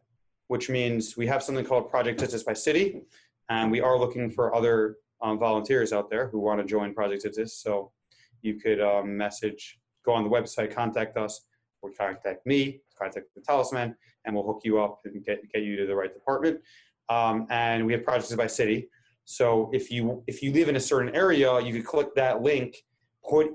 which 0.48 0.68
means 0.68 1.16
we 1.16 1.26
have 1.26 1.42
something 1.42 1.64
called 1.64 1.90
Project 1.90 2.20
Tzitzis 2.20 2.44
by 2.44 2.52
City, 2.52 3.02
and 3.48 3.70
we 3.70 3.80
are 3.80 3.98
looking 3.98 4.30
for 4.30 4.54
other 4.54 4.96
um, 5.22 5.38
volunteers 5.38 5.92
out 5.92 6.10
there 6.10 6.28
who 6.28 6.38
want 6.38 6.60
to 6.60 6.66
join 6.66 6.92
Project 6.92 7.24
Tzitzis. 7.24 7.50
So, 7.50 7.92
you 8.42 8.56
could 8.56 8.80
um, 8.80 9.16
message, 9.16 9.78
go 10.04 10.12
on 10.12 10.22
the 10.22 10.30
website, 10.30 10.74
contact 10.74 11.16
us 11.16 11.46
or 11.80 11.90
contact 11.90 12.46
me, 12.46 12.80
contact 13.00 13.26
the 13.34 13.42
talisman, 13.42 13.94
and 14.24 14.34
we'll 14.34 14.44
hook 14.44 14.62
you 14.64 14.80
up 14.80 15.00
and 15.04 15.24
get, 15.24 15.40
get 15.52 15.62
you 15.62 15.76
to 15.76 15.86
the 15.86 15.94
right 15.94 16.12
department. 16.12 16.60
Um, 17.08 17.46
and 17.50 17.86
we 17.86 17.92
have 17.92 18.04
projects 18.04 18.34
by 18.34 18.46
city. 18.46 18.88
So 19.24 19.70
if 19.72 19.90
you 19.90 20.22
if 20.26 20.42
you 20.42 20.52
live 20.52 20.68
in 20.68 20.76
a 20.76 20.80
certain 20.80 21.14
area, 21.14 21.60
you 21.60 21.72
could 21.72 21.84
click 21.84 22.14
that 22.14 22.42
link, 22.42 22.76
put 23.28 23.50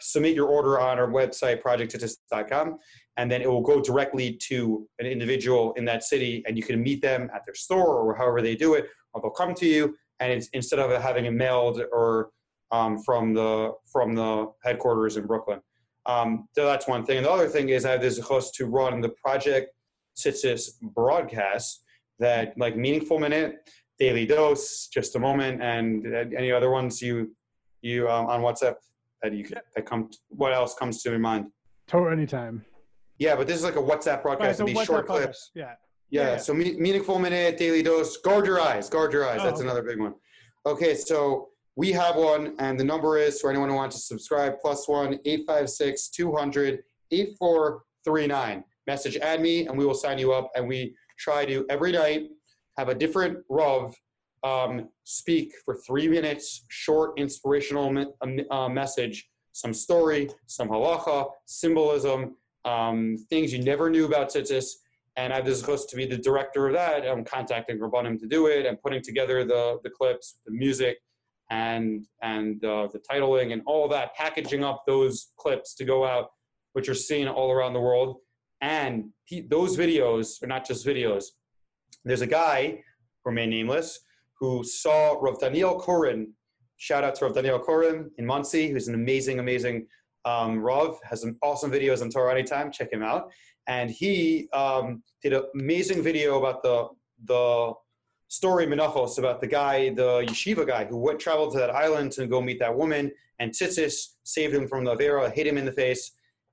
submit 0.00 0.34
your 0.34 0.46
order 0.46 0.78
on 0.78 0.98
our 0.98 1.08
website 1.08 1.62
projecttzitzis.com, 1.62 2.78
and 3.16 3.30
then 3.30 3.42
it 3.42 3.50
will 3.50 3.62
go 3.62 3.80
directly 3.80 4.34
to 4.34 4.86
an 4.98 5.06
individual 5.06 5.72
in 5.74 5.84
that 5.86 6.04
city, 6.04 6.42
and 6.46 6.56
you 6.56 6.62
can 6.62 6.82
meet 6.82 7.02
them 7.02 7.30
at 7.34 7.44
their 7.46 7.54
store 7.54 7.96
or 7.96 8.14
however 8.14 8.40
they 8.40 8.54
do 8.54 8.74
it, 8.74 8.86
or 9.12 9.20
they'll 9.20 9.30
come 9.30 9.54
to 9.54 9.66
you, 9.66 9.96
and 10.20 10.46
instead 10.52 10.78
of 10.78 10.90
having 11.02 11.24
it 11.24 11.32
mailed 11.32 11.82
or 11.90 12.30
um, 12.70 12.98
from 13.02 13.32
the 13.34 13.72
from 13.90 14.14
the 14.14 14.52
headquarters 14.62 15.16
in 15.16 15.26
Brooklyn. 15.26 15.60
Um, 16.08 16.48
so 16.54 16.64
that's 16.64 16.88
one 16.88 17.04
thing. 17.04 17.18
And 17.18 17.26
the 17.26 17.30
other 17.30 17.48
thing 17.48 17.68
is 17.68 17.84
I 17.84 17.92
have 17.92 18.00
this 18.00 18.18
host 18.18 18.54
to 18.54 18.66
run 18.66 19.00
the 19.00 19.10
Project 19.10 19.70
Tzitzis 20.16 20.80
broadcast 20.80 21.84
that 22.18 22.54
like 22.56 22.76
Meaningful 22.76 23.18
Minute, 23.18 23.70
Daily 23.98 24.26
Dose, 24.26 24.88
Just 24.88 25.14
a 25.16 25.18
Moment, 25.18 25.62
and 25.62 26.06
any 26.34 26.50
other 26.50 26.70
ones 26.70 27.00
you 27.02 27.36
you 27.82 28.08
um, 28.08 28.26
on 28.26 28.40
WhatsApp 28.40 28.76
that 29.22 29.32
you 29.34 29.46
that 29.76 29.86
come. 29.86 30.10
What 30.28 30.52
else 30.52 30.74
comes 30.74 31.02
to 31.02 31.10
your 31.10 31.18
mind? 31.18 31.46
Torah 31.86 32.12
anytime. 32.12 32.64
Yeah, 33.18 33.36
but 33.36 33.46
this 33.46 33.58
is 33.58 33.64
like 33.64 33.76
a 33.76 33.82
WhatsApp 33.82 34.22
broadcast. 34.22 34.40
Right, 34.40 34.56
so 34.56 34.64
these 34.64 34.86
short 34.86 35.06
clips. 35.06 35.50
Yeah. 35.54 35.74
Yeah, 36.10 36.22
yeah. 36.22 36.36
so 36.38 36.54
me- 36.54 36.76
meaningful 36.78 37.18
minute, 37.18 37.58
daily 37.58 37.82
dose. 37.82 38.16
Guard 38.16 38.46
your 38.46 38.60
eyes. 38.60 38.88
Guard 38.88 39.12
your 39.12 39.28
eyes. 39.28 39.40
Oh, 39.40 39.44
That's 39.44 39.60
okay. 39.60 39.68
another 39.68 39.82
big 39.82 40.00
one. 40.00 40.14
Okay, 40.64 40.94
so 40.94 41.48
we 41.78 41.92
have 41.92 42.16
one, 42.16 42.56
and 42.58 42.78
the 42.78 42.82
number 42.82 43.18
is 43.18 43.40
for 43.40 43.50
anyone 43.50 43.68
who 43.68 43.76
wants 43.76 43.94
to 43.94 44.02
subscribe 44.02 44.58
plus 44.60 44.88
one 44.88 45.20
856 45.24 46.08
200 46.08 46.82
8439. 47.12 48.64
Message 48.88 49.16
add 49.18 49.40
me, 49.40 49.68
and 49.68 49.78
we 49.78 49.86
will 49.86 49.94
sign 49.94 50.18
you 50.18 50.32
up. 50.32 50.50
And 50.56 50.66
we 50.66 50.96
try 51.20 51.44
to 51.44 51.64
every 51.70 51.92
night 51.92 52.30
have 52.78 52.88
a 52.88 52.96
different 52.96 53.38
Rav 53.48 53.94
um, 54.42 54.88
speak 55.04 55.52
for 55.64 55.76
three 55.86 56.08
minutes, 56.08 56.64
short 56.66 57.16
inspirational 57.16 58.06
um, 58.22 58.40
uh, 58.50 58.68
message, 58.68 59.30
some 59.52 59.72
story, 59.72 60.30
some 60.46 60.68
halacha, 60.68 61.30
symbolism, 61.46 62.34
um, 62.64 63.16
things 63.30 63.52
you 63.52 63.62
never 63.62 63.88
knew 63.88 64.04
about 64.04 64.30
tzitzis. 64.30 64.78
And 65.16 65.32
I 65.32 65.36
have 65.36 65.44
zchus 65.44 65.88
to 65.90 65.96
be 65.96 66.06
the 66.06 66.18
director 66.18 66.66
of 66.66 66.72
that. 66.72 67.06
I'm 67.06 67.24
contacting 67.24 67.78
Rabbanim 67.78 68.18
to 68.18 68.26
do 68.26 68.48
it 68.48 68.66
and 68.66 68.82
putting 68.82 69.00
together 69.00 69.44
the, 69.44 69.78
the 69.84 69.90
clips, 69.90 70.40
the 70.44 70.52
music, 70.52 70.98
and 71.50 72.06
and 72.22 72.64
uh, 72.64 72.88
the 72.92 73.00
titling 73.10 73.52
and 73.52 73.62
all 73.66 73.88
that, 73.88 74.14
packaging 74.14 74.64
up 74.64 74.84
those 74.86 75.32
clips 75.38 75.74
to 75.76 75.84
go 75.84 76.04
out, 76.04 76.28
which 76.72 76.88
are 76.88 76.94
seen 76.94 77.28
all 77.28 77.50
around 77.50 77.72
the 77.72 77.80
world. 77.80 78.16
And 78.60 79.10
he, 79.24 79.40
those 79.40 79.76
videos 79.76 80.42
are 80.42 80.46
not 80.46 80.66
just 80.66 80.86
videos. 80.86 81.26
There's 82.04 82.22
a 82.22 82.26
guy, 82.26 82.82
remain 83.24 83.50
nameless, 83.50 84.00
who 84.38 84.64
saw 84.64 85.16
Rav 85.20 85.40
Daniel 85.40 85.78
Koren. 85.78 86.32
Shout 86.76 87.04
out 87.04 87.14
to 87.16 87.24
Rav 87.24 87.34
Daniel 87.34 87.58
Koren 87.58 88.10
in 88.18 88.26
Monsey, 88.26 88.68
who's 88.70 88.88
an 88.88 88.94
amazing, 88.94 89.38
amazing 89.38 89.86
um, 90.24 90.58
Rav, 90.58 90.98
has 91.04 91.22
some 91.22 91.36
awesome 91.42 91.70
videos 91.70 92.02
on 92.02 92.10
Torah 92.10 92.32
Anytime. 92.32 92.70
Check 92.70 92.92
him 92.92 93.02
out. 93.02 93.30
And 93.66 93.90
he 93.90 94.48
um, 94.52 95.02
did 95.22 95.32
an 95.32 95.44
amazing 95.54 96.02
video 96.02 96.38
about 96.38 96.62
the 96.62 96.88
the 97.24 97.72
story 98.28 98.66
Menachos 98.66 99.18
about 99.18 99.40
the 99.40 99.46
guy, 99.46 99.88
the 99.90 100.22
yeshiva 100.26 100.66
guy 100.66 100.84
who 100.84 100.98
went 100.98 101.18
traveled 101.18 101.52
to 101.52 101.58
that 101.58 101.70
island 101.70 102.12
to 102.12 102.26
go 102.26 102.40
meet 102.40 102.58
that 102.60 102.74
woman, 102.74 103.10
and 103.38 103.50
Tzitzis 103.50 104.14
saved 104.24 104.54
him 104.54 104.68
from 104.68 104.84
the 104.84 104.94
Avera, 104.94 105.32
hit 105.32 105.46
him 105.46 105.58
in 105.58 105.64
the 105.64 105.72
face, 105.72 106.12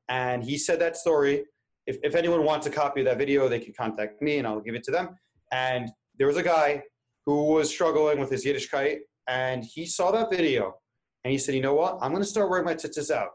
and 0.10 0.44
he 0.44 0.58
said 0.58 0.80
that 0.80 0.98
story. 0.98 1.46
If, 1.86 1.98
if 2.04 2.16
anyone 2.16 2.44
wants 2.44 2.66
a 2.66 2.72
copy 2.72 3.02
of 3.02 3.06
that 3.06 3.18
video, 3.18 3.48
they 3.48 3.60
can 3.60 3.74
contact 3.74 4.22
me 4.22 4.38
and 4.38 4.48
I'll 4.48 4.62
give 4.62 4.76
it 4.76 4.84
to 4.86 4.92
them. 4.92 5.10
And 5.52 5.90
there 6.18 6.28
was 6.28 6.38
a 6.38 6.44
guy 6.44 6.82
who 7.26 7.54
was 7.54 7.70
struggling 7.70 8.20
with 8.20 8.32
his 8.32 8.46
Yiddishkeit, 8.46 9.00
and 9.28 9.64
he 9.64 9.86
saw 9.86 10.12
that 10.12 10.30
video, 10.30 10.76
and 11.24 11.32
he 11.32 11.38
said, 11.38 11.56
"You 11.56 11.62
know 11.62 11.74
what? 11.74 11.98
I'm 12.02 12.12
going 12.12 12.24
to 12.24 12.30
start 12.30 12.50
wearing 12.50 12.66
my 12.66 12.76
tzitzis 12.76 13.12
out." 13.12 13.30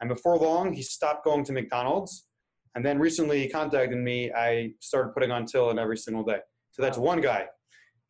And 0.00 0.08
before 0.08 0.36
long, 0.36 0.72
he 0.72 0.82
stopped 0.82 1.24
going 1.24 1.44
to 1.44 1.52
McDonald's, 1.52 2.26
and 2.74 2.84
then 2.84 2.98
recently 2.98 3.40
he 3.40 3.48
contacted 3.48 3.98
me. 3.98 4.32
I 4.32 4.72
started 4.80 5.12
putting 5.12 5.30
on 5.30 5.44
Tefillin 5.44 5.80
every 5.80 5.96
single 5.96 6.22
day. 6.22 6.38
So 6.70 6.82
that's 6.82 6.98
one 6.98 7.20
guy. 7.20 7.46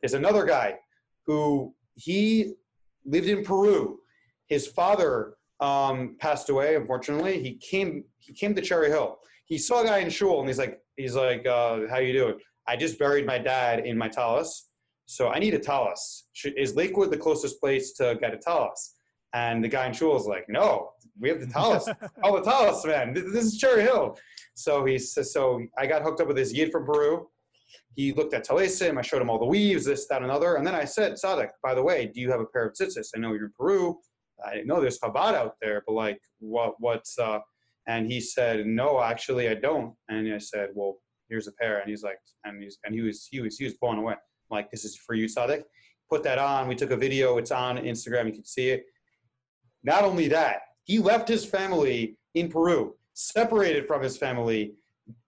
There's 0.01 0.15
another 0.15 0.45
guy 0.45 0.77
who 1.27 1.75
he 1.95 2.55
lived 3.05 3.29
in 3.29 3.45
Peru. 3.45 3.99
His 4.49 4.67
father 4.67 5.35
um, 5.61 6.17
passed 6.21 6.51
away, 6.51 6.77
unfortunately. 6.77 7.43
He 7.43 7.55
came 7.55 8.05
he 8.19 8.33
came 8.33 8.55
to 8.55 8.63
Cherry 8.63 8.89
Hill. 8.89 9.19
He 9.47 9.59
saw 9.59 9.83
a 9.83 9.87
guy 9.87 9.99
in 9.99 10.11
shul, 10.11 10.41
and 10.41 10.49
he's 10.49 10.59
like 10.59 10.79
he's 10.97 11.15
like, 11.15 11.47
uh, 11.47 11.81
"How 11.89 11.99
you 11.99 12.13
doing?" 12.13 12.39
I 12.69 12.77
just 12.77 12.99
buried 12.99 13.27
my 13.27 13.39
dad 13.39 13.87
in 13.87 13.97
my 13.97 14.09
talus, 14.09 14.71
so 15.07 15.29
I 15.29 15.39
need 15.39 15.55
a 15.55 15.59
talus. 15.59 16.29
Is 16.45 16.75
Lakewood 16.75 17.11
the 17.11 17.17
closest 17.17 17.61
place 17.61 17.93
to 17.95 18.17
get 18.21 18.35
a 18.35 18.39
talus? 18.39 18.95
And 19.33 19.63
the 19.63 19.69
guy 19.69 19.87
in 19.87 19.93
shul 19.93 20.17
is 20.17 20.27
like, 20.27 20.47
"No, 20.49 20.91
we 21.19 21.29
have 21.29 21.41
the 21.41 21.47
talus. 21.47 21.89
oh, 22.23 22.37
the 22.43 22.43
talus, 22.43 22.85
man. 22.85 23.15
This 23.15 23.45
is 23.47 23.59
Cherry 23.59 23.83
Hill." 23.83 24.19
So 24.55 24.85
he 24.85 24.99
says, 24.99 25.33
"So 25.33 25.65
I 25.79 25.87
got 25.87 26.03
hooked 26.03 26.21
up 26.21 26.29
with 26.29 26.37
this 26.37 26.53
yid 26.53 26.71
from 26.71 26.85
Peru." 26.85 27.29
He 27.95 28.13
looked 28.13 28.35
at 28.35 28.47
Talesim. 28.47 28.99
I 28.99 29.03
showed 29.03 29.23
him 29.23 29.31
all 29.31 29.39
the 29.39 29.47
weaves, 29.47 29.85
this, 29.85 30.07
that, 30.09 30.23
another. 30.23 30.57
And 30.57 30.67
then 30.67 30.75
I 30.75 30.85
said, 30.85 31.15
Sadek, 31.15 31.51
by 31.63 31.75
the 31.75 31.83
way, 31.83 32.11
do 32.13 32.21
you 32.21 32.31
have 32.31 32.41
a 32.41 32.47
pair 32.47 32.67
of 32.67 32.75
tzitzis? 32.75 33.09
I 33.15 33.19
know 33.19 33.33
you're 33.33 33.47
in 33.47 33.53
Peru. 33.59 33.99
I 34.45 34.63
know 34.65 34.81
there's 34.81 34.99
Chabad 34.99 35.35
out 35.35 35.55
there, 35.63 35.83
but 35.87 35.95
like, 35.95 36.21
what, 36.41 36.75
what's, 36.79 37.19
uh, 37.19 37.39
and 37.89 38.11
he 38.11 38.21
said, 38.21 38.67
no, 38.67 39.01
actually, 39.01 39.49
I 39.49 39.55
don't. 39.55 39.95
And 40.09 40.33
I 40.33 40.39
said, 40.39 40.71
well, 40.75 40.97
here's 41.29 41.47
a 41.47 41.53
pair. 41.53 41.79
And 41.79 41.89
he's 41.89 42.03
like, 42.03 42.19
and 42.45 42.63
he's, 42.63 42.79
and 42.85 42.95
he 42.95 43.01
was, 43.01 43.27
he 43.31 43.41
was, 43.41 43.57
he 43.57 43.65
was 43.65 43.75
blown 43.75 43.99
away. 43.99 44.15
I'm 44.15 44.19
like, 44.51 44.71
this 44.71 44.85
is 44.85 44.97
for 44.97 45.15
you, 45.15 45.27
Sadek. 45.27 45.63
Put 46.11 46.23
that 46.25 46.39
on. 46.39 46.69
We 46.69 46.75
took 46.75 46.91
a 46.91 46.97
video. 46.97 47.39
It's 47.39 47.51
on 47.51 47.79
Instagram. 47.79 48.27
You 48.27 48.33
can 48.33 48.45
see 48.45 48.69
it. 48.69 48.85
Not 49.83 50.05
only 50.05 50.29
that, 50.29 50.61
he 50.85 50.99
left 50.99 51.29
his 51.29 51.45
family 51.45 52.19
in 52.35 52.49
Peru, 52.49 52.95
separated 53.15 53.87
from 53.87 54.03
his 54.03 54.17
family, 54.17 54.75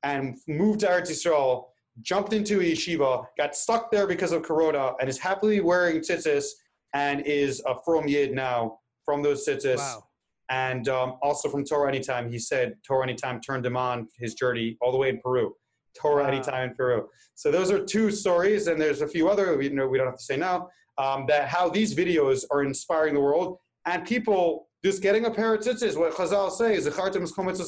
and 0.03 0.37
moved 0.47 0.81
to 0.81 0.87
Eretz 0.87 1.11
Yisrael 1.11 1.67
jumped 2.03 2.33
into 2.33 2.61
a 2.61 2.65
yeshiva, 2.65 3.27
got 3.37 3.55
stuck 3.55 3.91
there 3.91 4.07
because 4.07 4.33
of 4.33 4.43
Corona, 4.43 4.93
and 5.01 5.09
is 5.09 5.19
happily 5.19 5.61
wearing 5.61 6.01
tzitzis 6.01 6.47
and 6.95 7.27
is 7.27 7.63
a 7.67 7.75
frum 7.85 8.09
Yid 8.09 8.33
now 8.33 8.79
from 9.05 9.23
those 9.23 9.47
tzitzis. 9.47 9.79
Wow. 9.79 10.05
And 10.51 10.89
um, 10.89 11.17
also 11.23 11.49
from 11.49 11.65
Torah 11.65 11.89
Anytime, 11.89 12.31
he 12.31 12.39
said 12.39 12.75
Torah 12.87 13.05
Anytime 13.05 13.41
turned 13.41 13.67
him 13.67 13.77
on 13.77 14.09
his 14.19 14.35
journey 14.35 14.77
all 14.81 14.93
the 14.93 14.99
way 14.99 15.11
in 15.11 15.21
Peru. 15.21 15.55
Torah 16.01 16.23
wow. 16.23 16.29
Anytime 16.29 16.71
in 16.71 16.75
Peru. 16.75 17.09
So 17.35 17.51
those 17.51 17.71
are 17.71 17.85
two 17.85 18.11
stories, 18.11 18.67
and 18.67 18.81
there's 18.81 19.03
a 19.03 19.09
few 19.09 19.29
other 19.29 19.61
you 19.61 19.71
know 19.71 19.87
we 19.87 19.99
don't 19.99 20.07
have 20.07 20.17
to 20.17 20.23
say 20.23 20.37
now 20.37 20.69
um, 20.97 21.27
that 21.29 21.49
how 21.49 21.69
these 21.69 21.95
videos 21.95 22.45
are 22.51 22.63
inspiring 22.63 23.15
the 23.15 23.21
world 23.21 23.59
and 23.87 24.07
people 24.07 24.69
just 24.85 25.03
getting 25.03 25.27
a 25.27 25.31
pair 25.31 25.55
of 25.55 25.61
tzitzis. 25.61 25.97
What 25.99 26.15
Chazal 26.15 26.51
says, 26.51 26.87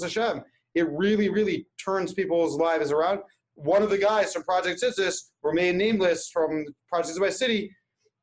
Hashem. 0.02 0.42
It 0.76 0.88
really, 0.90 1.28
really 1.28 1.66
turns 1.84 2.14
people's 2.14 2.56
lives 2.56 2.92
around 2.92 3.20
one 3.62 3.82
of 3.82 3.90
the 3.90 3.98
guys 3.98 4.32
from 4.32 4.42
Project 4.42 4.82
Tzitzis, 4.82 5.16
remain 5.42 5.76
nameless 5.76 6.30
from 6.32 6.64
Project 6.88 7.18
by 7.20 7.30
City, 7.30 7.74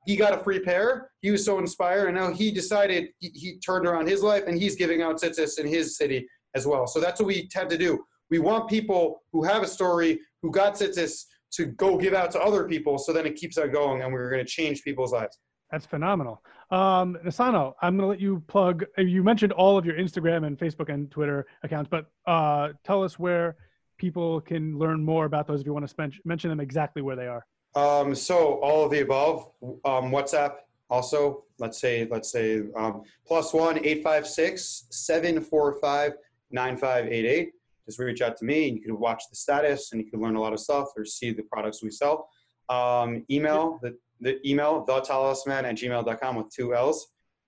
he 0.06 0.16
got 0.16 0.34
a 0.34 0.38
free 0.38 0.60
pair. 0.60 1.12
He 1.22 1.32
was 1.32 1.44
so 1.44 1.60
inspired, 1.60 2.08
and 2.08 2.16
now 2.16 2.32
he 2.32 2.50
decided 2.50 3.10
he, 3.20 3.30
he 3.34 3.60
turned 3.60 3.86
around 3.86 4.08
his 4.08 4.24
life, 4.24 4.44
and 4.48 4.58
he's 4.58 4.76
giving 4.76 5.02
out 5.02 5.22
tzitzis 5.22 5.60
in 5.60 5.68
his 5.68 5.98
city 5.98 6.28
as 6.56 6.66
well. 6.66 6.88
So 6.88 7.00
that's 7.00 7.20
what 7.20 7.28
we 7.28 7.48
tend 7.50 7.70
to 7.72 7.78
do. 7.78 8.04
We 8.30 8.40
want 8.40 8.70
people 8.70 9.22
who 9.32 9.44
have 9.44 9.64
a 9.64 9.68
story, 9.68 10.20
who 10.42 10.52
got 10.52 10.76
tzitzis, 10.76 11.26
to 11.52 11.66
go 11.66 11.98
give 11.98 12.14
out 12.14 12.32
to 12.32 12.42
other 12.42 12.68
people, 12.68 12.98
so 12.98 13.14
then 13.14 13.26
it 13.26 13.36
keeps 13.36 13.58
on 13.58 13.72
going, 13.72 14.02
and 14.02 14.12
we're 14.12 14.30
going 14.30 14.44
to 14.44 14.50
change 14.50 14.84
people's 14.84 15.12
lives. 15.12 15.38
That's 15.72 15.86
phenomenal. 15.86 16.42
Um, 16.72 17.18
Nesanel, 17.26 17.74
I'm 17.82 17.98
going 17.98 18.06
to 18.06 18.08
let 18.08 18.22
you 18.22 18.44
plug. 18.48 18.86
You 18.98 19.24
mentioned 19.24 19.52
all 19.52 19.78
of 19.78 19.86
your 19.86 19.96
Instagram 19.96 20.46
and 20.46 20.58
Facebook 20.58 20.90
and 20.92 21.12
Twitter 21.12 21.46
accounts, 21.64 21.90
but 21.90 22.06
uh, 22.26 22.70
tell 22.86 23.04
us 23.04 23.20
where 23.20 23.58
people 23.98 24.42
can 24.42 24.78
learn 24.78 25.04
more 25.04 25.26
about 25.26 25.48
those 25.48 25.62
if 25.62 25.66
you 25.66 25.74
want 25.74 25.84
to 25.84 25.88
spend, 25.90 26.14
mention 26.26 26.50
them 26.50 26.60
exactly 26.60 27.02
where 27.02 27.16
they 27.16 27.28
are? 27.28 27.46
Um, 27.76 28.14
so 28.16 28.60
all 28.62 28.84
of 28.86 28.92
the 28.92 29.02
above. 29.02 29.50
Um, 29.62 30.12
WhatsApp 30.12 30.56
also. 30.90 31.44
Let's 31.60 31.80
say 31.80 32.08
let's 32.10 32.32
say 32.32 32.62
um, 32.76 33.04
plus 33.26 33.54
one 33.54 33.84
eight 33.84 34.04
five 34.04 34.28
six 34.28 34.86
seven 34.92 35.42
four 35.42 35.80
five 35.82 36.14
nine 36.52 36.78
five 36.78 37.08
eight 37.08 37.26
eight. 37.26 37.52
Just 37.86 38.00
reach 38.00 38.22
out 38.22 38.38
to 38.38 38.46
me, 38.46 38.68
and 38.68 38.78
you 38.78 38.84
can 38.84 39.00
watch 39.00 39.24
the 39.30 39.36
status, 39.36 39.92
and 39.92 40.02
you 40.02 40.10
can 40.10 40.22
learn 40.22 40.36
a 40.36 40.42
lot 40.42 40.54
of 40.54 40.60
stuff 40.60 40.90
or 40.96 41.06
see 41.06 41.32
the 41.32 41.44
products 41.44 41.82
we 41.82 41.90
sell. 41.90 42.30
Um, 42.70 43.26
email 43.32 43.80
the 43.82 43.98
the 44.22 44.40
email 44.48 44.84
the 44.86 45.02
talisman 45.02 45.66
at 45.66 45.76
gmail.com 45.76 46.36
with 46.36 46.50
two 46.50 46.76
L's. 46.76 47.08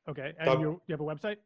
Okay, 0.09 0.33
and 0.39 0.47
w- 0.47 0.79
you 0.87 0.93
have 0.93 1.01
a 1.01 1.03
website? 1.03 1.37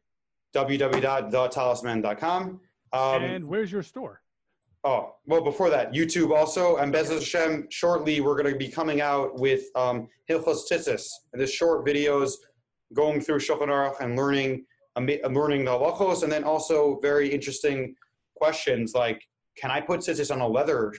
www.thetallisman.com. 0.54 2.60
Um, 2.92 3.22
and 3.22 3.44
where's 3.46 3.72
your 3.72 3.82
store? 3.82 4.20
Oh, 4.86 5.14
well, 5.24 5.40
before 5.40 5.70
that, 5.70 5.94
YouTube 5.94 6.36
also, 6.36 6.76
and 6.76 6.92
B'ezras 6.92 7.20
Hashem, 7.20 7.68
shortly 7.70 8.20
we're 8.20 8.36
going 8.36 8.52
to 8.52 8.58
be 8.58 8.68
coming 8.68 9.00
out 9.00 9.38
with 9.38 9.64
um, 9.74 10.08
Hilchos 10.28 10.70
Tzitzis, 10.70 11.06
and 11.32 11.40
this 11.40 11.50
short 11.50 11.86
videos 11.86 12.32
going 12.92 13.22
through 13.22 13.38
Shulchan 13.38 13.68
Aruch 13.68 13.98
and 14.00 14.14
learning, 14.14 14.66
um, 14.96 15.06
learning 15.06 15.64
the 15.64 15.70
halachos, 15.70 16.22
and 16.22 16.30
then 16.30 16.44
also 16.44 16.98
very 17.00 17.32
interesting 17.32 17.94
questions 18.36 18.92
like, 18.94 19.22
can 19.56 19.70
I 19.70 19.80
put 19.80 20.00
tzitzis 20.00 20.30
on 20.30 20.42
a 20.42 20.46
leather 20.46 20.92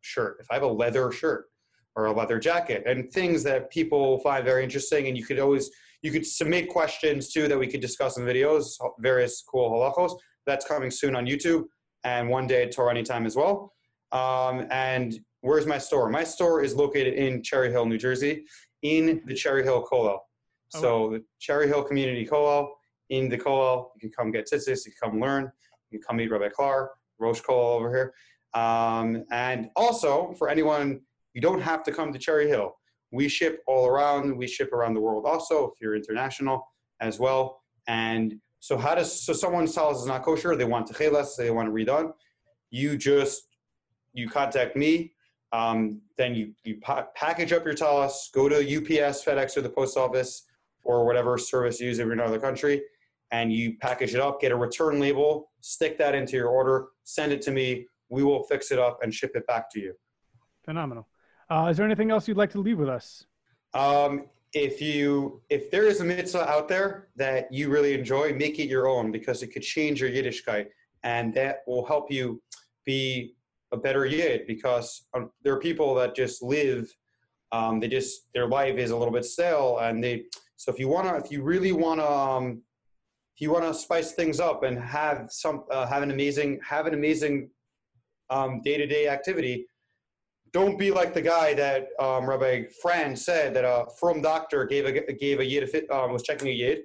shirt? 0.00 0.38
If 0.40 0.46
I 0.50 0.54
have 0.54 0.62
a 0.62 0.66
leather 0.66 1.12
shirt 1.12 1.50
or 1.94 2.06
a 2.06 2.12
leather 2.12 2.38
jacket, 2.38 2.84
and 2.86 3.12
things 3.12 3.42
that 3.42 3.70
people 3.70 4.18
find 4.20 4.46
very 4.46 4.64
interesting, 4.64 5.08
and 5.08 5.18
you 5.18 5.26
could 5.26 5.38
always 5.38 5.70
you 6.00 6.10
could 6.10 6.26
submit 6.26 6.70
questions 6.70 7.32
too 7.32 7.48
that 7.48 7.58
we 7.58 7.66
could 7.66 7.80
discuss 7.80 8.16
in 8.16 8.24
videos, 8.24 8.76
various 9.00 9.42
cool 9.42 9.70
halachos. 9.72 10.16
That's 10.46 10.64
coming 10.64 10.90
soon 10.90 11.16
on 11.16 11.26
YouTube 11.26 11.64
and 12.06 12.28
one 12.30 12.46
day 12.46 12.62
at 12.62 12.70
Torah 12.72 12.92
Anytime 12.92 13.26
as 13.26 13.34
well. 13.34 13.72
Um, 14.12 14.68
and 14.70 15.18
where's 15.40 15.66
my 15.66 15.78
store? 15.78 16.08
My 16.08 16.22
store 16.22 16.62
is 16.62 16.74
located 16.76 17.14
in 17.14 17.42
Cherry 17.42 17.70
Hill, 17.70 17.84
New 17.84 17.98
Jersey, 17.98 18.44
in 18.82 19.20
the 19.26 19.34
Cherry 19.34 19.64
Hill 19.64 19.84
Kollel. 19.90 20.18
Oh. 20.74 20.80
So 20.80 21.10
the 21.10 21.24
Cherry 21.40 21.66
Hill 21.66 21.82
Community 21.82 22.24
Kollel, 22.24 22.68
in 23.10 23.28
the 23.28 23.36
Kollel, 23.36 23.90
you 23.96 24.00
can 24.00 24.10
come 24.10 24.30
get 24.30 24.48
tzitzis, 24.48 24.86
you 24.86 24.92
can 24.92 25.10
come 25.10 25.20
learn, 25.20 25.50
you 25.90 25.98
can 25.98 26.06
come 26.06 26.16
meet 26.16 26.30
Rabbi 26.30 26.48
Clark, 26.48 26.92
Rosh 27.18 27.40
Kollel 27.40 27.76
over 27.76 27.90
here. 27.90 28.14
Um, 28.54 29.24
and 29.32 29.68
also, 29.74 30.32
for 30.38 30.48
anyone, 30.48 31.00
you 31.34 31.40
don't 31.40 31.60
have 31.60 31.82
to 31.84 31.92
come 31.92 32.12
to 32.12 32.18
Cherry 32.20 32.48
Hill. 32.48 32.72
We 33.10 33.28
ship 33.28 33.62
all 33.66 33.86
around. 33.86 34.36
We 34.36 34.46
ship 34.46 34.72
around 34.72 34.94
the 34.94 35.00
world 35.00 35.24
also, 35.26 35.64
if 35.66 35.80
you're 35.80 35.96
international 35.96 36.66
as 37.00 37.18
well. 37.18 37.62
And 37.88 38.40
so 38.66 38.76
how 38.76 38.96
does 38.96 39.22
so 39.24 39.32
someone's 39.32 39.72
talus 39.72 40.00
is 40.00 40.06
not 40.06 40.24
kosher? 40.24 40.56
They 40.56 40.64
want 40.64 40.88
techelas, 40.88 41.36
they 41.36 41.52
want 41.52 41.68
to 41.68 41.72
redone. 41.72 42.12
You 42.70 42.98
just 42.98 43.46
you 44.12 44.28
contact 44.28 44.74
me. 44.74 45.12
Um, 45.52 46.00
then 46.18 46.34
you 46.34 46.52
you 46.64 46.80
pa- 46.80 47.06
package 47.14 47.52
up 47.52 47.64
your 47.64 47.74
talus, 47.74 48.28
go 48.34 48.48
to 48.48 48.56
UPS, 48.56 49.24
FedEx, 49.24 49.56
or 49.56 49.60
the 49.60 49.68
post 49.68 49.96
office, 49.96 50.48
or 50.82 51.06
whatever 51.06 51.38
service 51.38 51.78
you 51.78 51.86
use 51.86 52.00
if 52.00 52.06
you're 52.06 52.12
in 52.14 52.18
another 52.18 52.40
country, 52.40 52.82
and 53.30 53.52
you 53.52 53.76
package 53.78 54.16
it 54.16 54.20
up, 54.20 54.40
get 54.40 54.50
a 54.50 54.56
return 54.56 54.98
label, 54.98 55.52
stick 55.60 55.96
that 55.98 56.16
into 56.16 56.36
your 56.36 56.48
order, 56.48 56.88
send 57.04 57.30
it 57.30 57.42
to 57.42 57.52
me. 57.52 57.86
We 58.08 58.24
will 58.24 58.42
fix 58.42 58.72
it 58.72 58.80
up 58.80 58.98
and 59.00 59.14
ship 59.14 59.30
it 59.36 59.46
back 59.46 59.70
to 59.74 59.80
you. 59.80 59.94
Phenomenal. 60.64 61.06
Uh, 61.48 61.68
is 61.70 61.76
there 61.76 61.86
anything 61.86 62.10
else 62.10 62.26
you'd 62.26 62.36
like 62.36 62.50
to 62.50 62.60
leave 62.60 62.80
with 62.80 62.88
us? 62.88 63.26
Um, 63.74 64.24
if 64.52 64.80
you 64.80 65.42
if 65.50 65.70
there 65.70 65.86
is 65.86 66.00
a 66.00 66.04
mitzvah 66.04 66.48
out 66.48 66.68
there 66.68 67.08
that 67.16 67.52
you 67.52 67.68
really 67.68 67.94
enjoy, 67.94 68.32
make 68.34 68.58
it 68.58 68.68
your 68.68 68.88
own 68.88 69.10
because 69.10 69.42
it 69.42 69.48
could 69.48 69.62
change 69.62 70.00
your 70.00 70.10
Yiddishkeit, 70.10 70.66
and 71.02 71.34
that 71.34 71.58
will 71.66 71.84
help 71.84 72.10
you 72.10 72.40
be 72.84 73.34
a 73.72 73.76
better 73.76 74.06
Yid. 74.06 74.46
Because 74.46 75.06
um, 75.14 75.30
there 75.42 75.52
are 75.52 75.60
people 75.60 75.94
that 75.96 76.14
just 76.14 76.42
live, 76.42 76.90
um, 77.52 77.80
they 77.80 77.88
just 77.88 78.28
their 78.34 78.46
life 78.46 78.76
is 78.76 78.90
a 78.90 78.96
little 78.96 79.12
bit 79.12 79.24
stale, 79.24 79.78
and 79.78 80.02
they. 80.02 80.24
So 80.56 80.72
if 80.72 80.78
you 80.78 80.88
wanna, 80.88 81.16
if 81.18 81.30
you 81.30 81.42
really 81.42 81.72
wanna, 81.72 82.06
um, 82.06 82.62
if 83.34 83.42
you 83.42 83.52
wanna 83.52 83.74
spice 83.74 84.12
things 84.12 84.40
up 84.40 84.62
and 84.62 84.78
have 84.78 85.26
some, 85.30 85.64
uh, 85.70 85.86
have 85.86 86.02
an 86.02 86.10
amazing, 86.10 86.60
have 86.66 86.86
an 86.86 86.94
amazing 86.94 87.50
day 88.64 88.78
to 88.78 88.86
day 88.86 89.08
activity, 89.08 89.66
don't 90.56 90.78
be 90.78 90.90
like 90.90 91.12
the 91.12 91.20
guy 91.20 91.52
that 91.52 91.88
um, 92.00 92.26
Rabbi 92.26 92.62
Fran 92.80 93.14
said 93.14 93.52
that 93.54 93.64
a 93.64 93.84
frum 94.00 94.22
doctor 94.22 94.64
gave 94.64 94.86
a 94.86 95.12
gave 95.12 95.38
a 95.40 95.44
yid 95.44 95.62
a 95.64 95.66
fit, 95.66 95.90
um, 95.90 96.14
was 96.14 96.22
checking 96.22 96.48
a 96.48 96.50
yid, 96.50 96.78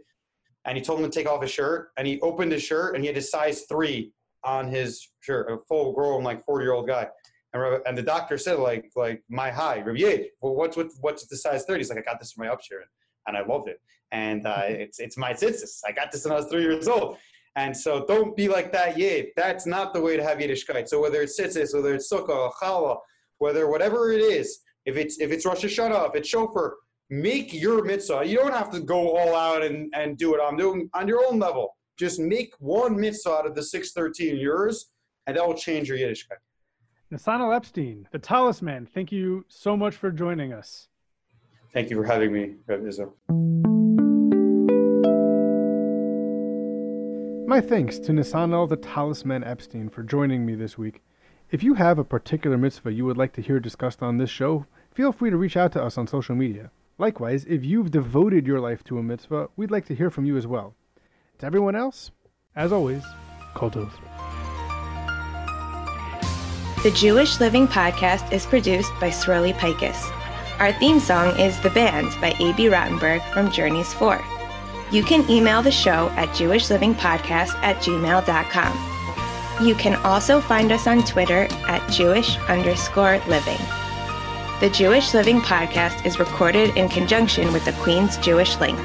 and 0.65 0.77
he 0.77 0.83
told 0.83 0.99
him 0.99 1.09
to 1.09 1.19
take 1.19 1.25
off 1.25 1.41
his 1.41 1.51
shirt, 1.51 1.91
and 1.97 2.05
he 2.05 2.19
opened 2.19 2.51
his 2.51 2.61
shirt, 2.61 2.95
and 2.95 3.03
he 3.03 3.07
had 3.07 3.15
a 3.15 3.21
size 3.21 3.63
three 3.69 4.11
on 4.43 4.67
his 4.67 5.07
shirt, 5.21 5.49
a 5.49 5.55
full 5.69 5.93
grown 5.93 6.21
like 6.21 6.43
forty 6.43 6.65
year 6.65 6.73
old 6.73 6.85
guy, 6.85 7.07
and 7.53 7.61
Rabbi, 7.61 7.77
and 7.87 7.97
the 7.97 8.01
doctor 8.01 8.37
said 8.37 8.59
like 8.59 8.91
like 8.97 9.23
my 9.29 9.49
high 9.49 9.79
Rabbi 9.79 9.99
Yid, 9.99 10.25
well 10.41 10.53
what's 10.53 10.75
what 10.75 10.87
what's 10.99 11.25
the 11.27 11.37
size 11.37 11.63
thirty? 11.63 11.79
He's 11.79 11.89
like 11.89 11.99
I 11.99 12.01
got 12.01 12.19
this 12.19 12.33
from 12.33 12.45
my 12.45 12.53
upsherin, 12.53 12.89
and 13.27 13.37
I 13.37 13.45
loved 13.45 13.69
it, 13.69 13.79
and 14.11 14.45
uh, 14.45 14.63
mm-hmm. 14.63 14.81
it's 14.81 14.99
it's 14.99 15.17
my 15.17 15.31
tzitzis. 15.31 15.79
I 15.87 15.93
got 15.93 16.11
this 16.11 16.25
when 16.25 16.33
I 16.33 16.35
was 16.35 16.47
three 16.47 16.63
years 16.63 16.89
old. 16.89 17.15
And 17.57 17.75
so 17.75 18.05
don't 18.05 18.33
be 18.33 18.47
like 18.47 18.71
that 18.71 18.97
yid. 18.97 19.27
That's 19.35 19.65
not 19.65 19.93
the 19.93 19.99
way 19.99 20.15
to 20.15 20.23
have 20.23 20.37
Yiddishkeit. 20.37 20.87
So 20.87 21.01
whether 21.01 21.21
it's 21.21 21.37
tzitzis, 21.37 21.75
whether 21.75 21.93
it's 21.93 22.09
sukkah, 22.09 22.29
or 22.29 22.51
challah, 22.53 22.97
whether 23.41 23.67
whatever 23.67 24.11
it 24.11 24.21
is, 24.21 24.59
if 24.85 24.95
it's 24.97 25.19
if 25.19 25.31
it's 25.31 25.45
Rosh 25.45 25.65
Hashanah, 25.65 26.09
if 26.09 26.15
it's 26.15 26.29
shofar, 26.29 26.75
make 27.09 27.51
your 27.51 27.83
mitzvah. 27.83 28.23
You 28.23 28.37
don't 28.37 28.53
have 28.53 28.71
to 28.71 28.79
go 28.79 29.17
all 29.17 29.35
out 29.35 29.63
and, 29.63 29.91
and 29.95 30.15
do 30.15 30.35
it 30.35 30.39
on 30.39 30.57
doing 30.57 30.89
on 30.93 31.07
your 31.07 31.25
own 31.25 31.39
level. 31.39 31.75
Just 31.97 32.19
make 32.19 32.53
one 32.59 32.99
mitzvah 32.99 33.31
out 33.31 33.47
of 33.47 33.55
the 33.55 33.63
six 33.63 33.93
thirteen 33.93 34.37
yours, 34.37 34.91
and 35.25 35.35
that 35.35 35.45
will 35.45 35.55
change 35.55 35.89
your 35.89 35.97
Yiddishkeit. 35.97 36.37
Nesanel 37.11 37.53
Epstein, 37.53 38.07
the 38.11 38.19
talisman. 38.19 38.85
Thank 38.85 39.11
you 39.11 39.43
so 39.49 39.75
much 39.75 39.95
for 39.95 40.11
joining 40.11 40.53
us. 40.53 40.87
Thank 41.73 41.89
you 41.89 41.95
for 41.95 42.05
having 42.05 42.31
me, 42.31 42.55
Reb 42.67 42.83
Izzo. 42.83 43.13
My 47.47 47.59
thanks 47.59 47.97
to 47.99 48.11
Nesanel 48.13 48.69
the 48.69 48.77
Talisman 48.77 49.43
Epstein 49.43 49.89
for 49.89 50.03
joining 50.03 50.45
me 50.45 50.55
this 50.55 50.77
week. 50.77 51.01
If 51.51 51.63
you 51.63 51.73
have 51.73 51.99
a 51.99 52.05
particular 52.05 52.57
mitzvah 52.57 52.93
you 52.93 53.03
would 53.03 53.17
like 53.17 53.33
to 53.33 53.41
hear 53.41 53.59
discussed 53.59 54.01
on 54.01 54.17
this 54.17 54.29
show, 54.29 54.67
feel 54.93 55.11
free 55.11 55.29
to 55.29 55.35
reach 55.35 55.57
out 55.57 55.73
to 55.73 55.83
us 55.83 55.97
on 55.97 56.07
social 56.07 56.33
media. 56.33 56.71
Likewise, 56.97 57.43
if 57.43 57.65
you've 57.65 57.91
devoted 57.91 58.47
your 58.47 58.61
life 58.61 58.85
to 58.85 58.97
a 58.97 59.03
mitzvah, 59.03 59.49
we'd 59.57 59.69
like 59.69 59.85
to 59.87 59.95
hear 59.95 60.09
from 60.09 60.23
you 60.23 60.37
as 60.37 60.47
well. 60.47 60.75
To 61.39 61.45
everyone 61.45 61.75
else, 61.75 62.11
as 62.55 62.71
always, 62.71 63.03
kol 63.53 63.69
tov. 63.69 63.91
The 66.83 66.91
Jewish 66.91 67.41
Living 67.41 67.67
Podcast 67.67 68.31
is 68.31 68.45
produced 68.45 68.93
by 69.01 69.09
Swirly 69.09 69.53
Pikus. 69.53 70.09
Our 70.61 70.71
theme 70.79 71.01
song 71.01 71.37
is 71.37 71.59
The 71.59 71.69
Band 71.71 72.11
by 72.21 72.31
Abie 72.39 72.69
Rotenberg 72.69 73.29
from 73.33 73.51
Journeys 73.51 73.91
4. 73.95 74.23
You 74.91 75.03
can 75.03 75.29
email 75.29 75.61
the 75.61 75.71
show 75.71 76.07
at 76.15 76.29
jewishlivingpodcast 76.29 77.55
at 77.61 77.75
gmail.com. 77.77 78.90
You 79.61 79.75
can 79.75 79.95
also 79.97 80.41
find 80.41 80.71
us 80.71 80.87
on 80.87 81.03
Twitter 81.03 81.47
at 81.67 81.87
Jewish 81.91 82.37
underscore 82.49 83.21
living. 83.27 83.59
The 84.59 84.71
Jewish 84.73 85.13
Living 85.13 85.39
podcast 85.39 86.03
is 86.03 86.17
recorded 86.17 86.75
in 86.75 86.89
conjunction 86.89 87.53
with 87.53 87.63
the 87.65 87.73
Queen's 87.73 88.17
Jewish 88.17 88.59
Link. 88.59 88.79